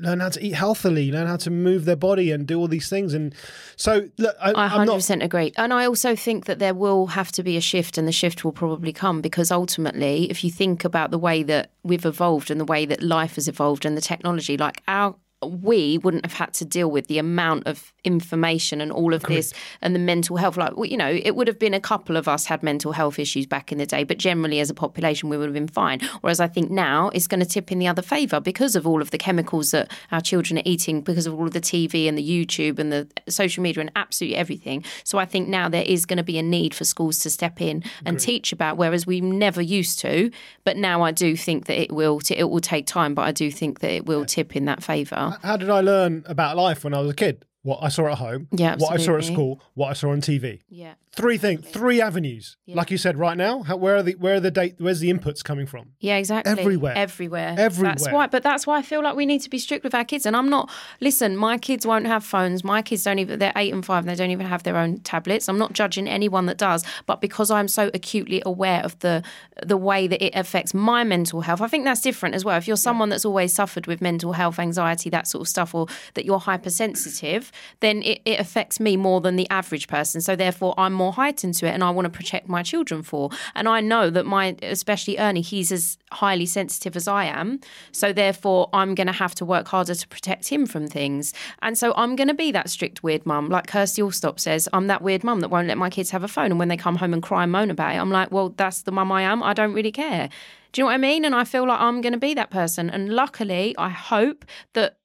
learn 0.00 0.20
how 0.20 0.28
to 0.28 0.44
eat 0.44 0.54
healthily, 0.54 1.10
learn 1.10 1.26
how 1.26 1.36
to 1.36 1.50
move 1.50 1.84
their 1.84 1.96
body 1.96 2.30
and 2.30 2.46
do 2.46 2.58
all 2.58 2.68
these 2.68 2.88
things. 2.88 3.14
And 3.14 3.34
so, 3.76 4.08
look, 4.18 4.36
I, 4.40 4.52
I 4.52 4.66
I'm 4.66 4.86
not. 4.86 4.98
100% 4.98 5.22
agree. 5.22 5.52
And 5.56 5.72
I 5.72 5.86
also 5.86 6.16
think 6.16 6.46
that 6.46 6.58
there 6.58 6.74
will 6.74 7.06
have 7.08 7.32
to 7.32 7.42
be 7.42 7.56
a 7.56 7.60
shift, 7.60 7.96
and 7.98 8.06
the 8.06 8.12
shift 8.12 8.44
will 8.44 8.52
probably 8.52 8.92
come 8.92 9.20
because 9.20 9.50
ultimately, 9.50 10.30
if 10.30 10.44
you 10.44 10.50
think 10.50 10.84
about 10.84 11.10
the 11.10 11.18
way 11.18 11.42
that 11.42 11.70
we've 11.82 12.04
evolved 12.04 12.50
and 12.50 12.60
the 12.60 12.64
way 12.64 12.84
that 12.86 13.02
life 13.02 13.36
has 13.36 13.48
evolved 13.48 13.84
and 13.84 13.96
the 13.96 14.02
technology, 14.02 14.56
like 14.56 14.82
our 14.88 15.14
we 15.42 15.98
wouldn't 15.98 16.24
have 16.24 16.34
had 16.34 16.54
to 16.54 16.64
deal 16.64 16.90
with 16.90 17.06
the 17.06 17.18
amount 17.18 17.66
of 17.66 17.93
information 18.04 18.80
and 18.80 18.92
all 18.92 19.14
of 19.14 19.22
this 19.24 19.52
and 19.80 19.94
the 19.94 19.98
mental 19.98 20.36
health 20.36 20.56
like 20.56 20.76
well, 20.76 20.84
you 20.84 20.96
know 20.96 21.10
it 21.10 21.34
would 21.34 21.48
have 21.48 21.58
been 21.58 21.74
a 21.74 21.80
couple 21.80 22.16
of 22.16 22.28
us 22.28 22.46
had 22.46 22.62
mental 22.62 22.92
health 22.92 23.18
issues 23.18 23.46
back 23.46 23.72
in 23.72 23.78
the 23.78 23.86
day 23.86 24.04
but 24.04 24.18
generally 24.18 24.60
as 24.60 24.70
a 24.70 24.74
population 24.74 25.28
we 25.28 25.36
would 25.36 25.46
have 25.46 25.54
been 25.54 25.66
fine. 25.66 26.00
Whereas 26.20 26.40
i 26.40 26.46
think 26.46 26.70
now 26.70 27.08
it's 27.10 27.26
going 27.26 27.40
to 27.40 27.46
tip 27.46 27.72
in 27.72 27.78
the 27.78 27.86
other 27.86 28.02
favor 28.02 28.40
because 28.40 28.76
of 28.76 28.86
all 28.86 29.00
of 29.00 29.10
the 29.10 29.18
chemicals 29.18 29.70
that 29.70 29.90
our 30.12 30.20
children 30.20 30.58
are 30.58 30.62
eating 30.64 31.00
because 31.00 31.26
of 31.26 31.34
all 31.34 31.46
of 31.46 31.52
the 31.52 31.60
tv 31.60 32.08
and 32.08 32.18
the 32.18 32.28
youtube 32.28 32.78
and 32.78 32.92
the 32.92 33.08
social 33.28 33.62
media 33.62 33.80
and 33.80 33.90
absolutely 33.96 34.36
everything. 34.36 34.84
So 35.04 35.18
i 35.18 35.24
think 35.24 35.48
now 35.48 35.68
there 35.68 35.84
is 35.84 36.04
going 36.06 36.18
to 36.18 36.22
be 36.22 36.38
a 36.38 36.42
need 36.42 36.74
for 36.74 36.84
schools 36.84 37.18
to 37.20 37.30
step 37.30 37.60
in 37.60 37.82
and 38.04 38.20
teach 38.20 38.52
about 38.52 38.76
whereas 38.76 39.06
we 39.06 39.20
never 39.20 39.62
used 39.62 39.98
to. 40.00 40.30
But 40.64 40.76
now 40.76 41.02
i 41.02 41.10
do 41.10 41.36
think 41.36 41.66
that 41.66 41.80
it 41.80 41.92
will 41.92 42.20
it 42.30 42.44
will 42.50 42.60
take 42.60 42.86
time 42.86 43.14
but 43.14 43.22
i 43.22 43.32
do 43.32 43.50
think 43.50 43.80
that 43.80 43.90
it 43.90 44.06
will 44.06 44.24
tip 44.24 44.54
in 44.56 44.66
that 44.66 44.82
favor. 44.82 45.38
How 45.42 45.56
did 45.56 45.70
I 45.70 45.80
learn 45.80 46.24
about 46.26 46.56
life 46.56 46.84
when 46.84 46.94
I 46.94 47.00
was 47.00 47.10
a 47.10 47.14
kid? 47.14 47.44
What 47.64 47.80
I 47.82 47.88
saw 47.88 48.06
at 48.12 48.18
home, 48.18 48.46
Yeah, 48.52 48.76
what 48.76 48.92
I 48.92 48.98
saw 48.98 49.16
at 49.16 49.24
school, 49.24 49.60
what 49.74 49.88
I 49.88 49.94
saw 49.94 50.10
on 50.10 50.20
TV. 50.20 50.60
yeah 50.68 50.94
Three 51.14 51.38
things, 51.38 51.64
three 51.68 52.02
avenues. 52.02 52.56
Like 52.66 52.90
you 52.90 52.98
said, 52.98 53.16
right 53.16 53.36
now, 53.36 53.62
how, 53.62 53.76
where 53.76 53.96
are 53.96 54.02
the 54.02 54.16
where 54.16 54.34
are 54.34 54.40
the 54.40 54.50
date? 54.50 54.74
Where's 54.78 54.98
the 54.98 55.12
inputs 55.12 55.44
coming 55.44 55.64
from? 55.64 55.92
Yeah, 56.00 56.16
exactly. 56.16 56.50
Everywhere. 56.50 56.94
Everywhere. 56.96 57.54
Everywhere. 57.56 57.92
That's 57.92 58.10
why 58.10 58.26
but 58.26 58.42
that's 58.42 58.66
why 58.66 58.78
I 58.78 58.82
feel 58.82 59.00
like 59.00 59.14
we 59.14 59.24
need 59.24 59.40
to 59.42 59.50
be 59.50 59.58
strict 59.58 59.84
with 59.84 59.94
our 59.94 60.04
kids. 60.04 60.26
And 60.26 60.36
I'm 60.36 60.50
not 60.50 60.70
listen, 61.00 61.36
my 61.36 61.56
kids 61.56 61.86
won't 61.86 62.06
have 62.06 62.24
phones. 62.24 62.64
My 62.64 62.82
kids 62.82 63.04
don't 63.04 63.20
even 63.20 63.38
they're 63.38 63.52
eight 63.54 63.72
and 63.72 63.86
five 63.86 64.00
and 64.00 64.08
they 64.08 64.16
don't 64.16 64.32
even 64.32 64.46
have 64.46 64.64
their 64.64 64.76
own 64.76 64.98
tablets. 65.00 65.48
I'm 65.48 65.58
not 65.58 65.72
judging 65.72 66.08
anyone 66.08 66.46
that 66.46 66.58
does, 66.58 66.84
but 67.06 67.20
because 67.20 67.48
I'm 67.48 67.68
so 67.68 67.92
acutely 67.94 68.42
aware 68.44 68.82
of 68.82 68.98
the 68.98 69.22
the 69.62 69.76
way 69.76 70.08
that 70.08 70.20
it 70.20 70.34
affects 70.34 70.74
my 70.74 71.04
mental 71.04 71.42
health, 71.42 71.60
I 71.60 71.68
think 71.68 71.84
that's 71.84 72.00
different 72.00 72.34
as 72.34 72.44
well. 72.44 72.58
If 72.58 72.66
you're 72.66 72.76
someone 72.76 73.08
that's 73.10 73.24
always 73.24 73.54
suffered 73.54 73.86
with 73.86 74.00
mental 74.00 74.32
health, 74.32 74.58
anxiety, 74.58 75.10
that 75.10 75.28
sort 75.28 75.42
of 75.42 75.48
stuff, 75.48 75.74
or 75.76 75.86
that 76.14 76.24
you're 76.24 76.40
hypersensitive, 76.40 77.52
then 77.80 78.02
it, 78.02 78.20
it 78.24 78.40
affects 78.40 78.80
me 78.80 78.96
more 78.96 79.20
than 79.20 79.36
the 79.36 79.48
average 79.50 79.86
person. 79.86 80.20
So 80.20 80.34
therefore 80.34 80.74
I'm 80.76 80.92
more 80.92 81.03
heightened 81.12 81.44
into 81.44 81.66
it 81.66 81.70
and 81.70 81.84
I 81.84 81.90
want 81.90 82.06
to 82.06 82.10
protect 82.10 82.48
my 82.48 82.62
children 82.62 83.02
for. 83.02 83.30
And 83.54 83.68
I 83.68 83.80
know 83.80 84.10
that 84.10 84.26
my 84.26 84.56
especially 84.62 85.18
Ernie, 85.18 85.42
he's 85.42 85.70
as 85.70 85.98
highly 86.12 86.46
sensitive 86.46 86.96
as 86.96 87.06
I 87.06 87.24
am. 87.24 87.60
So 87.92 88.12
therefore 88.12 88.70
I'm 88.72 88.94
gonna 88.94 89.12
have 89.12 89.34
to 89.36 89.44
work 89.44 89.68
harder 89.68 89.94
to 89.94 90.08
protect 90.08 90.48
him 90.48 90.66
from 90.66 90.86
things. 90.88 91.32
And 91.62 91.78
so 91.78 91.92
I'm 91.96 92.16
gonna 92.16 92.34
be 92.34 92.50
that 92.52 92.70
strict 92.70 93.02
weird 93.02 93.26
mum. 93.26 93.48
Like 93.48 93.66
Kirsty 93.66 94.02
Allsopp 94.02 94.40
says, 94.40 94.68
I'm 94.72 94.86
that 94.86 95.02
weird 95.02 95.24
mum 95.24 95.40
that 95.40 95.50
won't 95.50 95.68
let 95.68 95.78
my 95.78 95.90
kids 95.90 96.10
have 96.10 96.24
a 96.24 96.28
phone. 96.28 96.46
And 96.46 96.58
when 96.58 96.68
they 96.68 96.76
come 96.76 96.96
home 96.96 97.12
and 97.12 97.22
cry 97.22 97.42
and 97.42 97.52
moan 97.52 97.70
about 97.70 97.94
it, 97.94 97.98
I'm 97.98 98.10
like, 98.10 98.30
well, 98.30 98.50
that's 98.50 98.82
the 98.82 98.92
mum 98.92 99.12
I 99.12 99.22
am. 99.22 99.42
I 99.42 99.52
don't 99.54 99.72
really 99.72 99.92
care. 99.92 100.28
Do 100.72 100.80
you 100.80 100.82
know 100.82 100.86
what 100.86 100.94
I 100.94 100.98
mean? 100.98 101.24
And 101.24 101.34
I 101.34 101.44
feel 101.44 101.66
like 101.68 101.80
I'm 101.80 102.00
going 102.00 102.14
to 102.14 102.18
be 102.18 102.34
that 102.34 102.50
person. 102.50 102.90
And 102.90 103.10
luckily, 103.10 103.76
I 103.78 103.90
hope 103.90 104.44
that 104.72 104.98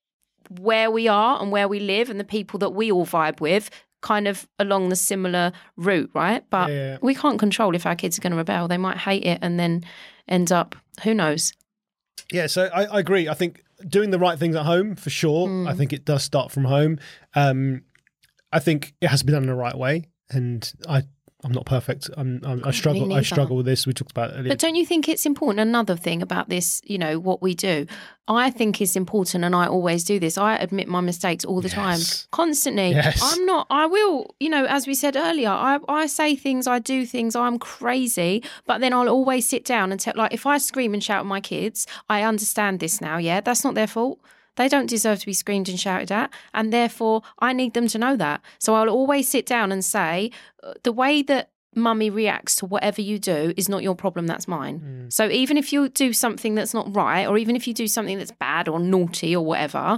where 0.59 0.89
we 0.89 1.07
are 1.07 1.39
and 1.39 1.51
where 1.51 1.67
we 1.67 1.79
live 1.79 2.09
and 2.09 2.19
the 2.19 2.23
people 2.23 2.57
that 2.59 2.71
we 2.71 2.91
all 2.91 3.05
vibe 3.05 3.39
with 3.39 3.69
kind 4.01 4.27
of 4.27 4.47
along 4.59 4.89
the 4.89 4.95
similar 4.95 5.51
route, 5.75 6.09
right? 6.13 6.43
But 6.49 6.69
Yeah, 6.71 6.97
we 7.01 7.15
can't 7.15 7.39
control 7.39 7.75
if 7.75 7.85
our 7.85 7.95
kids 7.95 8.17
are 8.17 8.21
going 8.21 8.31
to 8.31 8.37
rebel. 8.37 8.67
They 8.67 8.77
might 8.77 8.97
hate 8.97 9.23
it 9.23 9.39
and 9.41 9.59
then 9.59 9.83
end 10.27 10.51
up, 10.51 10.75
who 11.03 11.13
knows? 11.13 11.53
Yeah, 12.31 12.47
so 12.47 12.69
I, 12.73 12.85
I 12.85 12.99
agree. 12.99 13.27
I 13.27 13.33
think 13.33 13.63
doing 13.87 14.11
the 14.11 14.19
right 14.19 14.37
things 14.37 14.55
at 14.55 14.65
home 14.65 14.95
for 14.95 15.09
sure. 15.09 15.67
I 15.67 15.73
think 15.73 15.93
it 15.93 16.05
does 16.05 16.23
start 16.23 16.51
from 16.51 16.65
home. 16.65 16.99
Um, 17.35 17.83
I 18.51 18.59
think 18.59 18.93
it 19.01 19.07
has 19.07 19.21
to 19.21 19.25
be 19.25 19.31
done 19.31 19.43
in 19.43 19.49
the 19.49 19.55
right 19.55 19.75
way, 19.75 20.09
and 20.29 20.71
I 20.87 21.03
I'm 21.43 21.53
not 21.53 21.65
perfect. 21.65 22.09
I'm, 22.17 22.41
I'm 22.43 22.61
I 22.65 22.71
struggle. 22.71 23.13
I 23.13 23.21
struggle 23.21 23.55
with 23.55 23.65
this. 23.65 23.87
We 23.87 23.93
talked 23.93 24.11
about 24.11 24.31
it 24.31 24.33
earlier. 24.33 24.49
But 24.49 24.59
don't 24.59 24.75
you 24.75 24.85
think 24.85 25.07
it's 25.07 25.25
important? 25.25 25.61
Another 25.61 25.95
thing 25.95 26.21
about 26.21 26.49
this, 26.49 26.81
you 26.83 26.97
know, 26.97 27.17
what 27.17 27.41
we 27.41 27.55
do, 27.55 27.85
I 28.27 28.49
think 28.49 28.81
is 28.81 28.97
important, 28.97 29.45
and 29.45 29.55
I 29.55 29.65
always 29.65 30.03
do 30.03 30.19
this. 30.19 30.37
I 30.37 30.57
admit 30.57 30.89
my 30.89 30.99
mistakes 30.99 31.45
all 31.45 31.61
the 31.61 31.69
time, 31.69 32.01
constantly. 32.31 32.89
Yes. 32.89 33.21
I'm 33.23 33.45
not, 33.45 33.67
I 33.69 33.85
will, 33.85 34.35
you 34.41 34.49
know, 34.49 34.65
as 34.65 34.85
we 34.85 34.93
said 34.93 35.15
earlier, 35.15 35.49
I, 35.49 35.79
I 35.87 36.07
say 36.07 36.35
things, 36.35 36.67
I 36.67 36.79
do 36.79 37.05
things, 37.05 37.37
I'm 37.37 37.57
crazy, 37.57 38.43
but 38.65 38.81
then 38.81 38.91
I'll 38.91 39.07
always 39.07 39.47
sit 39.47 39.63
down 39.63 39.93
and 39.93 39.99
tell, 39.99 40.13
like, 40.17 40.33
if 40.33 40.45
I 40.45 40.57
scream 40.57 40.93
and 40.93 41.01
shout 41.01 41.21
at 41.21 41.25
my 41.25 41.39
kids, 41.39 41.87
I 42.09 42.23
understand 42.23 42.81
this 42.81 42.99
now, 42.99 43.17
yeah? 43.17 43.39
That's 43.39 43.63
not 43.63 43.75
their 43.75 43.87
fault. 43.87 44.19
They 44.59 44.67
don't 44.67 44.89
deserve 44.89 45.19
to 45.21 45.25
be 45.25 45.33
screamed 45.33 45.69
and 45.69 45.79
shouted 45.79 46.11
at. 46.11 46.31
And 46.53 46.71
therefore, 46.73 47.23
I 47.39 47.53
need 47.53 47.73
them 47.73 47.87
to 47.87 47.97
know 47.97 48.17
that. 48.17 48.41
So 48.59 48.75
I'll 48.75 48.89
always 48.89 49.29
sit 49.29 49.45
down 49.45 49.71
and 49.71 49.83
say, 49.83 50.31
uh, 50.61 50.73
the 50.83 50.91
way 50.91 51.23
that 51.23 51.49
mummy 51.75 52.09
reacts 52.09 52.55
to 52.57 52.65
whatever 52.65 52.99
you 53.01 53.19
do 53.19 53.53
is 53.55 53.69
not 53.69 53.83
your 53.83 53.95
problem, 53.95 54.27
that's 54.27 54.49
mine. 54.49 55.07
So 55.09 55.29
even 55.29 55.55
if 55.55 55.71
you 55.71 55.87
do 55.87 56.11
something 56.11 56.55
that's 56.55 56.73
not 56.73 56.93
right, 56.93 57.25
or 57.25 57.37
even 57.37 57.55
if 57.55 57.67
you 57.67 57.73
do 57.73 57.87
something 57.87 58.17
that's 58.17 58.33
bad 58.33 58.67
or 58.67 58.79
naughty 58.81 59.33
or 59.33 59.45
whatever, 59.45 59.97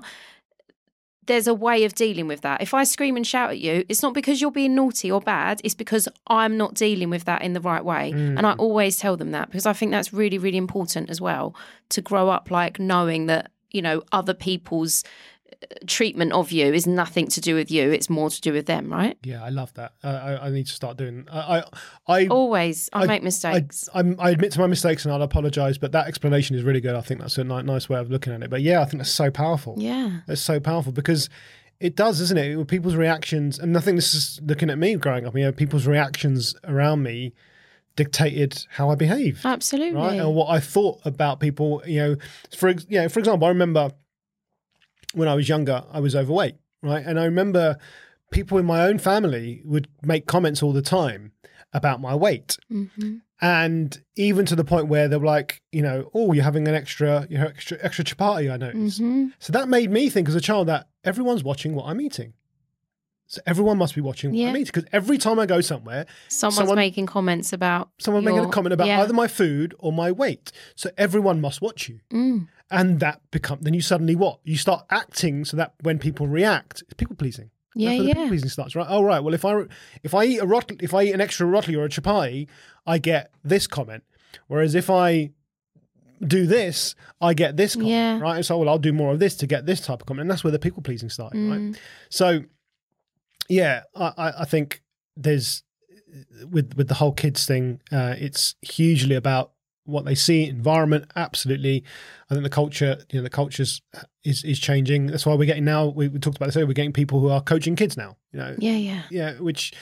there's 1.25 1.47
a 1.47 1.53
way 1.53 1.83
of 1.83 1.95
dealing 1.95 2.27
with 2.27 2.41
that. 2.41 2.61
If 2.61 2.73
I 2.73 2.83
scream 2.83 3.15
and 3.15 3.25
shout 3.25 3.49
at 3.51 3.59
you, 3.59 3.83
it's 3.89 4.03
not 4.03 4.13
because 4.13 4.41
you're 4.41 4.51
being 4.51 4.75
naughty 4.75 5.11
or 5.11 5.21
bad, 5.21 5.61
it's 5.63 5.73
because 5.75 6.07
I'm 6.27 6.55
not 6.57 6.75
dealing 6.75 7.09
with 7.09 7.25
that 7.25 7.41
in 7.41 7.53
the 7.53 7.61
right 7.61 7.83
way. 7.83 8.11
And 8.11 8.45
I 8.45 8.53
always 8.53 8.97
tell 8.97 9.17
them 9.17 9.31
that 9.31 9.47
because 9.49 9.65
I 9.65 9.73
think 9.73 9.91
that's 9.91 10.13
really, 10.13 10.37
really 10.37 10.57
important 10.57 11.09
as 11.09 11.19
well 11.19 11.55
to 11.89 12.01
grow 12.01 12.29
up 12.29 12.51
like 12.51 12.79
knowing 12.79 13.25
that, 13.25 13.49
you 13.71 13.81
know, 13.81 14.01
other 14.11 14.33
people's 14.33 15.03
uh, 15.51 15.65
treatment 15.87 16.31
of 16.33 16.51
you 16.51 16.73
is 16.73 16.87
nothing 16.87 17.27
to 17.27 17.41
do 17.41 17.55
with 17.55 17.69
you, 17.71 17.91
it's 17.91 18.09
more 18.09 18.29
to 18.29 18.41
do 18.41 18.51
with 18.53 18.65
them, 18.65 18.91
right? 18.91 19.17
yeah, 19.23 19.43
I 19.43 19.49
love 19.49 19.73
that. 19.75 19.93
I, 20.03 20.09
I, 20.09 20.45
I 20.47 20.49
need 20.49 20.67
to 20.67 20.73
start 20.73 20.97
doing. 20.97 21.27
I 21.31 21.59
I 21.59 21.63
I, 22.23 22.27
Always, 22.27 22.89
I, 22.93 23.03
I- 23.03 23.07
make 23.07 23.23
mistakes. 23.23 23.87
I'm, 23.93 24.15
I 24.19 24.31
admit 24.31 24.51
to 24.53 24.59
my 24.59 24.67
mistakes 24.67 25.05
and 25.05 25.13
I'll 25.13 25.21
apologise. 25.21 25.77
But 25.77 25.91
that 25.91 26.07
explanation 26.07 26.55
is 26.55 26.63
really 26.63 26.81
good. 26.81 26.95
I 26.95 27.01
think 27.01 27.19
that's 27.21 27.37
a 27.37 27.43
ni- 27.43 27.63
nice 27.63 27.89
way 27.89 27.99
of 27.99 28.09
looking 28.09 28.33
at 28.33 28.41
it. 28.43 28.49
But 28.49 28.61
yeah, 28.61 28.81
I 28.81 28.85
think 28.85 28.97
that's 28.99 29.11
so 29.11 29.29
powerful. 29.29 29.75
yeah. 29.77 30.21
It's 30.27 30.41
so 30.41 30.59
powerful 30.59 30.91
because 30.91 31.29
it 31.79 31.95
does, 31.95 32.21
isn't 32.21 32.37
it? 32.37 32.67
People's 32.67 32.95
reactions, 32.95 33.57
and 33.57 33.75
I 33.75 33.79
think 33.81 33.97
this 33.97 34.13
is 34.13 34.39
looking 34.43 34.69
at 34.69 34.77
me 34.77 34.95
growing 34.95 35.25
up. 35.25 35.35
You 35.35 35.45
know, 35.45 35.51
people's 35.51 35.87
reactions 35.87 36.55
around 36.63 37.03
me 37.03 37.33
dictated 38.03 38.65
how 38.69 38.89
I 38.89 38.95
behaved. 38.95 39.45
Absolutely. 39.45 39.95
right? 39.99 40.19
And 40.19 40.33
what 40.35 40.49
I 40.49 40.59
thought 40.59 40.99
about 41.05 41.39
people, 41.39 41.81
you 41.85 41.99
know, 41.99 42.15
for 42.55 42.69
you 42.69 42.99
know, 43.01 43.09
for 43.09 43.19
example, 43.19 43.45
I 43.45 43.49
remember 43.49 43.91
when 45.13 45.27
I 45.27 45.35
was 45.35 45.49
younger, 45.49 45.83
I 45.91 45.99
was 45.99 46.15
overweight, 46.15 46.55
right? 46.81 47.03
And 47.05 47.19
I 47.19 47.25
remember 47.25 47.77
people 48.31 48.57
in 48.57 48.65
my 48.65 48.85
own 48.85 48.97
family 48.97 49.61
would 49.65 49.87
make 50.01 50.25
comments 50.25 50.63
all 50.63 50.71
the 50.73 50.81
time 50.81 51.33
about 51.73 51.99
my 52.01 52.15
weight. 52.15 52.57
hmm 52.69 53.17
And 53.41 54.01
even 54.15 54.45
to 54.45 54.55
the 54.55 54.63
point 54.63 54.87
where 54.87 55.07
they 55.07 55.17
were 55.17 55.25
like, 55.25 55.61
you 55.71 55.81
know, 55.81 56.09
oh, 56.13 56.31
you're 56.33 56.43
having 56.43 56.67
an 56.67 56.75
extra, 56.75 57.25
you 57.29 57.37
know, 57.37 57.47
extra, 57.47 57.77
extra 57.81 58.03
chapati. 58.05 58.51
I 58.51 58.57
noticed. 58.57 58.99
hmm 58.99 59.27
So 59.39 59.51
that 59.53 59.67
made 59.67 59.89
me 59.91 60.09
think 60.09 60.29
as 60.29 60.35
a 60.35 60.41
child 60.41 60.67
that 60.67 60.87
everyone's 61.03 61.43
watching 61.43 61.75
what 61.75 61.85
I'm 61.87 61.99
eating. 62.01 62.33
So 63.31 63.39
everyone 63.45 63.77
must 63.77 63.95
be 63.95 64.01
watching 64.01 64.31
what 64.31 64.37
Yeah. 64.39 64.49
I'm 64.49 64.55
eating 64.57 64.65
because 64.73 64.83
every 64.91 65.17
time 65.17 65.39
I 65.39 65.45
go 65.45 65.61
somewhere, 65.61 66.05
Someone's 66.27 66.57
Someone- 66.57 66.75
making 66.75 67.05
comments 67.05 67.53
about 67.53 67.89
someone's 67.97 68.25
making 68.25 68.43
a 68.43 68.49
comment 68.49 68.73
about 68.73 68.87
yeah. 68.87 69.01
either 69.01 69.13
my 69.13 69.29
food 69.29 69.73
or 69.79 69.93
my 69.93 70.11
weight. 70.11 70.51
So 70.75 70.89
everyone 70.97 71.39
must 71.39 71.61
watch 71.61 71.87
you. 71.89 71.99
Mm. 72.13 72.47
and 72.69 72.99
that 72.99 73.21
become 73.31 73.59
then 73.61 73.73
you 73.73 73.81
suddenly 73.81 74.15
what 74.15 74.39
you 74.43 74.55
start 74.57 74.85
acting 74.89 75.43
so 75.45 75.55
that 75.57 75.73
when 75.81 75.97
people 75.99 76.25
react 76.27 76.81
it's 76.83 76.93
people 76.93 77.15
pleasing 77.17 77.49
Yeah, 77.75 77.89
That's 77.89 77.97
where 77.99 78.03
the 78.03 78.07
yeah. 78.09 78.13
people 78.15 78.27
pleasing 78.29 78.49
starts 78.49 78.75
right 78.77 78.87
oh 78.89 79.01
right 79.03 79.21
well 79.23 79.33
if 79.33 79.43
i 79.43 79.53
if 80.03 80.13
i 80.13 80.23
eat 80.23 80.37
a 80.39 80.45
rot 80.45 80.71
if 80.81 80.93
i 80.93 81.03
eat 81.03 81.11
an 81.11 81.19
extra 81.19 81.45
rotli 81.47 81.75
or 81.77 81.83
a 81.83 81.89
chapati 81.89 82.47
i 82.87 82.97
get 82.97 83.29
this 83.43 83.67
comment 83.67 84.03
whereas 84.47 84.73
if 84.73 84.89
i 84.89 85.31
do 86.25 86.45
this 86.45 86.95
i 87.19 87.33
get 87.33 87.57
this 87.57 87.73
comment 87.75 87.89
Yeah. 87.91 88.19
right 88.19 88.45
so 88.45 88.57
well 88.57 88.69
i'll 88.69 88.77
do 88.89 88.93
more 88.93 89.11
of 89.11 89.19
this 89.19 89.35
to 89.37 89.47
get 89.47 89.65
this 89.65 89.81
type 89.81 89.99
of 90.01 90.05
comment 90.05 90.21
and 90.21 90.31
that's 90.31 90.43
where 90.45 90.51
the 90.51 90.59
people 90.67 90.81
pleasing 90.81 91.09
started 91.09 91.37
Mm. 91.39 91.51
right 91.51 91.81
so 92.09 92.43
yeah 93.51 93.81
I, 93.95 94.33
I 94.39 94.45
think 94.45 94.81
there's 95.15 95.63
with 96.49 96.73
with 96.75 96.87
the 96.87 96.95
whole 96.95 97.13
kids 97.13 97.45
thing, 97.45 97.79
uh, 97.91 98.15
it's 98.17 98.55
hugely 98.61 99.15
about 99.15 99.51
what 99.85 100.05
they 100.05 100.15
see, 100.15 100.47
environment. 100.47 101.09
Absolutely, 101.15 101.83
I 102.29 102.33
think 102.33 102.43
the 102.43 102.49
culture, 102.49 102.97
you 103.11 103.19
know, 103.19 103.23
the 103.23 103.29
cultures 103.29 103.81
is 104.23 104.43
is 104.43 104.59
changing. 104.59 105.07
That's 105.07 105.25
why 105.25 105.35
we're 105.35 105.45
getting 105.45 105.65
now. 105.65 105.87
We, 105.87 106.07
we 106.07 106.19
talked 106.19 106.37
about 106.37 106.47
this 106.47 106.55
earlier. 106.55 106.67
We're 106.67 106.73
getting 106.73 106.93
people 106.93 107.19
who 107.19 107.29
are 107.29 107.41
coaching 107.41 107.75
kids 107.75 107.97
now. 107.97 108.17
You 108.33 108.39
know, 108.39 108.55
Yeah, 108.59 108.77
yeah. 108.77 109.01
yeah, 109.09 109.33
which 109.39 109.73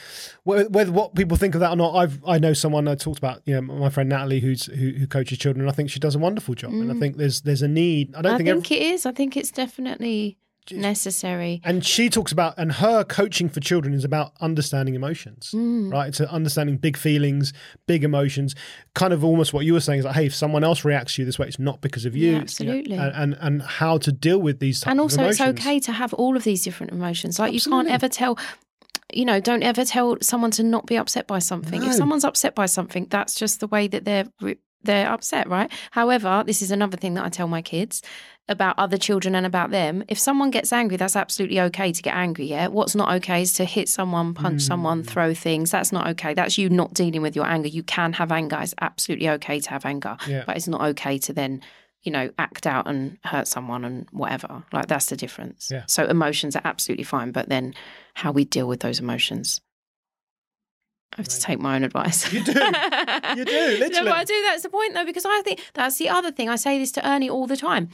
whether, 0.44 0.70
whether 0.70 0.92
what 0.92 1.16
people 1.16 1.38
think 1.38 1.54
of 1.56 1.62
that 1.62 1.72
or 1.72 1.76
not, 1.76 1.96
I've 1.96 2.24
I 2.26 2.40
know 2.40 2.54
someone 2.54 2.88
I 2.88 2.96
talked 2.96 3.18
about, 3.18 3.42
you 3.46 3.56
know, 3.56 3.62
my 3.62 3.90
friend 3.90 4.10
Natalie 4.10 4.40
who's 4.40 4.66
who, 4.66 4.92
who 4.92 5.08
coaches 5.08 5.38
children. 5.38 5.62
And 5.62 5.70
I 5.70 5.74
think 5.74 5.90
she 5.90 6.00
does 6.00 6.16
a 6.16 6.20
wonderful 6.20 6.56
job, 6.56 6.72
and 6.72 6.92
I 6.92 6.96
think 6.96 7.18
there's 7.18 7.42
there's 7.42 7.62
a 7.62 7.68
need. 7.68 8.16
I 8.16 8.22
don't 8.22 8.32
Mm. 8.32 8.36
I 8.36 8.38
think, 8.38 8.50
think, 8.50 8.72
every, 8.72 8.88
it 8.88 8.94
is. 8.94 9.06
I 9.06 9.12
think 9.12 9.36
it's 9.36 9.52
definitely 9.52 10.38
necessary. 10.72 11.62
and 11.64 11.86
she 11.86 12.10
talks 12.10 12.32
about 12.32 12.54
and 12.58 12.72
her 12.74 13.04
coaching 13.04 13.50
for 13.50 13.60
children 13.60 13.94
is 13.94 14.04
about 14.04 14.34
understanding 14.42 14.96
emotions, 14.96 15.52
Mm. 15.54 15.92
right? 15.92 16.08
It's 16.10 16.22
understanding 16.22 16.78
big 16.78 16.98
feelings, 16.98 17.54
big 17.88 18.04
emotions, 18.04 18.56
kind 18.96 19.14
of 19.14 19.24
almost 19.24 19.54
what 19.54 19.66
you 19.66 19.74
were 19.74 19.80
saying 19.80 20.00
is 20.00 20.06
like, 20.06 20.16
hey, 20.16 20.26
if 20.26 20.36
someone 20.36 20.64
else 20.64 20.84
reacts 20.86 21.16
to 21.16 21.22
you 21.22 21.26
this 21.26 21.40
way, 21.40 21.48
it's 21.48 21.60
not 21.60 21.82
because 21.82 22.06
of 22.06 22.16
you, 22.16 22.32
Yeah, 22.32 22.40
It's, 22.42 22.60
you 22.60 22.66
know, 22.66 22.72
absolutely. 22.74 22.98
and, 22.98 23.16
and 23.16 23.38
and 23.42 23.62
how 23.62 23.98
to 24.00 24.12
deal 24.12 24.40
with 24.40 24.60
these 24.60 24.80
types 24.82 24.92
and 24.92 25.00
also 25.02 25.24
it's 25.24 25.42
okay 25.42 25.80
to 25.82 25.92
have 25.92 26.14
all 26.14 26.36
of 26.36 26.44
these 26.44 26.64
different 26.64 26.92
emotions 26.92 27.40
like 27.40 27.54
Absolutely. 27.54 27.78
you 27.78 27.84
can't 27.90 27.94
ever 28.04 28.10
tell 28.10 28.38
you 29.14 29.26
know 29.26 29.40
don't 29.40 29.64
ever 29.64 29.84
tell 29.86 30.18
someone 30.22 30.52
to 30.52 30.62
not 30.64 30.86
be 30.86 30.96
upset 30.98 31.26
by 31.28 31.40
something 31.40 31.82
No. 31.82 31.88
if 31.88 31.96
someone's 31.96 32.24
upset 32.26 32.54
by 32.54 32.66
something 32.68 33.08
that's 33.10 33.34
just 33.36 33.60
the 33.60 33.68
way 33.68 33.88
that 33.88 34.06
they're 34.06 34.26
re- 34.42 34.58
they're 34.84 35.10
upset 35.12 35.48
right? 35.50 35.72
However 35.92 36.44
this 36.46 36.62
is 36.62 36.72
another 36.72 36.98
thing 36.98 37.14
that 37.16 37.26
i 37.26 37.30
tell 37.30 37.48
my 37.48 37.62
kids 37.62 38.02
about 38.48 38.80
other 38.80 38.98
children 38.98 39.36
and 39.36 39.46
about 39.46 39.70
them. 39.70 40.04
If 40.08 40.18
someone 40.18 40.50
gets 40.50 40.74
angry 40.74 40.98
that's 40.98 41.16
absolutely 41.16 41.60
okay 41.62 41.92
to 41.92 42.02
get 42.02 42.16
angry 42.16 42.46
yeah? 42.48 42.68
What's 42.68 42.96
not 42.96 43.14
okay 43.18 43.44
is 43.44 43.54
to 43.54 43.66
hit 43.66 43.88
someone 43.90 44.34
punch 44.34 44.62
Mm. 44.64 44.68
someone 44.68 45.04
throw 45.04 45.34
things. 45.36 45.70
That's 45.70 45.92
not 45.92 46.08
okay. 46.08 46.34
That's 46.34 46.58
you 46.58 46.68
not 46.70 46.94
dealing 46.96 47.22
with 47.22 47.36
your 47.36 47.46
anger. 47.46 47.68
You 47.68 47.84
can 47.84 48.14
have 48.14 48.32
anger. 48.32 48.58
It's 48.60 48.74
absolutely 48.82 49.30
okay 49.30 49.60
to 49.60 49.70
have 49.70 49.86
anger 49.86 50.18
Yeah. 50.28 50.44
but 50.48 50.58
it's 50.58 50.68
not 50.68 50.82
okay 50.82 51.20
to 51.20 51.34
then 51.34 51.62
you 52.02 52.12
know 52.12 52.32
act 52.40 52.66
out 52.66 52.88
and 52.88 53.18
hurt 53.24 53.48
someone 53.48 53.86
and 53.86 54.08
whatever. 54.12 54.64
Like 54.74 54.88
that's 54.88 55.08
the 55.08 55.16
difference. 55.18 55.70
Yeah. 55.70 55.84
so 55.88 56.06
emotions 56.06 56.56
are 56.56 56.62
absolutely 56.66 57.04
fine 57.04 57.32
but 57.32 57.50
then 57.50 57.74
how 58.16 58.32
we 58.32 58.46
deal 58.46 58.68
with 58.68 58.80
those 58.80 59.00
emotions 59.00 59.62
I 61.14 61.22
have 61.22 61.28
to 61.28 61.40
take 61.40 61.60
my 61.60 61.76
own 61.76 61.84
advice. 61.84 62.32
You 62.32 62.44
do. 62.44 62.54
You 63.36 63.46
do, 63.46 63.52
No, 63.52 63.68
literally. 63.86 64.10
but 64.10 64.14
I 64.18 64.24
do. 64.24 64.42
That's 64.44 64.64
the 64.64 64.70
point, 64.70 64.94
though, 64.94 65.06
because 65.06 65.26
I 65.26 65.42
think 65.44 65.60
that's 65.74 65.98
the 65.98 66.10
other 66.10 66.32
thing. 66.32 66.50
I 66.50 66.56
say 66.56 66.80
this 66.80 66.92
to 66.94 67.08
Ernie 67.08 67.30
all 67.30 67.46
the 67.48 67.58
time. 67.58 67.90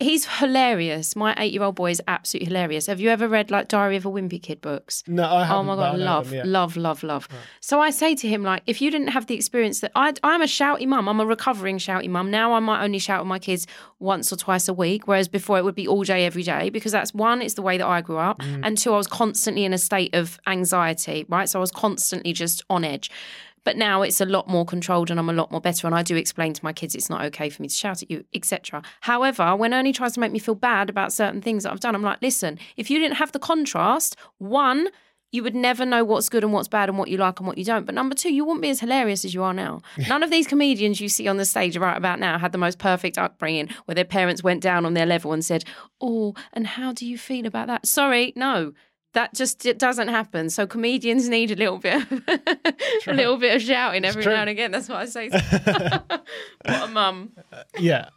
He's 0.00 0.26
hilarious. 0.38 1.16
My 1.16 1.34
eight-year-old 1.36 1.74
boy 1.74 1.90
is 1.90 2.00
absolutely 2.06 2.46
hilarious. 2.46 2.86
Have 2.86 3.00
you 3.00 3.08
ever 3.10 3.26
read 3.26 3.50
like 3.50 3.66
Diary 3.66 3.96
of 3.96 4.06
a 4.06 4.08
Wimpy 4.08 4.40
Kid 4.40 4.60
books? 4.60 5.02
No, 5.08 5.24
I 5.24 5.42
haven't. 5.44 5.56
Oh 5.56 5.62
my 5.64 5.74
god, 5.74 5.98
love, 5.98 6.30
them, 6.30 6.36
yeah. 6.36 6.42
love, 6.46 6.76
love, 6.76 7.02
love. 7.02 7.26
So 7.60 7.80
I 7.80 7.90
say 7.90 8.14
to 8.14 8.28
him, 8.28 8.44
like, 8.44 8.62
if 8.66 8.80
you 8.80 8.92
didn't 8.92 9.08
have 9.08 9.26
the 9.26 9.34
experience 9.34 9.80
that 9.80 9.90
I, 9.96 10.12
I'm 10.22 10.40
a 10.40 10.44
shouty 10.46 10.86
mum, 10.86 11.08
I'm 11.08 11.18
a 11.18 11.26
recovering 11.26 11.78
shouty 11.78 12.08
mum. 12.08 12.30
Now 12.30 12.52
I 12.52 12.60
might 12.60 12.84
only 12.84 13.00
shout 13.00 13.18
at 13.22 13.26
my 13.26 13.40
kids 13.40 13.66
once 13.98 14.32
or 14.32 14.36
twice 14.36 14.68
a 14.68 14.72
week, 14.72 15.08
whereas 15.08 15.26
before 15.26 15.58
it 15.58 15.64
would 15.64 15.74
be 15.74 15.88
all 15.88 16.04
day, 16.04 16.24
every 16.24 16.44
day, 16.44 16.70
because 16.70 16.92
that's 16.92 17.12
one, 17.12 17.42
it's 17.42 17.54
the 17.54 17.62
way 17.62 17.76
that 17.76 17.86
I 17.86 18.00
grew 18.00 18.18
up, 18.18 18.38
Mm. 18.38 18.60
and 18.62 18.78
two, 18.78 18.92
I 18.94 18.96
was 18.98 19.08
constantly 19.08 19.64
in 19.64 19.72
a 19.72 19.78
state 19.78 20.14
of 20.14 20.38
anxiety, 20.46 21.26
right? 21.28 21.48
So 21.48 21.58
I 21.58 21.60
was 21.60 21.72
constantly 21.72 22.32
just 22.32 22.62
on 22.70 22.84
edge. 22.84 23.10
But 23.68 23.76
now 23.76 24.00
it's 24.00 24.22
a 24.22 24.24
lot 24.24 24.48
more 24.48 24.64
controlled 24.64 25.10
and 25.10 25.20
I'm 25.20 25.28
a 25.28 25.34
lot 25.34 25.50
more 25.50 25.60
better. 25.60 25.86
And 25.86 25.94
I 25.94 26.02
do 26.02 26.16
explain 26.16 26.54
to 26.54 26.64
my 26.64 26.72
kids 26.72 26.94
it's 26.94 27.10
not 27.10 27.22
okay 27.26 27.50
for 27.50 27.60
me 27.60 27.68
to 27.68 27.74
shout 27.74 28.02
at 28.02 28.10
you, 28.10 28.24
etc. 28.32 28.80
However, 29.02 29.54
when 29.54 29.74
Ernie 29.74 29.92
tries 29.92 30.14
to 30.14 30.20
make 30.20 30.32
me 30.32 30.38
feel 30.38 30.54
bad 30.54 30.88
about 30.88 31.12
certain 31.12 31.42
things 31.42 31.64
that 31.64 31.72
I've 31.72 31.80
done, 31.80 31.94
I'm 31.94 32.00
like, 32.00 32.22
listen, 32.22 32.58
if 32.78 32.90
you 32.90 32.98
didn't 32.98 33.18
have 33.18 33.32
the 33.32 33.38
contrast, 33.38 34.16
one, 34.38 34.88
you 35.32 35.42
would 35.42 35.54
never 35.54 35.84
know 35.84 36.02
what's 36.02 36.30
good 36.30 36.44
and 36.44 36.54
what's 36.54 36.66
bad 36.66 36.88
and 36.88 36.96
what 36.96 37.10
you 37.10 37.18
like 37.18 37.40
and 37.40 37.46
what 37.46 37.58
you 37.58 37.64
don't. 37.66 37.84
But 37.84 37.94
number 37.94 38.14
two, 38.14 38.32
you 38.32 38.42
wouldn't 38.46 38.62
be 38.62 38.70
as 38.70 38.80
hilarious 38.80 39.22
as 39.26 39.34
you 39.34 39.42
are 39.42 39.52
now. 39.52 39.82
None 40.08 40.22
of 40.22 40.30
these 40.30 40.46
comedians 40.46 40.98
you 40.98 41.10
see 41.10 41.28
on 41.28 41.36
the 41.36 41.44
stage 41.44 41.76
right 41.76 41.98
about 41.98 42.18
now 42.20 42.38
had 42.38 42.52
the 42.52 42.56
most 42.56 42.78
perfect 42.78 43.18
upbringing 43.18 43.68
where 43.84 43.94
their 43.94 44.06
parents 44.06 44.42
went 44.42 44.62
down 44.62 44.86
on 44.86 44.94
their 44.94 45.04
level 45.04 45.34
and 45.34 45.44
said, 45.44 45.62
Oh, 46.00 46.34
and 46.54 46.66
how 46.66 46.94
do 46.94 47.06
you 47.06 47.18
feel 47.18 47.44
about 47.44 47.66
that? 47.66 47.86
Sorry, 47.86 48.32
no. 48.34 48.72
That 49.14 49.34
just 49.34 49.64
it 49.64 49.78
doesn't 49.78 50.08
happen. 50.08 50.50
So 50.50 50.66
comedians 50.66 51.28
need 51.28 51.50
a 51.50 51.56
little 51.56 51.78
bit, 51.78 52.02
of, 52.02 52.22
a 53.06 53.12
little 53.14 53.38
bit 53.38 53.56
of 53.56 53.62
shouting 53.62 54.04
every 54.04 54.24
now 54.24 54.42
and 54.42 54.50
again. 54.50 54.70
That's 54.70 54.88
what 54.88 54.98
I 54.98 55.06
say. 55.06 55.28
what 56.64 56.82
a 56.82 56.88
mum! 56.88 57.32
Yeah. 57.78 58.10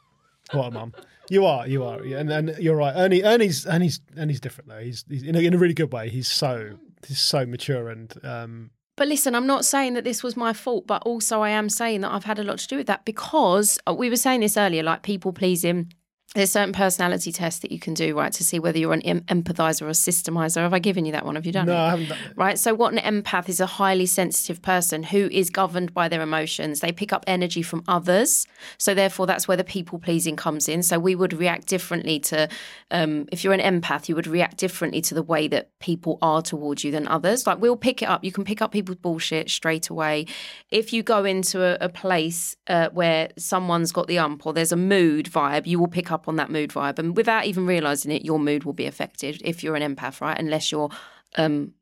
What 0.52 0.68
a 0.68 0.72
mum. 0.72 0.94
You 1.30 1.46
are, 1.46 1.66
you 1.66 1.86
are, 1.86 2.04
yeah, 2.04 2.18
and, 2.18 2.30
and 2.30 2.58
you're 2.60 2.76
right. 2.76 2.94
Ernie, 2.94 3.24
Ernie's, 3.24 3.66
Ernie's, 3.66 4.02
Ernie's 4.18 4.42
different 4.42 4.70
though. 4.70 4.80
He's, 4.80 5.06
he's 5.08 5.24
in, 5.24 5.36
a, 5.36 5.40
in 5.40 5.54
a 5.54 5.58
really 5.58 5.74
good 5.74 5.94
way. 5.94 6.10
He's 6.10 6.28
so, 6.28 6.78
he's 7.08 7.22
so 7.22 7.46
mature 7.46 7.90
and 7.90 8.14
um, 8.26 8.72
But 8.98 9.08
listen, 9.08 9.34
I'm 9.34 9.48
not 9.48 9.64
saying 9.64 9.94
that 9.94 10.04
this 10.04 10.24
was 10.24 10.36
my 10.36 10.52
fault, 10.52 10.88
but 10.88 11.02
also 11.04 11.40
I 11.40 11.52
am 11.52 11.70
saying 11.70 12.02
that 12.02 12.12
I've 12.12 12.26
had 12.26 12.38
a 12.38 12.44
lot 12.44 12.58
to 12.60 12.68
do 12.68 12.76
with 12.76 12.88
that 12.88 13.06
because 13.06 13.80
uh, 13.88 13.94
we 13.94 14.10
were 14.10 14.18
saying 14.18 14.42
this 14.42 14.58
earlier, 14.58 14.84
like 14.84 15.04
people 15.04 15.32
pleasing. 15.32 15.94
There's 16.34 16.50
certain 16.50 16.72
personality 16.72 17.34
tests 17.34 17.60
that 17.60 17.74
you 17.74 17.80
can 17.80 17.94
do, 17.94 18.18
right, 18.18 18.32
to 18.32 18.44
see 18.46 18.58
whether 18.58 18.80
you're 18.80 18.94
an 18.94 19.02
em- 19.02 19.20
empathizer 19.24 19.82
or 19.82 19.90
a 19.90 19.92
systemizer. 19.92 20.62
Have 20.62 20.74
I 20.74 20.80
given 20.80 21.04
you 21.04 21.12
that 21.12 21.26
one? 21.26 21.36
Have 21.36 21.46
you 21.46 21.52
done 21.52 21.66
no, 21.66 21.74
it? 21.74 21.78
I 21.78 21.90
haven't 21.90 22.08
done 22.08 22.20
it. 22.20 22.38
right? 22.38 22.58
So, 22.58 22.74
what 22.74 22.94
an 22.94 23.00
empath 23.00 23.50
is 23.50 23.60
a 23.60 23.66
highly 23.66 24.06
sensitive 24.06 24.62
person 24.62 25.04
who 25.04 25.28
is 25.30 25.50
governed 25.50 25.94
by 25.94 26.08
their 26.08 26.22
emotions. 26.22 26.80
They 26.80 26.94
pick 26.94 27.12
up 27.12 27.26
energy 27.28 27.62
from 27.62 27.84
others. 27.86 28.48
So, 28.78 28.94
therefore, 28.94 29.28
that's 29.28 29.50
where 29.50 29.58
the 29.58 29.66
people 29.66 30.00
pleasing 30.00 30.38
comes 30.38 30.70
in. 30.70 30.84
So, 30.84 31.00
we 31.00 31.16
would 31.16 31.34
react 31.34 31.68
differently 31.68 32.18
to, 32.22 32.48
um, 32.92 33.28
if 33.34 33.44
you're 33.44 33.52
an 33.52 33.82
empath, 33.82 34.08
you 34.08 34.16
would 34.16 34.28
react 34.28 34.56
differently 34.56 35.02
to 35.02 35.14
the 35.14 35.24
way 35.24 35.50
that 35.50 35.78
people 35.80 36.18
are 36.22 36.42
towards 36.42 36.86
you 36.86 36.92
than 36.92 37.10
others. 37.10 37.46
Like, 37.46 37.60
we'll 37.60 37.76
pick 37.76 38.02
it 38.02 38.06
up. 38.06 38.24
You 38.24 38.32
can 38.32 38.46
pick 38.46 38.62
up 38.62 38.72
people's 38.72 39.00
bullshit 39.00 39.50
straight 39.50 39.90
away. 39.90 40.28
If 40.70 40.94
you 40.94 41.04
go 41.04 41.26
into 41.26 41.62
a, 41.62 41.88
a 41.88 41.90
place 41.90 42.56
uh, 42.68 42.88
where 42.94 43.32
someone's 43.38 43.92
got 43.92 44.08
the 44.08 44.18
ump 44.18 44.46
or 44.46 44.54
there's 44.54 44.72
a 44.72 44.78
mood 44.78 45.26
vibe, 45.26 45.68
you 45.68 45.78
will 45.78 45.90
pick 45.90 46.10
up 46.10 46.21
on 46.28 46.36
that 46.38 46.50
mood 46.50 46.72
vibe. 46.72 47.00
And 47.00 47.16
without 47.16 47.46
even 47.46 47.66
realizing 47.66 48.12
it, 48.12 48.26
your 48.26 48.40
mood 48.40 48.64
will 48.64 48.74
be 48.74 48.86
affected 48.86 49.42
if 49.44 49.64
you're 49.64 49.76
an 49.76 49.96
empath, 49.96 50.22
right? 50.22 50.38
Unless 50.38 50.72
you're 50.72 50.90
um, 51.38 51.74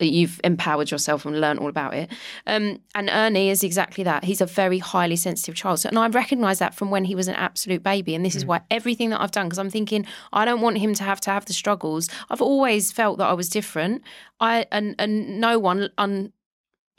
you've 0.00 0.40
empowered 0.42 0.90
yourself 0.90 1.24
and 1.24 1.40
learned 1.40 1.60
all 1.60 1.68
about 1.68 1.94
it. 1.94 2.10
Um, 2.46 2.80
and 2.94 3.08
Ernie 3.10 3.50
is 3.50 3.62
exactly 3.62 4.02
that. 4.04 4.24
He's 4.24 4.40
a 4.40 4.46
very 4.46 4.78
highly 4.78 5.16
sensitive 5.16 5.54
child. 5.54 5.80
So, 5.80 5.88
and 5.88 5.98
I 5.98 6.08
recognise 6.08 6.58
that 6.58 6.74
from 6.74 6.90
when 6.90 7.04
he 7.04 7.14
was 7.14 7.28
an 7.28 7.36
absolute 7.36 7.82
baby. 7.82 8.14
And 8.14 8.24
this 8.24 8.34
is 8.34 8.44
why 8.44 8.62
everything 8.70 9.10
that 9.10 9.20
I've 9.20 9.30
done, 9.30 9.46
because 9.46 9.58
I'm 9.58 9.70
thinking, 9.70 10.06
I 10.32 10.44
don't 10.44 10.60
want 10.60 10.78
him 10.78 10.94
to 10.94 11.04
have 11.04 11.20
to 11.22 11.30
have 11.30 11.44
the 11.44 11.52
struggles. 11.52 12.08
I've 12.30 12.42
always 12.42 12.90
felt 12.90 13.18
that 13.18 13.26
I 13.26 13.34
was 13.34 13.48
different. 13.48 14.02
I 14.40 14.66
and 14.72 14.94
and 14.98 15.40
no 15.40 15.58
one 15.58 15.90
un, 15.98 16.32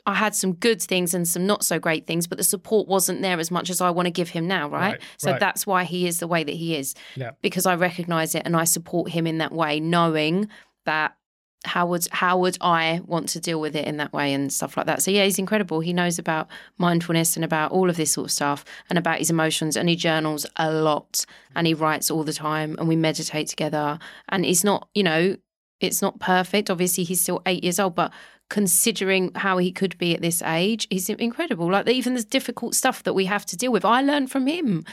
I 0.06 0.14
had 0.14 0.34
some 0.34 0.52
good 0.54 0.80
things 0.80 1.14
and 1.14 1.26
some 1.26 1.46
not 1.46 1.64
so 1.64 1.78
great 1.78 2.06
things, 2.06 2.26
but 2.26 2.38
the 2.38 2.44
support 2.44 2.86
wasn't 2.86 3.22
there 3.22 3.40
as 3.40 3.50
much 3.50 3.70
as 3.70 3.80
I 3.80 3.90
want 3.90 4.06
to 4.06 4.12
give 4.12 4.30
him 4.30 4.46
now, 4.46 4.68
right? 4.68 4.92
Right, 4.92 5.00
so 5.18 5.32
right. 5.32 5.40
that's 5.40 5.66
why 5.66 5.84
he 5.84 6.06
is 6.06 6.20
the 6.20 6.28
way 6.28 6.44
that 6.44 6.54
he 6.54 6.76
is. 6.76 6.94
Yeah. 7.16 7.32
Because 7.42 7.66
I 7.66 7.74
recognize 7.74 8.34
it 8.34 8.42
and 8.44 8.56
I 8.56 8.64
support 8.64 9.10
him 9.10 9.26
in 9.26 9.38
that 9.38 9.52
way, 9.52 9.80
knowing 9.80 10.48
that 10.84 11.16
how 11.64 11.86
would 11.86 12.06
how 12.12 12.38
would 12.38 12.56
I 12.60 13.00
want 13.06 13.28
to 13.30 13.40
deal 13.40 13.60
with 13.60 13.74
it 13.74 13.86
in 13.86 13.96
that 13.96 14.12
way 14.12 14.32
and 14.32 14.52
stuff 14.52 14.76
like 14.76 14.86
that. 14.86 15.02
So 15.02 15.10
yeah, 15.10 15.24
he's 15.24 15.38
incredible. 15.38 15.80
He 15.80 15.92
knows 15.92 16.18
about 16.18 16.46
mindfulness 16.78 17.34
and 17.36 17.44
about 17.44 17.72
all 17.72 17.90
of 17.90 17.96
this 17.96 18.12
sort 18.12 18.26
of 18.26 18.30
stuff 18.30 18.64
and 18.88 18.98
about 18.98 19.18
his 19.18 19.30
emotions 19.30 19.76
and 19.76 19.88
he 19.88 19.96
journals 19.96 20.46
a 20.56 20.70
lot 20.70 21.26
and 21.56 21.66
he 21.66 21.74
writes 21.74 22.10
all 22.10 22.22
the 22.22 22.32
time 22.32 22.76
and 22.78 22.86
we 22.86 22.94
meditate 22.94 23.48
together 23.48 23.98
and 24.28 24.44
he's 24.44 24.62
not, 24.62 24.88
you 24.94 25.02
know, 25.02 25.36
it's 25.80 26.00
not 26.00 26.20
perfect. 26.20 26.70
Obviously, 26.70 27.04
he's 27.04 27.20
still 27.20 27.42
eight 27.46 27.64
years 27.64 27.78
old, 27.78 27.94
but 27.94 28.12
considering 28.48 29.32
how 29.34 29.58
he 29.58 29.72
could 29.72 29.98
be 29.98 30.14
at 30.14 30.22
this 30.22 30.42
age, 30.42 30.86
he's 30.90 31.08
incredible. 31.08 31.70
Like 31.70 31.88
even 31.88 32.14
the 32.14 32.22
difficult 32.22 32.74
stuff 32.74 33.02
that 33.02 33.14
we 33.14 33.24
have 33.26 33.46
to 33.46 33.56
deal 33.56 33.72
with, 33.72 33.84
I 33.84 34.02
learned 34.02 34.30
from 34.30 34.46
him. 34.46 34.84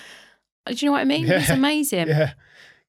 Uh, 0.66 0.72
do 0.72 0.78
you 0.78 0.88
know 0.88 0.94
what 0.94 1.02
I 1.02 1.06
mean? 1.06 1.28
Yeah. 1.28 1.52
amazing. 1.54 2.08
Yeah. 2.08 2.34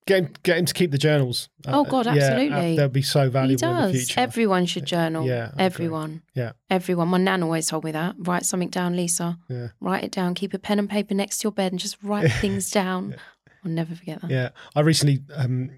Get 0.07 0.19
him, 0.19 0.33
get 0.43 0.57
him 0.59 0.65
to 0.65 0.73
keep 0.73 0.91
the 0.91 0.99
journals. 0.99 1.49
Uh, 1.67 1.71
oh, 1.79 1.83
God, 1.83 2.05
uh, 2.05 2.11
yeah, 2.11 2.25
absolutely. 2.25 2.75
they'll 2.75 2.89
be 2.89 3.01
so 3.01 3.23
He 3.23 3.29
valuable 3.29 3.67
in 3.67 3.75
the 3.75 3.81
does. 3.81 3.91
future. 3.91 4.19
Everyone 4.19 4.67
should 4.67 4.85
journal. 4.85 5.25
Yeah, 5.25 5.45
I 5.45 5.63
agree. 5.63 5.65
Everyone. 5.65 6.21
Yeah. 6.35 6.51
Everyone. 6.69 7.07
My 7.07 7.17
nan 7.17 7.41
always 7.41 7.67
told 7.67 7.83
me 7.83 7.91
that. 7.91 8.13
Write 8.19 8.45
something 8.45 8.69
down, 8.69 8.95
Lisa. 8.95 9.39
Yeah. 9.49 9.69
Write 9.79 10.03
it 10.03 10.11
down. 10.11 10.35
Keep 10.35 10.53
a 10.53 10.59
pen 10.59 10.77
and 10.77 10.87
paper 10.87 11.15
next 11.15 11.39
to 11.39 11.45
your 11.45 11.51
bed 11.53 11.71
and 11.71 11.79
just 11.79 11.97
write 12.03 12.31
things 12.39 12.69
down. 12.69 13.15
I'll 13.63 13.71
never 13.71 13.95
forget 13.95 14.21
that. 14.21 14.29
Yeah, 14.29 14.49
I 14.75 14.81
recently 14.81 15.21
um, 15.35 15.71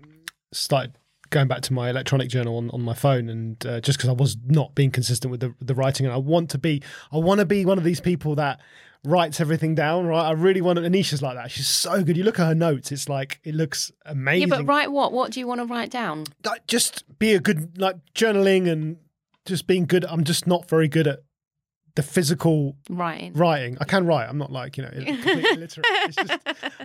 started 0.52 0.98
going 1.30 1.48
back 1.48 1.62
to 1.62 1.74
my 1.74 1.90
electronic 1.90 2.30
journal 2.30 2.58
on, 2.58 2.70
on 2.72 2.82
my 2.82 2.94
phone, 2.94 3.30
and 3.30 3.66
uh, 3.66 3.82
just 3.82 3.98
because 3.98 4.10
I 4.10 4.14
was 4.14 4.38
not 4.46 4.76
being 4.76 4.92
consistent 4.92 5.32
with 5.32 5.40
the 5.40 5.54
the 5.62 5.76
writing, 5.76 6.06
and 6.06 6.14
I 6.14 6.18
want 6.18 6.50
to 6.52 6.58
be, 6.58 6.82
I 7.12 7.18
want 7.18 7.40
to 7.40 7.46
be 7.46 7.66
one 7.66 7.78
of 7.78 7.84
these 7.84 8.00
people 8.00 8.36
that 8.36 8.60
writes 9.04 9.40
everything 9.40 9.76
down. 9.76 10.06
Right, 10.06 10.28
I 10.28 10.32
really 10.32 10.62
want. 10.62 10.78
to 10.78 10.84
Anisha's 10.84 11.22
like 11.22 11.36
that. 11.36 11.52
She's 11.52 11.68
so 11.68 12.04
good. 12.04 12.18
You 12.18 12.24
look 12.24 12.40
at 12.40 12.48
her 12.48 12.56
notes; 12.56 12.92
it's 12.92 13.10
like 13.10 13.40
it 13.44 13.56
looks 13.56 13.92
amazing 14.06 14.50
Yeah, 14.50 14.58
but 14.58 14.66
write 14.66 14.92
what? 14.92 15.14
What 15.14 15.32
do 15.32 15.40
you 15.40 15.48
want 15.48 15.62
to 15.62 15.66
write 15.66 15.92
down? 15.92 16.26
Like, 16.46 16.68
just 16.68 17.04
be 17.20 17.34
a 17.34 17.40
good 17.40 17.80
like 17.80 17.98
journaling 18.14 18.70
and 18.70 18.98
just 19.46 19.68
being 19.68 19.86
good. 19.86 20.06
I'm 20.06 20.24
just 20.24 20.48
not 20.48 20.70
very 20.70 20.88
good 20.88 21.08
at 21.08 21.20
the 21.96 22.04
physical 22.04 22.78
Writing. 22.90 23.34
writing. 23.34 23.78
I 23.82 23.86
can 23.86 24.06
write. 24.06 24.30
I'm 24.30 24.38
not 24.38 24.52
like 24.52 24.78
you 24.78 24.84
know 24.84 24.90
completely 24.94 25.50
illiterate. 25.52 25.86
It's 25.90 26.16
just 26.16 26.40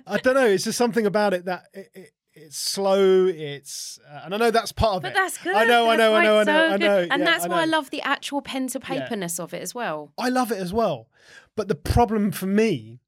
I 0.06 0.16
don't 0.18 0.34
know. 0.34 0.46
It's 0.46 0.64
just 0.64 0.78
something 0.78 1.04
about 1.06 1.34
it 1.34 1.44
that 1.44 1.64
it, 1.74 1.90
it, 1.94 2.10
it's 2.34 2.56
slow. 2.56 3.26
It's 3.26 3.98
uh, 4.10 4.22
and 4.24 4.34
I 4.34 4.38
know 4.38 4.50
that's 4.50 4.72
part 4.72 4.96
of 4.96 5.02
But 5.02 5.12
it. 5.12 5.14
that's 5.14 5.38
good. 5.38 5.54
I 5.54 5.64
know, 5.64 5.88
I 5.90 5.96
That's 5.96 5.98
know, 6.10 6.14
I 6.16 6.22
know, 6.24 6.38
I 6.38 6.44
know, 6.44 6.44
so 6.44 6.66
I 6.74 6.78
good. 6.78 6.80
know. 6.80 6.98
And 7.10 7.20
yeah, 7.20 7.24
that's 7.26 7.46
why 7.48 7.62
I 7.62 7.64
love 7.66 7.90
the 7.90 8.02
actual 8.02 8.40
pen 8.42 8.68
to 8.68 8.80
paperness 8.80 9.38
of 9.38 9.52
it 9.54 9.62
as 9.62 9.74
well. 9.74 10.12
I 10.18 10.28
love 10.28 10.50
it 10.50 10.58
as 10.58 10.72
well. 10.72 11.08
But 11.56 11.68
the 11.68 11.74
problem 11.74 12.32
for 12.32 12.46
me 12.46 13.00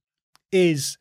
is 0.53 0.99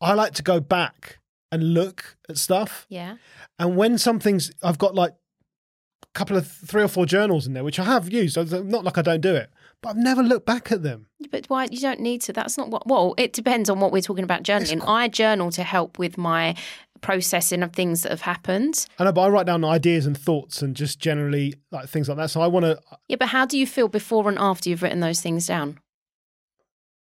I 0.00 0.14
like 0.14 0.32
to 0.34 0.42
go 0.42 0.60
back 0.60 1.18
and 1.50 1.74
look 1.74 2.16
at 2.28 2.38
stuff. 2.38 2.86
Yeah. 2.88 3.16
And 3.58 3.76
when 3.76 3.98
something's, 3.98 4.52
I've 4.62 4.78
got 4.78 4.94
like 4.94 5.12
a 5.12 6.06
couple 6.18 6.36
of 6.36 6.46
three 6.46 6.82
or 6.82 6.88
four 6.88 7.06
journals 7.06 7.46
in 7.46 7.54
there, 7.54 7.64
which 7.64 7.78
I 7.78 7.84
have 7.84 8.12
used. 8.12 8.36
Not 8.36 8.84
like 8.84 8.98
I 8.98 9.02
don't 9.02 9.20
do 9.20 9.34
it, 9.34 9.50
but 9.82 9.90
I've 9.90 9.96
never 9.96 10.22
looked 10.22 10.46
back 10.46 10.70
at 10.70 10.82
them. 10.82 11.06
But 11.30 11.46
why 11.46 11.66
you 11.70 11.80
don't 11.80 12.00
need 12.00 12.20
to? 12.22 12.32
That's 12.32 12.56
not 12.56 12.70
what. 12.70 12.86
Well, 12.86 13.14
it 13.18 13.32
depends 13.32 13.68
on 13.70 13.80
what 13.80 13.90
we're 13.92 14.02
talking 14.02 14.24
about 14.24 14.42
journaling. 14.42 14.82
I 14.86 15.08
journal 15.08 15.50
to 15.52 15.62
help 15.62 15.98
with 15.98 16.16
my 16.18 16.54
processing 17.00 17.62
of 17.62 17.72
things 17.72 18.02
that 18.02 18.10
have 18.10 18.22
happened. 18.22 18.86
I 18.98 19.04
know, 19.04 19.12
but 19.12 19.22
I 19.22 19.28
write 19.28 19.46
down 19.46 19.64
ideas 19.64 20.06
and 20.06 20.16
thoughts 20.16 20.62
and 20.62 20.74
just 20.74 20.98
generally 20.98 21.54
like 21.70 21.88
things 21.88 22.08
like 22.08 22.18
that. 22.18 22.30
So 22.30 22.40
I 22.40 22.46
want 22.46 22.64
to 22.64 22.80
Yeah, 23.08 23.16
but 23.16 23.28
how 23.28 23.46
do 23.46 23.58
you 23.58 23.66
feel 23.66 23.88
before 23.88 24.28
and 24.28 24.38
after 24.38 24.68
you've 24.68 24.82
written 24.82 25.00
those 25.00 25.20
things 25.20 25.46
down? 25.46 25.78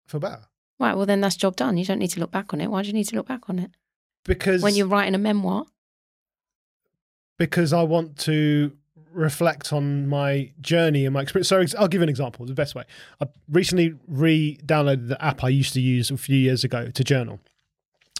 feel 0.07 0.19
better 0.19 0.41
Right. 0.77 0.95
Well, 0.95 1.05
then 1.05 1.21
that's 1.21 1.37
job 1.37 1.55
done. 1.55 1.77
You 1.77 1.85
don't 1.85 1.99
need 1.99 2.09
to 2.11 2.19
look 2.19 2.31
back 2.31 2.53
on 2.53 2.59
it. 2.59 2.69
Why 2.69 2.81
do 2.81 2.87
you 2.87 2.93
need 2.93 3.07
to 3.07 3.15
look 3.15 3.27
back 3.27 3.49
on 3.49 3.59
it 3.59 3.71
because 4.25 4.61
when 4.61 4.75
you're 4.75 4.87
writing 4.87 5.15
a 5.15 5.19
memoir? 5.19 5.65
because 7.37 7.73
I 7.73 7.83
want 7.83 8.17
to 8.19 8.71
reflect 9.11 9.71
on 9.71 10.07
my 10.07 10.51
journey 10.61 11.05
and 11.05 11.13
my 11.13 11.21
experience. 11.21 11.47
So 11.47 11.63
I'll 11.79 11.87
give 11.87 12.01
an 12.01 12.09
example, 12.09 12.45
the 12.45 12.53
best 12.53 12.75
way. 12.75 12.83
I 13.21 13.27
recently 13.49 13.93
re-downloaded 14.07 15.07
the 15.07 15.23
app 15.23 15.43
I 15.43 15.49
used 15.49 15.73
to 15.73 15.81
use 15.81 16.11
a 16.11 16.17
few 16.17 16.37
years 16.37 16.63
ago 16.63 16.89
to 16.91 17.03
journal. 17.03 17.39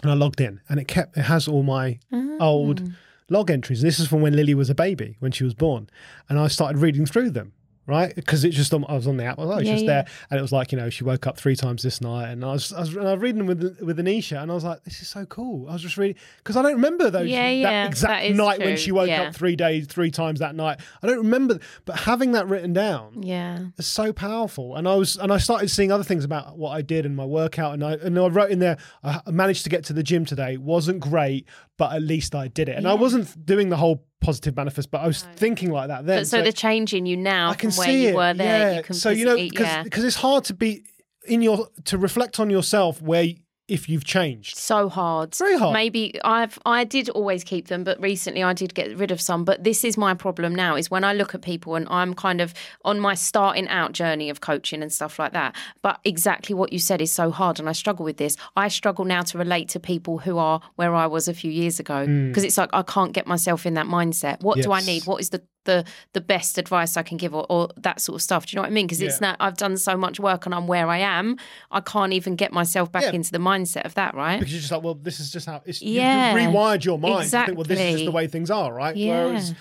And 0.02 0.10
I 0.10 0.14
logged 0.14 0.40
in 0.40 0.60
and 0.68 0.78
it 0.78 0.86
kept 0.88 1.16
it 1.16 1.22
has 1.22 1.48
all 1.48 1.62
my 1.62 1.98
old 2.40 2.82
Mm. 2.82 2.92
log 3.30 3.50
entries. 3.50 3.80
This 3.82 3.98
is 3.98 4.06
from 4.08 4.20
when 4.20 4.36
Lily 4.36 4.54
was 4.54 4.68
a 4.70 4.74
baby, 4.74 5.16
when 5.20 5.32
she 5.32 5.42
was 5.44 5.54
born. 5.54 5.88
And 6.28 6.38
I 6.38 6.48
started 6.48 6.78
reading 6.80 7.06
through 7.06 7.30
them, 7.30 7.52
right? 7.86 8.14
Because 8.14 8.44
it's 8.44 8.56
just 8.56 8.74
on, 8.74 8.84
I 8.88 8.94
was 8.94 9.06
on 9.06 9.16
the 9.16 9.24
app, 9.24 9.36
oh, 9.38 9.50
I 9.50 9.56
was 9.56 9.64
Yeah, 9.64 9.72
just 9.72 9.84
yeah. 9.84 9.90
there. 10.02 10.06
And 10.30 10.38
it 10.38 10.42
was 10.42 10.52
like, 10.52 10.72
you 10.72 10.78
know, 10.78 10.90
she 10.90 11.04
woke 11.04 11.26
up 11.26 11.36
three 11.38 11.54
times 11.56 11.82
this 11.82 12.00
night. 12.00 12.30
And 12.30 12.44
I 12.44 12.52
was, 12.52 12.72
I 12.72 12.80
was, 12.80 12.96
and 12.96 13.06
I 13.08 13.12
was 13.12 13.20
reading 13.22 13.46
with 13.46 13.78
with 13.80 13.98
Anisha 13.98 14.40
and 14.42 14.50
I 14.50 14.54
was 14.54 14.64
like, 14.64 14.82
this 14.84 15.00
is 15.00 15.08
so 15.08 15.24
cool. 15.26 15.68
I 15.68 15.72
was 15.74 15.82
just 15.82 15.96
reading, 15.96 16.16
because 16.38 16.56
I 16.56 16.62
don't 16.62 16.74
remember 16.74 17.10
those, 17.10 17.28
Yeah, 17.28 17.62
that 17.62 17.86
exact 17.86 18.28
that 18.28 18.34
night 18.34 18.58
when 18.60 18.76
she 18.76 18.92
woke 18.92 19.08
up 19.10 19.34
three 19.34 19.56
days, 19.56 19.86
three 19.86 20.10
times 20.10 20.40
that 20.40 20.54
night. 20.54 20.80
I 21.02 21.06
don't 21.06 21.18
remember, 21.18 21.58
but 21.84 22.00
having 22.00 22.32
that 22.32 22.48
written 22.48 22.72
down 22.72 23.22
Yeah. 23.22 23.66
is 23.78 23.86
so 23.86 24.12
powerful. 24.12 24.76
And 24.76 24.88
I 24.88 24.94
was, 24.96 25.16
and 25.16 25.32
I 25.32 25.38
started 25.38 25.68
seeing 25.70 25.92
other 25.92 26.04
things 26.04 26.24
about 26.24 26.58
what 26.58 26.70
I 26.70 26.82
did 26.82 27.06
and 27.06 27.14
my 27.16 27.24
workout. 27.24 27.74
And 27.74 27.84
I, 27.84 27.92
and 27.94 28.18
I 28.18 28.26
wrote 28.28 28.50
in 28.50 28.58
there, 28.58 28.76
I 29.04 29.20
managed 29.30 29.64
to 29.64 29.70
get 29.70 29.84
to 29.84 29.92
the 29.92 30.02
gym 30.02 30.24
today. 30.24 30.56
wasn't 30.56 31.00
great, 31.00 31.46
but 31.76 31.92
at 31.94 32.02
least 32.02 32.34
I 32.34 32.48
did 32.48 32.68
it. 32.68 32.76
And 32.76 32.86
I 32.88 32.94
wasn't 32.94 33.46
doing 33.46 33.68
the 33.68 33.76
whole 33.76 34.04
positive 34.20 34.56
manifest, 34.56 34.90
but 34.90 35.00
I 35.00 35.06
was 35.06 35.22
thinking 35.22 35.70
like 35.70 35.88
that 35.88 36.06
then. 36.06 36.20
But 36.20 36.26
so, 36.26 36.42
the 36.42 36.52
change 36.52 36.94
in 36.94 37.06
you 37.06 37.16
now 37.16 37.50
I 37.50 37.54
can 37.54 37.70
from 37.70 37.78
where 37.78 37.86
see 37.86 38.02
you 38.04 38.08
it. 38.10 38.14
were 38.14 38.34
there, 38.34 38.70
yeah. 38.70 38.76
you 38.78 38.82
can 38.82 38.94
so 38.94 39.10
you 39.10 39.24
know 39.24 39.36
because 39.36 39.66
yeah. 39.66 39.82
because 39.82 40.04
it's 40.04 40.16
hard 40.16 40.44
to 40.44 40.54
be 40.54 40.84
in 41.26 41.42
your 41.42 41.68
to 41.84 41.98
reflect 41.98 42.40
on 42.40 42.50
yourself 42.50 43.02
where 43.02 43.26
if 43.68 43.88
you've 43.88 44.04
changed. 44.04 44.56
so 44.56 44.88
hard. 44.88 45.34
Very 45.34 45.58
hard. 45.58 45.72
Maybe 45.72 46.18
I've 46.22 46.58
I 46.64 46.84
did 46.84 47.08
always 47.10 47.42
keep 47.42 47.68
them, 47.68 47.82
but 47.84 48.00
recently 48.00 48.42
I 48.42 48.52
did 48.52 48.74
get 48.74 48.96
rid 48.96 49.10
of 49.10 49.20
some. 49.20 49.44
But 49.44 49.64
this 49.64 49.84
is 49.84 49.96
my 49.96 50.14
problem 50.14 50.54
now: 50.54 50.76
is 50.76 50.90
when 50.90 51.04
I 51.04 51.12
look 51.12 51.34
at 51.34 51.42
people 51.42 51.74
and 51.74 51.86
I'm 51.90 52.14
kind 52.14 52.40
of 52.40 52.54
on 52.84 53.00
my 53.00 53.14
starting 53.14 53.68
out 53.68 53.92
journey 53.92 54.30
of 54.30 54.40
coaching 54.40 54.82
and 54.82 54.92
stuff 54.92 55.18
like 55.18 55.32
that. 55.32 55.56
But 55.82 55.98
exactly 56.04 56.54
what 56.54 56.72
you 56.72 56.78
said 56.78 57.00
is 57.00 57.10
so 57.10 57.30
hard, 57.30 57.58
and 57.58 57.68
I 57.68 57.72
struggle 57.72 58.04
with 58.04 58.18
this. 58.18 58.36
I 58.56 58.68
struggle 58.68 59.04
now 59.04 59.22
to 59.22 59.38
relate 59.38 59.68
to 59.70 59.80
people 59.80 60.18
who 60.18 60.38
are 60.38 60.60
where 60.76 60.94
I 60.94 61.06
was 61.06 61.26
a 61.26 61.34
few 61.34 61.50
years 61.50 61.80
ago 61.80 62.06
hmm. 62.06 62.28
because 62.28 62.44
it's 62.44 62.58
like 62.58 62.70
I 62.72 62.82
can't 62.82 63.12
get 63.12 63.26
myself 63.26 63.66
in 63.66 63.74
that 63.74 63.86
mindset. 63.86 64.42
What 64.42 64.62
do 64.62 64.72
I 64.72 64.80
need? 64.80 65.06
What 65.06 65.20
is 65.20 65.30
the 65.30 65.42
the 65.66 65.84
the 66.14 66.20
best 66.22 66.56
advice 66.58 66.96
I 66.96 67.02
can 67.02 67.18
give, 67.18 67.34
or, 67.34 67.44
or 67.50 67.68
that 67.76 68.00
sort 68.00 68.14
of 68.16 68.22
stuff? 68.22 68.46
Do 68.46 68.52
you 68.52 68.56
know 68.56 68.62
what 68.62 68.70
I 68.70 68.74
mean? 68.74 68.86
Because 68.86 69.02
it's 69.02 69.20
Yeah. 69.20 69.28
not. 69.28 69.36
I've 69.40 69.56
done 69.58 69.76
so 69.76 69.96
much 69.96 70.18
work 70.18 70.46
and 70.46 70.54
I'm 70.54 70.66
where 70.66 70.88
I 70.88 70.98
am. 70.98 71.36
I 71.70 71.80
can't 71.80 72.14
even 72.14 72.34
get 72.34 72.52
myself 72.52 72.90
back 72.90 73.02
Yeah. 73.02 73.12
into 73.12 73.30
the 73.32 73.38
mindset 73.38 73.84
of 73.84 73.94
that. 73.94 74.14
Right? 74.14 74.38
Because 74.38 74.52
you're 74.52 74.60
just 74.60 74.72
like, 74.72 74.82
well, 74.82 74.94
this 74.94 75.20
is 75.20 75.30
just 75.30 75.46
how 75.46 75.60
it's 75.66 75.82
Yeah. 75.82 76.34
you've 76.34 76.54
rewired 76.54 76.84
your 76.84 76.98
mind. 76.98 77.30
to 77.30 77.44
think, 77.44 77.58
well, 77.58 77.64
this 77.64 77.78
is 77.78 77.92
just 77.92 78.04
the 78.06 78.10
way 78.12 78.26
things 78.26 78.50
are, 78.50 78.72
right? 78.72 78.96
Yeah. 78.96 79.26
Whereas 79.26 79.54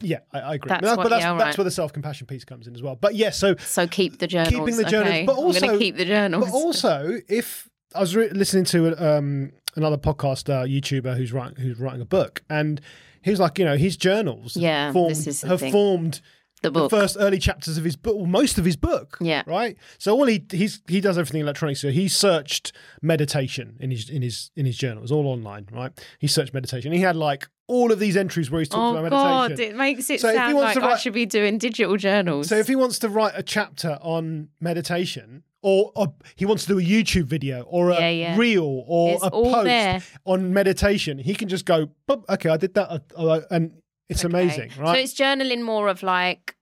yeah, 0.00 0.20
I, 0.32 0.40
I 0.40 0.54
agree. 0.54 0.68
That's 0.70 0.80
But 0.80 0.86
that- 0.88 0.96
what- 0.96 1.02
but 1.04 1.08
that's, 1.10 1.22
yeah, 1.24 1.32
that's 1.34 1.44
right. 1.44 1.58
where 1.58 1.64
the 1.64 1.70
self 1.70 1.92
compassion 1.92 2.26
piece 2.26 2.44
comes 2.44 2.66
in 2.66 2.74
as 2.74 2.82
well. 2.82 2.96
But 2.96 3.14
yes, 3.14 3.36
so 3.36 3.54
So 3.56 3.86
keep 3.86 4.18
the 4.18 4.26
journals. 4.26 4.48
keeping 4.54 4.76
the 4.76 4.84
journals, 4.84 5.08
okay. 5.14 5.26
but 5.26 5.36
also 5.36 5.78
keep 5.78 5.96
the 5.96 6.04
journals. 6.06 6.44
But 6.46 6.52
also, 6.54 7.20
if 7.28 7.68
I 7.94 8.00
was 8.00 8.16
re- 8.16 8.30
listening 8.30 8.64
to 8.66 8.94
um, 9.04 9.52
another 9.76 9.98
podcast 9.98 10.48
uh, 10.48 10.64
YouTuber 10.64 11.16
who's 11.16 11.32
writing 11.32 11.56
who's 11.62 11.78
writing 11.78 12.00
a 12.00 12.06
book, 12.06 12.42
and 12.48 12.80
he 13.24 13.30
was 13.30 13.40
like, 13.40 13.58
you 13.58 13.64
know, 13.64 13.76
his 13.76 13.96
journals 13.96 14.56
Yeah, 14.56 14.92
formed, 14.92 15.10
this 15.16 15.26
is 15.26 15.40
the 15.40 15.48
have 15.48 15.60
thing. 15.60 15.72
formed 15.72 16.20
the 16.62 16.70
book. 16.70 16.90
the 16.90 16.96
first 16.96 17.16
early 17.18 17.38
chapters 17.38 17.76
of 17.78 17.84
his 17.84 17.96
book, 17.96 18.16
well, 18.16 18.26
most 18.26 18.58
of 18.58 18.64
his 18.64 18.76
book. 18.76 19.16
Yeah. 19.20 19.42
Right. 19.46 19.76
So 19.98 20.14
all 20.14 20.26
he 20.26 20.44
he's 20.50 20.82
he 20.88 21.00
does 21.00 21.18
everything 21.18 21.40
electronically. 21.40 21.76
So 21.76 21.90
he 21.90 22.08
searched 22.08 22.72
meditation 23.02 23.76
in 23.80 23.90
his 23.90 24.08
in 24.08 24.22
his 24.22 24.50
in 24.56 24.66
his 24.66 24.76
journal. 24.76 24.98
It 24.98 25.02
was 25.02 25.12
all 25.12 25.26
online. 25.26 25.66
Right. 25.72 25.92
He 26.18 26.26
searched 26.26 26.54
meditation. 26.54 26.92
He 26.92 27.00
had 27.00 27.16
like 27.16 27.48
all 27.66 27.92
of 27.92 27.98
these 27.98 28.16
entries 28.16 28.50
where 28.50 28.60
he's 28.60 28.68
talking 28.68 28.96
oh 28.96 29.04
about 29.04 29.10
meditation. 29.10 29.56
God, 29.56 29.60
it 29.60 29.76
makes 29.76 30.10
it 30.10 30.20
So 30.20 30.28
if 30.28 30.34
he 30.34 30.38
sound 30.38 30.54
wants 30.56 30.76
like 30.76 30.84
to 30.84 30.90
I 30.90 30.96
should 30.96 31.14
be 31.14 31.26
doing 31.26 31.58
digital 31.58 31.96
journals. 31.96 32.48
So 32.48 32.56
if 32.56 32.68
he 32.68 32.76
wants 32.76 32.98
to 33.00 33.08
write 33.08 33.32
a 33.36 33.42
chapter 33.42 33.98
on 34.02 34.48
meditation, 34.60 35.44
or, 35.64 35.90
or 35.96 36.14
he 36.36 36.44
wants 36.44 36.66
to 36.66 36.74
do 36.74 36.78
a 36.78 36.82
YouTube 36.82 37.24
video, 37.24 37.62
or 37.62 37.90
a 37.90 37.94
Yeah, 37.98 38.10
yeah. 38.10 38.36
reel, 38.36 38.84
or 38.86 39.14
It's 39.14 39.24
a 39.24 39.30
post 39.30 39.64
there. 39.64 40.02
on 40.26 40.52
meditation, 40.52 41.18
he 41.18 41.34
can 41.34 41.48
just 41.48 41.64
go, 41.64 41.88
okay, 42.34 42.50
I 42.50 42.58
did 42.58 42.74
that, 42.74 42.88
uh, 42.90 42.98
uh, 43.16 43.40
and 43.50 43.72
it's 44.10 44.24
Okay. 44.24 44.32
amazing, 44.34 44.70
So 44.76 44.92
it's 44.92 45.14
journaling 45.14 45.62
more 45.62 45.88
of 45.88 46.02
like. 46.02 46.54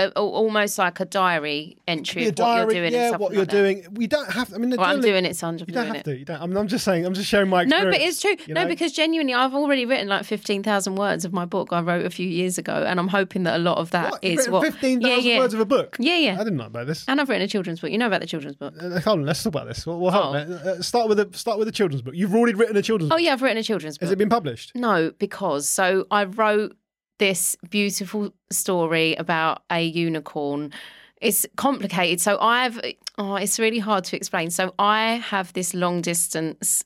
A, 0.00 0.20
almost 0.20 0.78
like 0.78 0.98
a 1.00 1.04
diary 1.04 1.76
entry 1.86 2.22
Your 2.22 2.30
of 2.32 2.38
what 2.38 2.44
diary, 2.46 2.74
you're 2.74 2.82
doing. 2.82 2.92
yeah, 2.92 3.00
and 3.00 3.08
stuff 3.10 3.20
what 3.20 3.28
like 3.30 3.36
you're 3.36 3.44
that. 3.44 3.50
doing. 3.50 3.86
We 3.92 4.06
don't 4.06 4.30
have. 4.30 4.52
I 4.54 4.58
mean, 4.58 4.70
Well, 4.70 4.82
I'm 4.84 5.00
doing 5.00 5.24
it, 5.24 5.36
Sandra. 5.36 5.66
You 5.66 5.74
don't 5.74 5.86
have 5.86 5.96
it. 5.96 6.04
to. 6.04 6.16
You 6.16 6.24
don't. 6.24 6.40
I'm, 6.40 6.56
I'm 6.56 6.68
just 6.68 6.84
saying. 6.84 7.04
I'm 7.04 7.14
just 7.14 7.28
sharing 7.28 7.48
my 7.50 7.64
No, 7.64 7.84
but 7.84 8.00
it's 8.00 8.20
true. 8.20 8.36
you 8.46 8.54
No, 8.54 8.66
because 8.66 8.92
genuinely, 8.92 9.34
I've 9.34 9.54
already 9.54 9.84
written 9.86 10.08
like 10.08 10.24
fifteen 10.24 10.62
thousand 10.62 10.96
words 10.96 11.24
of 11.24 11.32
my 11.32 11.44
book 11.44 11.72
I 11.72 11.80
wrote 11.80 12.06
a 12.06 12.10
few 12.10 12.28
years 12.28 12.58
ago, 12.58 12.84
and 12.86 12.98
I'm 12.98 13.08
hoping 13.08 13.42
that 13.44 13.56
a 13.56 13.62
lot 13.62 13.78
of 13.78 13.90
that 13.90 14.12
What? 14.12 14.24
is 14.24 14.48
what. 14.48 14.64
fifteen 14.64 15.00
thousand 15.00 15.24
yeah, 15.24 15.32
yeah. 15.34 15.38
words 15.38 15.54
of 15.54 15.60
a 15.60 15.64
book. 15.66 15.96
Yeah, 15.98 16.16
yeah. 16.16 16.34
I 16.34 16.38
didn't 16.44 16.56
know 16.56 16.66
about 16.66 16.86
this. 16.86 17.04
And 17.08 17.20
I've 17.20 17.28
written 17.28 17.44
a 17.44 17.48
children's 17.48 17.80
book. 17.80 17.90
You 17.90 17.98
know 17.98 18.06
about 18.06 18.20
the 18.20 18.26
children's 18.26 18.56
book? 18.56 18.74
Uh, 18.80 19.00
hold 19.00 19.20
on, 19.20 19.26
let's 19.26 19.42
talk 19.42 19.54
about 19.54 19.66
this. 19.68 19.86
Well, 19.86 19.98
well, 19.98 20.10
hold 20.12 20.36
Oh. 20.36 20.38
Uh, 20.54 20.82
start 20.82 21.08
with 21.08 21.18
a 21.20 21.28
start 21.36 21.58
with 21.58 21.68
a 21.68 21.72
children's 21.72 22.02
book. 22.02 22.14
You've 22.16 22.34
already 22.34 22.54
written 22.54 22.76
a 22.76 22.82
children's 22.82 23.10
Oh 23.12 23.16
book. 23.16 23.22
yeah, 23.24 23.32
I've 23.32 23.42
written 23.42 23.58
a 23.58 23.62
children's 23.62 23.98
book. 23.98 24.02
Has 24.06 24.12
it 24.12 24.16
been 24.18 24.28
published? 24.28 24.72
No, 24.74 25.12
because 25.18 25.68
so 25.68 26.06
I 26.10 26.24
wrote 26.24 26.76
this 27.20 27.54
beautiful 27.68 28.32
story 28.50 29.14
about 29.14 29.62
a 29.70 29.80
unicorn. 29.82 30.72
It's 31.20 31.46
complicated. 31.56 32.20
So 32.20 32.38
I've 32.40 32.80
oh, 33.18 33.36
it's 33.36 33.58
really 33.58 33.78
hard 33.78 34.04
to 34.04 34.16
explain. 34.16 34.50
So 34.50 34.74
I 34.78 35.22
have 35.28 35.52
this 35.52 35.74
long 35.74 36.00
distance 36.00 36.82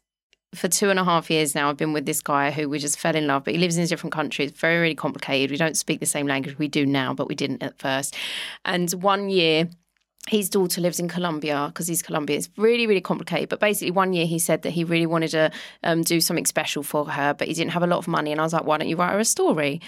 for 0.55 0.69
two 0.69 0.91
and 0.91 0.99
a 0.99 1.05
half 1.05 1.31
years 1.31 1.55
now. 1.55 1.71
I've 1.71 1.77
been 1.77 1.93
with 1.93 2.05
this 2.05 2.21
guy 2.21 2.51
who 2.51 2.69
we 2.69 2.79
just 2.79 2.99
fell 2.99 3.15
in 3.15 3.27
love, 3.29 3.45
but 3.45 3.55
he 3.55 3.61
lives 3.61 3.77
in 3.77 3.85
a 3.85 3.87
different 3.87 4.13
country. 4.13 4.45
It's 4.45 4.59
very, 4.59 4.81
really 4.81 4.95
complicated. 4.95 5.51
We 5.51 5.57
don't 5.57 5.77
speak 5.77 6.01
the 6.01 6.07
same 6.07 6.27
language. 6.27 6.59
We 6.59 6.69
do 6.69 6.85
now, 6.85 7.15
but 7.15 7.29
we 7.29 7.35
didn't 7.35 7.63
at 7.63 7.79
first. 7.79 8.17
And 8.65 8.91
one 8.93 9.31
year 9.31 9.69
his 10.27 10.49
daughter 10.49 10.81
lives 10.81 10.99
in 10.99 11.07
Colombia 11.07 11.67
because 11.69 11.87
he's 11.87 12.03
Colombian. 12.03 12.39
It's 12.39 12.49
really, 12.57 12.87
really 12.87 13.01
complicated. 13.01 13.51
But 13.51 13.61
basically, 13.61 13.91
one 13.91 14.13
year 14.15 14.27
he 14.27 14.39
said 14.39 14.63
that 14.63 14.71
he 14.71 14.83
really 14.83 15.07
wanted 15.07 15.31
to 15.33 15.51
um, 15.83 16.03
do 16.03 16.21
something 16.21 16.47
special 16.47 16.83
for 16.83 17.11
her, 17.11 17.35
but 17.35 17.47
he 17.47 17.55
didn't 17.55 17.73
have 17.73 17.83
a 17.83 17.87
lot 17.87 17.99
of 17.99 18.09
money. 18.09 18.33
And 18.33 18.41
I 18.41 18.45
was 18.45 18.53
like, 18.53 18.65
why 18.65 18.79
don't 18.79 18.89
you 18.89 18.97
write 18.97 19.13
her 19.13 19.19
a 19.21 19.25
story? 19.25 19.81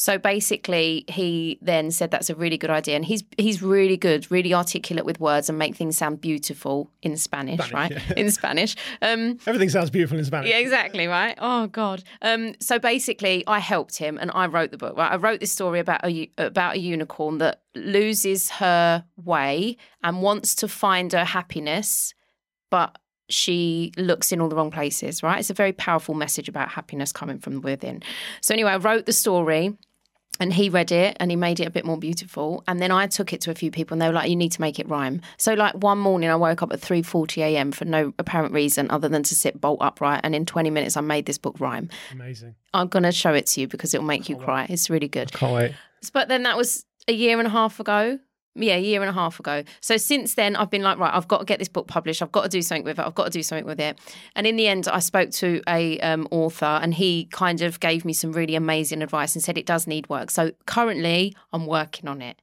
So 0.00 0.16
basically, 0.16 1.04
he 1.08 1.58
then 1.60 1.90
said 1.90 2.12
that's 2.12 2.30
a 2.30 2.36
really 2.36 2.56
good 2.56 2.70
idea, 2.70 2.94
and 2.94 3.04
he's 3.04 3.24
he's 3.36 3.60
really 3.62 3.96
good, 3.96 4.30
really 4.30 4.54
articulate 4.54 5.04
with 5.04 5.18
words 5.18 5.48
and 5.48 5.58
make 5.58 5.74
things 5.74 5.96
sound 5.98 6.20
beautiful 6.20 6.88
in 7.02 7.16
Spanish, 7.16 7.72
right? 7.72 7.92
In 8.16 8.30
Spanish. 8.30 8.76
Um, 9.02 9.38
Everything 9.44 9.68
sounds 9.68 9.90
beautiful 9.90 10.16
in 10.16 10.24
Spanish. 10.24 10.50
yeah, 10.50 10.58
exactly, 10.58 11.08
right? 11.08 11.36
Oh 11.38 11.66
god. 11.66 12.04
Um, 12.22 12.54
so 12.60 12.78
basically, 12.78 13.42
I 13.48 13.58
helped 13.58 13.96
him, 13.98 14.18
and 14.18 14.30
I 14.34 14.46
wrote 14.46 14.70
the 14.70 14.78
book. 14.78 14.96
Right, 14.96 15.10
I 15.10 15.16
wrote 15.16 15.40
this 15.40 15.52
story 15.52 15.80
about 15.80 16.04
a 16.04 16.30
about 16.38 16.76
a 16.76 16.78
unicorn 16.78 17.38
that 17.38 17.62
loses 17.74 18.50
her 18.50 19.04
way 19.16 19.76
and 20.04 20.22
wants 20.22 20.54
to 20.56 20.68
find 20.68 21.12
her 21.12 21.24
happiness, 21.24 22.14
but 22.70 22.96
she 23.28 23.92
looks 23.98 24.32
in 24.32 24.40
all 24.40 24.48
the 24.48 24.54
wrong 24.56 24.70
places. 24.70 25.24
Right? 25.24 25.40
It's 25.40 25.50
a 25.50 25.54
very 25.54 25.72
powerful 25.72 26.14
message 26.14 26.48
about 26.48 26.68
happiness 26.68 27.12
coming 27.12 27.40
from 27.40 27.62
within. 27.62 28.00
So 28.42 28.54
anyway, 28.54 28.70
I 28.70 28.76
wrote 28.76 29.06
the 29.06 29.12
story. 29.12 29.76
And 30.40 30.52
he 30.52 30.68
read 30.68 30.92
it 30.92 31.16
and 31.20 31.30
he 31.30 31.36
made 31.36 31.60
it 31.60 31.66
a 31.66 31.70
bit 31.70 31.84
more 31.84 31.96
beautiful. 31.96 32.62
And 32.68 32.80
then 32.80 32.90
I 32.90 33.06
took 33.06 33.32
it 33.32 33.40
to 33.42 33.50
a 33.50 33.54
few 33.54 33.70
people 33.70 33.94
and 33.94 34.02
they 34.02 34.06
were 34.06 34.12
like, 34.12 34.30
you 34.30 34.36
need 34.36 34.52
to 34.52 34.60
make 34.60 34.78
it 34.78 34.88
rhyme. 34.88 35.20
So 35.36 35.54
like 35.54 35.74
one 35.74 35.98
morning 35.98 36.30
I 36.30 36.36
woke 36.36 36.62
up 36.62 36.72
at 36.72 36.80
3.40 36.80 37.38
a.m. 37.42 37.72
for 37.72 37.84
no 37.84 38.12
apparent 38.18 38.52
reason 38.52 38.90
other 38.90 39.08
than 39.08 39.22
to 39.24 39.34
sit 39.34 39.60
bolt 39.60 39.78
upright. 39.80 40.20
And 40.22 40.34
in 40.34 40.46
20 40.46 40.70
minutes 40.70 40.96
I 40.96 41.00
made 41.00 41.26
this 41.26 41.38
book 41.38 41.58
rhyme. 41.58 41.88
Amazing. 42.12 42.54
I'm 42.72 42.88
going 42.88 43.02
to 43.02 43.12
show 43.12 43.34
it 43.34 43.46
to 43.48 43.60
you 43.60 43.68
because 43.68 43.94
it'll 43.94 44.06
make 44.06 44.28
you 44.28 44.36
cry. 44.36 44.66
It's 44.68 44.88
really 44.88 45.08
good. 45.08 45.32
Can't 45.32 45.54
wait. 45.54 45.74
But 46.12 46.28
then 46.28 46.44
that 46.44 46.56
was 46.56 46.84
a 47.08 47.12
year 47.12 47.38
and 47.38 47.46
a 47.46 47.50
half 47.50 47.80
ago. 47.80 48.18
Yeah, 48.54 48.74
a 48.74 48.80
year 48.80 49.00
and 49.02 49.08
a 49.08 49.12
half 49.12 49.38
ago. 49.38 49.62
So 49.80 49.96
since 49.96 50.34
then, 50.34 50.56
I've 50.56 50.70
been 50.70 50.82
like, 50.82 50.98
right, 50.98 51.14
I've 51.14 51.28
got 51.28 51.38
to 51.38 51.44
get 51.44 51.60
this 51.60 51.68
book 51.68 51.86
published. 51.86 52.22
I've 52.22 52.32
got 52.32 52.42
to 52.42 52.48
do 52.48 52.60
something 52.60 52.84
with 52.84 52.98
it. 52.98 53.06
I've 53.06 53.14
got 53.14 53.24
to 53.24 53.30
do 53.30 53.42
something 53.42 53.66
with 53.66 53.78
it. 53.78 54.00
And 54.34 54.48
in 54.48 54.56
the 54.56 54.66
end, 54.66 54.88
I 54.88 54.98
spoke 54.98 55.30
to 55.32 55.62
a 55.68 56.00
um, 56.00 56.26
author, 56.32 56.64
and 56.64 56.92
he 56.92 57.28
kind 57.30 57.62
of 57.62 57.78
gave 57.78 58.04
me 58.04 58.12
some 58.12 58.32
really 58.32 58.56
amazing 58.56 59.00
advice 59.00 59.36
and 59.36 59.44
said 59.44 59.58
it 59.58 59.66
does 59.66 59.86
need 59.86 60.08
work. 60.08 60.30
So 60.32 60.50
currently, 60.66 61.36
I'm 61.52 61.66
working 61.66 62.08
on 62.08 62.20
it. 62.20 62.42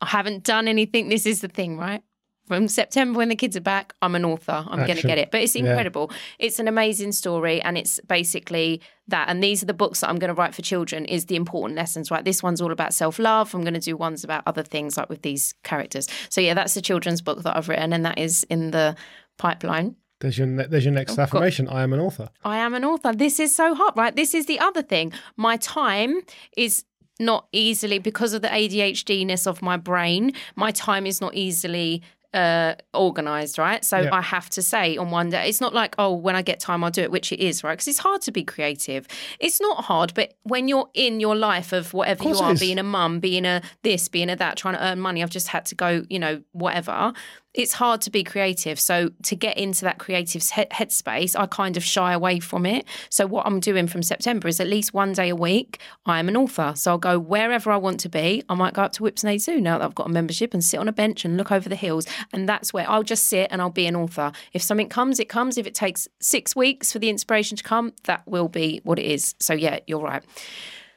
I 0.00 0.06
haven't 0.06 0.42
done 0.42 0.66
anything. 0.66 1.08
This 1.08 1.26
is 1.26 1.42
the 1.42 1.48
thing, 1.48 1.78
right? 1.78 2.02
From 2.46 2.66
September, 2.68 3.18
when 3.18 3.28
the 3.28 3.36
kids 3.36 3.56
are 3.56 3.60
back, 3.62 3.94
I'm 4.02 4.14
an 4.14 4.24
author. 4.24 4.64
I'm 4.68 4.84
going 4.84 4.98
to 4.98 5.06
get 5.06 5.16
it. 5.16 5.30
But 5.30 5.42
it's 5.42 5.54
Yeah. 5.54 5.64
incredible. 5.66 6.10
It's 6.38 6.58
an 6.58 6.66
amazing 6.68 7.12
story, 7.12 7.62
and 7.62 7.78
it's 7.78 8.00
basically 8.08 8.80
that. 9.08 9.28
And 9.28 9.42
these 9.42 9.62
are 9.62 9.66
the 9.66 9.72
books 9.74 10.00
that 10.00 10.10
I'm 10.10 10.18
going 10.18 10.28
to 10.28 10.34
write 10.34 10.54
for 10.54 10.60
children. 10.62 11.04
Is 11.04 11.26
the 11.26 11.36
important 11.36 11.76
lessons, 11.76 12.10
right? 12.10 12.24
This 12.24 12.42
one's 12.42 12.60
all 12.60 12.72
about 12.72 12.94
self 12.94 13.18
love. 13.18 13.54
I'm 13.54 13.62
going 13.62 13.74
to 13.74 13.80
do 13.80 13.96
ones 13.96 14.24
about 14.24 14.42
other 14.46 14.62
things, 14.64 14.96
like 14.96 15.08
with 15.08 15.22
these 15.22 15.54
characters. 15.62 16.08
So 16.30 16.40
yeah, 16.40 16.54
that's 16.54 16.74
the 16.74 16.82
children's 16.82 17.22
book 17.22 17.42
that 17.44 17.56
I've 17.56 17.68
written, 17.68 17.92
and 17.92 18.04
that 18.04 18.18
is 18.18 18.44
in 18.50 18.72
the 18.72 18.96
pipeline. 19.38 19.96
There's 20.20 20.38
your 20.38 20.46
ne- 20.46 20.66
there's 20.66 20.84
your 20.84 20.94
next 20.94 21.18
Oh, 21.18 21.22
affirmation. 21.22 21.68
I 21.68 21.82
am 21.82 21.92
an 21.92 22.00
author. 22.00 22.28
I 22.44 22.58
am 22.58 22.74
an 22.74 22.84
author. 22.84 23.12
This 23.12 23.40
is 23.40 23.54
so 23.54 23.74
hot, 23.74 23.96
right? 23.96 24.14
This 24.14 24.34
is 24.34 24.46
the 24.46 24.58
other 24.60 24.82
thing. 24.82 25.12
My 25.36 25.56
time 25.56 26.20
is 26.56 26.84
not 27.20 27.46
easily 27.52 27.98
because 27.98 28.32
of 28.32 28.42
the 28.42 28.48
ADHD 28.48 29.24
ness 29.24 29.46
of 29.46 29.62
my 29.62 29.76
brain. 29.76 30.32
My 30.56 30.70
time 30.70 31.06
is 31.06 31.20
not 31.20 31.34
easily 31.34 32.02
uh 32.34 32.74
organized 32.94 33.58
right? 33.58 33.84
So 33.84 33.98
Yeah. 34.00 34.14
i 34.14 34.22
have 34.22 34.48
to 34.50 34.62
say 34.62 34.96
on 34.96 35.10
one 35.10 35.28
day 35.28 35.48
it's 35.48 35.60
not 35.60 35.74
like 35.74 35.94
oh 35.98 36.14
when 36.14 36.34
i 36.34 36.40
get 36.42 36.60
time 36.60 36.82
i'll 36.82 36.90
do 36.90 37.02
it 37.02 37.10
which 37.10 37.30
it 37.32 37.40
is 37.40 37.62
right? 37.62 37.72
Because 37.74 37.88
it's 37.88 37.98
hard 37.98 38.22
to 38.22 38.32
be 38.32 38.42
creative. 38.42 39.06
It's 39.38 39.60
not 39.60 39.84
hard 39.84 40.14
but 40.14 40.34
when 40.44 40.66
you're 40.66 40.88
in 40.94 41.20
your 41.20 41.36
life 41.36 41.72
of 41.72 41.92
whatever 41.92 42.24
you 42.24 42.30
are 42.38 42.54
being 42.60 42.78
a 42.78 42.82
mum 42.82 43.20
being 43.20 43.44
a 43.44 43.60
this 43.82 44.08
being 44.08 44.30
a 44.30 44.36
that 44.36 44.56
trying 44.56 44.74
to 44.74 44.82
earn 44.84 44.98
money 45.00 45.22
i've 45.22 45.30
just 45.30 45.48
had 45.48 45.66
to 45.66 45.74
go 45.74 46.04
you 46.08 46.18
know 46.18 46.42
whatever 46.52 47.12
it's 47.54 47.74
hard 47.74 48.00
to 48.02 48.10
be 48.10 48.24
creative. 48.24 48.80
So 48.80 49.10
to 49.24 49.36
get 49.36 49.58
into 49.58 49.84
that 49.84 49.98
creative 49.98 50.40
headspace, 50.42 51.38
I 51.38 51.46
kind 51.46 51.76
of 51.76 51.84
shy 51.84 52.12
away 52.12 52.40
from 52.40 52.64
it. 52.64 52.86
So 53.10 53.26
what 53.26 53.46
I'm 53.46 53.60
doing 53.60 53.86
from 53.86 54.02
September 54.02 54.48
is 54.48 54.58
at 54.58 54.66
least 54.66 54.94
one 54.94 55.12
day 55.12 55.28
a 55.28 55.36
week, 55.36 55.78
I'm 56.06 56.28
an 56.28 56.36
author. 56.36 56.72
So 56.76 56.92
I'll 56.92 56.98
go 56.98 57.18
wherever 57.18 57.70
I 57.70 57.76
want 57.76 58.00
to 58.00 58.08
be. 58.08 58.42
I 58.48 58.54
might 58.54 58.74
go 58.74 58.82
up 58.82 58.92
to 58.92 59.02
Whipsnade 59.02 59.40
Zoo 59.40 59.60
now 59.60 59.78
that 59.78 59.84
I've 59.84 59.94
got 59.94 60.06
a 60.06 60.12
membership 60.12 60.54
and 60.54 60.64
sit 60.64 60.78
on 60.80 60.88
a 60.88 60.92
bench 60.92 61.24
and 61.24 61.36
look 61.36 61.52
over 61.52 61.68
the 61.68 61.76
hills. 61.76 62.06
And 62.32 62.48
that's 62.48 62.72
where 62.72 62.88
I'll 62.88 63.02
just 63.02 63.24
sit 63.24 63.48
and 63.50 63.60
I'll 63.60 63.70
be 63.70 63.86
an 63.86 63.96
author. 63.96 64.32
If 64.52 64.62
something 64.62 64.88
comes, 64.88 65.20
it 65.20 65.28
comes. 65.28 65.58
If 65.58 65.66
it 65.66 65.74
takes 65.74 66.08
six 66.20 66.56
weeks 66.56 66.90
for 66.92 66.98
the 66.98 67.10
inspiration 67.10 67.56
to 67.58 67.62
come, 67.62 67.92
that 68.04 68.26
will 68.26 68.48
be 68.48 68.80
what 68.84 68.98
it 68.98 69.04
is. 69.04 69.34
So 69.38 69.52
yeah, 69.52 69.80
you're 69.86 70.00
right. 70.00 70.22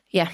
Yeah. 0.09 0.29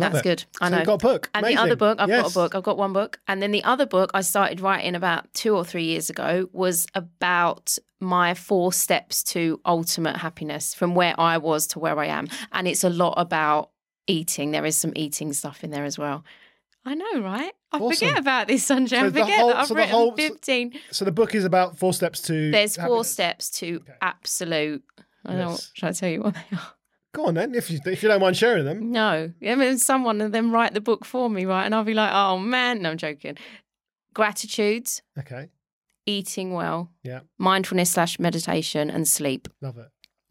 That's 0.00 0.18
it. 0.18 0.22
good. 0.22 0.44
I 0.60 0.66
So 0.66 0.70
know. 0.70 0.76
you've 0.78 0.86
got 0.86 0.94
a 0.94 0.98
book. 1.06 1.30
And 1.34 1.44
Amazing. 1.44 1.56
the 1.56 1.62
other 1.62 1.76
book, 1.76 2.00
I've 2.00 2.08
got 2.08 2.30
a 2.30 2.34
book. 2.34 2.54
I've 2.54 2.62
got 2.62 2.76
one 2.78 2.92
book. 2.92 3.20
And 3.28 3.42
then 3.42 3.50
the 3.52 3.62
other 3.64 3.86
book 3.86 4.10
I 4.14 4.20
started 4.22 4.60
writing 4.60 4.94
about 4.94 5.32
two 5.34 5.54
or 5.56 5.64
three 5.64 5.84
years 5.84 6.08
ago 6.10 6.48
was 6.52 6.86
about 6.94 7.76
my 8.00 8.34
four 8.34 8.72
steps 8.72 9.22
to 9.24 9.60
ultimate 9.64 10.16
happiness 10.16 10.74
from 10.74 10.94
where 10.94 11.14
I 11.20 11.38
was 11.38 11.66
to 11.68 11.78
where 11.78 11.98
I 11.98 12.06
am. 12.06 12.28
And 12.52 12.66
it's 12.66 12.84
a 12.84 12.90
lot 12.90 13.14
about 13.16 13.70
eating. 14.06 14.50
There 14.50 14.64
is 14.66 14.76
some 14.76 14.92
eating 14.96 15.32
stuff 15.32 15.62
in 15.62 15.70
there 15.70 15.84
as 15.84 15.98
well. 15.98 16.24
I 16.84 16.94
know, 16.94 17.20
right? 17.20 17.52
I 17.70 17.78
Awesome. 17.78 17.94
forget 18.08 18.18
about 18.18 18.48
this, 18.48 18.68
Sunjay. 18.68 18.88
So 18.88 18.98
I 18.98 19.10
forget 19.10 19.38
whole- 19.38 19.48
that 19.50 19.56
I've 19.58 19.66
so 19.68 19.74
written 19.76 19.90
whole- 19.90 20.16
15. 20.16 20.72
So 20.90 21.04
the 21.04 21.12
book 21.12 21.32
is 21.34 21.44
about 21.44 21.78
four 21.78 21.92
steps 21.92 22.20
to. 22.22 22.50
There's 22.50 22.76
four 22.76 23.04
steps 23.04 23.50
to 23.60 23.76
Okay. 23.76 23.92
absolute. 24.02 24.82
I 25.24 25.30
don't 25.30 25.38
know. 25.38 25.50
Yes. 25.50 25.70
Should 25.74 25.88
I 25.88 25.92
tell 25.92 26.08
you 26.08 26.22
what 26.22 26.34
they 26.34 26.56
are? 26.56 26.72
Go 27.14 27.26
on 27.26 27.34
then, 27.34 27.54
if 27.54 27.70
you 27.70 27.78
if 27.84 28.02
you 28.02 28.08
don't 28.08 28.20
mind 28.20 28.36
sharing 28.36 28.64
them. 28.64 28.90
No, 28.90 29.30
I 29.46 29.54
mean, 29.54 29.78
someone 29.78 30.20
of 30.22 30.32
them 30.32 30.50
write 30.52 30.72
the 30.74 30.80
book 30.80 31.04
for 31.04 31.28
me, 31.28 31.44
right? 31.44 31.64
And 31.64 31.74
I'll 31.74 31.84
be 31.84 31.94
like, 31.94 32.10
oh 32.12 32.38
man, 32.38 32.82
no, 32.82 32.90
I'm 32.90 32.96
joking. 32.98 33.36
Gratitudes, 34.14 35.02
Okay, 35.18 35.48
eating 36.06 36.52
well, 36.52 36.90
Yeah. 37.02 37.20
mindfulness 37.38 37.90
slash 37.90 38.18
meditation, 38.18 38.90
and 38.90 39.06
sleep. 39.08 39.48
love 39.60 39.78
it. 39.78 39.88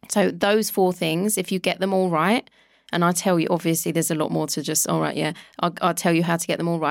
So 0.10 0.30
those 0.32 0.70
four 0.70 0.92
things, 0.94 1.38
if 1.38 1.52
you 1.52 1.60
get 1.60 1.80
them 1.80 1.94
all 1.94 2.10
right, 2.10 2.50
and 2.92 3.06
I 3.06 3.12
tell 3.14 3.40
you, 3.40 3.48
obviously, 3.50 3.92
there's 3.92 4.12
a 4.12 4.16
lot 4.16 4.32
more 4.32 4.48
to 4.48 4.62
just 4.62 4.88
all 4.88 5.00
right, 5.00 5.16
yeah. 5.16 5.34
I'll, 5.60 5.74
I'll 5.82 5.94
tell 5.94 6.14
you 6.14 6.24
how 6.24 6.36
to 6.38 6.46
get 6.48 6.58
them 6.58 6.68
all 6.68 6.80
right. 6.80 6.90